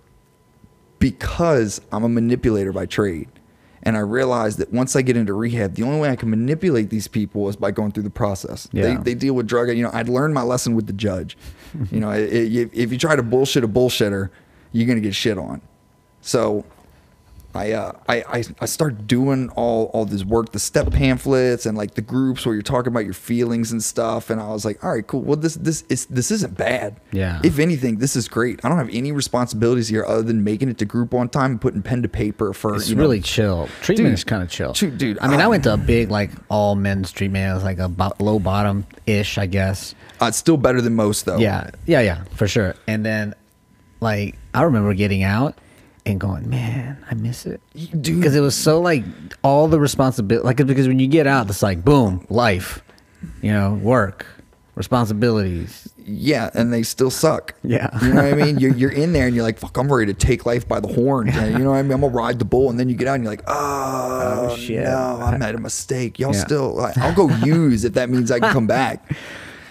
because 0.99 1.81
I'm 1.91 2.03
a 2.03 2.09
manipulator 2.09 2.71
by 2.71 2.85
trade. 2.85 3.27
And 3.85 3.97
I 3.97 3.99
realized 3.99 4.59
that 4.59 4.71
once 4.71 4.95
I 4.95 5.01
get 5.01 5.17
into 5.17 5.33
rehab, 5.33 5.75
the 5.75 5.83
only 5.83 5.99
way 5.99 6.09
I 6.09 6.15
can 6.15 6.29
manipulate 6.29 6.89
these 6.89 7.09
people 7.09 7.49
is 7.49 7.57
by 7.57 7.71
going 7.71 7.91
through 7.91 8.03
the 8.03 8.09
process. 8.09 8.69
Yeah. 8.71 8.83
They, 8.83 8.95
they 8.95 9.13
deal 9.13 9.33
with 9.33 9.45
drug. 9.45 9.67
You 9.75 9.83
know, 9.83 9.89
I'd 9.91 10.07
learned 10.07 10.33
my 10.33 10.43
lesson 10.43 10.73
with 10.75 10.87
the 10.87 10.93
judge. 10.93 11.37
you 11.91 11.99
know, 11.99 12.11
if 12.15 12.93
you 12.93 12.97
try 12.97 13.17
to 13.17 13.23
bullshit 13.23 13.65
a 13.65 13.67
bullshitter, 13.67 14.29
you're 14.73 14.87
gonna 14.87 14.99
get 14.99 15.15
shit 15.15 15.37
on. 15.37 15.61
So 16.21 16.65
I, 17.55 17.73
uh, 17.73 17.91
I, 18.09 18.15
I, 18.27 18.43
I 18.61 18.65
start 18.65 19.05
doing 19.05 19.49
all, 19.49 19.91
all 19.93 20.05
this 20.05 20.23
work, 20.25 20.53
the 20.53 20.59
step 20.59 20.89
pamphlets 20.91 21.67
and 21.67 21.77
like 21.77 21.93
the 21.93 22.01
groups 22.01 22.47
where 22.47 22.55
you're 22.55 22.63
talking 22.63 22.87
about 22.91 23.05
your 23.05 23.13
feelings 23.13 23.71
and 23.71 23.83
stuff. 23.83 24.31
And 24.31 24.41
I 24.41 24.49
was 24.49 24.65
like, 24.65 24.83
all 24.83 24.89
right, 24.91 25.05
cool. 25.05 25.21
Well, 25.21 25.37
this, 25.37 25.53
this 25.53 25.83
is, 25.87 26.07
this 26.07 26.31
isn't 26.31 26.57
bad. 26.57 26.99
Yeah. 27.11 27.39
If 27.43 27.59
anything, 27.59 27.97
this 27.99 28.15
is 28.15 28.27
great. 28.27 28.59
I 28.65 28.69
don't 28.69 28.79
have 28.79 28.89
any 28.91 29.11
responsibilities 29.11 29.87
here 29.87 30.03
other 30.03 30.23
than 30.23 30.43
making 30.43 30.69
it 30.69 30.79
to 30.79 30.85
group 30.85 31.13
on 31.13 31.29
time 31.29 31.51
and 31.51 31.61
putting 31.61 31.83
pen 31.83 32.01
to 32.01 32.09
paper 32.09 32.53
for, 32.53 32.73
It's 32.75 32.89
you 32.89 32.95
know, 32.95 33.03
really 33.03 33.21
chill. 33.21 33.67
Treatment 33.83 34.07
Dude, 34.07 34.13
is 34.15 34.23
kind 34.23 34.41
of 34.41 34.49
chill. 34.49 34.73
dude, 34.73 34.97
dude, 34.97 35.19
I 35.21 35.27
mean, 35.27 35.39
I 35.39 35.43
I- 35.43 35.47
went 35.47 35.63
to 35.65 35.73
a 35.75 35.77
big 35.77 36.09
like 36.09 36.31
all 36.49 36.73
men's 36.73 37.11
treatment. 37.11 37.51
It 37.51 37.53
was 37.53 37.63
like 37.63 37.77
a 37.77 37.87
bo- 37.87 38.13
low 38.19 38.39
bottom 38.39 38.87
ish, 39.05 39.37
I 39.37 39.45
guess. 39.45 39.93
uh, 40.19 40.25
it's 40.25 40.37
still 40.37 40.57
better 40.57 40.81
than 40.81 40.95
most 40.95 41.25
though. 41.25 41.37
Yeah, 41.37 41.69
yeah, 41.85 42.01
yeah, 42.01 42.23
for 42.33 42.47
sure. 42.47 42.73
And 42.87 43.05
then, 43.05 43.35
like, 44.03 44.37
I 44.53 44.61
remember 44.63 44.93
getting 44.93 45.23
out 45.23 45.57
and 46.05 46.19
going, 46.19 46.49
man, 46.49 47.03
I 47.09 47.15
miss 47.15 47.45
it, 47.45 47.61
Dude. 47.73 48.17
because 48.19 48.35
it 48.35 48.41
was 48.41 48.55
so 48.55 48.79
like 48.81 49.03
all 49.43 49.67
the 49.67 49.79
responsibility. 49.79 50.45
Like, 50.45 50.57
because 50.57 50.87
when 50.87 50.99
you 50.99 51.07
get 51.07 51.25
out, 51.27 51.49
it's 51.49 51.63
like 51.63 51.83
boom, 51.83 52.25
life, 52.29 52.83
you 53.41 53.51
know, 53.51 53.73
work, 53.75 54.25
responsibilities. 54.75 55.87
Yeah. 56.05 56.49
And 56.53 56.71
they 56.73 56.83
still 56.83 57.09
suck. 57.09 57.55
Yeah. 57.63 57.89
You 58.01 58.09
know 58.13 58.15
what 58.23 58.25
I 58.25 58.35
mean? 58.35 58.57
You're, 58.59 58.73
you're 58.75 58.91
in 58.91 59.13
there 59.13 59.25
and 59.27 59.33
you're 59.35 59.43
like, 59.45 59.57
fuck, 59.57 59.77
I'm 59.77 59.91
ready 59.91 60.13
to 60.13 60.19
take 60.19 60.45
life 60.45 60.67
by 60.67 60.79
the 60.81 60.87
horn. 60.89 61.29
And 61.33 61.53
you 61.57 61.63
know 61.63 61.71
what 61.71 61.77
I 61.77 61.81
mean? 61.83 61.93
I'm 61.93 62.01
to 62.01 62.07
ride 62.09 62.39
the 62.39 62.45
bull. 62.45 62.69
And 62.69 62.77
then 62.79 62.89
you 62.89 62.95
get 62.95 63.07
out 63.07 63.15
and 63.15 63.23
you're 63.23 63.31
like, 63.31 63.43
oh, 63.47 64.49
Oh, 64.51 64.55
shit. 64.57 64.83
no, 64.83 65.19
I 65.21 65.37
made 65.39 65.55
a 65.55 65.59
mistake. 65.59 66.19
Y'all 66.19 66.33
Yeah. 66.33 66.43
still, 66.43 66.73
like, 66.75 66.97
I'll 66.97 67.15
go 67.15 67.29
use 67.45 67.85
if 67.85 67.93
that 67.93 68.09
means 68.09 68.29
I 68.31 68.39
can 68.39 68.51
come 68.51 68.67
back. 68.67 69.09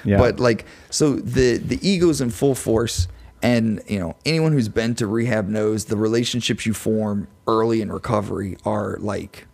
Yeah. 0.05 0.17
But 0.19 0.41
like, 0.41 0.65
so 0.91 1.17
the, 1.17 1.59
the 1.59 1.79
ego's 1.87 2.21
in 2.23 2.31
full 2.31 2.55
force. 2.55 3.07
And, 3.43 3.83
you 3.89 3.99
know, 3.99 4.15
anyone 4.25 4.53
who's 4.53 4.69
been 4.69 4.95
to 4.97 5.07
rehab 5.07 5.49
knows 5.49 5.87
the 5.87 5.97
relationships 5.97 6.65
you 6.65 6.73
form 6.75 7.27
early 7.49 7.81
in 7.81 7.91
recovery 7.91 8.57
are 8.65 8.97
like, 9.01 9.47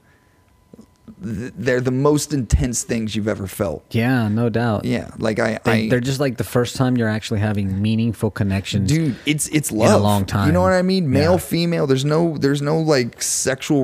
they're 1.21 1.81
the 1.81 1.91
most 1.91 2.33
intense 2.35 2.85
things 2.85 3.17
you've 3.17 3.27
ever 3.27 3.47
felt. 3.47 3.83
Yeah, 3.91 4.29
no 4.29 4.51
doubt. 4.51 4.85
Yeah. 4.85 5.11
Like 5.19 5.39
I, 5.41 5.59
They, 5.65 5.87
I 5.87 5.89
they're 5.89 6.01
just 6.01 6.21
like 6.21 6.37
the 6.37 6.45
first 6.45 6.77
time 6.77 6.97
you're 6.97 7.09
actually 7.09 7.41
having 7.41 7.81
meaningful 7.81 8.31
connections. 8.31 8.89
dude 8.91 9.17
it's 9.27 9.49
it's 9.49 9.73
love. 9.73 9.99
a 10.01 10.03
long 10.05 10.27
time. 10.27 10.47
you 10.47 10.53
know 10.53 10.61
what 10.61 10.73
i 10.75 10.83
mean 10.83 11.11
male 11.11 11.33
Yeah. 11.33 11.39
female 11.39 11.87
there's 11.87 12.05
no 12.05 12.37
there's 12.39 12.63
no 12.63 12.79
like 12.79 13.21
sexual 13.23 13.83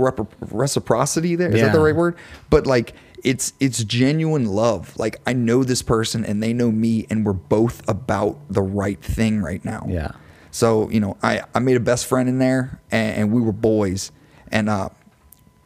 reciprocity 0.51 1.35
there 1.35 1.51
is 1.53 1.61
that 1.63 1.73
the 1.73 1.81
right 1.81 1.97
word 1.97 2.17
but 2.51 2.67
like 2.67 2.93
it's 3.25 3.53
it's 3.59 3.83
genuine 3.85 4.45
love 4.47 4.97
like 4.99 5.17
i 5.27 5.33
know 5.33 5.65
this 5.65 5.83
person 5.83 6.25
and 6.25 6.43
they 6.43 6.53
know 6.53 6.71
me 6.71 7.07
and 7.11 7.25
we're 7.27 7.33
both 7.33 7.87
about 7.89 8.39
the 8.51 8.63
right 8.63 9.03
thing 9.03 9.41
right 9.41 9.65
now 9.65 9.85
Yeah. 9.89 10.13
so 10.51 10.89
you 10.91 11.01
know 11.01 11.17
i 11.23 11.43
i 11.55 11.59
made 11.59 11.77
a 11.77 11.81
best 11.81 12.07
friend 12.07 12.29
in 12.29 12.39
there 12.39 12.81
and, 12.91 13.17
and 13.17 13.33
we 13.33 13.41
were 13.41 13.53
boys 13.53 14.13
and 14.53 14.69
uh 14.69 14.91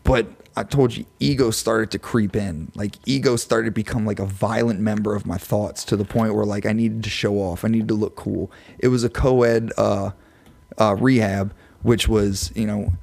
but 0.05 0.27
I 0.57 0.65
told 0.65 0.97
you, 0.97 1.05
ego 1.21 1.53
started 1.53 1.93
to 1.93 2.01
creep 2.01 2.35
in. 2.35 2.73
Like 2.75 2.97
ego 3.07 3.37
started 3.37 3.67
to 3.67 3.71
become 3.71 4.05
like 4.05 4.19
a 4.19 4.25
violent 4.27 4.81
member 4.81 5.15
of 5.15 5.25
my 5.25 5.39
thoughts 5.39 5.85
to 5.85 5.97
the 5.97 6.05
point 6.05 6.35
where 6.35 6.45
like 6.45 6.67
I 6.67 6.73
needed 6.73 7.05
to 7.05 7.11
show 7.11 7.37
off. 7.37 7.65
I 7.65 7.69
needed 7.69 7.87
to 7.89 7.95
look 7.95 8.17
cool. 8.17 8.51
It 8.81 8.89
was 8.89 9.05
a 9.05 9.09
co-ed 9.09 9.71
uh, 9.79 10.11
uh, 10.77 10.97
rehab, 10.99 11.55
which 11.83 12.09
was 12.09 12.51
you 12.57 12.67
know 12.67 12.95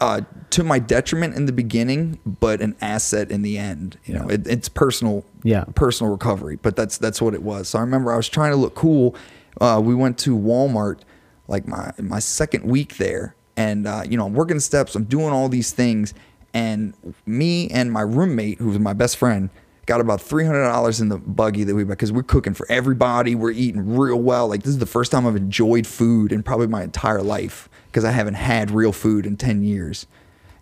uh, 0.00 0.22
to 0.50 0.64
my 0.64 0.78
detriment 0.78 1.34
in 1.36 1.46
the 1.46 1.52
beginning, 1.52 2.18
but 2.26 2.60
an 2.60 2.76
asset 2.80 3.30
in 3.30 3.42
the 3.42 3.58
end. 3.58 3.98
You 4.04 4.14
know, 4.14 4.28
it, 4.28 4.46
it's 4.46 4.68
personal, 4.68 5.24
Yeah. 5.42 5.64
personal 5.74 6.12
recovery. 6.12 6.56
But 6.56 6.76
that's 6.76 6.98
that's 6.98 7.20
what 7.22 7.34
it 7.34 7.42
was. 7.42 7.68
So 7.68 7.78
I 7.78 7.82
remember 7.82 8.12
I 8.12 8.16
was 8.16 8.28
trying 8.28 8.50
to 8.52 8.56
look 8.56 8.74
cool. 8.74 9.14
Uh, 9.60 9.80
we 9.84 9.94
went 9.94 10.18
to 10.18 10.36
Walmart 10.36 11.00
like 11.48 11.66
my 11.68 11.92
my 11.98 12.18
second 12.18 12.64
week 12.64 12.96
there, 12.96 13.36
and 13.56 13.86
uh, 13.86 14.02
you 14.08 14.16
know 14.16 14.26
I'm 14.26 14.34
working 14.34 14.60
steps. 14.60 14.94
I'm 14.96 15.04
doing 15.04 15.28
all 15.30 15.48
these 15.48 15.72
things, 15.72 16.12
and 16.52 16.94
me 17.26 17.68
and 17.70 17.92
my 17.92 18.00
roommate, 18.02 18.58
who 18.58 18.68
was 18.68 18.78
my 18.78 18.92
best 18.94 19.16
friend. 19.16 19.50
Got 19.86 20.00
about 20.00 20.20
three 20.22 20.44
hundred 20.46 20.62
dollars 20.64 21.00
in 21.00 21.08
the 21.10 21.18
buggy 21.18 21.62
that 21.64 21.74
we 21.74 21.84
bought 21.84 21.90
because 21.90 22.10
we're 22.10 22.22
cooking 22.22 22.54
for 22.54 22.66
everybody. 22.70 23.34
We're 23.34 23.50
eating 23.50 23.94
real 23.96 24.16
well. 24.18 24.48
Like 24.48 24.62
this 24.62 24.70
is 24.70 24.78
the 24.78 24.86
first 24.86 25.12
time 25.12 25.26
I've 25.26 25.36
enjoyed 25.36 25.86
food 25.86 26.32
in 26.32 26.42
probably 26.42 26.68
my 26.68 26.82
entire 26.82 27.20
life 27.22 27.68
because 27.94 28.04
I 28.04 28.10
haven't 28.10 28.34
had 28.34 28.72
real 28.72 28.90
food 28.90 29.24
in 29.24 29.36
ten 29.36 29.62
years. 29.62 30.08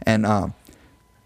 And 0.03 0.27
um, 0.27 0.53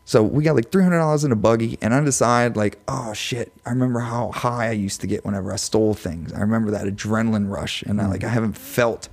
so 0.05 0.23
we 0.23 0.45
got 0.45 0.55
like 0.55 0.71
three 0.71 0.85
hundred 0.85 0.99
dollars 0.99 1.25
in 1.25 1.33
a 1.33 1.37
buggy, 1.37 1.79
and 1.83 1.93
I 1.93 2.01
decide 2.01 2.57
like, 2.57 2.79
oh 2.87 3.13
shit, 3.13 3.53
I 3.67 3.71
remember 3.71 3.99
how 3.99 4.31
high 4.31 4.69
I 4.69 4.71
used 4.71 5.01
to 5.01 5.09
get 5.09 5.25
whenever 5.25 5.53
I 5.53 5.57
stole 5.57 5.95
things. 5.95 6.33
I 6.33 6.39
remember 6.39 6.71
that 6.71 6.87
adrenaline 6.87 7.51
rush, 7.51 7.83
and 7.83 8.01
I 8.01 8.07
like 8.07 8.23
I 8.23 8.29
haven't 8.29 8.57
felt 8.57 9.09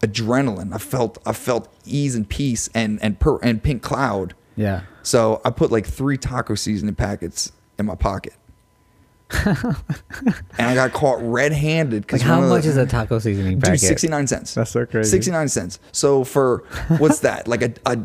adrenaline. 0.00 0.72
I 0.72 0.78
felt 0.78 1.18
I 1.26 1.32
felt 1.32 1.68
ease 1.84 2.14
and 2.14 2.28
peace 2.28 2.70
and 2.72 3.02
and 3.02 3.18
per, 3.18 3.38
and 3.40 3.60
pink 3.60 3.82
cloud. 3.82 4.34
Yeah. 4.54 4.82
So 5.02 5.40
I 5.44 5.50
put 5.50 5.72
like 5.72 5.86
three 5.86 6.16
taco 6.16 6.54
seasoning 6.54 6.94
packets 6.94 7.50
in 7.76 7.86
my 7.86 7.96
pocket. 7.96 8.34
and 9.44 9.76
I 10.58 10.74
got 10.74 10.92
caught 10.92 11.18
red-handed. 11.20 12.10
Like, 12.10 12.22
how 12.22 12.40
much 12.40 12.64
is 12.64 12.76
a 12.76 12.86
taco 12.86 13.18
seasoning 13.18 13.58
Dude, 13.58 13.64
packet? 13.64 13.80
69 13.80 14.26
cents. 14.26 14.54
That's 14.54 14.70
so 14.70 14.86
crazy. 14.86 15.10
69 15.10 15.48
cents. 15.48 15.78
So 15.92 16.24
for 16.24 16.64
what's 16.98 17.20
that? 17.20 17.46
Like 17.46 17.62
a, 17.62 17.74
a 17.84 17.98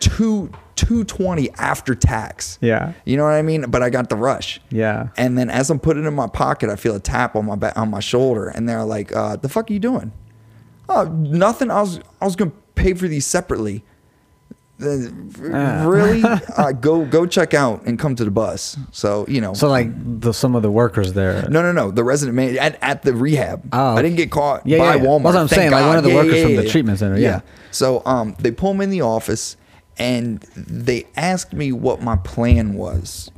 two 0.00 0.50
220 0.76 1.50
after 1.52 1.94
tax. 1.94 2.58
Yeah. 2.60 2.92
You 3.04 3.16
know 3.16 3.24
what 3.24 3.34
I 3.34 3.42
mean? 3.42 3.70
But 3.70 3.82
I 3.82 3.90
got 3.90 4.08
the 4.08 4.16
rush. 4.16 4.60
Yeah. 4.70 5.08
And 5.16 5.36
then 5.36 5.50
as 5.50 5.70
I'm 5.70 5.78
putting 5.78 6.04
it 6.04 6.06
in 6.06 6.14
my 6.14 6.28
pocket, 6.28 6.70
I 6.70 6.76
feel 6.76 6.94
a 6.94 7.00
tap 7.00 7.34
on 7.36 7.46
my 7.46 7.56
back 7.56 7.76
on 7.76 7.90
my 7.90 8.00
shoulder 8.00 8.48
and 8.48 8.68
they're 8.68 8.84
like, 8.84 9.14
uh, 9.14 9.36
"The 9.36 9.48
fuck 9.48 9.70
are 9.70 9.72
you 9.72 9.78
doing?" 9.78 10.12
"Oh, 10.88 11.04
nothing. 11.04 11.70
I 11.70 11.80
was 11.80 12.00
I 12.20 12.24
was 12.24 12.36
going 12.36 12.50
to 12.50 12.56
pay 12.74 12.94
for 12.94 13.08
these 13.08 13.26
separately." 13.26 13.84
Uh, 14.82 15.08
Ah. 15.52 15.86
really? 15.88 16.22
uh, 16.56 16.72
go 16.72 17.04
go 17.06 17.24
check 17.26 17.54
out 17.54 17.84
and 17.86 17.98
come 17.98 18.14
to 18.16 18.24
the 18.24 18.30
bus. 18.30 18.76
So, 18.92 19.24
you 19.28 19.40
know. 19.40 19.54
So 19.54 19.68
like 19.68 19.88
the 20.20 20.32
some 20.32 20.54
of 20.54 20.62
the 20.62 20.70
workers 20.70 21.14
there. 21.14 21.48
No, 21.48 21.62
no, 21.62 21.72
no. 21.72 21.90
The 21.90 22.04
resident 22.04 22.36
man 22.36 22.58
at, 22.58 22.78
at 22.82 23.02
the 23.02 23.14
rehab. 23.14 23.68
Oh, 23.72 23.96
I 23.96 24.02
didn't 24.02 24.16
get 24.16 24.30
caught 24.30 24.66
Yeah, 24.66 24.78
by 24.78 24.94
yeah, 24.96 25.02
yeah. 25.02 25.06
Walmart. 25.06 25.22
That's 25.22 25.34
what 25.34 25.40
I'm 25.42 25.48
saying, 25.48 25.70
like, 25.70 25.86
one 25.86 25.96
of 25.98 26.04
the 26.04 26.14
workers 26.14 26.42
from 26.42 26.56
the 26.56 26.68
treatment 26.68 26.98
center, 26.98 27.18
yeah. 27.18 27.40
So 27.70 28.02
um, 28.04 28.34
they 28.38 28.50
pull 28.50 28.74
me 28.74 28.84
in 28.84 28.90
the 28.90 29.00
office 29.02 29.56
and 29.98 30.40
they 30.56 31.06
asked 31.16 31.52
me 31.54 31.72
what 31.72 32.02
my 32.02 32.16
plan 32.16 32.74
was. 32.74 33.30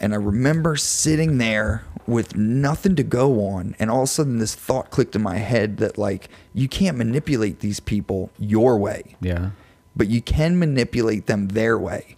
And 0.00 0.14
I 0.14 0.16
remember 0.16 0.76
sitting 0.76 1.38
there 1.38 1.84
with 2.06 2.34
nothing 2.36 2.96
to 2.96 3.02
go 3.02 3.44
on. 3.46 3.74
And 3.78 3.90
all 3.90 3.98
of 4.02 4.04
a 4.04 4.06
sudden, 4.06 4.38
this 4.38 4.54
thought 4.54 4.90
clicked 4.90 5.14
in 5.16 5.22
my 5.22 5.36
head 5.36 5.78
that, 5.78 5.98
like, 5.98 6.28
you 6.54 6.68
can't 6.68 6.96
manipulate 6.96 7.60
these 7.60 7.80
people 7.80 8.30
your 8.38 8.78
way, 8.78 9.16
Yeah. 9.20 9.50
But 9.98 10.08
you 10.08 10.22
can 10.22 10.58
manipulate 10.58 11.26
them 11.26 11.48
their 11.48 11.76
way 11.78 12.16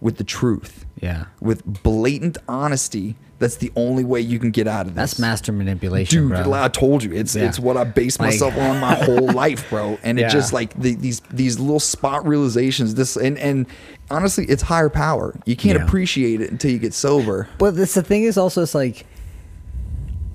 with 0.00 0.18
the 0.18 0.24
truth, 0.24 0.84
Yeah. 1.00 1.24
with 1.40 1.64
blatant 1.82 2.38
honesty. 2.46 3.16
That's 3.40 3.56
the 3.56 3.72
only 3.74 4.04
way 4.04 4.20
you 4.20 4.38
can 4.38 4.52
get 4.52 4.68
out 4.68 4.86
of 4.86 4.94
this. 4.94 5.10
That's 5.12 5.18
master 5.18 5.50
manipulation, 5.50 6.28
Dude, 6.28 6.44
bro. 6.44 6.52
I 6.52 6.68
told 6.68 7.02
you, 7.02 7.12
it's 7.12 7.34
Yeah. 7.34 7.48
it's 7.48 7.58
what 7.58 7.76
I 7.76 7.82
based 7.82 8.20
Like- 8.20 8.28
myself 8.30 8.56
on 8.56 8.78
my 8.78 8.94
whole 9.04 9.32
life, 9.32 9.68
bro. 9.68 9.98
And 10.04 10.16
Yeah. 10.18 10.28
it 10.28 10.30
just 10.30 10.52
like 10.52 10.80
the, 10.80 10.94
these 10.94 11.20
these 11.32 11.58
little 11.58 11.80
spot 11.80 12.24
realizations. 12.26 12.94
This 12.94 13.16
and 13.16 13.36
and 13.38 13.66
honestly, 14.12 14.44
it's 14.44 14.62
higher 14.62 14.88
power. 14.88 15.34
You 15.44 15.56
can't 15.56 15.76
Yeah. 15.78 15.84
appreciate 15.84 16.40
it 16.40 16.52
until 16.52 16.70
you 16.70 16.78
get 16.78 16.94
sober. 16.94 17.48
But 17.58 17.74
this 17.74 17.94
the 17.94 18.02
thing 18.02 18.22
is 18.24 18.36
also 18.38 18.62
it's 18.62 18.76
like 18.76 19.06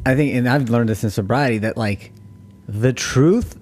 I 0.05 0.15
think, 0.15 0.35
and 0.35 0.47
I've 0.47 0.69
learned 0.69 0.89
this 0.89 1.03
in 1.03 1.09
sobriety 1.09 1.59
that 1.59 1.77
like 1.77 2.11
the 2.67 2.91
truth 2.93 3.55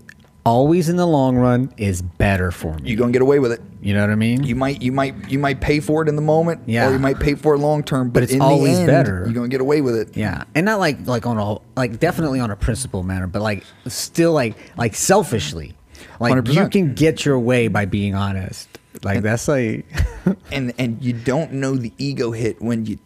always 0.46 0.90
in 0.90 0.96
the 0.96 1.06
long 1.08 1.36
run 1.36 1.74
is 1.78 2.02
better 2.02 2.52
for 2.52 2.76
me. 2.78 2.90
You're 2.90 2.98
gonna 3.00 3.12
get 3.12 3.22
away 3.22 3.40
with 3.40 3.52
it. 3.52 3.62
You 3.82 3.94
know 3.94 4.02
what 4.02 4.10
I 4.10 4.16
mean? 4.16 4.44
You 4.44 4.56
might 4.56 4.82
you 4.82 4.92
might 4.92 5.30
you 5.30 5.40
might 5.40 5.60
pay 5.62 5.80
for 5.80 6.02
it 6.04 6.10
in 6.10 6.16
the 6.16 6.22
moment, 6.22 6.62
Yeah. 6.66 6.90
or 6.90 6.94
you 6.94 7.00
might 7.00 7.20
pay 7.20 7.36
for 7.36 7.56
it 7.56 7.60
long 7.60 7.84
term. 7.84 8.10
But, 8.10 8.24
it's 8.24 8.34
in 8.34 8.42
always 8.42 8.76
the 8.76 8.82
end, 8.84 8.88
better. 8.88 9.24
You're 9.26 9.34
gonna 9.34 9.48
get 9.48 9.62
away 9.62 9.82
with 9.82 9.96
it. 9.96 10.16
yeah, 10.16 10.44
and 10.54 10.66
not 10.66 10.80
like 10.80 11.06
like 11.08 11.26
on 11.26 11.38
a 11.38 11.58
like 11.80 12.00
definitely 12.00 12.40
on 12.40 12.52
a 12.52 12.56
principle 12.56 13.04
matter, 13.04 13.28
but 13.28 13.42
like 13.42 13.64
still 13.88 14.34
like 14.34 14.56
like 14.78 14.96
selfishly, 14.96 15.76
like 16.20 16.36
you 16.36 16.42
100%. 16.42 16.72
can 16.72 16.94
get 16.94 17.26
your 17.26 17.40
way 17.40 17.68
by 17.68 17.86
being 17.86 18.16
honest. 18.16 18.68
Like 19.04 19.22
that's 19.24 19.48
like 19.48 19.86
and 20.52 20.74
and 20.78 21.04
you 21.04 21.14
don't 21.14 21.54
know 21.54 21.76
the 21.76 21.92
ego 21.98 22.32
hit 22.32 22.62
when 22.62 22.86
you 22.86 22.98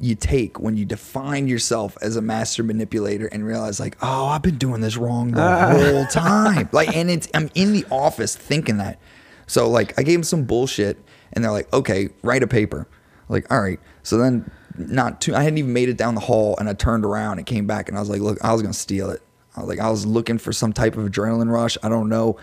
you 0.00 0.14
take 0.14 0.58
when 0.58 0.76
you 0.76 0.84
define 0.84 1.48
yourself 1.48 1.96
as 2.02 2.16
a 2.16 2.22
master 2.22 2.62
manipulator 2.62 3.26
and 3.26 3.44
realize 3.44 3.78
like 3.80 3.96
oh 4.02 4.26
i've 4.26 4.42
been 4.42 4.58
doing 4.58 4.80
this 4.80 4.96
wrong 4.96 5.30
the 5.32 5.40
whole 5.42 6.06
time. 6.06 6.68
Like 6.72 6.94
and 6.94 7.10
it's 7.10 7.28
i'm 7.34 7.50
in 7.54 7.72
the 7.72 7.84
office 7.90 8.34
thinking 8.36 8.78
that. 8.78 8.98
So 9.46 9.68
like 9.68 9.98
i 9.98 10.02
gave 10.02 10.14
them 10.14 10.24
some 10.24 10.44
bullshit 10.44 10.98
and 11.32 11.44
they're 11.44 11.52
like 11.52 11.72
okay 11.72 12.08
write 12.22 12.42
a 12.42 12.46
paper. 12.46 12.86
Like 13.28 13.50
all 13.52 13.60
right. 13.60 13.80
So 14.02 14.18
then 14.18 14.50
not 14.76 15.20
too 15.20 15.34
i 15.34 15.42
hadn't 15.42 15.58
even 15.58 15.72
made 15.72 15.88
it 15.88 15.96
down 15.96 16.14
the 16.14 16.20
hall 16.20 16.56
and 16.58 16.68
i 16.68 16.72
turned 16.72 17.04
around 17.04 17.38
and 17.38 17.46
came 17.46 17.66
back 17.66 17.88
and 17.88 17.96
i 17.96 18.00
was 18.00 18.08
like 18.08 18.20
look 18.20 18.38
i 18.44 18.52
was 18.52 18.62
gonna 18.62 18.72
steal 18.74 19.10
it. 19.10 19.22
I 19.56 19.60
was 19.60 19.68
like 19.68 19.80
i 19.80 19.90
was 19.90 20.06
looking 20.06 20.38
for 20.38 20.52
some 20.52 20.72
type 20.72 20.96
of 20.96 21.04
adrenaline 21.10 21.50
rush. 21.50 21.76
I 21.82 21.88
don't 21.88 22.08
know. 22.08 22.36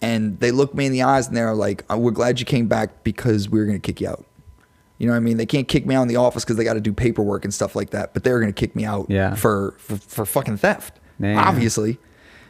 And 0.00 0.40
they 0.40 0.50
looked 0.50 0.74
me 0.74 0.86
in 0.86 0.92
the 0.92 1.02
eyes 1.02 1.28
and 1.28 1.36
they're 1.36 1.54
like 1.54 1.84
"Uh, 1.90 1.96
we're 1.96 2.10
glad 2.10 2.40
you 2.40 2.46
came 2.46 2.66
back 2.66 3.04
because 3.04 3.48
we 3.48 3.58
were 3.60 3.66
gonna 3.66 3.78
kick 3.78 4.00
you 4.00 4.08
out 4.08 4.24
you 5.02 5.08
know 5.08 5.14
what 5.14 5.16
I 5.16 5.20
mean? 5.20 5.36
They 5.36 5.46
can't 5.46 5.66
kick 5.66 5.84
me 5.84 5.94
out 5.96 6.02
in 6.02 6.08
the 6.08 6.14
office 6.16 6.44
because 6.44 6.56
they 6.56 6.62
got 6.64 6.74
to 6.74 6.80
do 6.80 6.92
paperwork 6.92 7.44
and 7.44 7.52
stuff 7.52 7.74
like 7.74 7.90
that. 7.90 8.14
But 8.14 8.22
they're 8.22 8.38
going 8.40 8.52
to 8.52 8.58
kick 8.58 8.76
me 8.76 8.84
out 8.84 9.06
Yeah. 9.10 9.34
for, 9.34 9.74
for 9.78 9.96
for 9.96 10.24
fucking 10.24 10.58
theft, 10.58 11.00
Man. 11.18 11.36
obviously. 11.36 11.98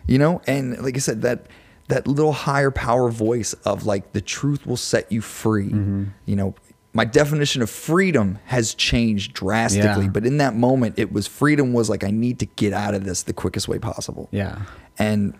You 0.06 0.18
know, 0.18 0.42
and 0.46 0.78
like 0.82 0.94
I 0.96 1.00
said, 1.00 1.22
that 1.22 1.46
that 1.88 2.06
little 2.06 2.32
higher 2.32 2.70
power 2.70 3.10
voice 3.10 3.54
of 3.64 3.86
like 3.86 4.12
the 4.12 4.20
truth 4.20 4.66
will 4.66 4.76
set 4.76 5.10
you 5.10 5.20
free. 5.22 5.70
Mm-hmm. 5.70 6.04
You 6.26 6.36
know, 6.36 6.54
my 6.92 7.06
definition 7.06 7.62
of 7.62 7.70
freedom 7.70 8.38
has 8.46 8.74
changed 8.74 9.32
drastically. 9.32 10.04
Yeah. 10.04 10.10
But 10.10 10.26
in 10.26 10.36
that 10.36 10.54
moment, 10.54 10.98
it 10.98 11.10
was 11.10 11.26
freedom 11.26 11.72
was 11.72 11.88
like 11.88 12.04
I 12.04 12.10
need 12.10 12.38
to 12.40 12.46
get 12.46 12.74
out 12.74 12.94
of 12.94 13.04
this 13.04 13.22
the 13.22 13.32
quickest 13.32 13.66
way 13.66 13.78
possible 13.78 14.28
yeah, 14.30 14.62
and 14.98 15.32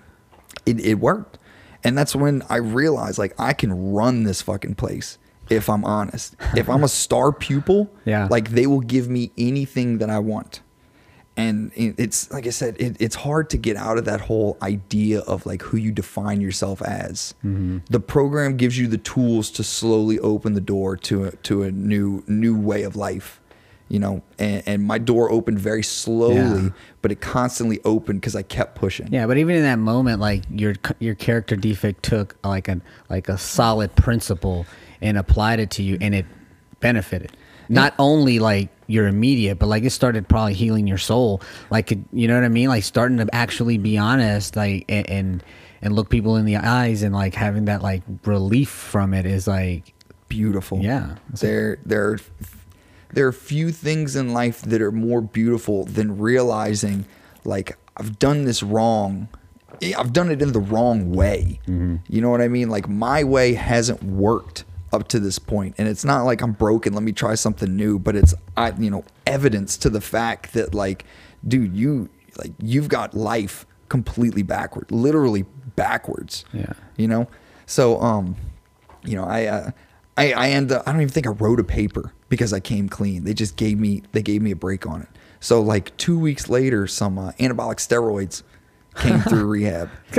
it, 0.65 0.81
it 0.81 0.95
worked 0.95 1.39
and 1.85 1.99
that's 1.99 2.15
when 2.15 2.43
i 2.49 2.57
realized 2.57 3.19
like 3.19 3.35
i 3.39 3.53
can 3.53 3.93
run 3.93 4.23
this 4.23 4.41
fucking 4.43 4.75
place 4.77 5.19
if 5.55 5.69
i'm 5.69 5.85
honest 5.85 6.37
if 6.57 6.69
i'm 6.69 6.85
a 6.85 6.89
star 6.89 7.33
pupil 7.33 7.91
Yeah. 8.05 8.29
like 8.31 8.51
they 8.51 8.67
will 8.67 8.81
give 8.81 9.09
me 9.09 9.31
anything 9.39 9.99
that 9.99 10.11
i 10.11 10.19
want 10.19 10.61
and 11.37 11.73
it's 11.77 12.31
like 12.31 12.47
i 12.47 12.51
said 12.51 12.77
it, 12.79 12.97
it's 13.01 13.15
hard 13.15 13.49
to 13.51 13.57
get 13.57 13.77
out 13.77 13.97
of 13.97 14.05
that 14.05 14.21
whole 14.21 14.59
idea 14.61 15.21
of 15.21 15.47
like 15.47 15.63
who 15.63 15.77
you 15.79 15.91
define 15.91 16.41
yourself 16.43 16.83
as 16.83 17.35
mm-hmm. 17.45 17.79
the 17.89 18.01
program 18.01 18.57
gives 18.57 18.79
you 18.79 18.87
the 18.87 18.99
tools 18.99 19.51
to 19.51 19.65
slowly 19.65 20.19
open 20.19 20.53
the 20.53 20.61
door 20.61 20.97
to 20.97 21.25
a, 21.25 21.31
to 21.37 21.63
a 21.63 21.71
new 21.71 22.23
new 22.27 22.59
way 22.59 22.83
of 22.83 22.97
life 22.97 23.41
you 23.89 23.99
know 23.99 24.23
and, 24.39 24.63
and 24.67 24.85
my 24.85 24.99
door 24.99 25.31
opened 25.31 25.59
very 25.59 25.83
slowly 25.83 26.65
Yeah. 26.65 26.69
but 27.01 27.11
it 27.13 27.21
constantly 27.23 27.81
opened 27.85 28.21
because 28.21 28.37
i 28.37 28.43
kept 28.43 28.75
pushing 28.75 29.09
yeah. 29.13 29.27
But 29.27 29.39
even 29.39 29.57
in 29.57 29.63
that 29.63 29.79
moment, 29.79 30.21
like 30.21 30.43
your 30.51 30.75
your 30.99 31.15
character 31.15 31.57
defect 31.57 32.03
took 32.03 32.37
like 32.45 32.69
a 32.69 32.81
like 33.11 33.29
a 33.29 33.37
solid 33.39 33.95
principle 33.97 34.67
and 35.03 35.19
applied 35.19 35.61
it 35.61 35.71
to 35.73 35.83
you, 35.83 35.99
and 36.01 36.15
it 36.15 36.27
benefited. 36.81 37.37
Not 37.69 37.95
only 37.99 38.39
like 38.39 38.69
your 38.87 39.07
immediate, 39.07 39.59
but 39.59 39.67
like 39.67 39.85
it 39.85 39.91
started 39.91 40.29
probably 40.29 40.55
healing 40.55 40.87
your 40.87 40.99
soul. 40.99 41.41
Like 41.71 41.91
you 42.13 42.29
know 42.29 42.35
what 42.35 42.45
I 42.45 42.49
mean? 42.49 42.69
Like 42.69 42.85
starting 42.85 43.19
to 43.19 43.35
actually 43.35 43.79
be 43.79 43.97
honest, 43.99 44.57
like 44.57 44.85
and 44.89 45.09
and, 45.09 45.45
and 45.81 45.95
look 45.95 46.11
people 46.11 46.37
in 46.37 46.45
the 46.45 46.57
eyes, 46.57 47.03
and 47.03 47.15
like 47.15 47.35
having 47.35 47.67
that 47.67 47.83
like 47.83 48.03
relief 48.25 48.69
from 48.69 49.15
it 49.15 49.27
is 49.27 49.47
like 49.47 49.95
beautiful. 50.29 50.81
Yeah. 50.81 51.17
There 51.31 51.79
there 51.85 52.19
there 53.13 53.27
are 53.27 53.33
few 53.33 53.71
things 53.71 54.17
in 54.17 54.33
life 54.33 54.63
that 54.63 54.83
are 54.83 54.93
more 54.93 55.21
beautiful 55.21 55.85
than 55.85 56.19
realizing 56.19 57.07
like 57.45 57.77
I've 57.97 58.19
done 58.19 58.45
this 58.45 58.63
wrong. 58.63 59.29
I've 59.97 60.13
done 60.13 60.31
it 60.31 60.41
in 60.43 60.53
the 60.53 60.61
wrong 60.61 61.13
way. 61.13 61.61
Mm-hmm. 61.67 61.97
You 62.09 62.21
know 62.21 62.31
what 62.31 62.41
I 62.41 62.49
mean? 62.49 62.69
Like 62.69 62.89
my 62.89 63.25
way 63.25 63.55
hasn't 63.55 64.03
worked 64.03 64.65
up 64.93 65.09
to 65.09 65.21
this 65.21 65.39
point 65.39 65.75
and 65.79 65.89
it's 65.89 66.05
not 66.05 66.25
like 66.25 66.43
I'm 66.43 66.53
broken, 66.53 66.93
let 66.93 67.03
me 67.03 67.13
try 67.13 67.35
something 67.35 67.75
new, 67.75 67.99
but 67.99 68.17
it's 68.17 68.35
I 68.57 68.73
you 68.79 68.91
know 68.91 69.05
evidence 69.27 69.77
to 69.79 69.91
the 69.91 70.01
fact 70.01 70.53
that 70.55 70.75
like 70.75 71.05
dude, 71.47 71.77
you 71.77 72.09
like 72.39 72.53
you've 72.59 72.89
got 72.89 73.15
life 73.15 73.67
completely 73.89 74.43
backward, 74.43 74.91
literally 74.91 75.45
backwards. 75.77 76.45
Yeah. 76.53 76.73
You 76.97 77.09
know? 77.09 77.29
So 77.67 78.01
um 78.01 78.37
you 79.05 79.17
know, 79.17 79.25
I, 79.25 79.47
uh, 79.47 79.71
I, 80.17 80.33
I 80.33 80.49
end 80.51 80.73
up, 80.73 80.87
I 80.87 80.93
don't 80.93 81.01
even 81.01 81.13
think 81.13 81.27
I 81.27 81.31
wrote 81.31 81.61
a 81.61 81.65
paper 81.65 82.13
because 82.29 82.53
I 82.53 82.61
came 82.61 82.89
clean. 82.89 83.25
They 83.25 83.35
just 83.35 83.57
gave 83.57 83.79
me, 83.79 84.03
they 84.13 84.23
gave 84.23 84.43
me 84.43 84.51
a 84.51 84.57
break 84.57 84.87
on 84.87 85.03
it. 85.03 85.09
So 85.41 85.61
like 85.61 85.97
two 85.97 86.19
weeks 86.19 86.49
later, 86.49 86.87
some 86.87 87.19
uh, 87.19 87.33
anabolic 87.33 87.77
steroids 87.77 88.43
came 88.97 89.21
through 89.21 89.45
rehab. 89.47 89.91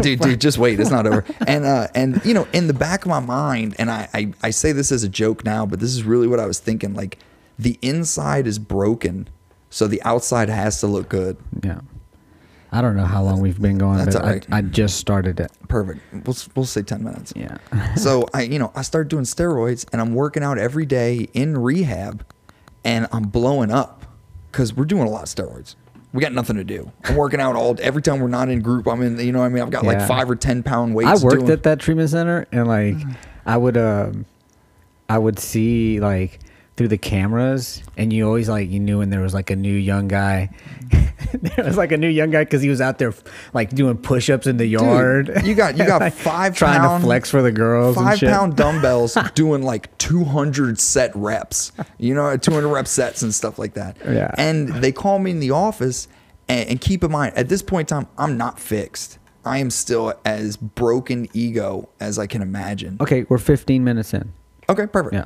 Dude, 0.00 0.20
dude, 0.20 0.40
just 0.40 0.58
wait, 0.58 0.80
it's 0.80 0.90
not 0.90 1.06
over. 1.06 1.24
And 1.46 1.64
uh, 1.64 1.86
and 1.94 2.20
you 2.24 2.34
know, 2.34 2.46
in 2.52 2.66
the 2.66 2.74
back 2.74 3.02
of 3.02 3.08
my 3.08 3.20
mind, 3.20 3.76
and 3.78 3.90
I, 3.90 4.08
I 4.12 4.32
I 4.42 4.50
say 4.50 4.72
this 4.72 4.90
as 4.92 5.04
a 5.04 5.08
joke 5.08 5.44
now, 5.44 5.64
but 5.64 5.78
this 5.80 5.90
is 5.90 6.02
really 6.02 6.26
what 6.26 6.40
I 6.40 6.46
was 6.46 6.58
thinking. 6.58 6.94
Like, 6.94 7.18
the 7.58 7.78
inside 7.82 8.46
is 8.46 8.58
broken, 8.58 9.28
so 9.70 9.86
the 9.86 10.02
outside 10.02 10.48
has 10.48 10.80
to 10.80 10.86
look 10.86 11.08
good. 11.08 11.36
yeah. 11.62 11.80
I 12.70 12.82
don't 12.82 12.96
know 12.96 13.06
how 13.06 13.22
long 13.22 13.40
we've 13.40 13.58
been 13.58 13.78
going, 13.78 13.96
That's 13.96 14.14
but 14.14 14.24
all 14.24 14.30
right. 14.30 14.46
I, 14.52 14.58
I 14.58 14.60
just 14.60 14.98
started 14.98 15.40
it. 15.40 15.50
Perfect. 15.68 16.00
We'll 16.26 16.36
we'll 16.54 16.66
say 16.66 16.82
ten 16.82 17.02
minutes. 17.02 17.32
Yeah. 17.34 17.56
so 17.94 18.26
I, 18.34 18.42
you 18.42 18.58
know, 18.58 18.72
I 18.74 18.82
started 18.82 19.08
doing 19.08 19.24
steroids 19.24 19.86
and 19.90 20.02
I'm 20.02 20.14
working 20.14 20.42
out 20.42 20.58
every 20.58 20.84
day 20.84 21.28
in 21.32 21.56
rehab 21.56 22.26
and 22.84 23.06
I'm 23.10 23.24
blowing 23.24 23.70
up 23.70 24.04
because 24.52 24.74
we're 24.74 24.84
doing 24.84 25.06
a 25.06 25.10
lot 25.10 25.22
of 25.22 25.28
steroids. 25.28 25.76
We 26.12 26.20
got 26.22 26.32
nothing 26.32 26.56
to 26.56 26.64
do. 26.64 26.90
I'm 27.04 27.16
working 27.16 27.40
out 27.40 27.54
all 27.54 27.76
every 27.80 28.00
time 28.02 28.20
we're 28.20 28.28
not 28.28 28.48
in 28.48 28.60
group. 28.60 28.86
I'm 28.88 29.02
in, 29.02 29.18
you 29.18 29.30
know 29.32 29.40
what 29.40 29.46
I 29.46 29.48
mean? 29.50 29.62
I've 29.62 29.70
got 29.70 29.84
like 29.84 30.06
five 30.08 30.30
or 30.30 30.36
10 30.36 30.62
pound 30.62 30.94
weights. 30.94 31.08
I 31.22 31.24
worked 31.24 31.40
doing- 31.40 31.50
at 31.52 31.62
that 31.64 31.80
treatment 31.80 32.08
center 32.10 32.46
and 32.50 32.66
like 32.66 32.96
I 33.44 33.56
would 33.56 33.76
um 33.76 34.24
I 35.08 35.18
would 35.18 35.38
see 35.38 36.00
like 36.00 36.38
through 36.78 36.88
the 36.88 36.96
cameras 36.96 37.82
and 37.98 38.12
you 38.12 38.24
always 38.24 38.48
like 38.48 38.70
you 38.70 38.78
knew 38.80 38.98
when 38.98 39.10
there 39.10 39.20
was 39.20 39.34
like 39.34 39.50
a 39.50 39.56
new 39.56 39.74
young 39.74 40.06
guy 40.08 40.48
there 41.32 41.64
was 41.64 41.76
like 41.76 41.92
a 41.92 41.96
new 41.96 42.08
young 42.08 42.30
guy 42.30 42.44
because 42.44 42.62
he 42.62 42.68
was 42.68 42.80
out 42.80 42.98
there 42.98 43.12
like 43.52 43.70
doing 43.70 43.96
push-ups 43.96 44.46
in 44.46 44.56
the 44.56 44.66
yard 44.66 45.28
you 45.44 45.54
got- 45.54 45.76
you 45.76 45.84
got 45.84 46.00
Like, 46.08 46.12
five 46.14 46.56
trying 46.56 46.80
pound- 46.80 47.02
to 47.02 47.06
flex 47.06 47.30
for 47.30 47.42
the 47.42 47.50
girls 47.52 47.96
and 47.96 48.06
Five 48.06 48.20
pound 48.20 48.56
dumbbells 48.56 49.16
doing 49.34 49.62
like 49.62 49.96
200 49.98 50.78
set 50.80 51.10
reps, 51.16 51.72
you 51.98 52.14
know, 52.14 52.36
200 52.36 52.68
rep 52.68 52.86
sets 52.86 53.22
and 53.22 53.34
stuff 53.34 53.58
like 53.58 53.74
that. 53.74 53.96
Yeah. 54.06 54.30
And 54.38 54.68
they 54.68 54.92
call 54.92 55.18
me 55.18 55.32
in 55.32 55.40
the 55.40 55.50
office, 55.50 56.06
and, 56.48 56.70
and 56.70 56.80
keep 56.80 57.02
in 57.02 57.10
mind, 57.10 57.34
at 57.36 57.48
this 57.48 57.60
point 57.62 57.90
in 57.90 57.98
time, 58.04 58.08
I'm 58.16 58.36
not 58.38 58.60
fixed. 58.60 59.18
I 59.44 59.58
am 59.58 59.70
still 59.70 60.14
as 60.24 60.56
broken 60.56 61.28
ego 61.34 61.88
as 62.00 62.18
I 62.18 62.26
can 62.28 62.40
imagine. 62.42 62.96
okay 63.00 63.26
we're 63.28 63.38
15 63.38 63.82
minutes 63.82 64.14
in 64.14 64.32
Okay, 64.68 64.86
perfect. 64.86 65.14
yeah 65.14 65.24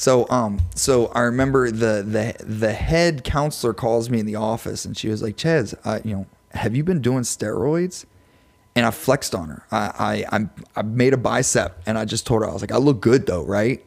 So 0.00 0.26
um 0.30 0.60
so 0.76 1.06
I 1.08 1.22
remember 1.22 1.72
the 1.72 2.04
the 2.06 2.44
the 2.44 2.72
head 2.72 3.24
counselor 3.24 3.74
calls 3.74 4.08
me 4.08 4.20
in 4.20 4.26
the 4.26 4.36
office 4.36 4.84
and 4.84 4.96
she 4.96 5.08
was 5.08 5.22
like, 5.22 5.36
Chaz, 5.36 5.74
uh, 5.84 5.98
you 6.04 6.14
know, 6.14 6.26
have 6.52 6.76
you 6.76 6.84
been 6.84 7.00
doing 7.02 7.22
steroids? 7.22 8.04
And 8.76 8.86
I 8.86 8.92
flexed 8.92 9.34
on 9.34 9.48
her. 9.48 9.64
I 9.72 9.90
I 9.98 10.24
I'm, 10.36 10.50
I 10.76 10.82
made 10.82 11.14
a 11.14 11.16
bicep 11.16 11.82
and 11.84 11.98
I 11.98 12.04
just 12.04 12.28
told 12.28 12.42
her 12.42 12.48
I 12.48 12.52
was 12.52 12.62
like, 12.62 12.70
I 12.70 12.76
look 12.76 13.00
good 13.00 13.26
though, 13.26 13.42
right? 13.44 13.84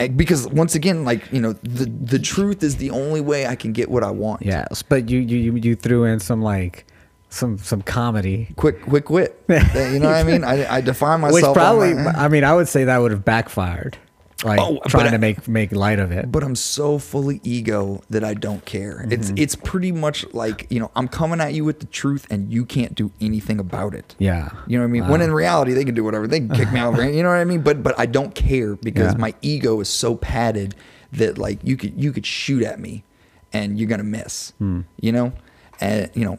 And 0.00 0.16
because 0.16 0.48
once 0.48 0.74
again, 0.74 1.04
like 1.04 1.30
you 1.32 1.40
know, 1.40 1.52
the 1.52 1.84
the 1.86 2.18
truth 2.18 2.64
is 2.64 2.78
the 2.78 2.90
only 2.90 3.20
way 3.20 3.46
I 3.46 3.54
can 3.54 3.72
get 3.72 3.88
what 3.88 4.02
I 4.02 4.10
want. 4.10 4.42
yes 4.42 4.82
but 4.82 5.08
you 5.08 5.20
you 5.20 5.36
you- 5.38 5.60
you 5.62 5.76
threw 5.76 6.02
in 6.02 6.18
some 6.18 6.42
like 6.42 6.86
some 7.28 7.56
some 7.58 7.82
comedy 7.82 8.48
Quick 8.56 8.82
quick 8.82 9.10
wit. 9.10 9.40
you 9.48 10.00
know 10.00 10.08
what 10.10 10.16
I 10.16 10.24
mean? 10.24 10.42
I, 10.42 10.56
I 10.78 10.80
define 10.80 11.20
myself. 11.20 11.34
which 11.34 11.54
probably 11.54 11.94
my- 11.94 12.10
I 12.10 12.26
mean 12.26 12.42
I 12.42 12.52
would 12.52 12.66
say 12.66 12.82
that 12.84 12.98
would 12.98 13.12
have 13.12 13.24
backfired 13.24 13.96
like 14.44 14.60
Oh, 14.60 14.78
trying 14.88 15.08
I- 15.08 15.10
to 15.12 15.18
make 15.18 15.48
make 15.48 15.72
light 15.72 15.98
of 15.98 16.12
it 16.12 16.30
but 16.30 16.42
I'm 16.44 16.54
so 16.56 16.98
fully 16.98 17.40
ego 17.42 18.02
that 18.10 18.22
I 18.24 18.34
don't 18.34 18.64
care. 18.64 19.06
It's 19.10 19.28
Mm-hmm. 19.28 19.38
it's 19.38 19.54
pretty 19.56 19.90
much 19.92 20.24
like 20.34 20.66
you 20.70 20.78
know 20.80 20.90
I'm 20.94 21.08
coming 21.08 21.40
at 21.40 21.54
you 21.54 21.64
with 21.64 21.80
the 21.80 21.86
truth 21.86 22.26
and 22.30 22.52
you 22.52 22.64
can't 22.64 22.94
do 22.94 23.10
anything 23.20 23.58
about 23.58 23.94
it. 23.94 24.14
Yeah. 24.18 24.50
You 24.66 24.78
know 24.78 24.84
what 24.84 24.88
I 24.88 24.92
mean? 24.92 25.08
When 25.08 25.20
in 25.22 25.32
reality 25.32 25.72
they 25.72 25.84
can 25.84 25.94
do 25.94 26.04
whatever. 26.04 26.26
They 26.26 26.40
can 26.40 26.50
kick 26.50 26.70
me 26.72 26.78
out. 26.80 26.94
You 27.14 27.22
know 27.22 27.30
what 27.30 27.38
I 27.38 27.44
mean? 27.44 27.62
But 27.62 27.82
but 27.82 27.98
I 27.98 28.06
don't 28.06 28.34
care 28.34 28.76
because 28.76 29.12
Yeah. 29.12 29.18
my 29.18 29.34
ego 29.42 29.80
is 29.80 29.88
so 29.88 30.14
padded 30.16 30.74
that 31.12 31.38
like 31.38 31.58
you 31.62 31.76
could 31.76 32.00
you 32.02 32.12
could 32.12 32.26
shoot 32.26 32.62
at 32.62 32.78
me 32.80 33.04
and 33.52 33.78
you're 33.78 33.88
gonna 33.88 34.02
miss. 34.04 34.52
Hmm. 34.58 34.80
You 35.00 35.12
know, 35.12 35.32
and 35.80 36.10
you 36.14 36.24
know. 36.24 36.38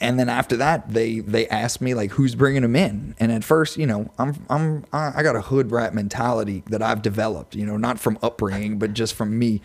And 0.00 0.18
then 0.18 0.28
after 0.28 0.56
that, 0.56 0.92
they 0.92 1.20
they 1.20 1.46
asked 1.48 1.80
me 1.80 1.94
like, 1.94 2.12
"Who's 2.12 2.34
bringing 2.34 2.62
them 2.62 2.74
in?" 2.74 3.14
And 3.18 3.30
at 3.30 3.44
first, 3.44 3.76
you 3.76 3.86
know, 3.86 4.10
I'm 4.18 4.46
I'm 4.48 4.84
I 4.92 5.12
I 5.16 5.22
got 5.22 5.36
a 5.36 5.42
hood 5.42 5.70
rat 5.70 5.94
mentality 5.94 6.62
that 6.68 6.82
I've 6.82 7.02
developed. 7.02 7.54
You 7.54 7.66
know, 7.66 7.76
not 7.76 7.98
from 7.98 8.18
upbringing, 8.22 8.78
but 8.78 8.94
just 8.94 9.14
from 9.14 9.38
me. 9.38 9.60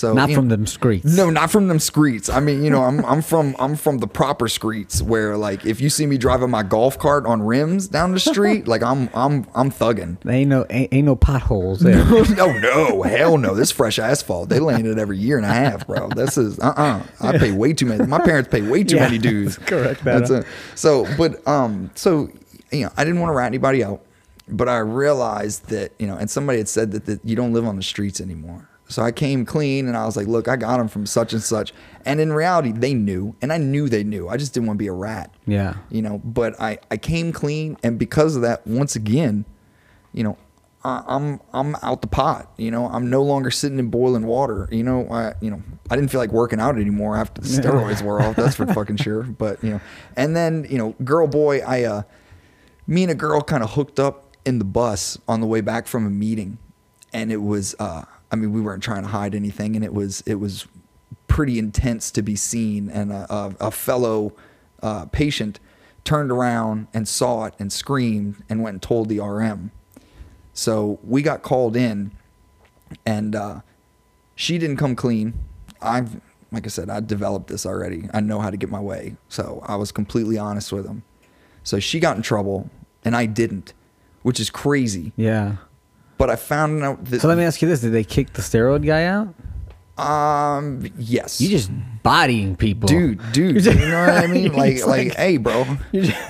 So 0.00 0.14
Not 0.14 0.30
from 0.30 0.48
know- 0.48 0.56
them 0.56 0.66
streets. 0.66 1.04
No, 1.14 1.28
not 1.28 1.50
from 1.50 1.68
them 1.68 1.78
streets. 1.78 2.30
I 2.30 2.40
mean, 2.40 2.64
you 2.64 2.70
know, 2.70 2.82
I'm 2.84 3.04
I'm 3.04 3.20
from 3.20 3.54
I'm 3.58 3.76
from 3.76 3.98
the 3.98 4.06
proper 4.06 4.48
streets 4.48 5.02
where 5.02 5.36
like 5.36 5.66
if 5.66 5.78
you 5.78 5.90
see 5.90 6.06
me 6.06 6.16
driving 6.16 6.48
my 6.48 6.62
golf 6.62 6.98
cart 6.98 7.26
on 7.26 7.42
rims 7.42 7.86
down 7.86 8.12
the 8.12 8.18
street, 8.20 8.66
like 8.72 8.82
I'm 8.82 9.10
I'm 9.12 9.46
I'm 9.54 9.70
thugging. 9.70 10.18
There 10.22 10.32
ain't 10.32 10.48
no 10.48 10.64
ain't, 10.70 10.94
ain't 10.94 11.04
no 11.04 11.16
potholes 11.16 11.80
there. 11.80 12.02
no, 12.34 12.50
no, 12.58 13.02
hell 13.02 13.36
no. 13.36 13.54
This 13.54 13.70
fresh 13.70 13.98
asphalt. 13.98 14.48
They 14.48 14.58
laying 14.58 14.86
it 14.86 14.96
every 14.98 15.18
year 15.18 15.36
and 15.36 15.44
a 15.44 15.50
half, 15.52 15.86
bro. 15.86 16.08
This 16.08 16.38
is 16.38 16.58
uh 16.60 16.72
uh 16.74 17.02
I 17.20 17.36
pay 17.36 17.52
way 17.52 17.74
too 17.74 17.84
many. 17.84 18.06
My 18.06 18.20
parents 18.20 18.48
pay 18.48 18.62
way 18.62 18.84
too 18.84 18.96
Yeah, 18.96 19.02
many 19.02 19.18
dues. 19.18 19.58
correct 19.58 20.02
that, 20.04 20.20
That's 20.20 20.30
a, 20.30 20.44
so, 20.76 21.06
but 21.18 21.46
um, 21.46 21.90
so 21.94 22.30
you 22.72 22.84
know, 22.86 22.90
I 22.96 23.04
didn't 23.04 23.20
want 23.20 23.32
to 23.32 23.34
rat 23.36 23.48
anybody 23.48 23.84
out, 23.84 24.00
but 24.48 24.66
I 24.66 24.78
realized 24.78 25.66
that 25.66 25.92
you 25.98 26.06
know, 26.06 26.16
and 26.16 26.30
somebody 26.30 26.56
had 26.56 26.68
said 26.70 26.92
that, 26.92 27.04
that 27.04 27.20
you 27.22 27.36
don't 27.36 27.52
live 27.52 27.66
on 27.66 27.76
the 27.76 27.82
streets 27.82 28.18
anymore. 28.18 28.66
So 28.90 29.02
I 29.02 29.12
came 29.12 29.46
clean 29.46 29.88
and 29.88 29.96
I 29.96 30.04
was 30.04 30.16
like, 30.16 30.26
look, 30.26 30.48
I 30.48 30.56
got 30.56 30.78
them 30.78 30.88
from 30.88 31.06
such 31.06 31.32
and 31.32 31.42
such. 31.42 31.72
And 32.04 32.20
in 32.20 32.32
reality, 32.32 32.72
they 32.72 32.92
knew, 32.92 33.36
and 33.40 33.52
I 33.52 33.56
knew 33.58 33.88
they 33.88 34.04
knew. 34.04 34.28
I 34.28 34.36
just 34.36 34.52
didn't 34.52 34.66
want 34.66 34.78
to 34.78 34.82
be 34.82 34.88
a 34.88 34.92
rat 34.92 35.30
yeah. 35.46 35.74
you 35.90 36.02
know 36.02 36.20
but 36.24 36.58
i 36.60 36.78
i 36.90 36.96
came 36.96 37.32
clean 37.32 37.76
and 37.82 37.98
because 37.98 38.36
of 38.36 38.42
that 38.42 38.66
once 38.66 38.96
again 38.96 39.44
you 40.12 40.22
know 40.22 40.36
I, 40.84 41.02
i'm 41.06 41.40
i'm 41.52 41.76
out 41.82 42.02
the 42.02 42.08
pot 42.08 42.52
you 42.56 42.70
know 42.70 42.86
i'm 42.86 43.10
no 43.10 43.22
longer 43.22 43.50
sitting 43.50 43.78
in 43.78 43.90
boiling 43.90 44.24
water 44.24 44.68
you 44.70 44.82
know 44.82 45.08
i 45.10 45.34
you 45.40 45.50
know 45.50 45.62
i 45.90 45.96
didn't 45.96 46.10
feel 46.10 46.20
like 46.20 46.32
working 46.32 46.60
out 46.60 46.76
anymore 46.76 47.16
after 47.16 47.40
the 47.40 47.48
steroids 47.60 48.02
wore 48.02 48.22
off 48.22 48.36
that's 48.36 48.56
for 48.56 48.66
fucking 48.66 48.96
sure 48.96 49.22
but 49.22 49.62
you 49.62 49.70
know 49.70 49.80
and 50.16 50.36
then 50.36 50.66
you 50.70 50.78
know 50.78 50.94
girl 51.04 51.26
boy 51.26 51.60
i 51.60 51.82
uh 51.82 52.02
me 52.86 53.02
and 53.02 53.12
a 53.12 53.14
girl 53.14 53.40
kind 53.40 53.62
of 53.62 53.72
hooked 53.72 54.00
up 54.00 54.36
in 54.44 54.58
the 54.58 54.64
bus 54.64 55.18
on 55.28 55.40
the 55.40 55.46
way 55.46 55.60
back 55.60 55.86
from 55.86 56.06
a 56.06 56.10
meeting 56.10 56.58
and 57.12 57.30
it 57.30 57.42
was 57.42 57.74
uh 57.78 58.04
i 58.30 58.36
mean 58.36 58.52
we 58.52 58.60
weren't 58.60 58.82
trying 58.82 59.02
to 59.02 59.08
hide 59.08 59.34
anything 59.34 59.76
and 59.76 59.84
it 59.84 59.94
was 59.94 60.22
it 60.26 60.36
was 60.36 60.66
pretty 61.30 61.60
intense 61.60 62.10
to 62.10 62.22
be 62.22 62.34
seen. 62.34 62.90
And 62.90 63.12
a, 63.12 63.32
a, 63.32 63.54
a 63.60 63.70
fellow 63.70 64.32
uh, 64.82 65.06
patient 65.06 65.60
turned 66.02 66.32
around 66.32 66.88
and 66.92 67.06
saw 67.06 67.44
it 67.44 67.54
and 67.58 67.72
screamed 67.72 68.42
and 68.48 68.62
went 68.62 68.74
and 68.74 68.82
told 68.82 69.08
the 69.08 69.20
rm 69.20 69.70
so 70.52 70.98
we 71.04 71.22
got 71.22 71.42
called 71.42 71.76
in 71.76 72.10
and 73.06 73.36
uh, 73.36 73.60
she 74.34 74.58
didn't 74.58 74.78
come 74.78 74.96
clean. 74.96 75.34
I've 75.80 76.20
like 76.50 76.66
i 76.66 76.68
said 76.68 76.90
i 76.90 76.98
developed 76.98 77.46
this 77.46 77.64
already. 77.64 78.08
I 78.12 78.20
know 78.20 78.40
how 78.40 78.50
to 78.50 78.56
get 78.56 78.68
my 78.68 78.80
way. 78.80 79.16
So 79.28 79.62
i 79.66 79.76
was 79.76 79.92
completely 79.92 80.36
honest 80.36 80.72
with 80.72 80.84
him 80.84 81.04
so 81.62 81.78
she 81.78 82.00
got 82.00 82.16
in 82.16 82.22
trouble 82.22 82.70
and 83.04 83.14
i 83.14 83.26
didn't 83.26 83.72
which 84.22 84.40
is 84.40 84.50
crazy. 84.50 85.12
Yeah. 85.16 85.56
But 86.20 86.30
i 86.30 86.36
found 86.36 86.82
out 86.84 87.04
that 87.06 87.20
So 87.20 87.26
let 87.28 87.36
me 87.38 87.44
ask 87.44 87.60
you 87.62 87.68
this: 87.68 87.80
Did 87.80 87.92
they 87.92 88.04
kick 88.04 88.34
the 88.34 88.42
steroid 88.42 88.86
guy 88.86 89.04
out? 89.06 89.34
um 89.98 90.86
yes 90.96 91.40
You 91.40 91.48
just 91.50 91.70
bodying 92.02 92.56
people, 92.56 92.86
dude, 92.86 93.20
dude. 93.32 93.62
You 93.66 93.74
know 93.74 94.06
what 94.06 94.16
I 94.24 94.26
mean? 94.36 94.52
Like, 94.52 94.78
like, 94.86 94.86
like- 95.08 95.14
hey, 95.14 95.36
bro, 95.36 95.66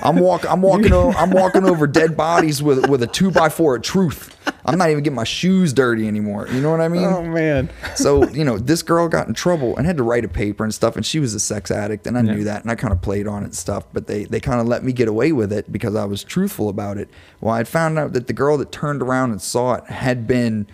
I'm 0.01 0.17
walk, 0.17 0.43
I'm 0.49 0.61
walking, 0.61 0.91
over, 0.91 1.17
I'm 1.17 1.31
walking 1.31 1.63
over 1.63 1.87
dead 1.87 2.17
bodies 2.17 2.61
with 2.61 2.89
with 2.89 3.01
a 3.03 3.07
two 3.07 3.31
by 3.31 3.47
four 3.47 3.75
of 3.77 3.81
truth. 3.83 4.35
I'm 4.65 4.77
not 4.77 4.89
even 4.91 5.03
getting 5.03 5.15
my 5.15 5.23
shoes 5.23 5.73
dirty 5.73 6.07
anymore. 6.07 6.47
You 6.51 6.61
know 6.61 6.69
what 6.71 6.81
I 6.81 6.87
mean? 6.87 7.05
Oh 7.05 7.23
man. 7.23 7.69
so 7.95 8.27
you 8.33 8.43
know, 8.43 8.57
this 8.57 8.83
girl 8.83 9.07
got 9.07 9.27
in 9.27 9.33
trouble 9.33 9.75
and 9.77 9.85
had 9.87 9.97
to 9.97 10.03
write 10.03 10.23
a 10.25 10.27
paper 10.29 10.63
and 10.63 10.73
stuff, 10.73 10.95
and 10.95 11.05
she 11.05 11.19
was 11.19 11.33
a 11.33 11.39
sex 11.39 11.71
addict, 11.71 12.05
and 12.07 12.17
I 12.17 12.21
Yeah. 12.21 12.33
knew 12.35 12.43
that, 12.45 12.61
and 12.61 12.71
I 12.71 12.75
kind 12.75 12.93
of 12.93 13.01
played 13.01 13.27
on 13.27 13.41
it 13.43 13.45
and 13.47 13.55
stuff. 13.55 13.85
But 13.93 14.07
they 14.07 14.25
they 14.25 14.39
kind 14.39 14.61
of 14.61 14.67
let 14.67 14.83
me 14.83 14.93
get 14.93 15.07
away 15.07 15.31
with 15.31 15.51
it 15.51 15.71
because 15.71 15.95
I 15.95 16.05
was 16.05 16.23
truthful 16.23 16.69
about 16.69 16.97
it. 16.97 17.09
Well, 17.39 17.53
I 17.53 17.63
found 17.63 17.97
out 17.99 18.13
that 18.13 18.27
the 18.27 18.33
girl 18.33 18.57
that 18.57 18.71
turned 18.71 19.01
around 19.01 19.31
and 19.31 19.41
saw 19.41 19.73
it 19.75 19.85
had 19.85 20.27
been 20.27 20.67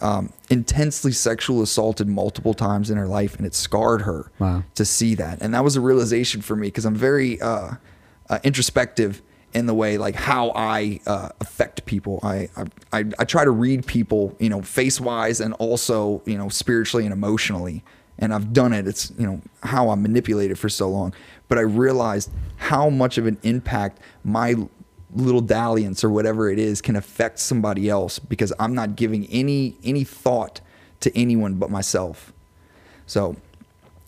um, 0.00 0.32
intensely 0.50 1.12
sexual 1.12 1.62
assaulted 1.62 2.08
multiple 2.08 2.52
times 2.54 2.90
in 2.90 2.96
her 2.98 3.06
life, 3.06 3.36
and 3.36 3.46
it 3.46 3.54
scarred 3.54 4.02
her 4.02 4.30
Wow. 4.38 4.64
to 4.74 4.84
see 4.84 5.14
that, 5.14 5.38
and 5.40 5.54
that 5.54 5.62
was 5.64 5.76
a 5.76 5.80
realization 5.80 6.40
for 6.42 6.56
me 6.56 6.66
because 6.68 6.84
I'm 6.84 6.96
very 6.96 7.40
uh, 7.40 7.72
uh, 8.28 8.38
introspective 8.42 9.22
in 9.54 9.66
the 9.66 9.74
way 9.74 9.96
like 9.96 10.14
how 10.16 10.50
I 10.54 11.00
uh, 11.06 11.30
affect 11.40 11.86
people. 11.86 12.20
I, 12.22 12.48
I 12.56 12.64
I 12.92 13.04
I 13.18 13.24
try 13.24 13.44
to 13.44 13.50
read 13.50 13.86
people, 13.86 14.36
you 14.38 14.48
know, 14.48 14.60
face 14.60 15.00
wise 15.00 15.40
and 15.40 15.54
also 15.54 16.22
you 16.26 16.36
know 16.36 16.48
spiritually 16.48 17.04
and 17.04 17.12
emotionally. 17.12 17.82
And 18.18 18.32
I've 18.32 18.52
done 18.52 18.72
it. 18.72 18.86
It's 18.86 19.12
you 19.18 19.26
know 19.26 19.40
how 19.62 19.90
I'm 19.90 20.02
manipulated 20.02 20.58
for 20.58 20.68
so 20.68 20.88
long. 20.88 21.14
But 21.48 21.58
I 21.58 21.62
realized 21.62 22.30
how 22.56 22.90
much 22.90 23.18
of 23.18 23.26
an 23.26 23.38
impact 23.42 24.00
my 24.24 24.54
little 25.14 25.40
dalliance 25.40 26.02
or 26.02 26.10
whatever 26.10 26.50
it 26.50 26.58
is 26.58 26.82
can 26.82 26.96
affect 26.96 27.38
somebody 27.38 27.88
else 27.88 28.18
because 28.18 28.52
I'm 28.58 28.74
not 28.74 28.96
giving 28.96 29.26
any 29.26 29.76
any 29.84 30.04
thought 30.04 30.60
to 31.00 31.16
anyone 31.16 31.54
but 31.54 31.70
myself. 31.70 32.32
So 33.06 33.36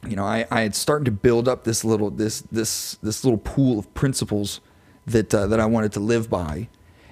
you 0.07 0.17
know, 0.17 0.25
I, 0.25 0.47
I 0.51 0.61
had 0.61 0.75
started 0.75 1.05
to 1.07 1.11
build 1.11 1.49
up 1.49 1.65
this 1.65 1.85
little 1.85 2.11
this 2.11 2.41
this 2.43 2.97
this 3.03 3.25
little 3.25 3.39
pool 3.39 3.79
of 3.79 3.93
principles 3.95 4.61
that 5.07 5.35
uh, 5.35 5.47
that 5.47 5.61
I 5.61 5.67
wanted 5.67 5.93
to 5.93 6.01
live 6.01 6.29
by. 6.29 6.69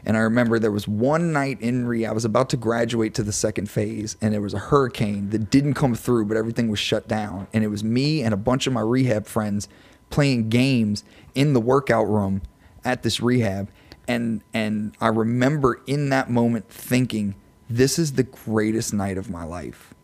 And 0.06 0.16
I 0.16 0.20
remember 0.20 0.58
there 0.58 0.70
was 0.70 0.86
one 0.86 1.32
night 1.32 1.60
in 1.62 1.86
Rio, 1.86 2.10
I 2.10 2.12
was 2.12 2.26
about 2.26 2.50
to 2.50 2.58
graduate 2.58 3.14
to 3.14 3.22
the 3.22 3.32
second 3.32 3.70
phase, 3.70 4.16
and 4.20 4.34
there 4.34 4.42
was 4.42 4.52
a 4.52 4.58
hurricane 4.58 5.30
that 5.30 5.50
didn't 5.50 5.74
come 5.74 5.94
through, 5.94 6.26
but 6.26 6.36
everything 6.36 6.68
was 6.68 6.78
shut 6.78 7.08
down. 7.08 7.46
And 7.54 7.64
it 7.64 7.68
was 7.68 7.82
me 7.82 8.22
and 8.22 8.34
a 8.34 8.36
bunch 8.36 8.66
of 8.66 8.74
my 8.74 8.82
rehab 8.82 9.26
friends 9.26 9.66
playing 10.10 10.50
games 10.50 11.04
in 11.34 11.54
the 11.54 11.60
workout 11.60 12.06
room 12.06 12.42
at 12.84 13.02
this 13.02 13.20
rehab. 13.20 13.70
And 14.06 14.42
and 14.52 14.94
I 15.00 15.08
remember 15.08 15.80
in 15.86 16.10
that 16.10 16.28
moment 16.28 16.68
thinking, 16.68 17.34
this 17.70 17.98
is 17.98 18.12
the 18.12 18.24
greatest 18.24 18.92
night 18.92 19.16
of 19.16 19.30
my 19.30 19.44
life. 19.44 19.94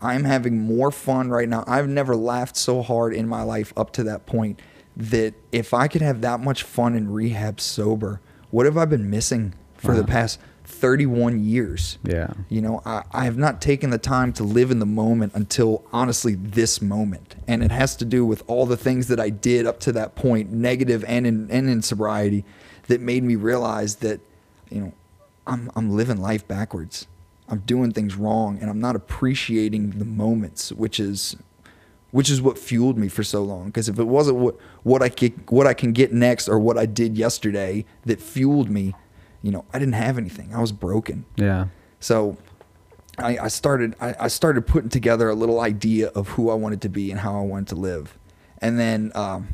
I'm 0.00 0.24
having 0.24 0.58
more 0.58 0.90
fun 0.90 1.30
right 1.30 1.48
now. 1.48 1.64
I've 1.66 1.88
never 1.88 2.16
laughed 2.16 2.56
so 2.56 2.82
hard 2.82 3.14
in 3.14 3.28
my 3.28 3.42
life 3.42 3.72
up 3.76 3.92
to 3.94 4.02
that 4.04 4.26
point 4.26 4.60
that 4.96 5.34
if 5.52 5.74
I 5.74 5.88
could 5.88 6.02
have 6.02 6.22
that 6.22 6.40
much 6.40 6.62
fun 6.62 6.94
in 6.94 7.12
rehab 7.12 7.60
sober, 7.60 8.20
what 8.50 8.66
have 8.66 8.78
I 8.78 8.86
been 8.86 9.10
missing 9.10 9.54
for 9.76 9.94
the 9.94 10.04
past 10.04 10.40
31 10.64 11.44
years? 11.44 11.98
Yeah. 12.02 12.32
You 12.48 12.62
know, 12.62 12.82
I, 12.86 13.02
I 13.12 13.24
have 13.24 13.36
not 13.36 13.60
taken 13.60 13.90
the 13.90 13.98
time 13.98 14.32
to 14.34 14.44
live 14.44 14.70
in 14.70 14.78
the 14.78 14.86
moment 14.86 15.34
until 15.34 15.84
honestly 15.92 16.34
this 16.34 16.80
moment. 16.80 17.36
And 17.46 17.62
it 17.62 17.70
has 17.70 17.94
to 17.96 18.04
do 18.04 18.24
with 18.24 18.42
all 18.46 18.64
the 18.64 18.76
things 18.76 19.08
that 19.08 19.20
I 19.20 19.30
did 19.30 19.66
up 19.66 19.80
to 19.80 19.92
that 19.92 20.14
point, 20.14 20.50
negative 20.50 21.04
and 21.06 21.26
in, 21.26 21.50
and 21.50 21.68
in 21.68 21.82
sobriety, 21.82 22.44
that 22.88 23.00
made 23.00 23.22
me 23.22 23.36
realize 23.36 23.96
that, 23.96 24.20
you 24.70 24.80
know, 24.80 24.92
I'm, 25.46 25.70
I'm 25.76 25.90
living 25.90 26.20
life 26.20 26.46
backwards. 26.48 27.06
I'm 27.48 27.60
doing 27.60 27.92
things 27.92 28.16
wrong 28.16 28.58
and 28.60 28.70
I'm 28.70 28.80
not 28.80 28.96
appreciating 28.96 29.98
the 29.98 30.04
moments, 30.04 30.72
which 30.72 30.98
is 30.98 31.36
which 32.10 32.30
is 32.30 32.40
what 32.40 32.58
fueled 32.58 32.96
me 32.96 33.08
for 33.08 33.22
so 33.22 33.42
long. 33.42 33.66
Because 33.66 33.88
if 33.88 33.98
it 33.98 34.04
wasn't 34.04 34.38
what 34.38 34.56
what 34.82 35.02
I 35.02 35.08
can, 35.08 35.32
what 35.48 35.66
I 35.66 35.74
can 35.74 35.92
get 35.92 36.12
next 36.12 36.48
or 36.48 36.58
what 36.58 36.78
I 36.78 36.86
did 36.86 37.16
yesterday 37.18 37.84
that 38.04 38.20
fueled 38.20 38.70
me, 38.70 38.94
you 39.42 39.50
know, 39.50 39.64
I 39.72 39.78
didn't 39.78 39.94
have 39.94 40.18
anything. 40.18 40.54
I 40.54 40.60
was 40.60 40.72
broken. 40.72 41.24
Yeah. 41.36 41.66
So 42.00 42.36
I, 43.18 43.38
I 43.38 43.48
started 43.48 43.94
I, 44.00 44.14
I 44.20 44.28
started 44.28 44.66
putting 44.66 44.90
together 44.90 45.28
a 45.28 45.34
little 45.34 45.60
idea 45.60 46.08
of 46.08 46.28
who 46.28 46.50
I 46.50 46.54
wanted 46.54 46.80
to 46.82 46.88
be 46.88 47.10
and 47.10 47.20
how 47.20 47.38
I 47.38 47.42
wanted 47.42 47.68
to 47.68 47.74
live. 47.76 48.18
And 48.58 48.78
then 48.78 49.12
um, 49.14 49.48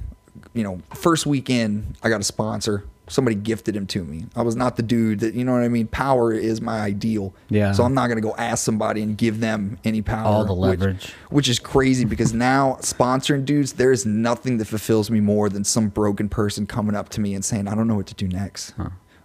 you 0.52 0.62
know, 0.62 0.80
first 0.94 1.26
weekend 1.26 1.96
I 2.02 2.08
got 2.08 2.20
a 2.20 2.24
sponsor. 2.24 2.84
Somebody 3.08 3.34
gifted 3.34 3.74
him 3.76 3.86
to 3.88 4.04
me. 4.04 4.26
I 4.36 4.42
was 4.42 4.54
not 4.54 4.76
the 4.76 4.82
dude 4.82 5.20
that 5.20 5.34
you 5.34 5.44
know 5.44 5.52
what 5.52 5.62
I 5.62 5.68
mean. 5.68 5.88
Power 5.88 6.32
is 6.32 6.60
my 6.60 6.80
ideal. 6.80 7.34
Yeah. 7.50 7.72
So 7.72 7.82
I'm 7.84 7.94
not 7.94 8.06
gonna 8.08 8.20
go 8.20 8.34
ask 8.36 8.64
somebody 8.64 9.02
and 9.02 9.18
give 9.18 9.40
them 9.40 9.76
any 9.84 10.02
power. 10.02 10.24
All 10.24 10.44
the 10.44 10.54
which- 10.54 10.78
leverage. 10.80 11.12
which 11.28 11.48
is 11.48 11.58
crazy 11.58 12.04
because 12.04 12.32
now 12.32 12.78
sponsoring 12.80 13.44
dudes, 13.44 13.72
there 13.74 13.90
is 13.92 14.06
nothing 14.06 14.58
that 14.58 14.66
fulfills 14.68 15.10
me 15.10 15.18
more 15.20 15.48
than 15.48 15.64
some 15.64 15.88
broken 15.88 16.28
person 16.28 16.66
coming 16.66 16.94
up 16.94 17.08
to 17.10 17.20
me 17.20 17.34
and 17.34 17.44
saying, 17.44 17.66
"I 17.68 17.74
don't 17.74 17.88
know 17.88 17.96
what 17.96 18.06
to 18.06 18.14
do 18.14 18.28
next." 18.28 18.72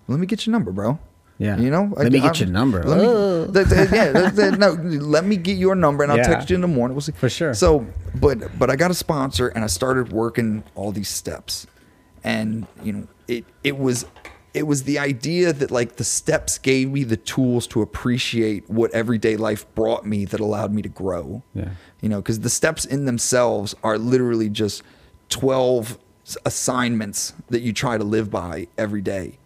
Let 0.08 0.20
me 0.20 0.26
get 0.26 0.46
your 0.48 0.52
number, 0.54 0.72
bro. 0.72 1.00
Yeah. 1.38 1.58
you 1.60 1.70
know. 1.70 1.94
Let 1.96 2.12
me 2.12 2.20
get 2.20 2.40
your 2.40 2.50
number. 2.50 2.84
Let 2.84 2.98
me, 2.98 3.54
th- 3.54 3.70
th- 3.70 3.92
yeah, 3.92 4.30
th- 4.32 4.58
no, 4.58 4.72
let 4.72 5.24
me 5.24 5.38
get 5.38 5.56
your 5.58 5.76
number 5.76 6.02
and 6.02 6.12
I'll 6.12 6.18
Yeah. 6.18 6.28
text 6.28 6.50
you 6.50 6.56
in 6.56 6.62
the 6.62 6.68
morning. 6.68 6.96
We'll 6.96 7.02
see. 7.02 7.12
For 7.12 7.30
sure. 7.30 7.54
So, 7.54 7.86
but 8.20 8.58
but 8.58 8.72
I 8.72 8.76
got 8.76 8.90
a 8.90 8.96
sponsor 8.96 9.50
and 9.50 9.64
I 9.64 9.68
started 9.68 10.12
working 10.12 10.64
all 10.74 10.92
these 10.92 11.10
steps, 11.10 11.68
and 12.24 12.66
you 12.84 12.92
know, 12.92 13.08
it 13.28 13.46
it 13.64 13.78
was 13.78 14.06
it 14.54 14.66
was 14.66 14.84
the 14.84 14.98
idea 14.98 15.54
that 15.54 15.70
like 15.70 15.98
the 15.98 16.04
steps 16.04 16.58
gave 16.58 16.90
me 16.90 17.04
the 17.04 17.18
tools 17.18 17.68
to 17.68 17.82
appreciate 17.82 18.68
what 18.70 18.92
everyday 18.92 19.38
life 19.38 19.66
brought 19.76 20.06
me 20.06 20.26
that 20.26 20.40
allowed 20.40 20.74
me 20.74 20.82
to 20.82 20.90
grow. 20.90 21.44
Yeah. 21.54 21.70
You 22.02 22.10
know, 22.10 22.22
because 22.22 22.40
the 22.40 22.50
steps 22.50 22.84
in 22.84 23.06
themselves 23.06 23.76
are 23.84 23.98
literally 24.00 24.50
just 24.50 24.82
12 25.30 26.00
assignments 26.46 27.34
that 27.50 27.62
you 27.62 27.72
try 27.72 27.98
to 27.98 28.04
live 28.04 28.32
by 28.32 28.68
every 28.78 29.02
day. 29.02 29.38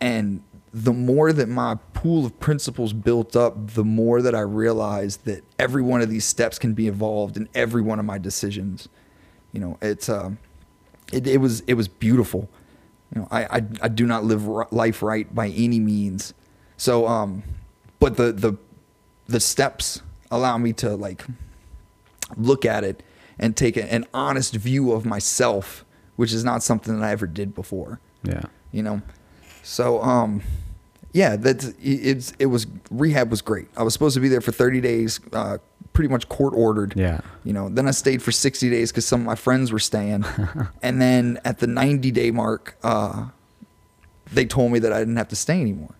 And 0.00 0.42
the 0.74 0.92
more 0.92 1.32
that 1.32 1.48
my 1.48 1.76
pool 1.94 2.26
of 2.26 2.38
principles 2.40 2.92
built 2.92 3.36
up, 3.36 3.72
the 3.72 3.84
more 3.84 4.20
that 4.22 4.34
I 4.34 4.40
realized 4.40 5.24
that 5.24 5.44
every 5.58 5.82
one 5.82 6.02
of 6.02 6.10
these 6.10 6.24
steps 6.24 6.58
can 6.58 6.74
be 6.74 6.86
involved 6.86 7.36
in 7.36 7.48
every 7.54 7.82
one 7.82 7.98
of 7.98 8.04
my 8.04 8.18
decisions. 8.18 8.88
You 9.52 9.60
know, 9.60 9.78
it's 9.80 10.08
um, 10.08 10.38
it, 11.12 11.26
it 11.26 11.38
was 11.38 11.60
it 11.62 11.74
was 11.74 11.88
beautiful. 11.88 12.48
You 13.14 13.20
know, 13.22 13.28
I 13.30 13.44
I, 13.44 13.62
I 13.82 13.88
do 13.88 14.06
not 14.06 14.24
live 14.24 14.48
r- 14.48 14.68
life 14.70 15.02
right 15.02 15.32
by 15.34 15.48
any 15.48 15.80
means. 15.80 16.34
So 16.76 17.06
um, 17.06 17.42
but 17.98 18.16
the 18.16 18.32
the 18.32 18.56
the 19.26 19.40
steps 19.40 20.02
allow 20.30 20.58
me 20.58 20.72
to 20.74 20.96
like 20.96 21.24
look 22.36 22.64
at 22.64 22.84
it 22.84 23.02
and 23.38 23.56
take 23.56 23.76
an 23.76 24.06
honest 24.14 24.54
view 24.54 24.92
of 24.92 25.04
myself, 25.04 25.84
which 26.16 26.32
is 26.32 26.44
not 26.44 26.62
something 26.62 26.98
that 27.00 27.04
I 27.06 27.12
ever 27.12 27.26
did 27.26 27.54
before. 27.54 28.00
Yeah. 28.24 28.42
You 28.72 28.82
know, 28.82 29.02
so 29.62 30.00
um, 30.02 30.42
yeah, 31.12 31.36
that's 31.36 31.66
it- 31.66 31.76
it's 31.82 32.32
it 32.38 32.46
was 32.46 32.66
rehab 32.90 33.30
was 33.30 33.42
great. 33.42 33.68
I 33.76 33.82
was 33.82 33.92
supposed 33.92 34.14
to 34.14 34.20
be 34.20 34.28
there 34.28 34.40
for 34.40 34.52
30 34.52 34.80
days, 34.80 35.20
uh, 35.32 35.58
pretty 35.92 36.08
much 36.08 36.28
court 36.28 36.54
ordered. 36.56 36.94
Yeah. 36.96 37.20
You 37.44 37.52
know, 37.52 37.68
then 37.68 37.86
I 37.88 37.90
stayed 37.90 38.22
for 38.22 38.32
60 38.32 38.70
days 38.70 38.90
because 38.90 39.06
some 39.06 39.20
of 39.20 39.26
my 39.26 39.34
friends 39.34 39.72
were 39.72 39.78
staying, 39.78 40.24
and 40.82 41.00
then 41.00 41.40
at 41.44 41.58
the 41.58 41.66
90 41.66 42.10
day 42.10 42.30
mark, 42.30 42.76
uh, 42.82 43.28
they 44.32 44.44
told 44.46 44.72
me 44.72 44.78
that 44.78 44.92
I 44.92 44.98
didn't 44.98 45.16
have 45.16 45.28
to 45.28 45.36
stay 45.36 45.60
anymore. 45.60 45.94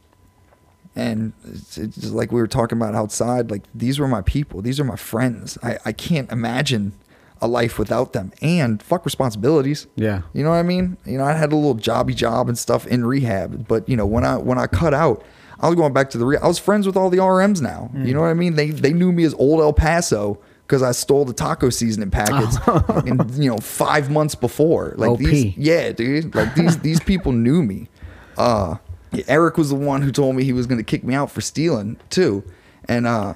And 0.95 1.33
it's, 1.45 1.79
it's 1.79 2.11
like 2.11 2.33
we 2.33 2.41
were 2.41 2.47
talking 2.47 2.77
about 2.79 2.95
outside, 2.95 3.51
like 3.51 3.63
these 3.75 3.99
were 3.99 4.09
my 4.09 4.23
people, 4.23 4.61
these 4.61 4.79
are 4.79 4.85
my 4.85 4.97
friends. 4.97 5.57
I, 5.63 5.79
I 5.85 5.93
can't 5.93 6.31
imagine 6.31 6.93
a 7.41 7.49
life 7.49 7.79
without 7.79 8.13
them. 8.13 8.33
And 8.41 8.83
fuck 8.83 9.05
responsibilities. 9.05 9.87
Yeah. 9.97 10.23
You 10.33 10.45
know 10.45 10.51
what 10.51 10.57
I 10.57 10.63
mean? 10.63 10.97
You 11.05 11.19
know, 11.19 11.25
I 11.25 11.33
had 11.33 11.53
a 11.53 11.57
little 11.57 11.75
jobby 11.75 12.15
job 12.15 12.49
and 12.49 12.57
stuff 12.57 12.87
in 12.87 13.05
rehab, 13.05 13.67
but 13.67 13.89
you 13.89 13.97
know, 13.97 14.07
when 14.07 14.25
I 14.25 14.37
when 14.37 14.59
I 14.59 14.67
cut 14.67 14.95
out, 14.95 15.25
I 15.63 15.69
was 15.69 15.77
going 15.77 15.93
back 15.93 16.11
to 16.11 16.19
the 16.19 16.27
re- 16.27 16.39
I 16.43 16.49
was 16.49 16.59
friends 16.59 16.87
with 16.87 16.97
all 16.97 17.09
the 17.09 17.19
RMs 17.19 17.61
now. 17.63 17.91
You 17.95 18.13
know 18.15 18.21
what 18.21 18.29
I 18.31 18.35
mean? 18.35 18.57
They 18.57 18.71
they 18.71 18.93
knew 18.93 19.13
me 19.13 19.23
as 19.25 19.33
old 19.35 19.61
El 19.61 19.73
Paso 19.73 20.41
because 20.67 20.83
I 20.83 20.91
stole 20.93 21.25
the 21.25 21.33
taco 21.33 21.71
seasoning 21.71 22.11
packets, 22.11 22.57
in, 23.07 23.21
you 23.43 23.51
know, 23.51 23.59
five 23.59 24.11
months 24.11 24.35
before. 24.35 24.95
Like 24.97 25.11
OP. 25.11 25.19
these, 25.19 25.57
yeah, 25.57 25.93
dude. 25.93 26.35
Like 26.35 26.55
these 26.55 26.79
these 26.79 26.99
people 27.13 27.31
knew 27.33 27.63
me. 27.63 27.89
Uh, 28.37 28.77
Eric 29.29 29.57
was 29.59 29.69
the 29.69 29.77
one 29.77 30.03
who 30.03 30.11
told 30.11 30.35
me 30.35 30.43
he 30.45 30.53
was 30.55 30.67
going 30.67 30.79
to 30.79 30.85
kick 30.85 31.05
me 31.05 31.15
out 31.15 31.31
for 31.31 31.41
stealing 31.41 31.99
too, 32.11 32.43
and 32.89 33.07
uh, 33.07 33.35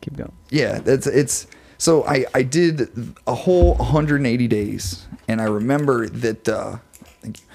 Keep 0.00 0.16
going. 0.16 0.32
yeah, 0.50 0.78
that's 0.80 1.06
it's. 1.06 1.46
So 1.78 2.04
I 2.06 2.24
I 2.34 2.42
did 2.42 2.88
a 3.26 3.34
whole 3.34 3.74
180 3.74 4.48
days, 4.48 5.06
and 5.28 5.40
I 5.40 5.44
remember 5.44 6.08
that. 6.08 6.48
Uh, 6.48 6.76
thank 7.20 7.40
you. 7.40 7.46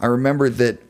I 0.00 0.06
remember 0.06 0.48
that 0.48 0.80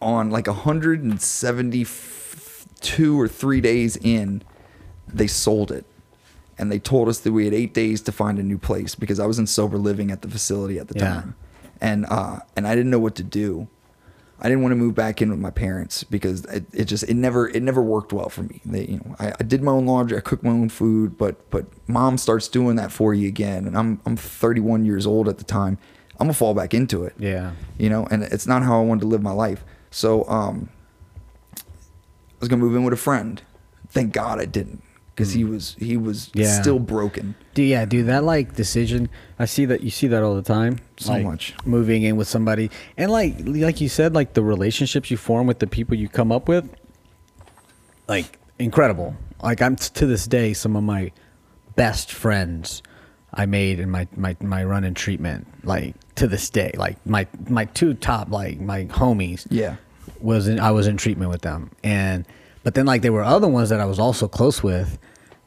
on 0.00 0.30
like 0.30 0.46
172 0.46 3.20
or 3.20 3.28
three 3.28 3.60
days 3.60 3.96
in, 3.96 4.42
they 5.08 5.26
sold 5.26 5.70
it, 5.72 5.84
and 6.58 6.70
they 6.70 6.78
told 6.78 7.08
us 7.08 7.18
that 7.20 7.32
we 7.32 7.44
had 7.44 7.54
eight 7.54 7.74
days 7.74 8.00
to 8.02 8.12
find 8.12 8.38
a 8.38 8.42
new 8.42 8.58
place 8.58 8.94
because 8.94 9.18
I 9.20 9.26
was 9.26 9.38
in 9.38 9.46
sober 9.46 9.76
living 9.78 10.10
at 10.10 10.22
the 10.22 10.28
facility 10.28 10.78
at 10.78 10.88
the 10.88 10.98
Yeah. 10.98 11.04
time, 11.14 11.34
and 11.80 12.06
uh, 12.08 12.40
and 12.56 12.66
I 12.66 12.74
didn't 12.74 12.90
know 12.90 12.98
what 12.98 13.14
to 13.16 13.22
do. 13.22 13.68
I 14.42 14.44
didn't 14.48 14.62
want 14.62 14.72
to 14.72 14.76
move 14.76 14.94
back 14.94 15.20
in 15.20 15.28
with 15.28 15.38
my 15.38 15.50
parents 15.50 16.02
because 16.02 16.46
it, 16.46 16.64
it 16.72 16.84
just 16.86 17.02
it 17.04 17.14
never 17.14 17.48
it 17.48 17.62
never 17.62 17.82
worked 17.82 18.10
well 18.12 18.30
for 18.30 18.42
me. 18.42 18.62
They, 18.64 18.86
you 18.86 18.96
know, 18.96 19.14
I, 19.18 19.32
I 19.38 19.42
did 19.42 19.62
my 19.62 19.72
own 19.72 19.84
laundry, 19.84 20.16
I 20.16 20.22
cooked 20.22 20.42
my 20.44 20.50
own 20.50 20.70
food, 20.70 21.18
but 21.18 21.50
but 21.50 21.66
mom 21.86 22.16
starts 22.16 22.48
doing 22.48 22.76
that 22.76 22.90
for 22.90 23.12
you 23.12 23.28
again, 23.28 23.66
and 23.66 23.76
I'm 23.76 24.00
I'm 24.06 24.16
31 24.16 24.86
years 24.86 25.06
old 25.06 25.28
at 25.28 25.36
the 25.38 25.44
time. 25.44 25.76
I'm 26.12 26.26
gonna 26.26 26.32
fall 26.34 26.54
back 26.54 26.72
into 26.72 27.04
it. 27.04 27.14
Yeah. 27.18 27.52
You 27.78 27.90
know, 27.90 28.06
and 28.10 28.22
it's 28.22 28.46
not 28.46 28.62
how 28.62 28.80
I 28.80 28.84
wanted 28.84 29.02
to 29.02 29.06
live 29.08 29.22
my 29.22 29.32
life. 29.32 29.62
So 29.90 30.28
um, 30.28 30.68
I 31.56 31.60
was 32.40 32.48
gonna 32.48 32.62
move 32.62 32.74
in 32.76 32.84
with 32.84 32.94
a 32.94 32.96
friend. 32.98 33.42
Thank 33.88 34.12
God 34.12 34.40
I 34.40 34.44
didn't, 34.44 34.82
because 35.14 35.32
he 35.32 35.42
was 35.44 35.74
he 35.78 35.96
was 35.96 36.26
Hmm. 36.32 36.40
Yeah. 36.40 36.60
still 36.60 36.78
broken. 36.78 37.34
Do 37.54 37.62
yeah, 37.62 37.84
dude, 37.84 38.06
that 38.06 38.22
like 38.24 38.54
decision. 38.54 39.08
I 39.38 39.46
see 39.46 39.64
that 39.66 39.82
you 39.82 39.90
see 39.90 40.06
that 40.06 40.22
all 40.22 40.34
the 40.36 40.42
time. 40.42 40.78
So 40.96 41.12
like, 41.12 41.24
much. 41.24 41.54
moving 41.64 42.02
in 42.04 42.16
with 42.16 42.28
somebody, 42.28 42.70
and 42.96 43.10
like 43.10 43.34
like 43.44 43.80
you 43.80 43.88
said, 43.88 44.14
like 44.14 44.34
the 44.34 44.42
relationships 44.42 45.10
you 45.10 45.16
form 45.16 45.46
with 45.46 45.58
the 45.58 45.66
people 45.66 45.96
you 45.96 46.08
come 46.08 46.30
up 46.30 46.46
with, 46.48 46.68
like 48.08 48.38
incredible. 48.58 49.16
Like 49.42 49.60
I'm 49.62 49.76
to 49.76 50.06
this 50.06 50.26
day, 50.26 50.52
some 50.52 50.76
of 50.76 50.84
my 50.84 51.10
best 51.76 52.12
friends 52.12 52.82
I 53.32 53.46
made 53.46 53.80
in 53.80 53.90
my 53.90 54.06
my 54.16 54.36
my 54.40 54.62
run 54.64 54.84
in 54.84 54.94
treatment. 54.94 55.46
Like 55.64 55.94
to 56.20 56.28
this 56.28 56.48
day, 56.50 56.72
like 56.76 56.96
my 57.06 57.26
my 57.48 57.64
two 57.66 57.94
top 57.94 58.30
like 58.30 58.60
my 58.60 58.84
homies 58.86 59.46
Yeah. 59.50 59.76
was 60.20 60.48
in, 60.48 60.60
I 60.60 60.70
was 60.70 60.86
in 60.86 60.96
treatment 60.96 61.30
with 61.30 61.42
them, 61.42 61.70
and 61.82 62.24
but 62.62 62.74
then 62.74 62.86
like 62.86 63.02
there 63.02 63.12
were 63.12 63.24
other 63.24 63.48
ones 63.48 63.68
that 63.70 63.80
I 63.80 63.84
was 63.86 63.98
also 63.98 64.28
close 64.28 64.62
with. 64.62 64.98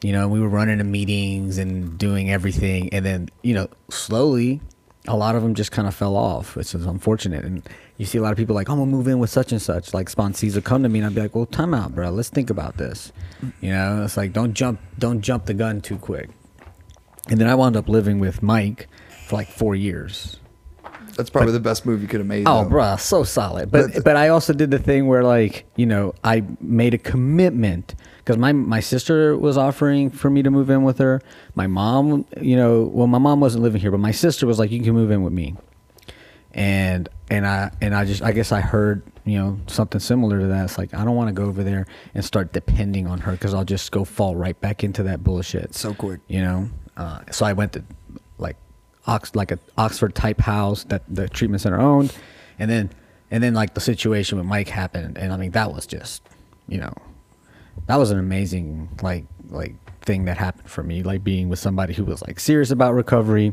You 0.02 0.12
know, 0.12 0.28
we 0.28 0.38
were 0.40 0.48
running 0.48 0.78
to 0.78 0.84
meetings 0.84 1.56
and 1.58 1.96
doing 1.96 2.30
everything, 2.30 2.92
and 2.92 3.04
then 3.06 3.28
you 3.42 3.54
know, 3.54 3.68
slowly, 3.88 4.60
a 5.08 5.16
lot 5.16 5.34
of 5.36 5.42
them 5.42 5.54
just 5.54 5.72
kind 5.72 5.88
of 5.88 5.94
fell 5.94 6.16
off, 6.16 6.56
which 6.56 6.74
is 6.74 6.84
unfortunate. 6.86 7.44
And 7.44 7.66
you 7.96 8.04
see 8.04 8.18
a 8.18 8.22
lot 8.22 8.32
of 8.32 8.36
people 8.36 8.54
like, 8.54 8.68
"I'm 8.68 8.78
gonna 8.78 8.90
move 8.90 9.08
in 9.08 9.18
with 9.18 9.30
such 9.30 9.50
and 9.52 9.62
such." 9.62 9.94
Like 9.94 10.10
sponsees 10.10 10.54
will 10.56 10.62
come 10.62 10.82
to 10.82 10.88
me, 10.90 10.98
and 10.98 11.06
I'd 11.06 11.14
be 11.14 11.22
like, 11.22 11.34
"Well, 11.34 11.46
time 11.46 11.72
out, 11.72 11.94
bro. 11.94 12.10
Let's 12.10 12.28
think 12.28 12.50
about 12.50 12.76
this." 12.76 13.12
You 13.62 13.70
know, 13.70 14.02
it's 14.04 14.16
like 14.16 14.32
don't 14.32 14.52
jump, 14.54 14.80
don't 14.98 15.20
jump 15.22 15.46
the 15.46 15.54
gun 15.54 15.80
too 15.80 15.96
quick. 15.96 16.28
And 17.30 17.40
then 17.40 17.48
I 17.48 17.54
wound 17.54 17.76
up 17.76 17.88
living 17.88 18.18
with 18.18 18.42
Mike 18.42 18.88
for 19.26 19.36
like 19.36 19.48
four 19.48 19.74
years. 19.74 20.36
That's 21.16 21.30
probably 21.30 21.52
the 21.52 21.60
best 21.60 21.86
move 21.86 22.02
you 22.02 22.08
could 22.08 22.20
have 22.20 22.26
made. 22.26 22.44
Oh, 22.46 22.64
though. 22.64 22.70
bruh, 22.70 23.00
so 23.00 23.22
solid. 23.24 23.70
But 23.70 23.92
But- 23.94 24.04
but 24.04 24.16
I 24.16 24.28
also 24.28 24.52
did 24.52 24.70
the 24.70 24.78
thing 24.78 25.06
where 25.06 25.22
like 25.22 25.64
you 25.76 25.86
know 25.86 26.14
I 26.24 26.42
made 26.60 26.94
a 26.94 26.98
commitment 26.98 27.94
because 28.18 28.36
my 28.36 28.52
my 28.52 28.80
sister 28.80 29.36
was 29.36 29.56
offering 29.56 30.10
for 30.10 30.28
me 30.30 30.42
to 30.42 30.50
move 30.50 30.70
in 30.70 30.82
with 30.82 30.98
her. 30.98 31.20
My 31.54 31.66
mom, 31.66 32.26
you 32.40 32.56
know, 32.56 32.82
well 32.92 33.06
my 33.06 33.18
mom 33.18 33.40
wasn't 33.40 33.62
living 33.62 33.80
here, 33.80 33.90
but 33.90 34.00
my 34.00 34.12
sister 34.12 34.46
was 34.46 34.58
like, 34.58 34.70
you 34.70 34.82
can 34.82 34.92
move 34.94 35.10
in 35.10 35.22
with 35.22 35.32
me. 35.32 35.54
And 36.52 37.08
and 37.30 37.46
I 37.46 37.70
and 37.80 37.94
I 37.94 38.04
just 38.04 38.22
I 38.22 38.30
guess 38.32 38.52
I 38.52 38.60
heard 38.60 39.02
you 39.24 39.38
know 39.38 39.58
something 39.66 40.00
similar 40.00 40.38
to 40.40 40.46
that. 40.48 40.64
It's 40.64 40.78
like 40.78 40.94
I 40.94 41.04
don't 41.04 41.16
want 41.16 41.28
to 41.28 41.32
go 41.34 41.44
over 41.46 41.64
there 41.64 41.86
and 42.14 42.24
start 42.24 42.52
depending 42.52 43.06
on 43.08 43.20
her 43.20 43.32
because 43.32 43.54
I'll 43.54 43.64
just 43.64 43.90
go 43.90 44.04
fall 44.04 44.36
right 44.36 44.58
back 44.60 44.84
into 44.84 45.02
that 45.04 45.24
bullshit 45.24 45.74
So 45.74 45.94
quick. 45.94 46.20
you 46.28 46.40
know. 46.42 46.70
Uh, 46.96 47.20
so 47.32 47.44
I 47.44 47.54
went 47.54 47.72
to 47.72 47.82
Ox 49.06 49.34
like 49.34 49.50
a 49.50 49.58
Oxford 49.76 50.14
type 50.14 50.40
house 50.40 50.84
that 50.84 51.02
the 51.08 51.28
treatment 51.28 51.60
center 51.62 51.80
owned, 51.80 52.14
and 52.58 52.70
then 52.70 52.90
and 53.30 53.42
then 53.42 53.54
like 53.54 53.74
the 53.74 53.80
situation 53.80 54.38
with 54.38 54.46
Mike 54.46 54.68
happened, 54.68 55.18
and 55.18 55.32
I 55.32 55.36
mean 55.36 55.52
that 55.52 55.72
was 55.72 55.86
just 55.86 56.22
you 56.68 56.78
know 56.78 56.92
that 57.86 57.96
was 57.96 58.10
an 58.10 58.18
amazing 58.18 58.88
like 59.02 59.24
like 59.50 59.74
thing 60.00 60.24
that 60.26 60.36
happened 60.36 60.68
for 60.68 60.82
me, 60.82 61.02
like 61.02 61.24
being 61.24 61.48
with 61.48 61.58
somebody 61.58 61.94
who 61.94 62.04
was 62.04 62.22
like 62.22 62.40
serious 62.40 62.70
about 62.70 62.94
recovery. 62.94 63.52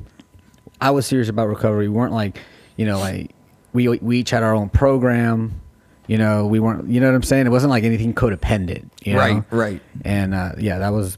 I 0.79 0.91
was 0.91 1.05
serious 1.05 1.29
about 1.29 1.47
recovery. 1.47 1.87
We 1.87 1.95
weren't 1.95 2.13
like 2.13 2.39
you 2.77 2.85
know 2.85 2.99
like 2.99 3.31
we 3.73 3.87
we 3.87 4.19
each 4.19 4.29
had 4.29 4.43
our 4.43 4.53
own 4.53 4.69
program. 4.69 5.61
You 6.07 6.17
know, 6.17 6.45
we 6.45 6.59
weren't. 6.59 6.89
You 6.89 6.99
know 6.99 7.07
what 7.07 7.15
I'm 7.15 7.23
saying? 7.23 7.45
It 7.45 7.51
wasn't 7.51 7.69
like 7.69 7.83
anything 7.83 8.13
codependent. 8.13 8.89
You 9.03 9.13
know? 9.13 9.19
Right, 9.19 9.43
right. 9.51 9.81
And 10.03 10.33
uh, 10.33 10.53
yeah, 10.57 10.79
that 10.79 10.89
was. 10.89 11.17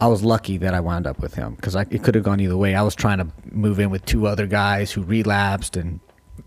I 0.00 0.08
was 0.08 0.22
lucky 0.22 0.58
that 0.58 0.74
I 0.74 0.80
wound 0.80 1.06
up 1.06 1.20
with 1.20 1.34
him 1.34 1.54
because 1.54 1.74
it 1.74 2.02
could 2.02 2.14
have 2.14 2.24
gone 2.24 2.40
either 2.40 2.56
way. 2.56 2.74
I 2.74 2.82
was 2.82 2.94
trying 2.94 3.18
to 3.18 3.28
move 3.50 3.80
in 3.80 3.90
with 3.90 4.04
two 4.04 4.26
other 4.26 4.46
guys 4.46 4.92
who 4.92 5.02
relapsed, 5.02 5.76
and 5.76 6.00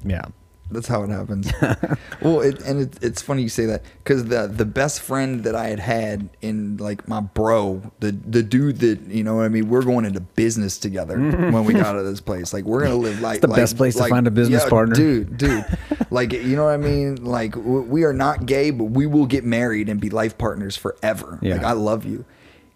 yeah, 0.05 0.25
That's 0.69 0.87
how 0.87 1.01
it 1.01 1.09
happens. 1.09 1.51
well, 2.21 2.41
it, 2.41 2.61
and 2.61 2.81
it, 2.81 3.03
it's 3.03 3.23
funny 3.23 3.41
you 3.41 3.49
say 3.49 3.65
that 3.65 3.83
because 4.03 4.25
the 4.25 4.45
the 4.45 4.65
best 4.65 5.01
friend 5.01 5.43
that 5.45 5.55
I 5.55 5.67
had 5.67 5.79
had 5.79 6.29
in 6.41 6.77
like 6.77 7.07
my 7.07 7.21
bro, 7.21 7.91
the 7.99 8.11
the 8.11 8.43
dude 8.43 8.77
that 8.79 9.01
you 9.07 9.23
know 9.23 9.37
what 9.37 9.45
I 9.45 9.49
mean, 9.49 9.67
we're 9.67 9.81
going 9.83 10.05
into 10.05 10.19
business 10.19 10.77
together 10.77 11.17
when 11.51 11.65
we 11.65 11.73
got 11.73 11.87
out 11.87 11.97
of 11.97 12.05
this 12.05 12.21
place. 12.21 12.53
Like 12.53 12.65
we're 12.65 12.83
gonna 12.83 12.97
live 12.97 13.19
like 13.19 13.41
the 13.41 13.47
like- 13.47 13.57
best 13.57 13.77
place 13.77 13.95
to 13.95 14.07
find 14.07 14.27
a 14.27 14.31
business 14.31 14.63
yeah, 14.63 14.69
partner. 14.69 14.93
dude, 14.93 15.37
dude. 15.37 15.65
like 16.11 16.33
you 16.33 16.55
know 16.55 16.65
what 16.65 16.73
I 16.73 16.77
mean? 16.77 17.15
Like 17.23 17.55
we 17.55 18.03
are 18.03 18.13
not 18.13 18.45
gay, 18.45 18.69
but 18.69 18.85
we 18.85 19.07
will 19.07 19.25
get 19.25 19.43
married 19.43 19.89
and 19.89 19.99
be 19.99 20.11
life 20.11 20.37
partners 20.37 20.77
forever. 20.77 21.39
Yeah. 21.41 21.55
Like 21.55 21.63
I 21.63 21.71
love 21.71 22.05
you. 22.05 22.25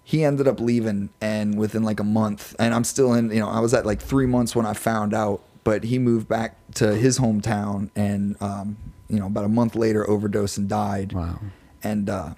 He 0.03 0.23
ended 0.23 0.47
up 0.47 0.59
leaving, 0.59 1.09
and 1.21 1.57
within 1.57 1.83
like 1.83 1.99
a 1.99 2.03
month, 2.03 2.55
and 2.59 2.73
I'm 2.73 2.83
still 2.83 3.13
in. 3.13 3.31
You 3.31 3.39
know, 3.39 3.49
I 3.49 3.59
was 3.59 3.73
at 3.73 3.85
like 3.85 4.01
three 4.01 4.25
months 4.25 4.55
when 4.55 4.65
I 4.65 4.73
found 4.73 5.13
out, 5.13 5.41
but 5.63 5.85
he 5.85 5.97
moved 5.99 6.27
back 6.27 6.57
to 6.75 6.95
his 6.95 7.19
hometown, 7.19 7.89
and 7.95 8.35
um, 8.41 8.77
you 9.09 9.19
know, 9.19 9.27
about 9.27 9.45
a 9.45 9.49
month 9.49 9.75
later, 9.75 10.07
overdosed 10.09 10.57
and 10.57 10.67
died. 10.67 11.13
Wow. 11.13 11.39
And 11.83 12.09
uh, 12.09 12.33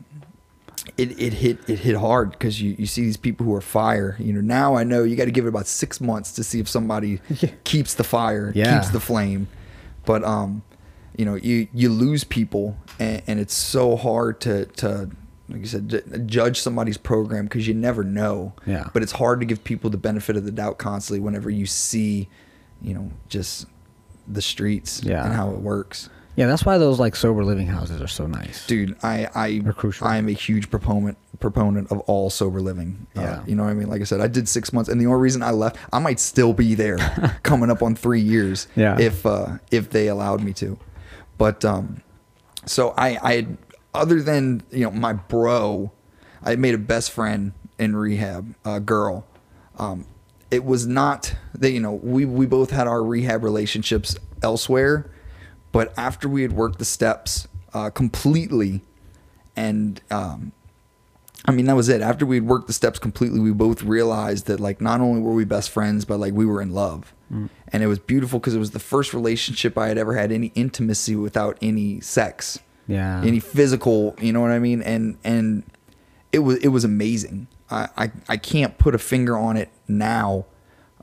it, 0.97 1.19
it 1.19 1.33
hit 1.33 1.57
it 1.67 1.79
hit 1.79 1.95
hard 1.95 2.31
because 2.31 2.61
you, 2.61 2.75
you 2.77 2.85
see 2.85 3.01
these 3.01 3.17
people 3.17 3.45
who 3.45 3.53
are 3.55 3.61
fire. 3.61 4.15
You 4.19 4.33
know, 4.33 4.41
now 4.41 4.75
I 4.75 4.83
know 4.83 5.03
you 5.03 5.15
got 5.15 5.25
to 5.25 5.31
give 5.31 5.45
it 5.45 5.49
about 5.49 5.67
six 5.67 5.99
months 5.99 6.31
to 6.33 6.43
see 6.43 6.59
if 6.59 6.67
somebody 6.69 7.19
keeps 7.63 7.95
the 7.95 8.03
fire, 8.03 8.51
Yeah. 8.55 8.77
keeps 8.79 8.91
the 8.91 8.99
flame. 8.99 9.47
But 10.05 10.23
um, 10.23 10.61
you 11.17 11.25
know, 11.25 11.33
you 11.35 11.67
you 11.73 11.89
lose 11.89 12.23
people, 12.23 12.77
and, 12.99 13.23
and 13.25 13.39
it's 13.39 13.55
so 13.55 13.95
hard 13.95 14.39
to 14.41 14.65
to 14.67 15.09
like 15.49 15.59
you 15.59 15.67
said, 15.67 16.23
judge 16.27 16.59
somebody's 16.59 16.97
program 16.97 17.45
because 17.45 17.67
you 17.67 17.73
never 17.73 18.03
know. 18.03 18.53
Yeah. 18.65 18.89
But 18.93 19.03
it's 19.03 19.11
hard 19.11 19.39
to 19.41 19.45
give 19.45 19.63
people 19.63 19.89
the 19.89 19.97
benefit 19.97 20.35
of 20.37 20.43
the 20.45 20.51
doubt 20.51 20.77
constantly 20.79 21.19
whenever 21.19 21.49
you 21.49 21.65
see, 21.67 22.27
you 22.81 22.93
know, 22.95 23.11
just 23.29 23.67
the 24.27 24.41
streets 24.41 25.01
Yeah. 25.03 25.23
and 25.23 25.33
how 25.33 25.51
it 25.51 25.59
works. 25.59 26.09
yeah. 26.35 26.47
That's 26.47 26.65
why 26.65 26.77
those 26.79 26.99
like 26.99 27.15
sober 27.15 27.43
living 27.45 27.67
houses 27.67 28.01
are 28.01 28.07
so 28.07 28.25
nice. 28.25 28.65
Dude, 28.65 28.95
I 29.03 29.27
I 29.35 29.59
They're 29.59 29.71
crucial. 29.73 30.07
I 30.07 30.17
am 30.17 30.27
a 30.29 30.31
huge 30.33 30.69
proponent 30.71 31.17
proponent 31.39 31.91
of 31.91 31.99
all 32.01 32.29
sober 32.31 32.59
living. 32.61 33.05
Uh, 33.15 33.21
Yeah. 33.21 33.43
you 33.45 33.55
know 33.55 33.63
what 33.65 33.69
I 33.69 33.73
mean? 33.75 33.87
Like 33.87 34.01
I 34.01 34.05
said, 34.05 34.21
I 34.21 34.27
did 34.27 34.47
six 34.49 34.73
months, 34.73 34.89
and 34.89 34.99
the 34.99 35.05
only 35.05 35.19
reason 35.19 35.43
I 35.43 35.51
left, 35.51 35.77
I 35.93 35.99
might 35.99 36.19
still 36.19 36.53
be 36.53 36.73
there, 36.73 36.97
coming 37.43 37.69
up 37.69 37.83
on 37.83 37.93
three 37.95 38.21
years. 38.21 38.67
Yeah. 38.75 38.97
If 38.99 39.25
uh, 39.27 39.57
if 39.69 39.91
they 39.91 40.07
allowed 40.07 40.41
me 40.43 40.53
to, 40.53 40.79
but 41.37 41.63
um, 41.63 42.01
so 42.65 42.93
I 42.97 43.19
I 43.21 43.33
had 43.35 43.57
other 43.95 44.21
than 44.21 44.63
you 44.71 44.83
know 44.83 44.91
my 44.91 45.13
bro, 45.13 45.91
I 46.43 46.55
made 46.55 46.75
a 46.75 46.79
best 46.79 47.11
friend 47.11 47.53
in 47.77 47.95
rehab, 47.95 48.55
a 48.63 48.79
girl. 48.79 49.25
Um, 49.77 50.05
it 50.51 50.63
was 50.63 50.85
not 50.85 51.35
that 51.53 51.71
you 51.71 51.79
know 51.79 51.93
we 51.93 52.25
we 52.25 52.45
both 52.45 52.71
had 52.71 52.87
our 52.87 53.03
rehab 53.03 53.43
relationships 53.43 54.15
elsewhere, 54.41 55.11
but 55.71 55.93
after 55.97 56.29
we 56.29 56.41
had 56.41 56.53
worked 56.53 56.79
the 56.79 56.85
steps 56.85 57.47
uh, 57.73 57.89
completely, 57.89 58.81
and 59.55 60.01
um, 60.11 60.51
I 61.45 61.51
mean 61.51 61.65
that 61.65 61.75
was 61.75 61.89
it. 61.89 62.01
After 62.01 62.25
we 62.25 62.37
had 62.37 62.45
worked 62.45 62.67
the 62.67 62.73
steps 62.73 62.99
completely, 62.99 63.39
we 63.39 63.51
both 63.51 63.83
realized 63.83 64.45
that 64.45 64.59
like 64.59 64.79
not 64.79 65.01
only 65.01 65.21
were 65.21 65.33
we 65.33 65.45
best 65.45 65.69
friends, 65.71 66.05
but 66.05 66.19
like 66.19 66.33
we 66.33 66.45
were 66.45 66.61
in 66.61 66.71
love, 66.71 67.13
and 67.69 67.83
it 67.83 67.87
was 67.87 67.99
beautiful 67.99 68.39
because 68.39 68.55
it 68.55 68.59
was 68.59 68.71
the 68.71 68.79
first 68.79 69.13
relationship 69.13 69.77
I 69.77 69.87
had 69.87 69.97
ever 69.97 70.15
had 70.15 70.31
any 70.31 70.51
intimacy 70.55 71.15
without 71.15 71.57
any 71.61 71.99
sex 72.01 72.59
Yeah. 72.87 73.21
any 73.23 73.39
physical 73.39 74.15
you 74.21 74.31
know 74.33 74.41
what 74.41 74.51
i 74.51 74.59
mean 74.59 74.81
and 74.83 75.17
and 75.23 75.63
it 76.31 76.39
was 76.39 76.57
it 76.57 76.67
was 76.67 76.83
amazing 76.83 77.47
i 77.71 77.87
i, 77.97 78.11
I 78.29 78.37
can't 78.37 78.77
put 78.77 78.93
a 78.93 78.99
finger 78.99 79.37
on 79.37 79.57
it 79.57 79.69
now 79.87 80.45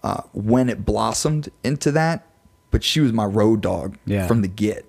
uh, 0.04 0.22
when 0.32 0.68
it 0.68 0.84
blossomed 0.84 1.48
into 1.64 1.90
that 1.92 2.26
but 2.70 2.82
she 2.84 3.00
was 3.00 3.12
my 3.12 3.24
road 3.24 3.60
dog 3.60 3.96
Yeah. 4.06 4.26
from 4.26 4.42
the 4.42 4.48
get 4.48 4.84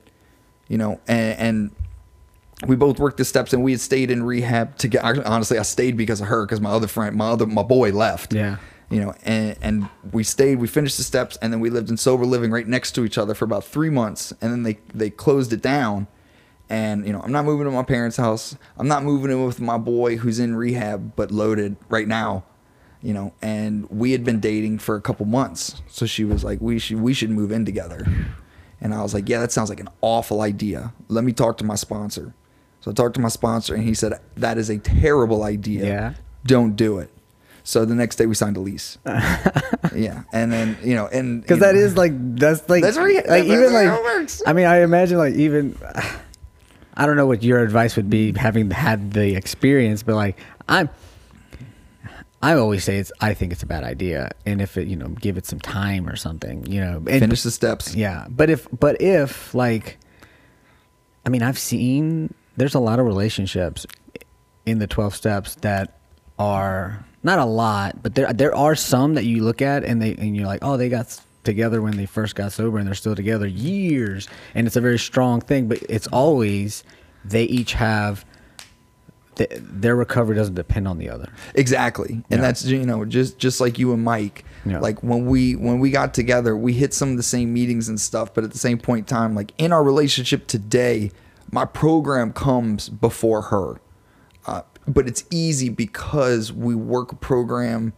you 0.67 0.77
know 0.77 0.99
and, 1.07 1.39
and 1.39 1.75
we 2.67 2.75
both 2.75 2.99
worked 2.99 3.17
the 3.17 3.25
steps 3.25 3.53
and 3.53 3.63
we 3.63 3.71
had 3.71 3.81
stayed 3.81 4.09
in 4.11 4.23
rehab 4.23 4.77
together 4.77 5.21
honestly 5.25 5.57
i 5.57 5.63
stayed 5.63 5.97
because 5.97 6.21
of 6.21 6.27
her 6.27 6.45
because 6.45 6.61
my 6.61 6.69
other 6.71 6.87
friend 6.87 7.15
my 7.15 7.29
other 7.29 7.45
my 7.47 7.63
boy 7.63 7.91
left 7.91 8.33
Yeah. 8.33 8.57
you 8.91 9.01
know 9.01 9.13
and 9.23 9.57
and 9.61 9.89
we 10.11 10.23
stayed 10.23 10.59
we 10.59 10.67
finished 10.67 10.97
the 10.97 11.03
steps 11.03 11.37
and 11.41 11.51
then 11.51 11.59
we 11.59 11.69
lived 11.71 11.89
in 11.89 11.97
sober 11.97 12.25
living 12.25 12.51
right 12.51 12.67
next 12.67 12.91
to 12.93 13.03
each 13.03 13.17
other 13.17 13.33
for 13.33 13.45
about 13.45 13.63
three 13.65 13.89
months 13.89 14.31
and 14.41 14.51
then 14.51 14.61
they 14.63 14.77
they 14.93 15.09
closed 15.09 15.51
it 15.53 15.61
down 15.61 16.07
and 16.73 17.05
you 17.05 17.13
know 17.13 17.21
i'm 17.23 17.31
not 17.31 17.45
moving 17.45 17.65
to 17.65 17.71
my 17.71 17.83
parents 17.83 18.17
house. 18.17 18.55
I'm 18.77 18.87
not 18.87 19.03
moving 19.03 19.29
in 19.31 19.45
with 19.45 19.59
my 19.61 19.77
boy 19.77 20.17
who's 20.17 20.39
in 20.39 20.55
rehab 20.55 21.15
but 21.15 21.31
loaded 21.31 21.75
right 21.89 22.07
now 22.07 22.43
you 23.05 23.13
know. 23.13 23.33
And 23.41 23.85
we 23.89 24.13
had 24.13 24.23
been 24.23 24.39
dating 24.39 24.79
for 24.79 24.95
a 24.95 25.01
couple 25.01 25.25
months. 25.25 25.81
So 25.89 26.05
she 26.05 26.23
was 26.23 26.41
like 26.45 26.61
we 26.61 26.79
should 26.79 27.01
we 27.01 27.13
should 27.13 27.31
move 27.31 27.51
in 27.51 27.65
together. 27.65 27.99
And 28.79 28.93
i 28.93 29.01
was 29.03 29.13
like 29.13 29.27
yeah 29.27 29.39
that 29.41 29.51
sounds 29.51 29.69
like 29.69 29.81
an 29.81 29.89
awful 30.01 30.39
idea. 30.41 30.93
Let 31.09 31.23
me 31.25 31.33
talk 31.33 31.57
to 31.57 31.65
my 31.65 31.75
sponsor. 31.75 32.33
So 32.81 32.91
i 32.91 32.93
talked 32.93 33.15
to 33.15 33.21
my 33.21 33.27
sponsor 33.29 33.75
and 33.75 33.83
he 33.83 33.93
said 33.93 34.13
that 34.37 34.57
is 34.57 34.69
a 34.69 34.77
terrible 34.77 35.43
idea. 35.43 35.83
Yeah. 35.85 36.13
don't 36.45 36.75
do 36.77 36.99
it. 36.99 37.09
So 37.65 37.83
the 37.85 37.95
next 37.95 38.15
day 38.15 38.25
we 38.25 38.35
signed 38.35 38.55
a 38.57 38.61
lease. 38.61 38.97
Yeah. 39.93 40.23
And 40.31 40.51
then 40.51 40.77
you 40.81 40.95
know 40.95 41.07
and 41.07 41.41
because 41.41 41.57
you 41.57 41.65
that 41.65 41.75
know, 41.75 41.81
is 41.81 41.97
like 41.97 42.13
that's 42.39 42.69
like 42.69 42.83
That's 42.83 42.95
where 42.97 43.09
you- 43.09 43.17
like 43.35 43.45
that's 43.47 43.57
even 43.57 43.73
like 43.73 43.91
works. 44.03 44.41
I 44.47 44.53
mean 44.53 44.65
I 44.65 44.81
imagine 44.81 45.17
like 45.17 45.33
even 45.35 45.77
I 46.95 47.05
don't 47.05 47.17
know 47.17 47.25
what 47.25 47.43
your 47.43 47.63
advice 47.63 47.95
would 47.95 48.09
be 48.09 48.33
having 48.33 48.69
had 48.69 49.13
the 49.13 49.35
experience, 49.35 50.03
but 50.03 50.15
like 50.15 50.39
I'm 50.67 50.89
I 52.43 52.55
always 52.55 52.83
say 52.83 52.97
it's 52.97 53.11
I 53.21 53.33
think 53.33 53.53
it's 53.53 53.63
a 53.63 53.65
bad 53.65 53.85
idea, 53.85 54.29
and 54.45 54.61
if 54.61 54.75
it 54.77 54.89
you 54.89 54.97
know 54.97 55.07
give 55.07 55.37
it 55.37 55.45
some 55.45 55.59
time 55.59 56.09
or 56.09 56.17
something, 56.17 56.65
you 56.65 56.81
know, 56.81 56.97
and, 56.97 57.21
finish 57.21 57.41
the 57.41 57.51
steps. 57.51 57.95
Yeah, 57.95 58.27
but 58.29 58.49
if 58.49 58.67
but 58.77 59.01
if 59.01 59.55
like, 59.55 59.97
I 61.25 61.29
mean, 61.29 61.41
I've 61.41 61.57
seen 61.57 62.33
there's 62.57 62.75
a 62.75 62.79
lot 62.79 62.99
of 62.99 63.05
relationships 63.05 63.87
in 64.65 64.79
the 64.79 64.87
twelve 64.87 65.15
steps 65.15 65.55
that 65.55 65.97
are 66.37 67.05
not 67.23 67.39
a 67.39 67.45
lot, 67.45 68.03
but 68.03 68.15
there 68.15 68.33
there 68.33 68.53
are 68.53 68.75
some 68.75 69.13
that 69.13 69.23
you 69.23 69.41
look 69.41 69.61
at 69.61 69.85
and 69.85 70.01
they 70.01 70.13
and 70.15 70.35
you're 70.35 70.45
like, 70.45 70.59
oh, 70.63 70.75
they 70.75 70.89
got 70.89 71.17
together 71.43 71.81
when 71.81 71.97
they 71.97 72.05
first 72.05 72.35
got 72.35 72.51
sober 72.51 72.77
and 72.77 72.87
they're 72.87 72.93
still 72.95 73.15
together 73.15 73.47
years, 73.47 74.27
and 74.55 74.65
it's 74.67 74.75
a 74.75 74.81
very 74.81 74.99
strong 74.99 75.41
thing. 75.41 75.67
But 75.67 75.79
it's 75.89 76.07
always 76.07 76.83
they 77.25 77.43
each 77.43 77.73
have. 77.73 78.25
th- 79.35 79.49
Their 79.61 79.95
recovery 79.95 80.35
doesn't 80.35 80.55
depend 80.55 80.87
on 80.87 80.97
the 80.99 81.09
other. 81.09 81.29
exactly 81.55 82.09
and 82.13 82.23
Yeah. 82.29 82.37
that's 82.41 82.65
you 82.65 82.85
know 82.85 83.03
just 83.05 83.37
just 83.39 83.59
like 83.59 83.79
you 83.79 83.91
and 83.93 84.03
mike 84.03 84.45
Yeah. 84.65 84.79
like 84.79 85.01
when 85.01 85.25
we 85.25 85.55
when 85.55 85.79
we 85.79 85.89
got 85.89 86.13
together 86.13 86.55
we 86.55 86.73
hit 86.73 86.93
some 86.93 87.09
of 87.11 87.17
the 87.17 87.23
same 87.23 87.51
meetings 87.53 87.89
and 87.89 87.99
stuff 87.99 88.33
but 88.33 88.43
at 88.43 88.51
the 88.51 88.59
same 88.59 88.77
point 88.77 88.99
in 89.11 89.15
time 89.17 89.33
like 89.33 89.51
in 89.57 89.71
our 89.71 89.83
relationship 89.83 90.45
today 90.47 91.11
my 91.51 91.65
program 91.65 92.31
comes 92.33 92.89
before 92.89 93.43
her 93.43 93.81
uh, 94.45 94.61
but 94.87 95.07
it's 95.07 95.23
easy 95.31 95.69
because 95.69 96.51
we 96.53 96.75
work 96.75 97.19
program 97.19 97.93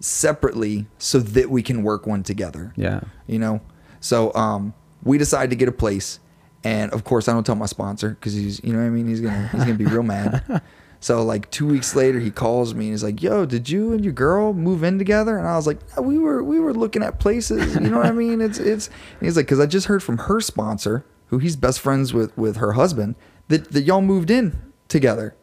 separately 0.00 0.86
so 0.98 1.18
that 1.18 1.50
we 1.50 1.62
can 1.62 1.82
work 1.82 2.06
one 2.06 2.22
together. 2.22 2.72
Yeah. 2.76 3.00
you 3.26 3.38
know? 3.38 3.60
So 4.00 4.32
um 4.34 4.74
we 5.02 5.18
decided 5.18 5.50
to 5.50 5.56
get 5.56 5.68
a 5.68 5.72
place 5.72 6.18
and 6.62 6.92
of 6.92 7.04
course 7.04 7.26
i 7.26 7.32
don't 7.32 7.44
tell 7.44 7.54
my 7.54 7.64
sponsor 7.66 8.10
because 8.10 8.34
he's 8.34 8.62
you 8.62 8.72
know 8.72 8.78
what 8.80 8.86
i 8.86 8.90
mean? 8.90 9.06
He's 9.08 9.20
gonna 9.20 9.48
he's 9.48 9.62
gonna 9.64 9.74
be 9.74 9.86
real 9.86 10.02
mad. 10.02 10.62
So 11.02 11.22
like 11.22 11.50
two 11.50 11.66
weeks 11.66 11.96
later 11.96 12.18
he 12.18 12.30
calls 12.30 12.74
me 12.74 12.84
and 12.84 12.92
he's 12.92 13.02
like 13.02 13.22
yo 13.22 13.46
did 13.46 13.70
you 13.70 13.94
and 13.94 14.04
your 14.04 14.12
girl 14.12 14.52
move 14.52 14.84
in 14.84 14.98
together? 14.98 15.38
And 15.38 15.48
i 15.48 15.56
was 15.56 15.66
like 15.66 15.78
"No, 15.96 16.02
we 16.02 16.18
were 16.18 16.44
we 16.44 16.60
were 16.60 16.74
looking 16.74 17.02
at 17.02 17.18
places. 17.18 17.74
You 17.74 17.88
know 17.88 17.96
what 17.96 18.06
i 18.06 18.12
mean? 18.12 18.42
It's 18.42 18.58
it's 18.58 18.88
and 18.88 19.26
he's 19.26 19.34
like 19.36 19.46
because 19.46 19.60
i 19.60 19.64
just 19.66 19.86
heard 19.86 20.02
from 20.02 20.18
her 20.18 20.42
sponsor 20.42 21.06
who 21.28 21.38
he's 21.38 21.56
best 21.56 21.80
friends 21.80 22.12
with 22.12 22.36
with 22.36 22.56
her 22.56 22.72
husband 22.72 23.14
that, 23.48 23.72
that 23.72 23.82
y'all 23.84 24.02
moved 24.02 24.30
in 24.30 24.58
together. 24.88 25.34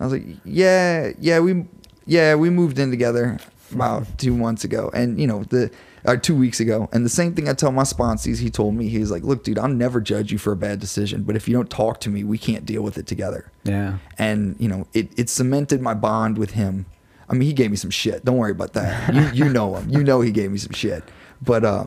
I 0.00 0.04
was 0.04 0.12
like, 0.14 0.24
yeah, 0.44 1.12
yeah, 1.20 1.40
we, 1.40 1.66
yeah, 2.06 2.34
we 2.34 2.48
moved 2.50 2.78
in 2.78 2.90
together 2.90 3.38
about 3.72 4.18
two 4.18 4.36
months 4.36 4.64
ago, 4.64 4.90
and 4.94 5.20
you 5.20 5.26
know 5.26 5.44
the, 5.44 5.70
or 6.04 6.16
two 6.16 6.36
weeks 6.36 6.60
ago, 6.60 6.88
and 6.92 7.04
the 7.04 7.10
same 7.10 7.34
thing 7.34 7.48
I 7.48 7.54
tell 7.54 7.72
my 7.72 7.82
sponsees. 7.82 8.38
He 8.38 8.50
told 8.50 8.74
me 8.74 8.88
he's 8.88 9.10
like, 9.10 9.22
look, 9.22 9.44
dude, 9.44 9.58
I'll 9.58 9.68
never 9.68 10.00
judge 10.00 10.32
you 10.32 10.38
for 10.38 10.52
a 10.52 10.56
bad 10.56 10.80
decision, 10.80 11.22
but 11.22 11.36
if 11.36 11.48
you 11.48 11.54
don't 11.54 11.70
talk 11.70 12.00
to 12.00 12.10
me, 12.10 12.24
we 12.24 12.38
can't 12.38 12.64
deal 12.64 12.82
with 12.82 12.98
it 12.98 13.06
together. 13.06 13.50
Yeah. 13.64 13.98
And 14.18 14.56
you 14.58 14.68
know, 14.68 14.86
it 14.92 15.18
it 15.18 15.28
cemented 15.28 15.80
my 15.80 15.94
bond 15.94 16.38
with 16.38 16.52
him. 16.52 16.86
I 17.28 17.34
mean, 17.34 17.42
he 17.42 17.52
gave 17.52 17.70
me 17.70 17.76
some 17.76 17.90
shit. 17.90 18.24
Don't 18.24 18.36
worry 18.36 18.50
about 18.50 18.72
that. 18.72 19.14
You 19.14 19.44
you 19.44 19.52
know 19.52 19.76
him. 19.76 19.88
You 19.88 20.02
know 20.02 20.20
he 20.20 20.32
gave 20.32 20.50
me 20.50 20.58
some 20.58 20.72
shit. 20.72 21.04
But 21.42 21.64
uh, 21.64 21.86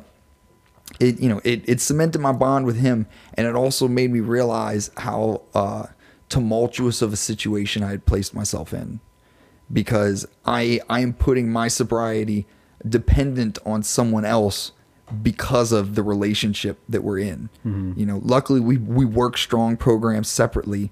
it 0.99 1.19
you 1.19 1.29
know 1.29 1.41
it 1.43 1.67
it 1.67 1.81
cemented 1.81 2.21
my 2.21 2.31
bond 2.31 2.65
with 2.65 2.77
him, 2.77 3.07
and 3.35 3.47
it 3.47 3.55
also 3.55 3.87
made 3.87 4.11
me 4.11 4.19
realize 4.19 4.91
how 4.97 5.41
uh, 5.53 5.87
tumultuous 6.29 7.01
of 7.01 7.13
a 7.13 7.17
situation 7.17 7.83
I 7.83 7.91
had 7.91 8.05
placed 8.05 8.33
myself 8.33 8.73
in, 8.73 8.99
because 9.71 10.27
I 10.45 10.81
I 10.89 10.99
am 11.01 11.13
putting 11.13 11.51
my 11.51 11.67
sobriety 11.67 12.45
dependent 12.87 13.59
on 13.65 13.83
someone 13.83 14.25
else 14.25 14.71
because 15.21 15.71
of 15.71 15.95
the 15.95 16.03
relationship 16.03 16.79
that 16.89 17.03
we're 17.03 17.19
in. 17.19 17.49
Mm-hmm. 17.65 17.93
You 17.99 18.05
know, 18.05 18.21
luckily 18.23 18.59
we 18.59 18.77
we 18.77 19.05
work 19.05 19.37
strong 19.37 19.77
programs 19.77 20.29
separately. 20.29 20.91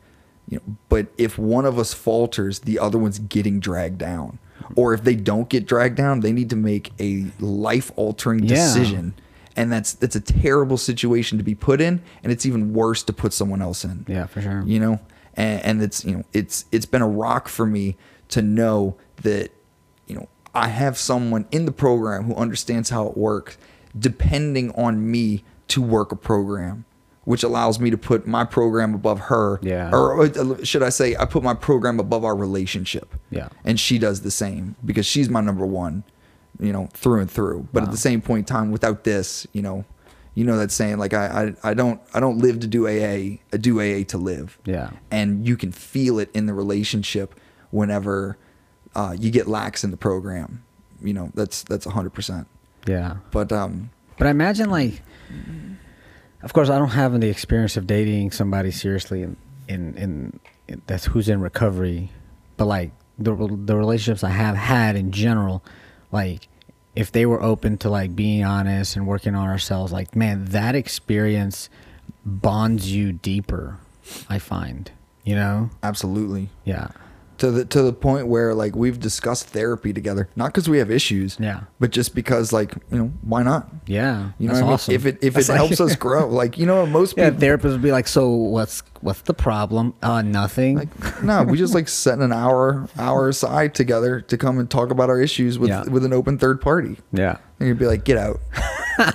You 0.50 0.58
know, 0.58 0.76
but 0.90 1.08
if 1.18 1.38
one 1.38 1.66
of 1.66 1.80
us 1.80 1.94
falters, 1.94 2.60
the 2.60 2.78
other 2.80 2.98
one's 2.98 3.20
getting 3.20 3.60
dragged 3.60 3.98
down. 3.98 4.40
Or 4.76 4.94
if 4.94 5.04
they 5.04 5.16
don't 5.16 5.50
get 5.50 5.66
dragged 5.66 5.96
down, 5.98 6.20
they 6.22 6.32
need 6.32 6.50
to 6.52 6.56
make 6.56 6.92
a 7.00 7.26
life 7.40 7.92
altering 7.96 8.44
Yeah. 8.44 8.56
decision. 8.56 9.14
And 9.56 9.72
that's 9.72 9.94
that's 9.94 10.16
a 10.16 10.22
terrible 10.22 10.78
situation 10.78 11.38
to 11.38 11.44
be 11.44 11.56
put 11.56 11.82
in, 11.82 12.02
and 12.24 12.32
it's 12.32 12.46
even 12.46 12.74
worse 12.74 13.04
to 13.04 13.14
put 13.14 13.34
someone 13.34 13.62
else 13.62 13.84
in 13.84 14.06
Yeah, 14.08 14.26
for 14.28 14.42
sure. 14.42 14.64
you 14.66 14.80
know 14.80 15.00
and, 15.36 15.62
and 15.66 15.82
it's 15.82 16.06
you 16.06 16.16
know 16.18 16.24
it's 16.32 16.66
it's 16.72 16.86
been 16.86 17.02
a 17.02 17.08
rock 17.08 17.48
for 17.50 17.66
me 17.66 17.98
to 18.32 18.42
know 18.42 18.96
that 19.22 19.50
you 20.08 20.16
know 20.16 20.28
i 20.56 20.68
have 20.68 20.98
someone 20.98 21.46
in 21.52 21.66
the 21.66 21.72
program 21.72 22.24
who 22.24 22.36
understands 22.36 22.90
how 22.90 23.08
it 23.08 23.16
works 23.18 23.58
depending 23.98 24.72
on 24.72 25.10
me 25.12 25.44
to 25.68 25.82
work 25.82 26.12
a 26.12 26.16
program 26.16 26.86
which 27.24 27.44
allows 27.44 27.80
me 27.80 27.92
to 27.92 27.98
put 27.98 28.26
my 28.26 28.44
program 28.44 28.96
above 28.96 29.20
her 29.20 29.60
Yeah. 29.62 29.92
or 29.94 30.24
uh, 30.24 30.64
should 30.64 30.82
i 30.84 30.90
say 30.90 31.16
i 31.18 31.26
put 31.26 31.44
my 31.44 31.54
program 31.54 32.00
above 32.00 32.26
our 32.26 32.36
relationship 32.36 33.14
Yeah. 33.30 33.50
and 33.64 33.80
she 33.80 34.00
does 34.00 34.22
the 34.22 34.32
same 34.32 34.76
because 34.84 35.06
she's 35.06 35.30
my 35.30 35.42
number 35.42 35.66
one 35.66 36.04
you 36.60 36.74
know 36.74 36.88
through 36.94 37.20
and 37.22 37.30
through 37.32 37.68
but 37.72 37.84
at 37.84 37.92
the 37.92 37.98
same 37.98 38.22
point 38.22 38.40
in 38.50 38.56
time 38.56 38.72
without 38.72 39.04
this 39.04 39.46
you 39.54 39.62
know 39.62 39.86
you 40.36 40.44
know 40.46 40.58
that 40.58 40.72
saying 40.72 40.98
like 40.98 41.14
I, 41.14 41.54
I 41.64 41.72
i 41.72 41.74
don't 41.74 42.00
i 42.14 42.20
don't 42.20 42.40
live 42.40 42.60
to 42.62 42.68
do 42.68 42.88
aa 42.88 43.38
i 43.54 43.58
do 43.60 43.80
aa 43.82 44.04
to 44.06 44.18
live 44.18 44.58
Yeah. 44.66 44.92
and 45.12 45.46
you 45.48 45.56
can 45.58 45.72
feel 45.72 46.20
it 46.20 46.30
in 46.34 46.46
the 46.46 46.54
relationship 46.54 47.36
whenever 47.72 48.38
uh, 48.96 49.16
you 49.20 49.32
get 49.32 49.48
lax 49.48 49.84
in 49.84 49.92
the 49.92 49.98
program 49.98 50.64
you 51.02 51.14
know 51.14 51.32
that's 51.34 51.64
that's 51.64 51.86
100% 51.88 52.46
Yeah. 52.88 53.18
but 53.32 53.52
um 53.52 53.90
But 54.18 54.28
I 54.28 54.30
imagine 54.32 54.70
like, 54.70 55.02
of 56.44 56.54
course, 56.54 56.70
I 56.70 56.78
don't 56.78 56.90
have 56.90 57.20
the 57.20 57.30
experience 57.30 57.78
of 57.78 57.88
dating 57.88 58.32
somebody 58.32 58.72
seriously 58.72 59.24
in 59.24 59.38
in, 59.68 59.96
in, 59.96 60.40
in 60.68 60.82
that's 60.88 61.06
who's 61.06 61.30
in 61.30 61.40
recovery, 61.42 62.12
but 62.58 62.66
like 62.66 62.92
the 63.18 63.34
the 63.66 63.76
relationships 63.78 64.24
I 64.24 64.30
have 64.32 64.56
had 64.56 64.96
in 64.96 65.12
general, 65.12 65.64
like 66.12 66.48
if 66.96 67.12
they 67.12 67.26
were 67.26 67.42
open 67.42 67.78
to 67.80 67.90
like 67.90 68.16
being 68.16 68.44
honest 68.44 68.96
and 68.96 69.08
working 69.08 69.34
on 69.36 69.48
ourselves, 69.48 69.92
like 69.92 70.16
man, 70.16 70.46
that 70.46 70.76
experience 70.76 71.70
bonds 72.26 72.92
you 72.94 73.12
deeper. 73.14 73.78
I 74.30 74.40
find, 74.40 74.92
you 75.24 75.36
know, 75.36 75.70
absolutely 75.84 76.50
yeah, 76.66 76.90
to 77.42 77.52
the 77.52 77.66
to 77.66 77.82
the 77.82 77.94
point 77.94 78.28
where 78.28 78.54
like 78.56 78.76
we've 78.76 79.00
discussed 79.00 79.48
therapy 79.50 79.94
together, 79.94 80.30
not 80.36 80.48
because 80.48 80.70
we 80.70 80.78
have 80.80 80.90
issues, 80.90 81.38
Yeah. 81.40 81.62
but 81.80 81.92
just 81.92 82.16
because 82.16 82.54
like 82.54 82.74
you 82.92 82.98
know 82.98 83.12
why 83.22 83.44
not? 83.44 83.68
Yeah, 83.88 84.30
You 84.40 84.48
know 84.48 84.54
that's 84.54 84.64
what 84.66 84.90
I 84.90 84.92
mean? 84.92 84.96
If 84.96 85.06
it 85.06 85.18
if 85.22 85.34
That's 85.34 85.50
it 85.50 85.52
like- 85.54 85.58
helps 85.60 85.80
us 85.82 85.96
grow, 85.96 86.28
like 86.28 86.58
you 86.58 86.66
know 86.66 86.86
most 86.86 87.14
yeah, 87.18 87.30
people 87.32 87.42
therapists 87.48 87.72
would 87.74 87.82
be 87.82 87.92
like, 87.92 88.08
"So 88.08 88.30
what's 88.30 88.82
what's 89.02 89.22
the 89.22 89.34
problem? 89.34 89.94
Uh, 90.02 90.22
nothing. 90.22 90.78
like 90.78 91.24
no, 91.24 91.44
we 91.44 91.58
just 91.58 91.74
like 91.74 91.88
set 91.90 92.20
an 92.20 92.32
hour 92.32 92.88
hour 92.98 93.30
aside 93.30 93.76
together 93.76 94.22
to 94.22 94.38
come 94.38 94.58
and 94.60 94.70
talk 94.70 94.92
about 94.92 95.10
our 95.10 95.20
issues 95.22 95.58
with 95.60 95.70
Yeah. 95.70 95.84
with 95.84 96.06
an 96.06 96.14
open 96.14 96.38
third 96.38 96.62
party. 96.62 96.98
yeah, 97.12 97.38
And 97.60 97.68
you'd 97.70 97.80
be 97.80 97.86
like, 97.86 98.04
get 98.04 98.18
out. 98.18 98.40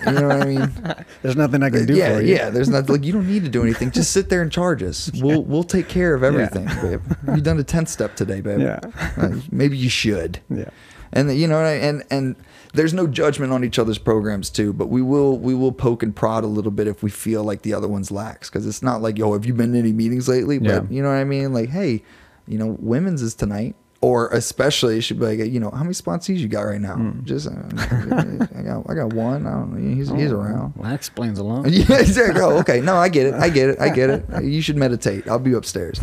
you 0.07 0.13
know 0.13 0.29
what 0.29 0.43
I 0.43 0.45
mean? 0.47 1.05
there's 1.23 1.37
nothing 1.37 1.63
I 1.63 1.71
can 1.71 1.87
do 1.87 1.95
yeah, 1.95 2.15
for 2.17 2.23
you. 2.23 2.35
yeah. 2.35 2.51
There's 2.51 2.69
not 2.69 2.89
like 2.89 3.05
you 3.05 3.13
don't 3.13 3.27
need 3.29 3.45
to 3.45 3.51
do 3.51 3.63
anything. 3.63 3.91
Just 3.91 4.11
sit 4.13 4.29
there 4.29 4.43
and 4.43 4.51
charge 4.51 4.83
us. 4.83 5.11
We'll 5.23 5.43
we'll 5.43 5.65
take 5.65 5.89
care 5.89 6.15
of 6.15 6.23
everything, 6.23 6.67
babe. 6.83 7.03
You 7.35 7.41
done 7.41 7.57
the 7.57 7.65
tenth 7.65 7.89
step 7.89 8.17
today, 8.17 8.41
babe. 8.41 8.61
Yeah. 8.61 8.81
Uh, 9.17 9.37
maybe 9.51 9.77
you 9.77 9.89
should. 9.91 10.41
Yeah. 10.51 10.71
And 11.13 11.33
you 11.39 11.47
know, 11.47 11.61
and 11.65 12.03
and 12.11 12.37
there's 12.77 12.95
no 12.95 13.07
judgment 13.07 13.53
on 13.53 13.65
each 13.65 13.79
other's 13.79 13.99
programs 13.99 14.51
too, 14.51 14.73
but 14.73 14.87
we 14.89 15.03
will 15.03 15.39
we 15.39 15.55
will 15.55 15.73
poke 15.73 16.03
and 16.03 16.15
prod 16.15 16.45
a 16.45 16.47
little 16.47 16.71
bit 16.71 16.87
if 16.87 17.03
we 17.03 17.11
feel 17.11 17.43
like 17.43 17.63
the 17.63 17.75
other 17.75 17.89
one's 17.89 18.11
lacks 18.11 18.49
because 18.49 18.67
it's 18.67 18.83
not 18.83 19.03
like 19.03 19.19
yo, 19.19 19.33
have 19.33 19.45
you 19.47 19.55
been 19.55 19.73
to 19.73 19.79
any 19.79 19.93
meetings 19.93 20.29
lately? 20.29 20.59
But 20.59 20.69
Yeah. 20.69 20.81
you 20.91 21.03
know 21.03 21.09
what 21.09 21.17
I 21.17 21.25
mean? 21.25 21.53
Like, 21.53 21.71
hey, 21.71 22.03
you 22.47 22.59
know, 22.59 22.77
women's 22.79 23.23
is 23.23 23.35
tonight. 23.35 23.75
Or 24.03 24.29
especially, 24.29 24.99
it 24.99 25.01
should 25.01 25.19
be 25.19 25.25
like, 25.25 25.39
you 25.51 25.59
know, 25.59 25.71
how 25.71 25.83
many 25.83 25.95
sponsees 25.95 26.37
you 26.37 26.49
got 26.49 26.61
right 26.63 26.81
now? 26.81 26.97
Hmm. 26.97 27.25
Just, 27.25 27.49
uh, 27.49 27.53
I 27.79 28.63
got, 28.63 28.91
I 28.91 28.95
got 28.95 29.15
one. 29.15 29.47
I 29.47 29.51
don't 29.53 29.73
know. 29.73 29.95
He's, 29.97 30.11
he's 30.11 30.31
Oh, 30.33 30.37
around. 30.41 30.75
Well, 30.77 30.91
that 30.91 30.95
explains 30.95 31.39
a 31.39 31.43
lot. 31.43 31.67
Yeah, 31.71 31.99
exactly. 31.99 32.43
Oh, 32.43 32.59
okay. 32.59 32.83
No, 32.83 32.97
I 32.97 33.09
get 33.09 33.27
it. 33.27 33.35
I 33.35 33.49
get 33.49 33.71
it. 33.71 33.81
I 33.81 33.89
get 33.89 34.11
it. 34.11 34.27
You 34.45 34.61
should 34.61 34.77
meditate. 34.77 35.27
I'll 35.27 35.39
be 35.39 35.55
upstairs. 35.55 35.99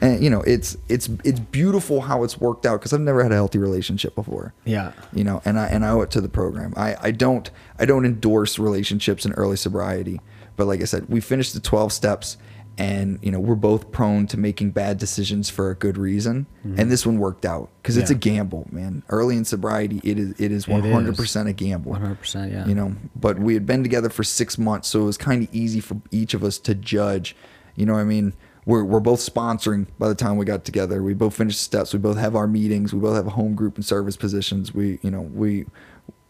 And 0.00 0.22
you 0.22 0.28
know, 0.30 0.42
it's 0.42 0.76
it's 0.88 1.08
it's 1.24 1.40
beautiful 1.40 2.02
how 2.02 2.22
it's 2.24 2.38
worked 2.38 2.66
out 2.66 2.80
because 2.80 2.92
I've 2.92 3.00
never 3.00 3.22
had 3.22 3.32
a 3.32 3.36
healthy 3.36 3.58
relationship 3.58 4.14
before. 4.14 4.52
Yeah. 4.64 4.92
You 5.12 5.24
know, 5.24 5.40
and 5.44 5.58
I 5.58 5.66
and 5.68 5.84
I 5.84 5.90
owe 5.90 6.02
it 6.02 6.10
to 6.12 6.20
the 6.20 6.28
program. 6.28 6.74
I 6.76 6.96
I 7.00 7.10
don't 7.10 7.50
I 7.78 7.84
don't 7.86 8.04
endorse 8.04 8.58
relationships 8.58 9.24
in 9.24 9.32
early 9.32 9.56
sobriety, 9.56 10.20
but 10.56 10.66
like 10.66 10.80
I 10.82 10.84
said, 10.84 11.08
we 11.08 11.20
finished 11.20 11.54
the 11.54 11.60
twelve 11.60 11.92
steps, 11.92 12.36
and 12.78 13.18
you 13.22 13.30
know 13.30 13.40
we're 13.40 13.54
both 13.54 13.90
prone 13.90 14.26
to 14.26 14.36
making 14.36 14.72
bad 14.72 14.98
decisions 14.98 15.48
for 15.48 15.70
a 15.70 15.74
good 15.74 15.96
reason, 15.96 16.46
and 16.62 16.90
this 16.90 17.06
one 17.06 17.18
worked 17.18 17.46
out 17.46 17.70
because 17.82 17.96
it's 17.96 18.10
a 18.10 18.14
Mm-hmm. 18.14 18.20
Gamble, 18.36 18.66
man. 18.70 19.02
Early 19.08 19.36
in 19.36 19.44
sobriety, 19.46 20.00
it 20.04 20.18
is 20.18 20.38
it 20.38 20.52
is 20.52 20.68
one 20.68 20.82
hundred 20.82 21.16
percent 21.16 21.48
a 21.48 21.52
gamble 21.54 21.92
One 21.92 22.00
hundred 22.02 22.20
percent. 22.20 22.52
Yeah. 22.52 22.66
you 22.66 22.74
know 22.74 22.94
but 23.14 23.38
we 23.38 23.54
had 23.54 23.64
been 23.64 23.82
together 23.82 24.10
for 24.10 24.24
six 24.24 24.58
months 24.58 24.88
so 24.88 25.00
it 25.02 25.04
was 25.04 25.16
kind 25.16 25.42
of 25.42 25.54
easy 25.54 25.80
for 25.80 25.96
each 26.10 26.34
of 26.34 26.44
us 26.44 26.58
to 26.58 26.74
judge 26.74 27.34
you 27.76 27.86
know 27.86 27.92
what 27.94 28.00
i 28.00 28.04
mean 28.04 28.32
we're, 28.66 28.84
we're 28.84 29.00
both 29.00 29.20
sponsoring 29.20 29.86
by 29.98 30.08
the 30.08 30.14
time 30.14 30.36
we 30.36 30.44
got 30.44 30.64
together. 30.64 31.02
We 31.02 31.14
both 31.14 31.36
finished 31.36 31.60
steps. 31.60 31.92
We 31.94 32.00
both 32.00 32.18
have 32.18 32.34
our 32.36 32.46
meetings. 32.46 32.92
We 32.92 33.00
both 33.00 33.14
have 33.16 33.26
a 33.26 33.30
home 33.30 33.54
group 33.54 33.76
and 33.76 33.84
service 33.84 34.16
positions. 34.16 34.74
We 34.74 34.98
you 35.02 35.10
know 35.10 35.22
we 35.22 35.66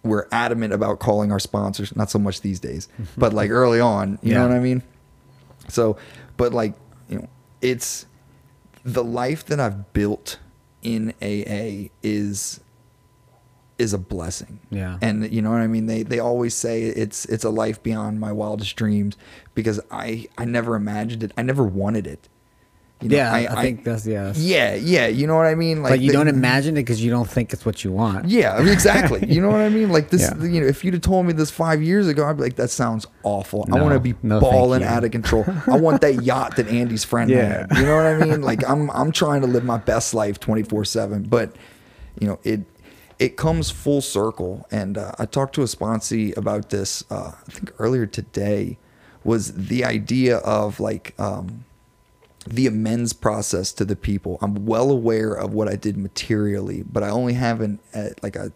we're 0.04 0.28
adamant 0.30 0.72
about 0.72 1.00
calling 1.00 1.32
our 1.32 1.40
sponsors 1.40 1.96
not 1.96 2.08
so 2.10 2.18
much 2.18 2.40
these 2.42 2.60
days 2.60 2.88
but 3.16 3.32
like 3.32 3.50
early 3.50 3.80
on 3.80 4.20
you 4.22 4.34
know 4.34 4.46
what 4.46 4.56
i 4.56 4.60
mean? 4.60 4.82
So 5.68 5.96
but 6.36 6.52
like 6.54 6.74
you 7.08 7.18
know 7.18 7.28
it's 7.60 8.06
the 8.84 9.02
life 9.02 9.44
that 9.46 9.58
i've 9.58 9.92
built 9.92 10.38
in 10.82 11.12
aa 11.20 11.90
is 12.04 12.60
is 13.78 13.93
a 13.93 13.98
blessing. 13.98 14.59
Yeah. 14.70 14.98
and 15.03 15.31
you 15.32 15.43
know 15.43 15.51
what 15.51 15.61
i 15.61 15.66
mean? 15.66 15.86
They 15.86 16.03
they 16.03 16.19
always 16.19 16.55
say 16.55 16.85
it's 16.85 17.27
it's 17.27 17.44
a 17.44 17.51
life 17.51 17.82
beyond 17.82 18.20
my 18.20 18.32
wildest 18.32 18.74
dreams 18.77 19.16
because 19.55 19.81
i 19.90 20.27
i 20.39 20.44
never 20.44 20.77
imagined 20.77 21.23
it. 21.23 21.32
I 21.36 21.43
never 21.43 21.62
wanted 21.65 22.07
it. 22.07 22.28
You 23.03 23.11
know, 23.11 23.16
yeah, 23.19 23.53
I, 23.55 23.61
think 23.61 23.85
that's 23.85 24.07
yeah. 24.07 24.32
yeah 24.36 24.74
yeah. 24.74 25.07
You 25.09 25.27
know 25.27 25.36
what 25.36 25.44
i 25.44 25.55
mean? 25.55 25.82
Like, 25.82 26.01
you 26.01 26.07
the- 26.07 26.12
don't 26.15 26.28
imagine 26.28 26.78
it 26.78 26.81
because 26.85 27.05
you 27.05 27.11
don't 27.11 27.28
think 27.28 27.53
it's 27.53 27.66
what 27.66 27.85
you 27.85 27.93
want. 27.93 28.31
yeah 28.31 28.59
exactly. 28.66 29.27
You 29.31 29.43
know 29.43 29.51
what 29.51 29.61
i 29.61 29.69
mean? 29.69 29.90
Like 29.90 30.09
this 30.09 30.23
Yeah. 30.23 30.43
you 30.43 30.62
know 30.62 30.66
if 30.66 30.82
you'd 30.82 30.94
have 30.94 31.03
told 31.03 31.27
me 31.27 31.35
this 31.35 31.51
five 31.51 31.82
years 31.82 32.09
ago 32.09 32.24
i'd 32.27 32.39
be 32.39 32.44
like 32.44 32.57
that 32.57 32.70
sounds 32.70 33.07
awful. 33.24 33.69
I 33.70 33.78
want 33.82 33.93
to 33.93 34.01
be 34.01 34.15
no, 34.23 34.40
balling 34.40 34.82
out 34.82 35.05
of 35.05 35.11
control. 35.11 35.44
I 35.66 35.77
want 35.78 36.01
that 36.01 36.23
yacht 36.23 36.57
that 36.57 36.69
andy's 36.69 37.05
friend 37.05 37.28
Yeah. 37.28 37.66
had. 37.69 37.77
You 37.78 37.85
know 37.85 37.97
what 37.97 38.07
i 38.07 38.16
mean? 38.24 38.40
Like 38.40 38.66
i'm 38.66 38.90
i'm 38.93 39.12
trying 39.12 39.43
to 39.43 39.47
live 39.47 39.65
my 39.65 39.77
best 39.77 40.15
life 40.15 40.40
24 40.40 40.86
7 40.86 41.24
but 41.24 41.55
you 42.19 42.27
know 42.27 42.39
it 42.44 42.61
it 43.18 43.36
comes 43.36 43.70
full 43.70 44.01
circle 44.02 44.66
and 44.70 44.98
uh, 44.98 45.12
i 45.18 45.24
talked 45.26 45.55
to 45.55 45.62
a 45.62 45.66
sponsee 45.66 46.36
about 46.36 46.70
this 46.70 47.05
uh, 47.10 47.32
i 47.47 47.51
think 47.51 47.72
earlier 47.78 48.06
today 48.06 48.76
was 49.24 49.52
the 49.55 49.84
idea 49.84 50.36
of 50.38 50.78
like 50.80 51.14
um, 51.18 51.64
the 52.47 52.66
amends 52.66 53.12
process 53.12 53.72
to 53.72 53.84
the 53.84 53.97
people 53.97 54.38
i'm 54.43 54.66
well 54.66 54.90
aware 54.90 55.32
of 55.32 55.52
what 55.52 55.68
i 55.68 55.76
did 55.76 55.97
materially 55.97 56.82
but 56.82 57.02
i 57.02 57.09
only 57.09 57.32
have 57.34 57.60
an 57.60 57.78
uh, 57.94 58.09
like 58.22 58.36
a, 58.36 58.52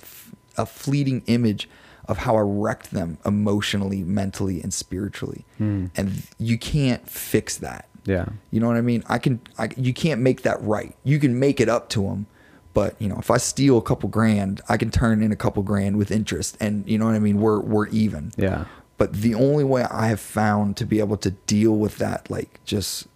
a 0.57 0.67
fleeting 0.67 1.23
image 1.27 1.69
of 2.07 2.19
how 2.19 2.37
i 2.37 2.41
wrecked 2.41 2.91
them 2.91 3.19
emotionally 3.25 4.03
mentally 4.03 4.61
and 4.63 4.73
spiritually 4.75 5.45
and 5.59 6.23
you 6.39 6.57
can't 6.59 7.09
fix 7.09 7.57
that 7.59 7.89
Yeah. 8.05 8.27
you 8.51 8.61
know 8.61 8.67
what 8.69 8.77
I 8.77 8.81
mean? 8.81 9.03
I 9.09 9.19
can, 9.19 9.41
I, 9.59 9.69
you 9.77 9.93
can't 9.93 10.21
make 10.23 10.41
that 10.43 10.59
right. 10.63 10.95
You 11.05 11.19
can 11.19 11.39
make 11.39 11.61
it 11.61 11.69
up 11.69 11.89
to 11.91 12.03
them, 12.05 12.27
but 12.73 13.01
you 13.01 13.09
know, 13.09 13.17
if 13.19 13.31
I 13.31 13.37
steal 13.39 13.79
a 13.79 13.83
couple 13.83 14.09
grand, 14.09 14.61
I 14.69 14.77
can 14.77 14.91
turn 14.91 15.23
in 15.23 15.33
a 15.33 15.37
couple 15.37 15.63
grand 15.63 15.97
with 15.97 16.11
interest, 16.11 16.57
and 16.61 16.89
you 16.89 16.99
know 16.99 17.07
what 17.07 17.15
I 17.15 17.19
mean. 17.19 17.41
We're 17.41 17.61
we're 17.61 17.89
even. 17.89 18.33
Yeah. 18.37 18.67
But 18.97 19.15
the 19.15 19.35
only 19.35 19.65
way 19.65 19.85
I 19.85 20.09
have 20.09 20.21
found 20.21 20.77
to 20.77 20.85
be 20.85 20.99
able 21.01 21.17
to 21.19 21.31
deal 21.31 21.75
with 21.75 21.97
that, 21.99 22.31
like 22.31 22.63
just 22.65 23.07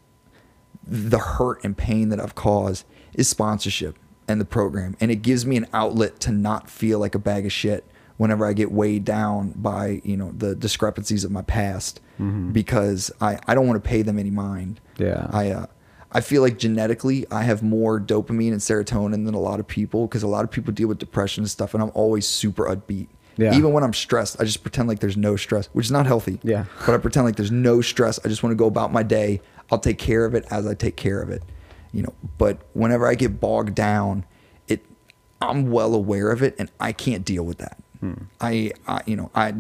the 0.82 1.18
hurt 1.18 1.62
and 1.62 1.76
pain 1.76 2.08
that 2.08 2.18
I've 2.18 2.34
caused, 2.34 2.86
is 3.12 3.28
sponsorship 3.28 3.98
and 4.26 4.40
the 4.40 4.46
program, 4.46 4.96
and 5.00 5.10
it 5.10 5.16
gives 5.16 5.44
me 5.44 5.56
an 5.56 5.66
outlet 5.72 6.20
to 6.20 6.32
not 6.32 6.70
feel 6.70 6.98
like 6.98 7.14
a 7.14 7.18
bag 7.18 7.44
of 7.46 7.52
shit 7.52 7.84
whenever 8.16 8.46
I 8.46 8.52
get 8.52 8.70
weighed 8.72 9.04
down 9.04 9.52
by 9.56 10.00
you 10.04 10.16
know 10.16 10.32
the 10.36 10.54
discrepancies 10.54 11.24
of 11.24 11.30
my 11.30 11.42
past, 11.42 12.00
because 12.52 13.12
I 13.20 13.38
I 13.46 13.54
don't 13.54 13.66
want 13.66 13.82
to 13.82 13.88
pay 13.88 14.02
them 14.02 14.18
any 14.18 14.30
mind. 14.30 14.80
Yeah. 14.98 15.28
I 15.30 15.50
uh, 15.50 15.66
I 16.14 16.20
feel 16.20 16.42
like 16.42 16.58
genetically 16.58 17.26
I 17.30 17.42
have 17.42 17.62
more 17.62 18.00
dopamine 18.00 18.52
and 18.52 18.60
serotonin 18.60 19.24
than 19.24 19.34
a 19.34 19.40
lot 19.40 19.58
of 19.58 19.66
people 19.66 20.06
because 20.06 20.22
a 20.22 20.28
lot 20.28 20.44
of 20.44 20.50
people 20.50 20.72
deal 20.72 20.86
with 20.86 20.98
depression 20.98 21.42
and 21.42 21.50
stuff, 21.50 21.74
and 21.74 21.82
I'm 21.82 21.90
always 21.92 22.26
super 22.26 22.64
upbeat. 22.64 23.08
Yeah. 23.36 23.52
Even 23.56 23.72
when 23.72 23.82
I'm 23.82 23.92
stressed, 23.92 24.40
I 24.40 24.44
just 24.44 24.62
pretend 24.62 24.88
like 24.88 25.00
there's 25.00 25.16
no 25.16 25.34
stress, 25.34 25.66
which 25.72 25.86
is 25.86 25.90
not 25.90 26.06
healthy. 26.06 26.38
Yeah. 26.44 26.66
But 26.86 26.94
I 26.94 26.98
pretend 26.98 27.26
like 27.26 27.34
there's 27.34 27.50
no 27.50 27.80
stress. 27.80 28.20
I 28.24 28.28
just 28.28 28.44
want 28.44 28.52
to 28.52 28.56
go 28.56 28.66
about 28.66 28.92
my 28.92 29.02
day. 29.02 29.40
I'll 29.72 29.80
take 29.80 29.98
care 29.98 30.24
of 30.24 30.36
it 30.36 30.46
as 30.52 30.68
I 30.68 30.74
take 30.74 30.94
care 30.94 31.20
of 31.20 31.30
it. 31.30 31.42
You 31.92 32.02
know, 32.02 32.14
but 32.38 32.58
whenever 32.74 33.08
I 33.08 33.16
get 33.16 33.40
bogged 33.40 33.74
down, 33.74 34.24
it 34.68 34.84
I'm 35.40 35.72
well 35.72 35.94
aware 35.94 36.30
of 36.30 36.44
it 36.44 36.54
and 36.60 36.70
I 36.78 36.92
can't 36.92 37.24
deal 37.24 37.44
with 37.44 37.58
that. 37.58 37.76
Hmm. 37.98 38.14
I, 38.40 38.72
I 38.86 39.02
you 39.06 39.16
know, 39.16 39.32
I 39.34 39.52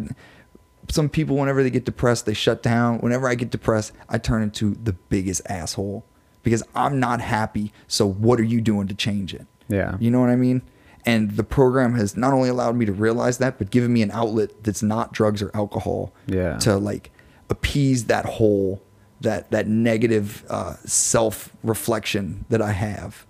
some 0.88 1.08
people 1.08 1.36
whenever 1.36 1.64
they 1.64 1.70
get 1.70 1.84
depressed, 1.84 2.26
they 2.26 2.34
shut 2.34 2.62
down. 2.62 2.98
Whenever 2.98 3.28
I 3.28 3.34
get 3.34 3.50
depressed, 3.50 3.92
I 4.08 4.18
turn 4.18 4.42
into 4.42 4.74
the 4.74 4.92
biggest 4.92 5.42
asshole 5.48 6.04
because 6.44 6.62
I'm 6.76 7.00
not 7.00 7.20
happy. 7.20 7.72
So 7.88 8.06
what 8.06 8.38
are 8.38 8.44
you 8.44 8.60
doing 8.60 8.86
to 8.86 8.94
change 8.94 9.34
it? 9.34 9.46
Yeah. 9.68 9.96
You 9.98 10.10
know 10.10 10.20
what 10.20 10.30
I 10.30 10.36
mean? 10.36 10.62
And 11.06 11.32
the 11.32 11.44
program 11.44 11.94
has 11.96 12.16
not 12.16 12.32
only 12.32 12.48
allowed 12.48 12.76
me 12.76 12.86
to 12.86 12.92
realize 12.92 13.38
that, 13.38 13.58
but 13.58 13.70
given 13.70 13.92
me 13.92 14.02
an 14.02 14.10
outlet 14.10 14.62
that's 14.62 14.82
not 14.82 15.12
drugs 15.12 15.42
or 15.42 15.50
alcohol. 15.54 16.14
Yeah. 16.26 16.58
To 16.58 16.76
like 16.76 17.10
appease 17.50 18.04
that 18.06 18.24
hole, 18.24 18.82
that 19.20 19.50
that 19.50 19.66
negative 19.66 20.44
uh, 20.48 20.76
self 20.84 21.50
reflection 21.62 22.44
that 22.48 22.62
I 22.62 22.72
have, 22.72 23.26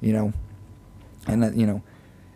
you 0.00 0.12
know, 0.12 0.32
and 1.26 1.42
that 1.42 1.56
you 1.56 1.66
know, 1.66 1.82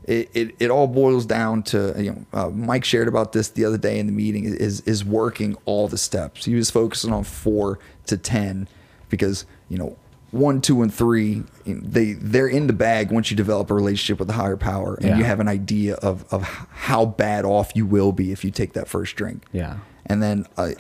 it, 0.04 0.30
it, 0.32 0.54
it 0.58 0.70
all 0.70 0.86
boils 0.86 1.26
down 1.26 1.62
to 1.64 1.94
you 1.98 2.12
know 2.12 2.24
uh, 2.32 2.48
Mike 2.48 2.84
shared 2.84 3.08
about 3.08 3.32
this 3.32 3.48
the 3.50 3.66
other 3.66 3.78
day 3.78 3.98
in 3.98 4.06
the 4.06 4.12
meeting 4.12 4.44
is 4.44 4.80
is 4.82 5.04
working 5.04 5.56
all 5.66 5.86
the 5.86 5.98
steps. 5.98 6.46
He 6.46 6.54
was 6.54 6.70
focusing 6.70 7.12
on 7.12 7.24
four 7.24 7.78
to 8.06 8.16
ten 8.16 8.68
because 9.10 9.44
you 9.68 9.76
know 9.76 9.98
one, 10.30 10.60
two, 10.60 10.82
and 10.82 10.92
three, 10.92 11.42
they 11.64 12.12
they're 12.12 12.48
in 12.48 12.66
the 12.66 12.72
bag 12.72 13.10
once 13.10 13.30
you 13.30 13.36
develop 13.36 13.70
a 13.70 13.74
relationship 13.74 14.18
with 14.18 14.28
a 14.30 14.34
higher 14.34 14.56
power 14.58 14.94
and 14.96 15.06
Yeah. 15.06 15.16
you 15.18 15.24
have 15.24 15.40
an 15.40 15.48
idea 15.48 15.94
of 15.96 16.24
of 16.32 16.42
how 16.42 17.06
bad 17.06 17.44
off 17.44 17.72
you 17.74 17.86
will 17.86 18.12
be 18.12 18.30
if 18.32 18.44
you 18.44 18.50
take 18.50 18.74
that 18.74 18.88
first 18.88 19.16
drink. 19.16 19.44
Yeah. 19.52 19.78
And 20.06 20.22
then 20.22 20.46
uh, 20.56 20.70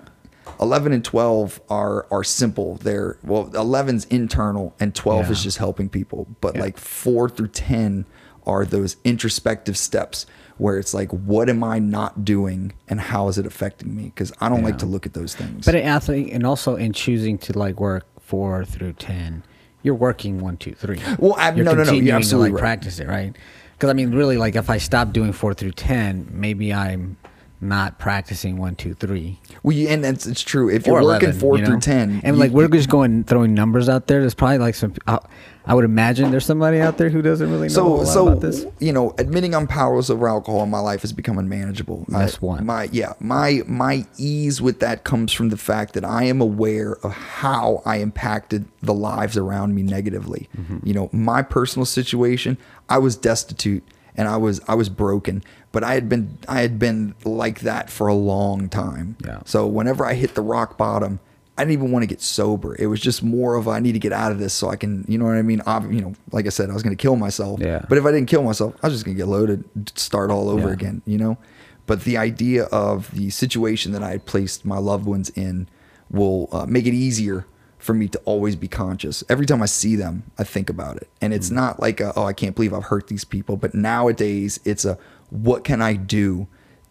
11 0.60 0.92
and 0.92 1.04
12 1.04 1.60
are 1.70 2.06
are 2.10 2.24
simple. 2.24 2.76
They're 2.76 3.18
well 3.22 3.46
11's 3.50 4.04
internal 4.06 4.74
and 4.80 4.94
12 4.94 5.30
is 5.30 5.42
just 5.42 5.58
helping 5.58 5.88
people. 5.88 6.26
But 6.40 6.54
Yeah. 6.56 6.62
like 6.62 6.78
4 6.78 7.28
through 7.28 7.48
10 7.48 8.04
are 8.46 8.64
those 8.64 8.96
introspective 9.04 9.76
steps 9.76 10.24
where 10.56 10.78
it's 10.78 10.92
like 10.94 11.10
what 11.12 11.48
am 11.48 11.62
I 11.62 11.78
not 11.78 12.24
doing 12.24 12.72
and 12.88 13.00
how 13.00 13.28
is 13.28 13.38
it 13.38 13.46
affecting 13.46 13.94
me? 13.94 14.12
Cuz 14.16 14.32
I 14.40 14.48
don't 14.48 14.62
like 14.64 14.78
to 14.78 14.86
look 14.86 15.06
at 15.06 15.14
those 15.14 15.34
things. 15.34 15.64
But 15.66 15.74
I 15.76 15.98
think, 16.00 16.32
and 16.32 16.44
also 16.44 16.76
in 16.76 16.92
choosing 16.92 17.38
to 17.38 17.58
like 17.58 17.78
work 17.80 18.04
four 18.28 18.62
through 18.66 18.92
ten, 18.92 19.42
you're 19.82 19.94
working 19.94 20.38
one, 20.38 20.58
two, 20.58 20.74
three. 20.74 21.00
Well, 21.18 21.34
I- 21.38 21.50
you're 21.52 21.64
no, 21.64 21.72
no, 21.72 21.82
no, 21.84 21.92
you're 21.92 22.14
absolutely 22.14 22.50
to 22.50 22.54
like 22.54 22.62
right. 22.62 22.66
practice 22.68 23.00
it, 23.00 23.08
right? 23.08 23.34
Because 23.72 23.88
I 23.88 23.94
mean, 23.94 24.12
really, 24.14 24.36
like 24.36 24.54
if 24.54 24.68
I 24.68 24.76
stop 24.78 25.12
doing 25.12 25.32
four 25.32 25.54
through 25.54 25.72
ten, 25.72 26.28
maybe 26.30 26.74
I'm 26.74 27.16
not 27.60 27.98
practicing 27.98 28.58
one, 28.58 28.76
two, 28.76 28.92
three. 28.94 29.40
We 29.62 29.88
and 29.88 30.04
it's, 30.04 30.26
it's 30.26 30.42
true. 30.42 30.68
If 30.68 30.86
you're 30.86 30.96
or 31.00 31.04
working 31.04 31.28
11, 31.30 31.40
four 31.40 31.58
you 31.58 31.64
through 31.64 31.80
ten, 31.80 32.20
and 32.22 32.36
you- 32.36 32.40
like 32.40 32.50
we're 32.52 32.68
just 32.68 32.90
going 32.90 33.24
throwing 33.24 33.54
numbers 33.54 33.88
out 33.88 34.06
there. 34.08 34.20
There's 34.20 34.34
probably 34.34 34.58
like 34.58 34.74
some. 34.74 34.94
I, 35.06 35.18
I 35.68 35.74
would 35.74 35.84
imagine 35.84 36.30
there's 36.30 36.46
somebody 36.46 36.80
out 36.80 36.96
there 36.98 37.10
who 37.10 37.20
doesn't 37.22 37.48
really 37.50 37.68
know 37.68 37.70
a 37.70 37.70
so 37.70 37.88
lot 37.94 38.06
so 38.06 38.28
about 38.28 38.40
this. 38.40 38.66
you 38.80 38.92
know 38.92 39.14
admitting 39.18 39.54
i'm 39.54 39.66
powerless 39.66 40.08
over 40.08 40.26
alcohol 40.28 40.62
in 40.64 40.70
my 40.70 40.80
life 40.80 41.04
is 41.04 41.12
becoming 41.12 41.48
manageable 41.48 42.04
That's 42.08 42.36
I- 42.36 42.38
one. 42.40 42.64
my 42.66 42.88
yeah 42.90 43.12
my 43.20 43.60
my 43.66 44.06
ease 44.16 44.62
with 44.62 44.80
that 44.80 45.04
comes 45.04 45.32
from 45.32 45.50
the 45.50 45.56
fact 45.58 45.92
that 45.94 46.04
i 46.04 46.24
am 46.24 46.40
aware 46.40 46.96
of 47.04 47.12
how 47.12 47.82
i 47.84 47.98
impacted 47.98 48.64
the 48.82 48.94
lives 48.94 49.36
around 49.36 49.74
me 49.74 49.82
negatively 49.82 50.48
Mm-hmm. 50.58 50.78
you 50.86 50.94
know 50.94 51.10
my 51.12 51.42
personal 51.42 51.84
situation 51.84 52.56
i 52.88 52.96
was 52.98 53.14
destitute 53.16 53.84
and 54.16 54.26
i 54.26 54.36
was 54.38 54.60
i 54.68 54.74
was 54.74 54.88
broken 54.88 55.44
but 55.70 55.84
i 55.84 55.92
had 55.92 56.08
been 56.08 56.38
i 56.48 56.62
had 56.62 56.78
been 56.78 57.14
like 57.24 57.60
that 57.60 57.90
for 57.90 58.06
a 58.08 58.14
long 58.14 58.68
time 58.70 59.16
Yeah. 59.24 59.40
so 59.44 59.66
whenever 59.66 60.06
i 60.06 60.14
hit 60.14 60.34
the 60.34 60.42
rock 60.42 60.78
bottom 60.78 61.20
I 61.58 61.62
didn't 61.62 61.72
even 61.72 61.90
want 61.92 62.04
to 62.04 62.06
get 62.06 62.20
sober. 62.22 62.74
It 62.78 62.86
was 62.86 63.00
just 63.00 63.22
more 63.22 63.56
of 63.56 63.68
I 63.68 63.80
need 63.80 63.92
to 63.92 63.98
get 63.98 64.12
out 64.12 64.32
of 64.32 64.38
this 64.38 64.54
so 64.54 64.70
I 64.70 64.76
can, 64.76 65.04
you 65.08 65.18
know 65.18 65.24
what 65.26 65.34
I 65.34 65.42
mean? 65.42 65.60
Ob- 65.66 65.92
you 65.92 66.00
know, 66.00 66.14
like 66.32 66.46
I 66.46 66.50
said, 66.50 66.70
I 66.70 66.72
was 66.72 66.82
going 66.82 66.96
to 66.96 67.00
kill 67.00 67.16
myself. 67.16 67.60
Yeah. 67.60 67.84
But 67.88 67.98
if 67.98 68.04
I 68.06 68.12
didn't 68.12 68.28
kill 68.28 68.42
myself, 68.44 68.74
I 68.82 68.86
was 68.86 68.94
just 68.94 69.04
going 69.04 69.16
to 69.16 69.20
get 69.22 69.28
loaded, 69.28 69.64
start 69.98 70.30
all 70.30 70.48
over 70.48 70.68
Yeah. 70.68 70.74
again, 70.74 71.02
you 71.04 71.18
know? 71.18 71.36
But 71.86 72.04
the 72.04 72.16
idea 72.16 72.64
of 72.66 73.10
the 73.12 73.30
situation 73.30 73.92
that 73.92 74.02
I 74.02 74.10
had 74.10 74.24
placed 74.24 74.64
my 74.64 74.78
loved 74.78 75.06
ones 75.06 75.30
in 75.30 75.68
will 76.10 76.48
uh, 76.52 76.64
make 76.66 76.86
it 76.86 76.94
easier 76.94 77.44
for 77.78 77.94
me 77.94 78.08
to 78.08 78.18
always 78.24 78.56
be 78.56 78.68
conscious. 78.68 79.22
Every 79.28 79.46
time 79.46 79.62
I 79.62 79.66
see 79.66 79.96
them, 79.96 80.24
I 80.38 80.44
think 80.44 80.68
about 80.70 80.96
it. 80.98 81.08
And 81.20 81.32
Mm. 81.32 81.36
it's 81.36 81.50
not 81.50 81.80
like, 81.80 82.00
a, 82.00 82.12
oh, 82.16 82.24
I 82.24 82.32
can't 82.32 82.54
believe 82.54 82.72
I've 82.74 82.84
hurt 82.84 83.06
these 83.08 83.24
people. 83.24 83.56
But 83.56 83.74
nowadays, 83.74 84.58
it's 84.64 84.84
a 84.84 84.98
what 85.30 85.64
can 85.64 85.80
I 85.82 85.94
do 85.94 86.46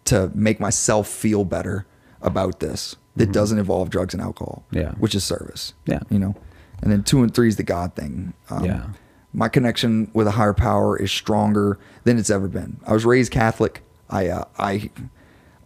to 0.06 0.30
make 0.34 0.58
myself 0.60 1.08
feel 1.08 1.44
better 1.44 1.86
about 2.22 2.60
this 2.60 2.96
that 3.18 3.32
doesn't 3.32 3.58
involve 3.58 3.90
drugs 3.90 4.14
and 4.14 4.22
alcohol? 4.22 4.64
Mm-hmm. 4.68 4.78
Yeah. 4.78 4.92
Which 4.92 5.14
is 5.14 5.24
service. 5.24 5.74
Yeah. 5.86 6.00
You 6.10 6.18
know? 6.18 6.34
And 6.82 6.90
then 6.92 7.02
two 7.02 7.22
and 7.22 7.34
three 7.34 7.48
is 7.48 7.56
the 7.56 7.62
God 7.64 7.94
thing. 7.94 8.32
Um, 8.50 8.64
Yeah. 8.64 8.86
My 9.34 9.48
connection 9.48 10.10
with 10.14 10.26
a 10.26 10.30
higher 10.32 10.54
power 10.54 10.96
is 10.96 11.12
stronger 11.12 11.78
than 12.04 12.18
it's 12.18 12.30
ever 12.30 12.48
been. 12.48 12.80
I 12.86 12.94
was 12.94 13.04
raised 13.04 13.30
Catholic. 13.30 13.82
I, 14.08 14.28
uh, 14.28 14.44
I, 14.58 14.88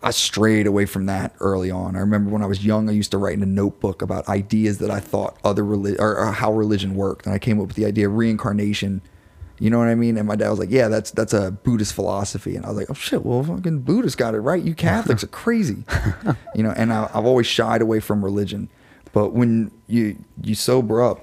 I 0.03 0.11
strayed 0.11 0.67
away 0.67 0.85
from 0.85 1.07
that 1.07 1.33
early 1.39 1.71
on. 1.71 1.95
I 1.95 2.01
remember 2.01 2.29
when 2.31 2.43
I 2.43 2.47
was 2.47 2.65
young, 2.67 2.89
I 2.89 2.93
used 2.93 3.13
to 3.13 3.19
write 3.19 3.35
in 3.35 3.43
a 3.43 3.47
notebook 3.47 4.03
about 4.03 4.29
ideas 4.29 4.79
that 4.79 4.91
I 4.91 4.99
thought 4.99 5.39
other 5.45 5.63
reli- 5.63 5.99
or, 6.01 6.19
or 6.19 6.33
how 6.33 6.53
religion 6.53 6.97
worked, 6.97 7.25
and 7.25 7.35
I 7.35 7.39
came 7.39 7.61
up 7.61 7.69
with 7.69 7.77
the 7.77 7.87
idea 7.87 8.09
of 8.09 8.17
reincarnation. 8.17 9.01
You 9.63 9.71
know 9.71 9.79
what 9.79 9.87
I 9.87 9.95
mean? 9.95 10.17
And 10.19 10.27
my 10.27 10.35
dad 10.35 10.51
was 10.51 10.59
like, 10.59 10.73
"Yeah, 10.73 10.89
that's 10.89 11.13
that's 11.13 11.33
a 11.33 11.53
Buddhist 11.53 11.95
philosophy," 11.95 12.57
and 12.57 12.67
I 12.67 12.69
was 12.71 12.79
like, 12.79 12.91
"Oh 12.91 12.95
shit, 12.95 13.25
well, 13.25 13.45
fucking 13.45 13.83
Buddhists 13.83 14.17
got 14.17 14.35
it 14.35 14.41
right. 14.41 14.61
You 14.61 14.75
Catholics 14.75 15.23
are 15.23 15.29
crazy." 15.29 15.85
you 16.57 16.65
know, 16.65 16.73
and 16.73 16.93
I, 16.93 17.09
I've 17.15 17.25
always 17.25 17.47
shied 17.47 17.81
away 17.81 18.01
from 18.01 18.25
religion, 18.25 18.69
but 19.13 19.29
when 19.35 19.71
you 19.87 20.17
you 20.43 20.57
sober 20.57 21.01
up, 21.01 21.21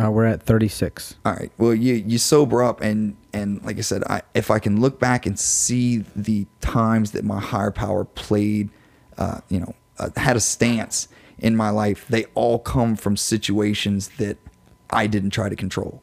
Uh, 0.00 0.12
we're 0.12 0.26
at 0.26 0.44
36. 0.44 1.16
all 1.26 1.32
right. 1.32 1.50
Well, 1.58 1.74
you 1.74 1.94
you 1.94 2.18
sober 2.18 2.62
up 2.62 2.80
and 2.80 3.16
and 3.32 3.60
like 3.64 3.78
I 3.78 3.82
said, 3.82 4.04
I 4.08 4.22
if 4.32 4.48
I 4.52 4.60
can 4.60 4.80
look 4.80 5.00
back 5.00 5.26
and 5.26 5.36
see 5.36 6.04
the 6.14 6.46
times 6.60 7.10
that 7.10 7.24
my 7.24 7.40
higher 7.40 7.72
power 7.72 8.04
played, 8.04 8.70
uh, 9.18 9.40
you 9.48 9.58
know, 9.58 9.74
uh, 9.98 10.10
had 10.16 10.36
a 10.36 10.40
stance 10.40 11.08
in 11.38 11.56
my 11.56 11.70
life, 11.70 12.06
they 12.08 12.26
all 12.36 12.60
come 12.60 12.94
from 12.94 13.16
situations 13.16 14.10
that 14.18 14.36
I 14.90 15.08
didn't 15.08 15.30
try 15.30 15.48
to 15.48 15.56
control. 15.56 16.00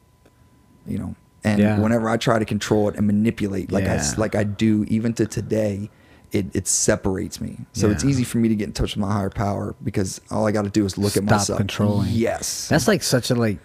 You 0.86 0.98
know, 0.98 1.14
and 1.44 1.58
Yeah. 1.60 1.78
whenever 1.78 2.08
I 2.08 2.16
try 2.16 2.38
to 2.38 2.44
control 2.44 2.88
it 2.88 2.96
and 2.96 3.06
manipulate, 3.06 3.70
like 3.72 3.84
I 3.84 3.96
Yeah. 3.96 4.12
like 4.18 4.34
I 4.34 4.44
do 4.44 4.84
even 4.88 5.12
to 5.14 5.26
today. 5.26 5.90
It, 6.32 6.46
it 6.54 6.68
separates 6.68 7.40
me, 7.40 7.58
so 7.72 7.90
it's 7.90 8.04
easy 8.04 8.22
for 8.22 8.38
me 8.38 8.48
to 8.48 8.54
get 8.54 8.68
in 8.68 8.72
touch 8.72 8.94
with 8.94 9.00
my 9.00 9.12
higher 9.12 9.30
power 9.30 9.74
because 9.82 10.20
all 10.30 10.46
I 10.46 10.52
got 10.52 10.62
to 10.62 10.70
do 10.70 10.84
is 10.84 10.96
look 10.96 11.16
at 11.16 11.24
myself. 11.24 11.42
Stop 11.44 11.56
controlling. 11.58 12.08
Yes, 12.12 12.68
That's 12.68 12.86
like 12.86 13.02
such 13.02 13.32
a 13.32 13.34
like 13.34 13.58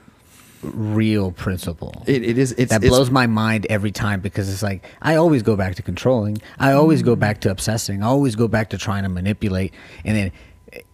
real 0.63 1.31
principle. 1.31 2.03
it, 2.07 2.23
it 2.23 2.37
is. 2.39 2.53
It's 2.53 2.71
that 2.71 2.77
it's- 2.83 2.89
blows 2.89 3.11
my 3.11 3.27
mind 3.27 3.67
every 3.69 3.91
time 3.91 4.19
because 4.19 4.49
it's 4.51 4.63
like 4.63 4.83
I 5.01 5.15
always 5.15 5.43
go 5.43 5.55
back 5.55 5.75
to 5.75 5.83
controlling. 5.83 6.39
I 6.57 6.71
always 6.71 7.03
go 7.03 7.15
back 7.15 7.41
to 7.41 7.51
obsessing. 7.51 8.01
I 8.01 8.07
always 8.07 8.35
go 8.35 8.47
back 8.47 8.71
to 8.71 8.79
trying 8.79 9.03
to 9.03 9.09
manipulate, 9.09 9.73
and 10.03 10.17
then 10.17 10.31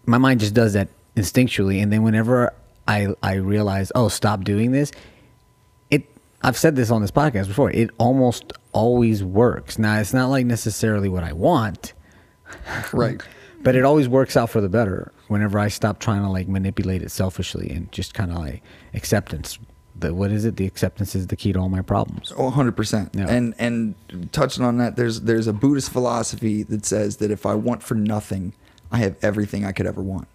my 0.05 0.17
mind 0.17 0.41
just 0.41 0.53
does 0.53 0.73
that 0.73 0.89
instinctually. 1.15 1.81
And 1.81 1.91
then 1.91 2.03
whenever 2.03 2.51
I 2.85 3.13
I 3.23 3.35
realize, 3.35 3.93
oh, 3.95 4.09
stop 4.09 4.43
doing 4.43 4.71
this. 4.73 4.91
I've 6.43 6.57
said 6.57 6.75
this 6.75 6.89
on 6.89 7.01
this 7.01 7.11
podcast 7.11 7.47
before. 7.47 7.71
It 7.71 7.91
almost 7.97 8.53
always 8.71 9.23
works. 9.23 9.77
Now 9.77 9.99
it's 9.99 10.13
not 10.13 10.27
like 10.27 10.45
necessarily 10.45 11.09
what 11.09 11.23
I 11.23 11.33
want, 11.33 11.93
right. 12.93 13.21
but 13.61 13.75
it 13.75 13.83
always 13.83 14.09
works 14.09 14.35
out 14.35 14.49
for 14.49 14.61
the 14.61 14.69
better 14.69 15.11
whenever 15.27 15.59
I 15.59 15.67
stop 15.67 15.99
trying 15.99 16.23
to 16.23 16.29
like 16.29 16.47
manipulate 16.47 17.03
it 17.03 17.11
selfishly 17.11 17.69
and 17.69 17.91
just 17.91 18.13
kind 18.13 18.31
of 18.31 18.37
like 18.37 18.63
acceptance. 18.93 19.59
The 19.99 20.13
what 20.13 20.31
is 20.31 20.45
it? 20.45 20.55
The 20.55 20.65
acceptance 20.65 21.15
is 21.15 21.27
the 21.27 21.35
key 21.35 21.53
to 21.53 21.59
all 21.59 21.69
my 21.69 21.81
problems. 21.81 22.33
Oh, 22.35 22.49
100%. 22.49 23.13
Yeah. 23.13 23.29
And 23.29 23.53
and 23.59 23.93
touching 24.31 24.63
on 24.63 24.77
that, 24.77 24.95
there's 24.95 25.21
there's 25.21 25.47
a 25.47 25.53
Buddhist 25.53 25.91
philosophy 25.91 26.63
that 26.63 26.85
says 26.85 27.17
that 27.17 27.29
if 27.29 27.45
I 27.45 27.53
want 27.55 27.83
for 27.83 27.93
nothing, 27.95 28.53
I 28.91 28.97
have 28.99 29.15
everything 29.21 29.65
I 29.65 29.73
could 29.73 29.85
ever 29.85 30.01
want. 30.01 30.27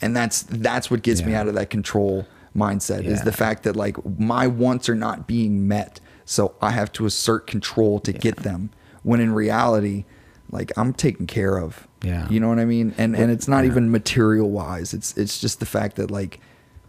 And 0.00 0.16
that's 0.16 0.42
that's 0.42 0.90
what 0.90 1.02
gets 1.02 1.20
me 1.20 1.28
Mm-hmm. 1.28 1.36
Out 1.36 1.48
of 1.48 1.54
that 1.54 1.70
control 1.70 2.26
mindset 2.58 3.04
is 3.04 3.22
the 3.22 3.32
fact 3.32 3.62
that 3.62 3.76
like 3.76 3.96
my 4.18 4.46
wants 4.46 4.88
are 4.88 4.94
not 4.94 5.26
being 5.26 5.68
met, 5.68 6.00
so 6.24 6.54
I 6.60 6.70
have 6.70 6.90
to 6.92 7.06
assert 7.06 7.46
control 7.46 8.00
to 8.00 8.12
get 8.12 8.36
them. 8.38 8.70
When 9.02 9.20
in 9.20 9.32
reality, 9.32 10.04
like 10.50 10.72
I'm 10.76 10.92
taken 10.92 11.26
care 11.26 11.56
of. 11.58 11.86
Yeah. 12.02 12.28
You 12.28 12.40
know 12.40 12.48
what 12.48 12.58
I 12.58 12.64
mean? 12.64 12.94
And 12.98 13.14
and 13.16 13.30
it's 13.30 13.48
not 13.48 13.64
Yeah. 13.64 13.70
even 13.70 13.90
material 13.90 14.50
wise. 14.50 14.92
It's 14.92 15.16
it's 15.16 15.40
just 15.40 15.60
the 15.60 15.66
fact 15.66 15.96
that 15.96 16.10
like, 16.10 16.40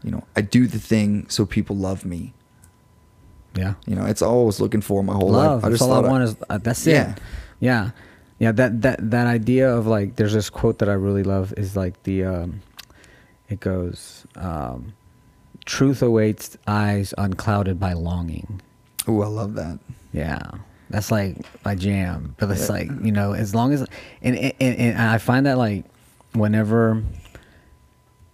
you 0.03 0.11
know, 0.11 0.23
I 0.35 0.41
do 0.41 0.67
the 0.67 0.79
thing 0.79 1.25
so 1.29 1.45
people 1.45 1.75
love 1.75 2.03
me. 2.05 2.33
Yeah. 3.55 3.73
You 3.87 3.95
know, 3.95 4.05
it's 4.05 4.21
all 4.21 4.43
I 4.43 4.45
was 4.45 4.59
looking 4.59 4.81
for 4.81 5.03
my 5.03 5.13
whole 5.13 5.29
love. 5.31 5.55
life. 5.57 5.65
I 5.65 5.69
That's 5.69 5.79
just 5.79 5.89
all 5.89 6.05
I 6.05 6.07
want 6.07 6.23
is 6.23 6.35
uh, 6.49 6.57
that's 6.59 6.85
Yeah. 6.85 7.11
it. 7.13 7.19
Yeah, 7.59 7.91
yeah. 8.37 8.51
That 8.53 8.81
that 8.81 9.11
that 9.11 9.27
idea 9.27 9.73
of 9.75 9.87
like, 9.87 10.15
there's 10.15 10.33
this 10.33 10.49
quote 10.49 10.79
that 10.79 10.89
I 10.89 10.93
really 10.93 11.23
love 11.23 11.53
is 11.57 11.75
like 11.75 12.01
the, 12.03 12.23
um, 12.25 12.61
it 13.49 13.59
goes, 13.59 14.25
um, 14.35 14.93
truth 15.69 16.01
awaits 16.01 16.57
eyes 16.65 17.13
unclouded 17.17 17.79
by 17.79 17.93
longing. 17.93 18.59
Oh, 19.07 19.21
I 19.21 19.27
love 19.27 19.53
that. 19.53 19.77
Yeah, 20.11 20.41
that's 20.89 21.11
like 21.11 21.37
my 21.63 21.75
jam. 21.75 22.35
But 22.39 22.49
it's 22.49 22.69
like 22.69 22.89
you 23.03 23.11
know, 23.11 23.33
as 23.33 23.53
long 23.53 23.71
as 23.71 23.85
and 24.21 24.35
and, 24.35 24.55
and 24.59 24.97
I 24.97 25.19
find 25.19 25.45
that 25.45 25.59
like 25.59 25.85
whenever 26.33 27.03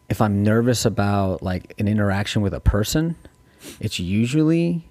if 0.08 0.22
I'm 0.22 0.44
nervous 0.44 0.86
about 0.86 1.44
like 1.44 1.74
an 1.78 1.90
interaction 1.90 2.42
with 2.42 2.54
a 2.54 2.62
person, 2.62 3.16
it's 3.82 4.00
usually 4.00 4.88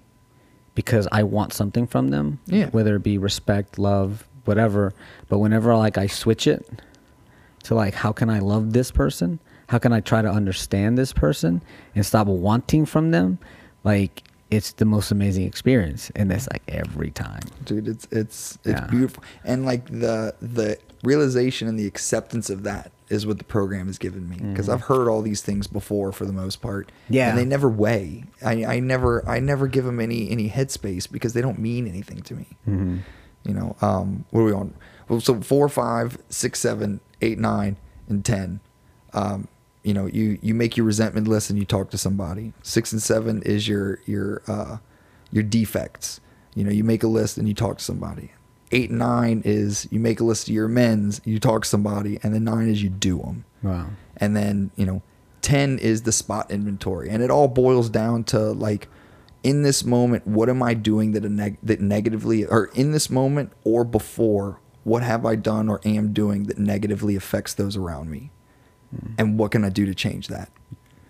because 0.75 1.07
I 1.11 1.23
want 1.23 1.51
something 1.51 1.87
from 1.87 2.09
them. 2.09 2.39
Yeah. 2.45 2.69
Whether 2.69 2.97
it 2.97 3.03
be 3.03 3.17
respect, 3.17 3.79
love, 3.79 4.27
whatever. 4.43 4.93
But 5.29 5.39
whenever 5.39 5.75
like 5.75 5.97
I 5.97 6.05
switch 6.05 6.45
it 6.45 6.63
to 7.63 7.73
like 7.73 7.95
how 7.95 8.11
can 8.11 8.29
I 8.29 8.37
love 8.37 8.73
this 8.73 8.91
person? 8.91 9.39
How 9.67 9.77
can 9.79 9.93
I 9.93 9.99
try 9.99 10.21
to 10.21 10.29
understand 10.29 10.97
this 10.97 11.11
person 11.13 11.61
and 11.95 12.05
stop 12.05 12.27
wanting 12.27 12.85
from 12.85 13.11
them? 13.11 13.39
Like 13.83 14.23
it's 14.51 14.73
the 14.73 14.85
most 14.85 15.11
amazing 15.11 15.45
experience 15.45 16.11
and 16.15 16.29
that's 16.29 16.47
like 16.51 16.61
every 16.67 17.09
time. 17.11 17.41
dude 17.65 17.87
it's 17.87 18.07
it's 18.11 18.57
it's 18.63 18.79
Yeah. 18.79 18.87
beautiful 18.87 19.23
and 19.43 19.65
like 19.65 19.87
the 19.89 20.35
the 20.39 20.77
realization 21.03 21.67
and 21.67 21.77
the 21.79 21.87
acceptance 21.87 22.49
of 22.51 22.61
that 22.63 22.91
is 23.09 23.25
what 23.27 23.37
the 23.39 23.43
program 23.43 23.87
has 23.87 23.97
given 23.97 24.27
me 24.29 24.37
because 24.37 24.69
i've 24.69 24.81
heard 24.81 25.07
all 25.07 25.21
these 25.21 25.41
things 25.41 25.67
before 25.67 26.11
for 26.11 26.25
the 26.25 26.33
most 26.33 26.57
part 26.61 26.87
Mm-hmm. 27.05 27.13
Yeah. 27.13 27.29
and 27.29 27.37
they 27.37 27.45
never 27.45 27.67
weigh 27.69 28.23
i 28.43 28.63
i 28.65 28.79
never 28.79 29.27
i 29.27 29.39
never 29.39 29.67
give 29.67 29.83
them 29.85 29.99
any 29.99 30.29
any 30.29 30.49
headspace 30.49 31.11
because 31.11 31.33
they 31.33 31.41
don't 31.41 31.59
mean 31.59 31.87
anything 31.87 32.21
to 32.21 32.33
me 32.35 32.47
Mm-hmm. 32.67 32.97
you 33.45 33.53
know 33.53 33.75
um 33.81 34.25
what 34.29 34.41
are 34.41 34.45
we 34.45 34.53
on 34.53 34.73
well 35.09 35.19
so 35.19 35.41
four 35.41 35.67
five 35.69 36.17
six 36.29 36.59
seven 36.59 36.99
eight 37.21 37.37
nine 37.39 37.77
and 38.07 38.23
ten 38.23 38.59
um 39.13 39.47
you 39.85 39.93
know 39.93 40.05
you 40.07 40.37
you 40.41 40.53
make 40.53 40.75
your 40.75 40.85
resentment 40.85 41.27
list 41.27 41.49
and 41.49 41.57
you 41.59 41.65
talk 41.65 41.89
to 41.91 41.97
somebody. 41.97 42.51
Six 42.63 42.91
and 42.91 43.01
seven 43.01 43.41
is 43.43 43.67
your 43.67 43.99
your 44.05 44.41
uh 44.47 44.77
your 45.31 45.43
defects. 45.43 46.19
You 46.55 46.63
know 46.63 46.71
you 46.71 46.83
make 46.83 47.03
a 47.03 47.07
list 47.07 47.37
and 47.37 47.47
you 47.47 47.53
talk 47.53 47.77
to 47.77 47.83
somebody. 47.83 48.31
Eight 48.71 48.89
and 48.89 48.99
nine 48.99 49.41
is 49.45 49.87
you 49.91 49.99
make 49.99 50.19
a 50.19 50.23
list 50.23 50.47
of 50.49 50.53
your 50.55 50.65
amends 50.65 51.21
you 51.23 51.39
talk 51.39 51.63
to 51.63 51.69
somebody 51.69 52.19
and 52.23 52.33
then 52.33 52.43
nine 52.43 52.67
is 52.67 52.81
you 52.81 52.89
do 52.89 53.19
them 53.19 53.45
Wow. 53.61 53.87
and 54.17 54.35
then 54.35 54.71
you 54.75 54.85
know 54.85 55.01
10 55.43 55.77
is 55.77 56.01
the 56.01 56.11
spot 56.11 56.49
inventory. 56.49 57.09
And 57.09 57.21
it 57.21 57.29
all 57.29 57.47
boils 57.47 57.89
down 57.89 58.23
to 58.25 58.39
like 58.39 58.87
in 59.43 59.61
this 59.61 59.83
moment 59.85 60.25
what 60.25 60.49
am 60.49 60.63
i 60.63 60.73
doing 60.73 61.11
that 61.11 61.23
a 61.23 61.29
neg- 61.29 61.59
that 61.61 61.79
negatively 61.79 62.43
or 62.45 62.65
in 62.73 62.91
this 62.91 63.11
moment 63.11 63.51
or 63.63 63.83
before 63.83 64.59
what 64.83 65.03
have 65.03 65.23
i 65.27 65.35
done 65.35 65.69
or 65.69 65.79
am 65.85 66.11
doing 66.13 66.45
that 66.45 66.57
negatively 66.57 67.15
affects 67.15 67.53
those 67.53 67.77
around 67.77 68.09
me 68.09 68.31
and 69.17 69.37
what 69.39 69.51
can 69.51 69.63
i 69.63 69.69
do 69.69 69.85
to 69.85 69.93
change 69.95 70.27
that 70.27 70.49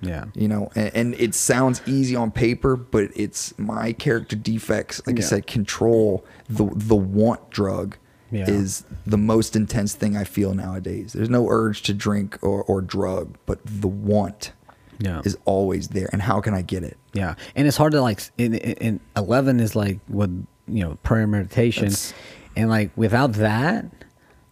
Yeah. 0.02 0.26
you 0.34 0.48
know 0.48 0.70
and, 0.76 0.92
and 0.96 1.14
it 1.16 1.34
sounds 1.36 1.82
easy 1.88 2.16
on 2.16 2.32
paper 2.32 2.76
but 2.76 3.10
it's 3.16 3.58
my 3.58 3.94
character 3.94 4.36
defects 4.36 5.02
like 5.08 5.18
i 5.18 5.22
said 5.22 5.48
control 5.48 6.26
the 6.50 6.66
the 6.76 6.96
want 6.96 7.50
drug 7.50 7.98
Yeah. 8.32 8.50
is 8.50 8.84
the 9.06 9.18
most 9.18 9.56
intense 9.56 9.94
thing 9.96 10.18
I 10.18 10.24
feel 10.26 10.54
nowadays. 10.54 11.14
There's 11.14 11.30
no 11.30 11.48
urge 11.48 11.84
to 11.84 11.94
drink 11.94 12.38
or, 12.42 12.64
or 12.64 12.82
drug, 12.82 13.38
but 13.46 13.60
the 13.66 13.88
want 13.88 14.52
Yeah. 15.00 15.22
is 15.24 15.38
always 15.46 15.90
there. 15.90 16.10
And 16.12 16.22
how 16.22 16.42
can 16.42 16.54
I 16.54 16.64
get 16.64 16.84
it? 16.84 16.98
Yeah, 17.14 17.36
and 17.56 17.68
it's 17.68 17.78
hard 17.78 17.92
to 17.94 18.02
like. 18.02 18.20
In, 18.38 18.56
in, 18.56 18.74
in 18.88 19.00
eleven 19.16 19.60
is 19.60 19.76
like 19.76 20.00
what 20.08 20.30
you 20.68 20.84
know 20.84 20.96
prayer 21.04 21.28
meditation, 21.28 21.84
That's- 21.86 22.14
and 22.58 22.68
like 22.70 22.90
without 22.98 23.34
that, 23.34 23.86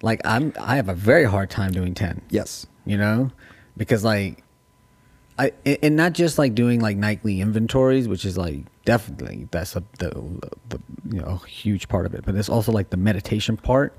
like 0.04 0.22
I'm 0.26 0.54
I 0.60 0.76
have 0.76 0.90
a 0.90 0.94
very 0.94 1.24
hard 1.26 1.50
time 1.50 1.72
doing 1.72 1.96
ten. 1.96 2.22
Yes. 2.30 2.68
You 2.86 2.98
know, 2.98 3.32
because 3.78 4.04
like, 4.04 4.44
I 5.40 5.54
and 5.66 5.96
not 5.96 6.12
just 6.14 6.38
like 6.38 6.54
doing 6.54 6.80
like 6.82 6.98
nightly 6.98 7.42
inventories, 7.42 8.08
which 8.08 8.26
is 8.26 8.38
like 8.38 8.66
definitely 8.86 9.48
that's 9.50 9.76
a 9.76 9.84
the, 9.98 10.10
the 10.70 10.80
you 11.10 11.22
know 11.22 11.40
a 11.44 11.48
huge 11.48 11.88
part 11.88 12.06
of 12.06 12.14
it, 12.14 12.24
but 12.26 12.36
it's 12.36 12.50
also 12.50 12.72
like 12.72 12.90
the 12.92 12.98
meditation 12.98 13.56
part, 13.58 13.98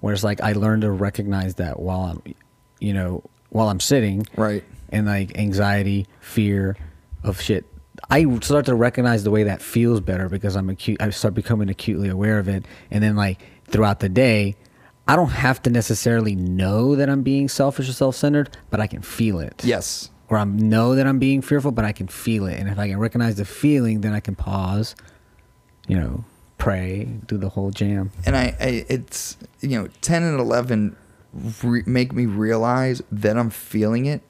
where 0.00 0.14
it's 0.14 0.24
like 0.24 0.40
I 0.40 0.52
learned 0.52 0.82
to 0.82 0.90
recognize 0.90 1.56
that 1.56 1.78
while 1.78 2.00
I'm, 2.00 2.34
you 2.80 2.94
know, 2.94 3.22
while 3.50 3.68
I'm 3.68 3.80
sitting, 3.80 4.26
Right. 4.34 4.64
and 4.88 5.06
like 5.06 5.36
anxiety, 5.38 6.06
fear 6.20 6.76
of 7.22 7.40
shit. 7.40 7.66
I 8.10 8.24
start 8.40 8.66
to 8.66 8.74
recognize 8.74 9.24
the 9.24 9.30
way 9.30 9.44
that 9.44 9.60
feels 9.62 10.00
better 10.00 10.28
because 10.28 10.56
I'm 10.56 10.68
acute. 10.70 11.00
I 11.02 11.10
start 11.10 11.34
becoming 11.34 11.68
acutely 11.68 12.08
aware 12.08 12.38
of 12.38 12.48
it, 12.48 12.64
and 12.90 13.04
then 13.04 13.14
like 13.14 13.40
throughout 13.68 14.00
the 14.00 14.08
day, 14.08 14.56
I 15.08 15.14
don't 15.16 15.30
have 15.30 15.62
to 15.62 15.70
necessarily 15.70 16.34
know 16.34 16.96
that 16.96 17.08
I'm 17.08 17.22
being 17.22 17.48
selfish 17.48 17.88
or 17.88 17.92
self-centered, 17.92 18.56
but 18.70 18.80
I 18.80 18.86
can 18.86 19.02
feel 19.02 19.38
it. 19.38 19.62
Yes. 19.64 20.10
Or 20.28 20.36
I 20.38 20.44
know 20.44 20.96
that 20.96 21.06
I'm 21.06 21.18
being 21.20 21.42
fearful, 21.42 21.70
but 21.70 21.84
I 21.84 21.92
can 21.92 22.08
feel 22.08 22.46
it, 22.46 22.58
and 22.58 22.68
if 22.68 22.78
I 22.78 22.88
can 22.88 22.98
recognize 22.98 23.36
the 23.36 23.44
feeling, 23.44 24.00
then 24.00 24.12
I 24.12 24.18
can 24.20 24.34
pause. 24.34 24.96
You 25.86 25.96
know, 26.00 26.24
pray, 26.58 27.04
do 27.26 27.36
the 27.38 27.48
whole 27.50 27.70
jam. 27.70 28.10
and 28.24 28.36
I, 28.36 28.56
I 28.60 28.84
it's 28.88 29.36
you 29.60 29.78
know 29.80 29.88
10 30.00 30.24
and 30.24 30.40
11 30.40 30.96
re- 31.62 31.82
make 31.86 32.12
me 32.12 32.26
realize 32.26 33.02
that 33.12 33.36
i'm 33.36 33.50
feeling 33.50 34.06
it 34.06 34.22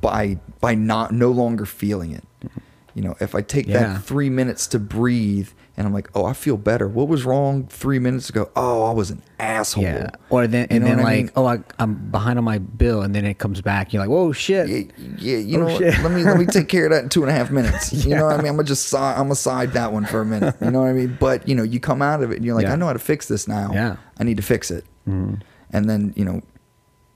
by 0.00 0.38
by 0.60 0.74
not 0.74 1.12
no 1.12 1.30
longer 1.30 1.64
feeling 1.66 2.12
it 2.12 2.24
mm-hmm. 2.42 2.60
you 2.94 3.02
know 3.02 3.14
if 3.20 3.34
i 3.34 3.42
take 3.42 3.66
Yeah. 3.66 3.94
that 3.94 4.02
three 4.02 4.30
minutes 4.30 4.66
to 4.68 4.78
breathe 4.78 5.50
and 5.76 5.86
i'm 5.86 5.92
like 5.92 6.08
oh 6.14 6.24
i 6.24 6.32
feel 6.32 6.56
better 6.56 6.88
what 6.88 7.06
was 7.08 7.24
wrong 7.24 7.66
three 7.68 7.98
minutes 7.98 8.28
ago 8.30 8.50
oh 8.56 8.84
i 8.84 8.92
was 8.92 9.10
an 9.10 9.22
asshole 9.38 9.82
Yeah. 9.84 10.10
Or 10.30 10.46
then 10.46 10.66
You 10.70 10.76
and 10.76 10.86
then 10.86 10.96
what 10.96 11.00
I 11.06 11.08
like, 11.10 11.16
mean? 11.18 11.30
oh, 11.36 11.46
I, 11.46 11.58
I'm 11.78 11.94
behind 12.10 12.38
on 12.38 12.44
my 12.44 12.58
bill, 12.58 13.02
and 13.02 13.14
then 13.14 13.24
it 13.26 13.38
comes 13.38 13.60
back. 13.60 13.92
You're 13.92 14.00
like, 14.02 14.08
whoa, 14.10 14.32
shit. 14.32 14.68
yeah, 14.68 14.82
yeah, 15.18 15.36
you 15.38 15.56
Oh, 15.56 15.60
know 15.60 15.72
what? 15.72 15.78
shit. 15.78 16.02
Let 16.02 16.10
me 16.12 16.24
let 16.24 16.38
me 16.38 16.46
take 16.46 16.68
care 16.68 16.86
of 16.86 16.90
that 16.92 17.02
in 17.04 17.08
two 17.10 17.22
and 17.22 17.30
a 17.30 17.34
half 17.34 17.50
minutes. 17.50 17.92
You 18.06 18.14
know 18.16 18.24
what 18.26 18.34
I 18.34 18.38
mean? 18.38 18.48
I'm 18.48 18.56
gonna 18.56 18.64
just 18.66 18.88
side, 18.88 19.12
I'm 19.16 19.24
gonna 19.26 19.34
side 19.36 19.72
that 19.74 19.92
one 19.92 20.04
for 20.06 20.20
a 20.22 20.24
minute. 20.24 20.54
You 20.60 20.70
know 20.70 20.80
what 20.80 20.88
I 20.88 20.92
mean? 20.94 21.16
But 21.20 21.46
you 21.46 21.54
know, 21.54 21.62
you 21.62 21.78
come 21.80 22.00
out 22.02 22.22
of 22.22 22.32
it 22.32 22.36
and 22.36 22.44
you're 22.44 22.54
like, 22.54 22.64
Yeah. 22.64 22.72
I 22.72 22.76
know 22.76 22.86
how 22.86 22.92
to 22.94 22.98
fix 22.98 23.28
this 23.28 23.46
now. 23.46 23.70
Yeah. 23.72 23.96
I 24.18 24.24
need 24.24 24.38
to 24.38 24.42
fix 24.42 24.70
it. 24.70 24.84
Mm-hmm. 25.08 25.34
And 25.72 25.88
then 25.90 26.12
you 26.16 26.24
know, 26.24 26.40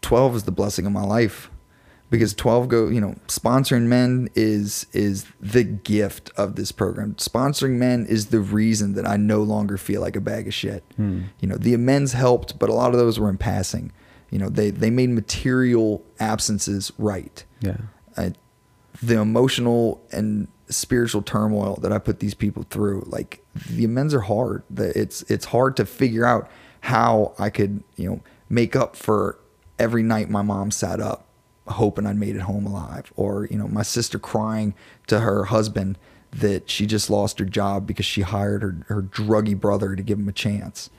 12 0.02 0.36
is 0.36 0.42
the 0.44 0.52
blessing 0.52 0.86
of 0.86 0.92
my 0.92 1.02
life 1.04 1.50
because 2.10 2.34
12 2.34 2.68
go 2.68 2.88
you 2.88 3.00
know 3.00 3.14
sponsoring 3.28 3.82
men 3.86 4.28
is 4.34 4.86
is 4.92 5.24
the 5.40 5.64
gift 5.64 6.30
of 6.36 6.56
this 6.56 6.72
program 6.72 7.14
sponsoring 7.14 7.76
men 7.78 8.04
is 8.06 8.26
the 8.26 8.40
reason 8.40 8.94
that 8.94 9.06
i 9.06 9.16
no 9.16 9.42
longer 9.42 9.76
feel 9.78 10.00
like 10.00 10.16
a 10.16 10.20
bag 10.20 10.46
of 10.48 10.54
shit 10.54 10.82
Hmm. 10.96 11.22
you 11.40 11.48
know 11.48 11.56
the 11.56 11.72
amends 11.74 12.12
helped 12.12 12.58
but 12.58 12.68
a 12.68 12.74
lot 12.74 12.92
of 12.92 12.98
those 12.98 13.18
were 13.20 13.30
in 13.30 13.38
passing 13.38 13.92
you 14.30 14.38
know 14.38 14.48
they 14.48 14.70
they 14.70 14.90
made 14.90 15.10
material 15.10 16.02
absences 16.18 16.92
right 16.98 17.44
Yeah. 17.60 17.76
I, 18.16 18.32
the 19.02 19.18
emotional 19.20 20.02
and 20.12 20.48
spiritual 20.68 21.22
turmoil 21.22 21.76
that 21.82 21.92
I 21.92 21.98
put 21.98 22.20
these 22.20 22.34
people 22.34 22.64
through, 22.70 23.04
like 23.06 23.42
the 23.68 23.84
amends 23.84 24.12
are 24.14 24.20
hard. 24.20 24.62
The- 24.70 24.96
It's 24.98 25.22
it's 25.22 25.46
hard 25.46 25.76
to 25.78 25.86
figure 25.86 26.24
out 26.26 26.50
how 26.80 27.34
I 27.38 27.50
could 27.50 27.82
you 27.96 28.08
know 28.10 28.20
make 28.48 28.76
up 28.76 28.94
for 28.96 29.38
every 29.78 30.02
night 30.02 30.28
my 30.28 30.42
mom 30.42 30.70
sat 30.70 31.00
up 31.00 31.26
hoping 31.70 32.06
I'd 32.06 32.16
made 32.16 32.36
it 32.36 32.42
home 32.42 32.66
alive, 32.66 33.12
or 33.16 33.46
you 33.50 33.56
know 33.58 33.68
my 33.68 33.82
sister 33.82 34.18
crying 34.18 34.74
to 35.06 35.20
her 35.20 35.44
husband 35.46 35.98
that 36.32 36.70
she 36.70 36.86
just 36.86 37.10
lost 37.10 37.38
her 37.40 37.44
job 37.44 37.86
because 37.86 38.06
she 38.06 38.22
hired 38.22 38.62
her 38.62 38.76
her 38.88 39.02
druggy 39.02 39.58
brother 39.58 39.96
to 39.96 40.02
give 40.02 40.18
him 40.18 40.28
a 40.28 40.32
chance. 40.32 40.90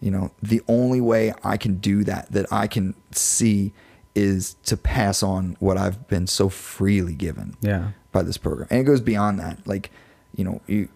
You 0.00 0.10
know, 0.10 0.32
the 0.42 0.60
only 0.68 1.00
way 1.00 1.32
I 1.42 1.56
can 1.56 1.76
do 1.76 2.04
that, 2.04 2.30
that 2.32 2.46
I 2.52 2.66
can 2.66 2.94
see, 3.12 3.72
is 4.14 4.54
to 4.64 4.76
pass 4.76 5.22
on 5.22 5.56
what 5.60 5.78
I've 5.78 6.06
been 6.08 6.26
so 6.26 6.48
freely 6.48 7.14
given 7.14 7.56
Yeah. 7.62 7.90
by 8.12 8.22
this 8.22 8.36
program. 8.36 8.68
And 8.70 8.80
it 8.80 8.84
goes 8.84 9.00
beyond 9.00 9.38
that. 9.40 9.66
Like, 9.66 9.90
you 10.36 10.44
know, 10.44 10.60
you 10.66 10.88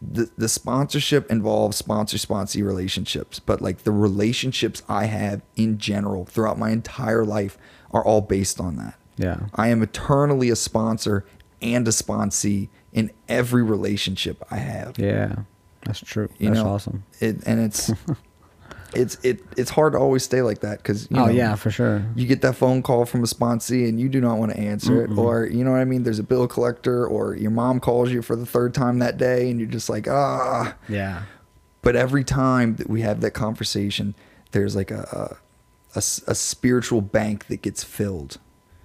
the 0.00 0.28
the 0.36 0.48
sponsorship 0.48 1.30
involves 1.30 1.76
sponsor 1.76 2.16
sponsee 2.16 2.64
relationships, 2.64 3.38
but 3.38 3.60
like 3.62 3.84
the 3.84 3.92
relationships 3.92 4.82
I 4.88 5.04
have 5.06 5.42
in 5.56 5.78
general 5.78 6.24
throughout 6.24 6.58
my 6.58 6.70
entire 6.70 7.24
life 7.24 7.56
are 7.92 8.04
all 8.04 8.20
based 8.20 8.60
on 8.60 8.76
that. 8.76 8.94
Yeah. 9.16 9.40
I 9.54 9.68
am 9.68 9.82
eternally 9.82 10.50
a 10.50 10.56
sponsor 10.56 11.24
and 11.60 11.86
a 11.86 11.90
sponsee 11.90 12.68
in 12.92 13.10
every 13.28 13.62
relationship 13.62 14.42
I 14.50 14.56
have 14.56 14.98
Yeah. 14.98 15.36
That's 15.84 16.00
true. 16.00 16.28
you 16.38 16.48
That's 16.48 16.60
know 16.60 16.68
awesome. 16.70 17.04
it 17.20 17.42
and 17.46 17.60
it's 17.60 17.90
it's 18.94 19.16
it 19.24 19.40
it's 19.56 19.70
hard 19.70 19.94
to 19.94 19.98
always 19.98 20.22
stay 20.22 20.42
like 20.42 20.60
that 20.60 20.78
because 20.78 21.08
Oh 21.14 21.28
yeah, 21.28 21.54
for 21.54 21.70
sure. 21.70 22.04
you 22.14 22.26
get 22.26 22.42
that 22.42 22.54
phone 22.56 22.82
call 22.82 23.04
from 23.06 23.20
a 23.22 23.26
sponsee 23.26 23.88
and 23.88 23.98
you 23.98 24.08
do 24.08 24.20
not 24.20 24.36
want 24.38 24.52
to 24.52 24.58
answer 24.58 25.02
it 25.04 25.16
or 25.16 25.46
you 25.46 25.64
know 25.64 25.70
what 25.72 25.80
i 25.80 25.84
mean 25.84 26.02
there's 26.02 26.18
a 26.18 26.22
bill 26.22 26.46
collector 26.46 27.06
or 27.06 27.34
your 27.34 27.50
mom 27.50 27.80
calls 27.80 28.10
you 28.10 28.20
for 28.22 28.36
the 28.36 28.44
third 28.46 28.74
time 28.74 28.98
that 28.98 29.16
day 29.16 29.50
and 29.50 29.58
you're 29.58 29.68
just 29.68 29.88
like 29.88 30.06
ah 30.08 30.74
Yeah. 30.88 31.22
but 31.80 31.96
every 31.96 32.22
time 32.24 32.76
that 32.76 32.88
we 32.90 33.00
have 33.00 33.20
that 33.22 33.30
conversation 33.32 34.14
there's 34.50 34.76
like 34.76 34.90
a 34.90 35.38
a, 35.94 35.98
a 35.98 36.34
spiritual 36.34 37.00
bank 37.00 37.46
that 37.46 37.62
gets 37.62 37.82
filled 37.84 38.38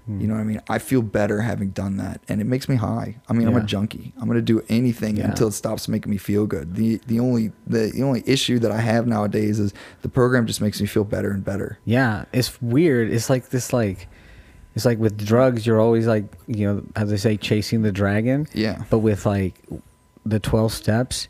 Hmm. 0.05 0.21
you 0.21 0.27
know 0.27 0.35
what 0.35 0.39
i 0.39 0.43
mean 0.45 0.61
i 0.69 0.79
feel 0.79 1.01
better 1.01 1.41
having 1.41 1.71
done 1.71 1.97
that 1.97 2.21
and 2.29 2.39
it 2.39 2.45
makes 2.45 2.69
me 2.69 2.77
high 2.77 3.17
i 3.27 3.33
mean 3.33 3.45
i'm 3.45 3.57
a 3.57 3.63
junkie 3.63 4.13
i'm 4.17 4.23
going 4.25 4.37
to 4.37 4.41
do 4.41 4.63
anything 4.69 5.17
Yeah. 5.17 5.25
until 5.29 5.49
it 5.49 5.51
stops 5.51 5.89
making 5.89 6.09
me 6.09 6.15
feel 6.17 6.45
good 6.47 6.75
the 6.75 7.01
the 7.07 7.19
only 7.19 7.51
the, 7.65 7.91
the 7.93 8.03
only 8.03 8.23
issue 8.25 8.57
that 8.59 8.71
i 8.71 8.77
have 8.79 9.05
nowadays 9.05 9.59
is 9.59 9.73
the 10.03 10.07
program 10.07 10.45
just 10.47 10.61
makes 10.61 10.79
me 10.79 10.87
feel 10.87 11.03
better 11.03 11.29
and 11.31 11.43
better 11.43 11.77
Yeah. 11.83 12.23
It's 12.31 12.61
weird. 12.61 13.11
It's 13.11 13.29
like 13.29 13.49
this 13.49 13.73
like 13.73 14.07
it's 14.75 14.85
like 14.85 14.97
with 14.97 15.17
drugs 15.25 15.67
you're 15.67 15.81
always 15.81 16.07
like, 16.07 16.23
you 16.47 16.65
know, 16.67 16.83
as 16.95 17.09
they 17.09 17.17
say, 17.17 17.35
chasing 17.35 17.81
the 17.81 17.91
dragon. 17.91 18.47
Yeah. 18.53 18.83
But 18.89 18.99
with 18.99 19.25
like 19.25 19.55
the 20.25 20.39
twelve 20.39 20.71
steps, 20.71 21.27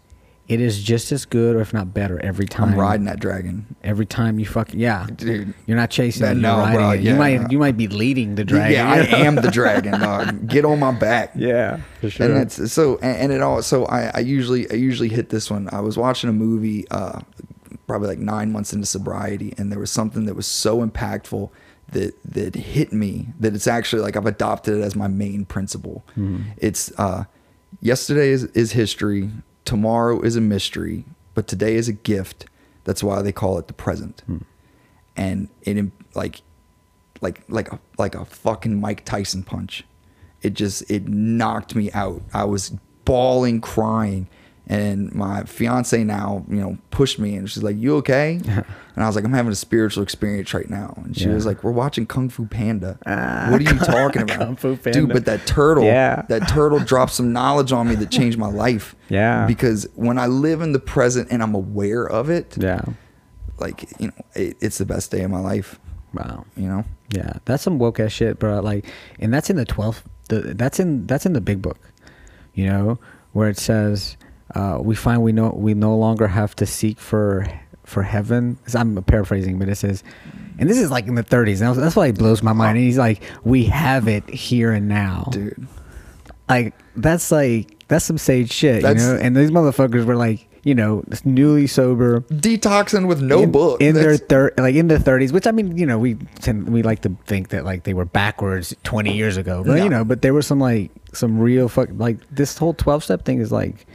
it 0.48 0.62
is 0.62 0.82
just 0.82 1.12
as 1.12 1.26
good 1.26 1.56
or 1.58 1.62
if 1.62 1.74
not 1.74 1.94
better 1.94 2.20
every 2.24 2.46
time. 2.46 2.70
i'm 2.70 2.80
riding 2.80 3.06
that 3.06 3.20
dragon 3.20 3.66
Every 3.84 4.06
time 4.06 4.40
you 4.40 4.46
fucking 4.46 4.80
yeah, 4.80 5.06
Dude. 5.16 5.54
You're 5.66 5.78
not 5.78 5.90
chasing 5.90 6.22
That- 6.24 6.32
it. 6.38 6.42
You're 6.42 6.42
no, 6.42 6.58
riding 6.58 6.76
bro, 6.76 6.90
it. 6.92 7.02
You 7.02 7.12
yeah. 7.12 7.18
might 7.18 7.52
you 7.52 7.60
might 7.60 7.78
be 7.78 7.88
leading 7.88 8.36
the 8.36 8.44
dragon. 8.46 8.74
yeah 8.74 8.90
i 8.92 8.98
am 9.26 9.36
the 9.36 9.52
dragon 9.52 10.00
dog. 10.00 10.48
get 10.48 10.66
on 10.66 10.80
my 10.80 10.92
back 10.92 11.32
Yeah, 11.36 11.82
for 12.02 12.10
sure. 12.10 12.26
and 12.32 12.38
it's 12.42 12.72
so 12.72 12.98
and, 13.02 13.18
and 13.18 13.32
it 13.32 13.42
all 13.42 13.62
so 13.62 13.86
I, 13.86 14.12
I 14.16 14.20
usually 14.20 14.70
I 14.72 14.76
usually 14.76 15.10
hit 15.10 15.30
this 15.30 15.50
one. 15.52 15.70
I 15.72 15.80
was 15.82 15.98
watching 15.98 16.30
a 16.30 16.34
movie 16.34 16.86
uh 16.92 17.20
probably 17.88 18.08
like 18.10 18.20
nine 18.20 18.52
months 18.52 18.74
into 18.74 18.86
sobriety 18.86 19.54
and 19.58 19.72
there 19.72 19.80
was 19.80 19.90
something 19.92 20.26
that 20.26 20.36
was 20.36 20.46
so 20.48 20.86
impactful 20.86 21.50
that 21.94 22.14
that 22.26 22.54
hit 22.56 22.92
me 22.92 23.28
that 23.40 23.54
it's 23.56 23.68
actually 23.68 24.02
like 24.02 24.16
I've 24.18 24.26
adopted 24.26 24.78
it 24.78 24.82
as 24.82 24.94
my 24.96 25.08
main 25.08 25.46
principle. 25.46 26.04
It's 26.58 26.92
uh 26.98 27.24
yesterday 27.82 28.30
is, 28.30 28.44
is 28.46 28.72
history, 28.74 29.30
tomorrow 29.68 30.22
is 30.22 30.38
a 30.38 30.42
mystery, 30.42 31.04
but 31.34 31.46
today 31.46 31.76
is 31.76 31.90
a 31.90 31.94
gift. 31.94 32.46
That's 32.86 33.04
why 33.04 33.22
they 33.22 33.34
call 33.34 33.60
it 33.60 33.68
the 33.68 33.74
present. 33.74 34.24
Hmm. 34.26 34.38
And 35.18 35.50
it 35.62 35.92
like 36.16 36.42
like 37.22 37.44
like 37.50 37.72
a 37.72 37.80
like 37.98 38.16
a 38.16 38.24
fucking 38.24 38.80
Mike 38.80 39.04
Tyson 39.04 39.44
punch. 39.44 39.84
It 40.42 40.54
just 40.54 40.90
it 40.90 41.10
knocked 41.10 41.76
me 41.76 41.92
out. 41.92 42.22
I 42.34 42.46
was 42.46 42.70
bawling, 43.04 43.60
crying, 43.60 44.30
and 44.70 45.14
my 45.16 45.44
fiance 45.44 46.04
now, 46.04 46.46
you 46.50 46.58
know, 46.58 46.78
pushed 46.92 47.20
me 47.20 47.36
and 47.36 47.50
she's 47.50 47.64
like, 47.64 47.78
"You 47.78 47.96
okay?" 47.98 48.40
and 48.46 48.66
I 48.98 49.08
was 49.08 49.16
like, 49.16 49.24
"I'm 49.26 49.32
having 49.34 49.52
a 49.52 49.56
spiritual 49.56 50.04
experience 50.04 50.54
right 50.54 50.70
now." 50.70 50.94
And 51.04 51.16
she 51.16 51.26
Yeah. 51.26 51.34
was 51.34 51.46
like, 51.46 51.64
"We're 51.64 51.72
watching 51.72 52.06
Kung 52.06 52.28
Fu 52.30 52.46
Panda. 52.48 53.00
Ah, 53.06 53.48
what 53.50 53.62
are 53.62 53.64
you 53.64 53.80
talking 53.86 54.24
about, 54.24 54.40
Kung 54.40 54.56
Fu 54.58 54.76
Panda. 54.76 55.00
dude?" 55.00 55.14
But 55.14 55.26
that 55.26 55.46
turtle, 55.48 55.86
Yeah. 55.86 56.24
that 56.28 56.48
turtle 56.50 56.80
dropped 56.92 57.14
some 57.14 57.32
knowledge 57.32 57.72
on 57.72 57.88
me 57.88 57.96
that 57.96 58.12
changed 58.12 58.38
my 58.38 58.50
life. 58.50 58.96
Yeah. 59.10 59.46
because 59.48 59.88
when 59.96 60.20
I 60.20 60.28
live 60.28 60.62
in 60.62 60.74
the 60.74 60.80
present 60.80 61.30
and 61.32 61.42
I'm 61.42 61.56
aware 61.56 62.06
of 62.06 62.30
it, 62.30 62.56
yeah. 62.60 62.82
like 63.60 63.90
you 64.00 64.08
know, 64.08 64.14
it, 64.36 64.58
it's 64.60 64.78
the 64.80 64.86
best 64.86 65.12
day 65.12 65.22
of 65.24 65.32
my 65.32 65.40
life. 65.40 65.80
Wow. 66.14 66.46
You 66.58 66.68
know. 66.68 66.84
Yeah, 67.14 67.34
that's 67.46 67.64
some 67.64 67.80
woke 67.80 68.02
ass 68.02 68.12
shit, 68.12 68.38
bro. 68.38 68.60
Like, 68.60 68.86
and 69.20 69.34
that's 69.34 69.50
in 69.50 69.56
the 69.56 69.64
twelfth. 69.66 70.04
The 70.28 70.42
that's 70.56 70.78
in 70.78 71.08
that's 71.08 71.26
in 71.26 71.32
the 71.32 71.40
big 71.40 71.62
book, 71.62 71.80
you 72.54 72.66
know, 72.68 73.00
where 73.32 73.48
it 73.48 73.58
says, 73.58 74.18
uh, 74.58 74.80
"We 74.82 74.96
find 74.96 75.22
we 75.22 75.32
know 75.32 75.50
we 75.56 75.74
no 75.74 75.96
longer 75.98 76.28
have 76.28 76.56
to 76.58 76.66
seek 76.66 77.00
for 77.00 77.46
for 77.84 78.04
heaven. 78.04 78.58
I'm 78.74 79.02
paraphrasing, 79.04 79.60
but 79.60 79.70
it 79.70 79.76
says, 79.76 80.04
and 80.60 80.70
this 80.70 80.78
is 80.78 80.92
like 80.92 81.08
in 81.08 81.16
the 81.16 81.24
30s. 81.24 81.62
And 81.62 81.82
that's 81.82 81.96
why 81.96 82.08
it 82.08 82.18
blows 82.18 82.44
my 82.44 82.52
mind. 82.54 82.78
And 82.78 82.86
he's 82.86 82.98
like, 82.98 83.22
"We 83.44 83.66
have 83.66 84.08
it 84.08 84.30
here 84.30 84.72
and 84.72 84.88
now." 84.90 85.30
dude. 85.32 85.68
Like 86.50 86.74
that's 86.96 87.32
like 87.32 87.86
that's 87.88 88.06
some 88.06 88.18
sage 88.18 88.52
shit, 88.52 88.82
That's- 88.82 89.02
you 89.06 89.14
know. 89.14 89.20
And 89.20 89.36
these 89.36 89.52
motherfuckers 89.52 90.06
were 90.06 90.16
like, 90.16 90.48
you 90.64 90.76
know, 90.76 91.04
newly 91.26 91.68
sober. 91.68 92.22
Detoxing 92.22 93.08
with 93.08 93.22
no 93.22 93.44
in, 93.44 93.52
book. 93.52 93.82
in 93.82 93.96
their 93.96 94.18
That's- 94.18 94.28
thir- 94.30 94.54
like 94.58 94.76
in 94.76 94.88
the 94.88 95.00
thirties, 95.00 95.32
which 95.34 95.46
I 95.48 95.52
mean, 95.52 95.78
you 95.78 95.86
know, 95.86 96.00
we 96.00 96.16
tend 96.40 96.70
we 96.70 96.84
like 96.84 97.02
to 97.02 97.16
think 97.26 97.50
that 97.50 97.66
like 97.66 97.84
they 97.84 97.94
were 97.94 98.06
backwards 98.06 98.74
twenty 98.84 99.14
years 99.16 99.36
ago, 99.38 99.64
but 99.66 99.76
No. 99.78 99.84
you 99.84 99.90
know, 99.90 100.04
but 100.06 100.22
there 100.22 100.34
was 100.34 100.48
some 100.48 100.60
like 100.60 100.90
some 101.14 101.38
real 101.40 101.68
fuck 101.68 101.90
like 101.98 102.18
this 102.32 102.58
whole 102.58 102.74
twelve 102.74 103.04
step 103.04 103.26
thing 103.26 103.40
is 103.40 103.52
like 103.52 103.86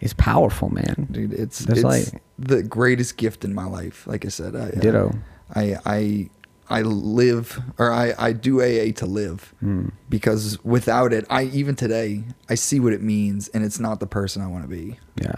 is 0.00 0.12
powerful, 0.14 0.68
man. 0.70 1.08
dude, 1.10 1.32
it's 1.32 1.60
That's 1.60 1.80
it's 1.80 1.84
like- 2.12 2.22
the 2.38 2.62
greatest 2.62 3.16
gift 3.16 3.44
in 3.44 3.54
my 3.54 3.64
life. 3.64 4.06
Like 4.06 4.24
I 4.24 4.28
said, 4.28 4.54
I, 4.56 4.70
Ditto. 4.70 5.14
I 5.54 5.76
I 5.86 6.30
I 6.68 6.82
live 6.82 7.60
or 7.78 7.90
I 7.92 8.12
I 8.18 8.32
do 8.32 8.60
AA 8.60 8.92
to 8.96 9.06
live 9.06 9.54
Hmm. 9.60 9.88
because 10.10 10.62
without 10.64 11.12
it, 11.12 11.24
I 11.30 11.44
even 11.44 11.76
today 11.76 12.24
I 12.50 12.56
see 12.56 12.80
what 12.80 12.92
it 12.92 13.02
means, 13.02 13.48
and 13.48 13.64
it's 13.64 13.78
not 13.78 14.00
the 14.00 14.06
person 14.06 14.42
I 14.42 14.48
want 14.48 14.64
to 14.64 14.68
be. 14.68 14.98
Yeah. 15.20 15.36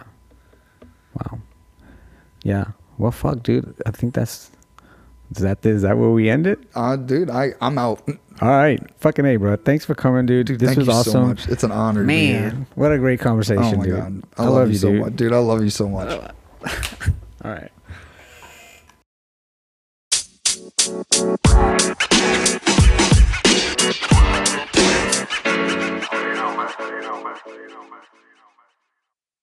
Wow. 1.15 1.39
Yeah. 2.43 2.65
Well, 2.97 3.13
fuck, 3.13 3.43
dude. 3.43 3.75
I 3.87 3.91
think 3.91 4.15
that's 4.15 4.51
is 5.31 5.43
that 5.43 5.63
that 5.83 5.99
where 5.99 6.11
we 6.11 6.31
end 6.31 6.47
it? 6.47 6.59
Uh, 6.75 6.97
dude, 6.97 7.31
I 7.31 7.53
I'm 7.61 7.79
out. 7.79 8.03
All 8.41 8.49
right, 8.49 8.81
fucking 9.01 9.27
a, 9.27 9.37
bro. 9.37 9.57
Thanks 9.57 9.85
for 9.85 9.95
coming, 9.95 10.25
dude. 10.25 10.47
dude 10.47 10.61
this 10.61 10.77
was 10.77 10.89
awesome. 10.89 11.37
So 11.37 11.53
it's 11.53 11.65
an 11.65 11.73
honor, 11.73 12.05
man. 12.05 12.67
What 12.77 12.93
a 12.93 12.99
great 12.99 13.21
conversation, 13.21 13.65
oh 13.65 13.77
my 13.77 13.85
dude. 13.85 13.97
God. 13.97 14.23
I, 14.37 14.43
I 14.43 14.47
love, 14.47 14.55
love, 14.55 14.71
you, 14.71 14.79
so 14.79 14.91
dude. 14.93 15.01
much, 15.01 15.17
dude. 15.17 15.33
I 15.33 15.39
love 15.39 15.63
you 15.63 15.71
so 15.71 15.89
much. 15.89 16.11
All 17.45 17.51
right. 17.51 17.71
You 20.89 20.95
know, 26.35 26.57
man. 26.57 27.37
You 27.47 27.69
know, 27.69 27.83
man. 27.91 27.98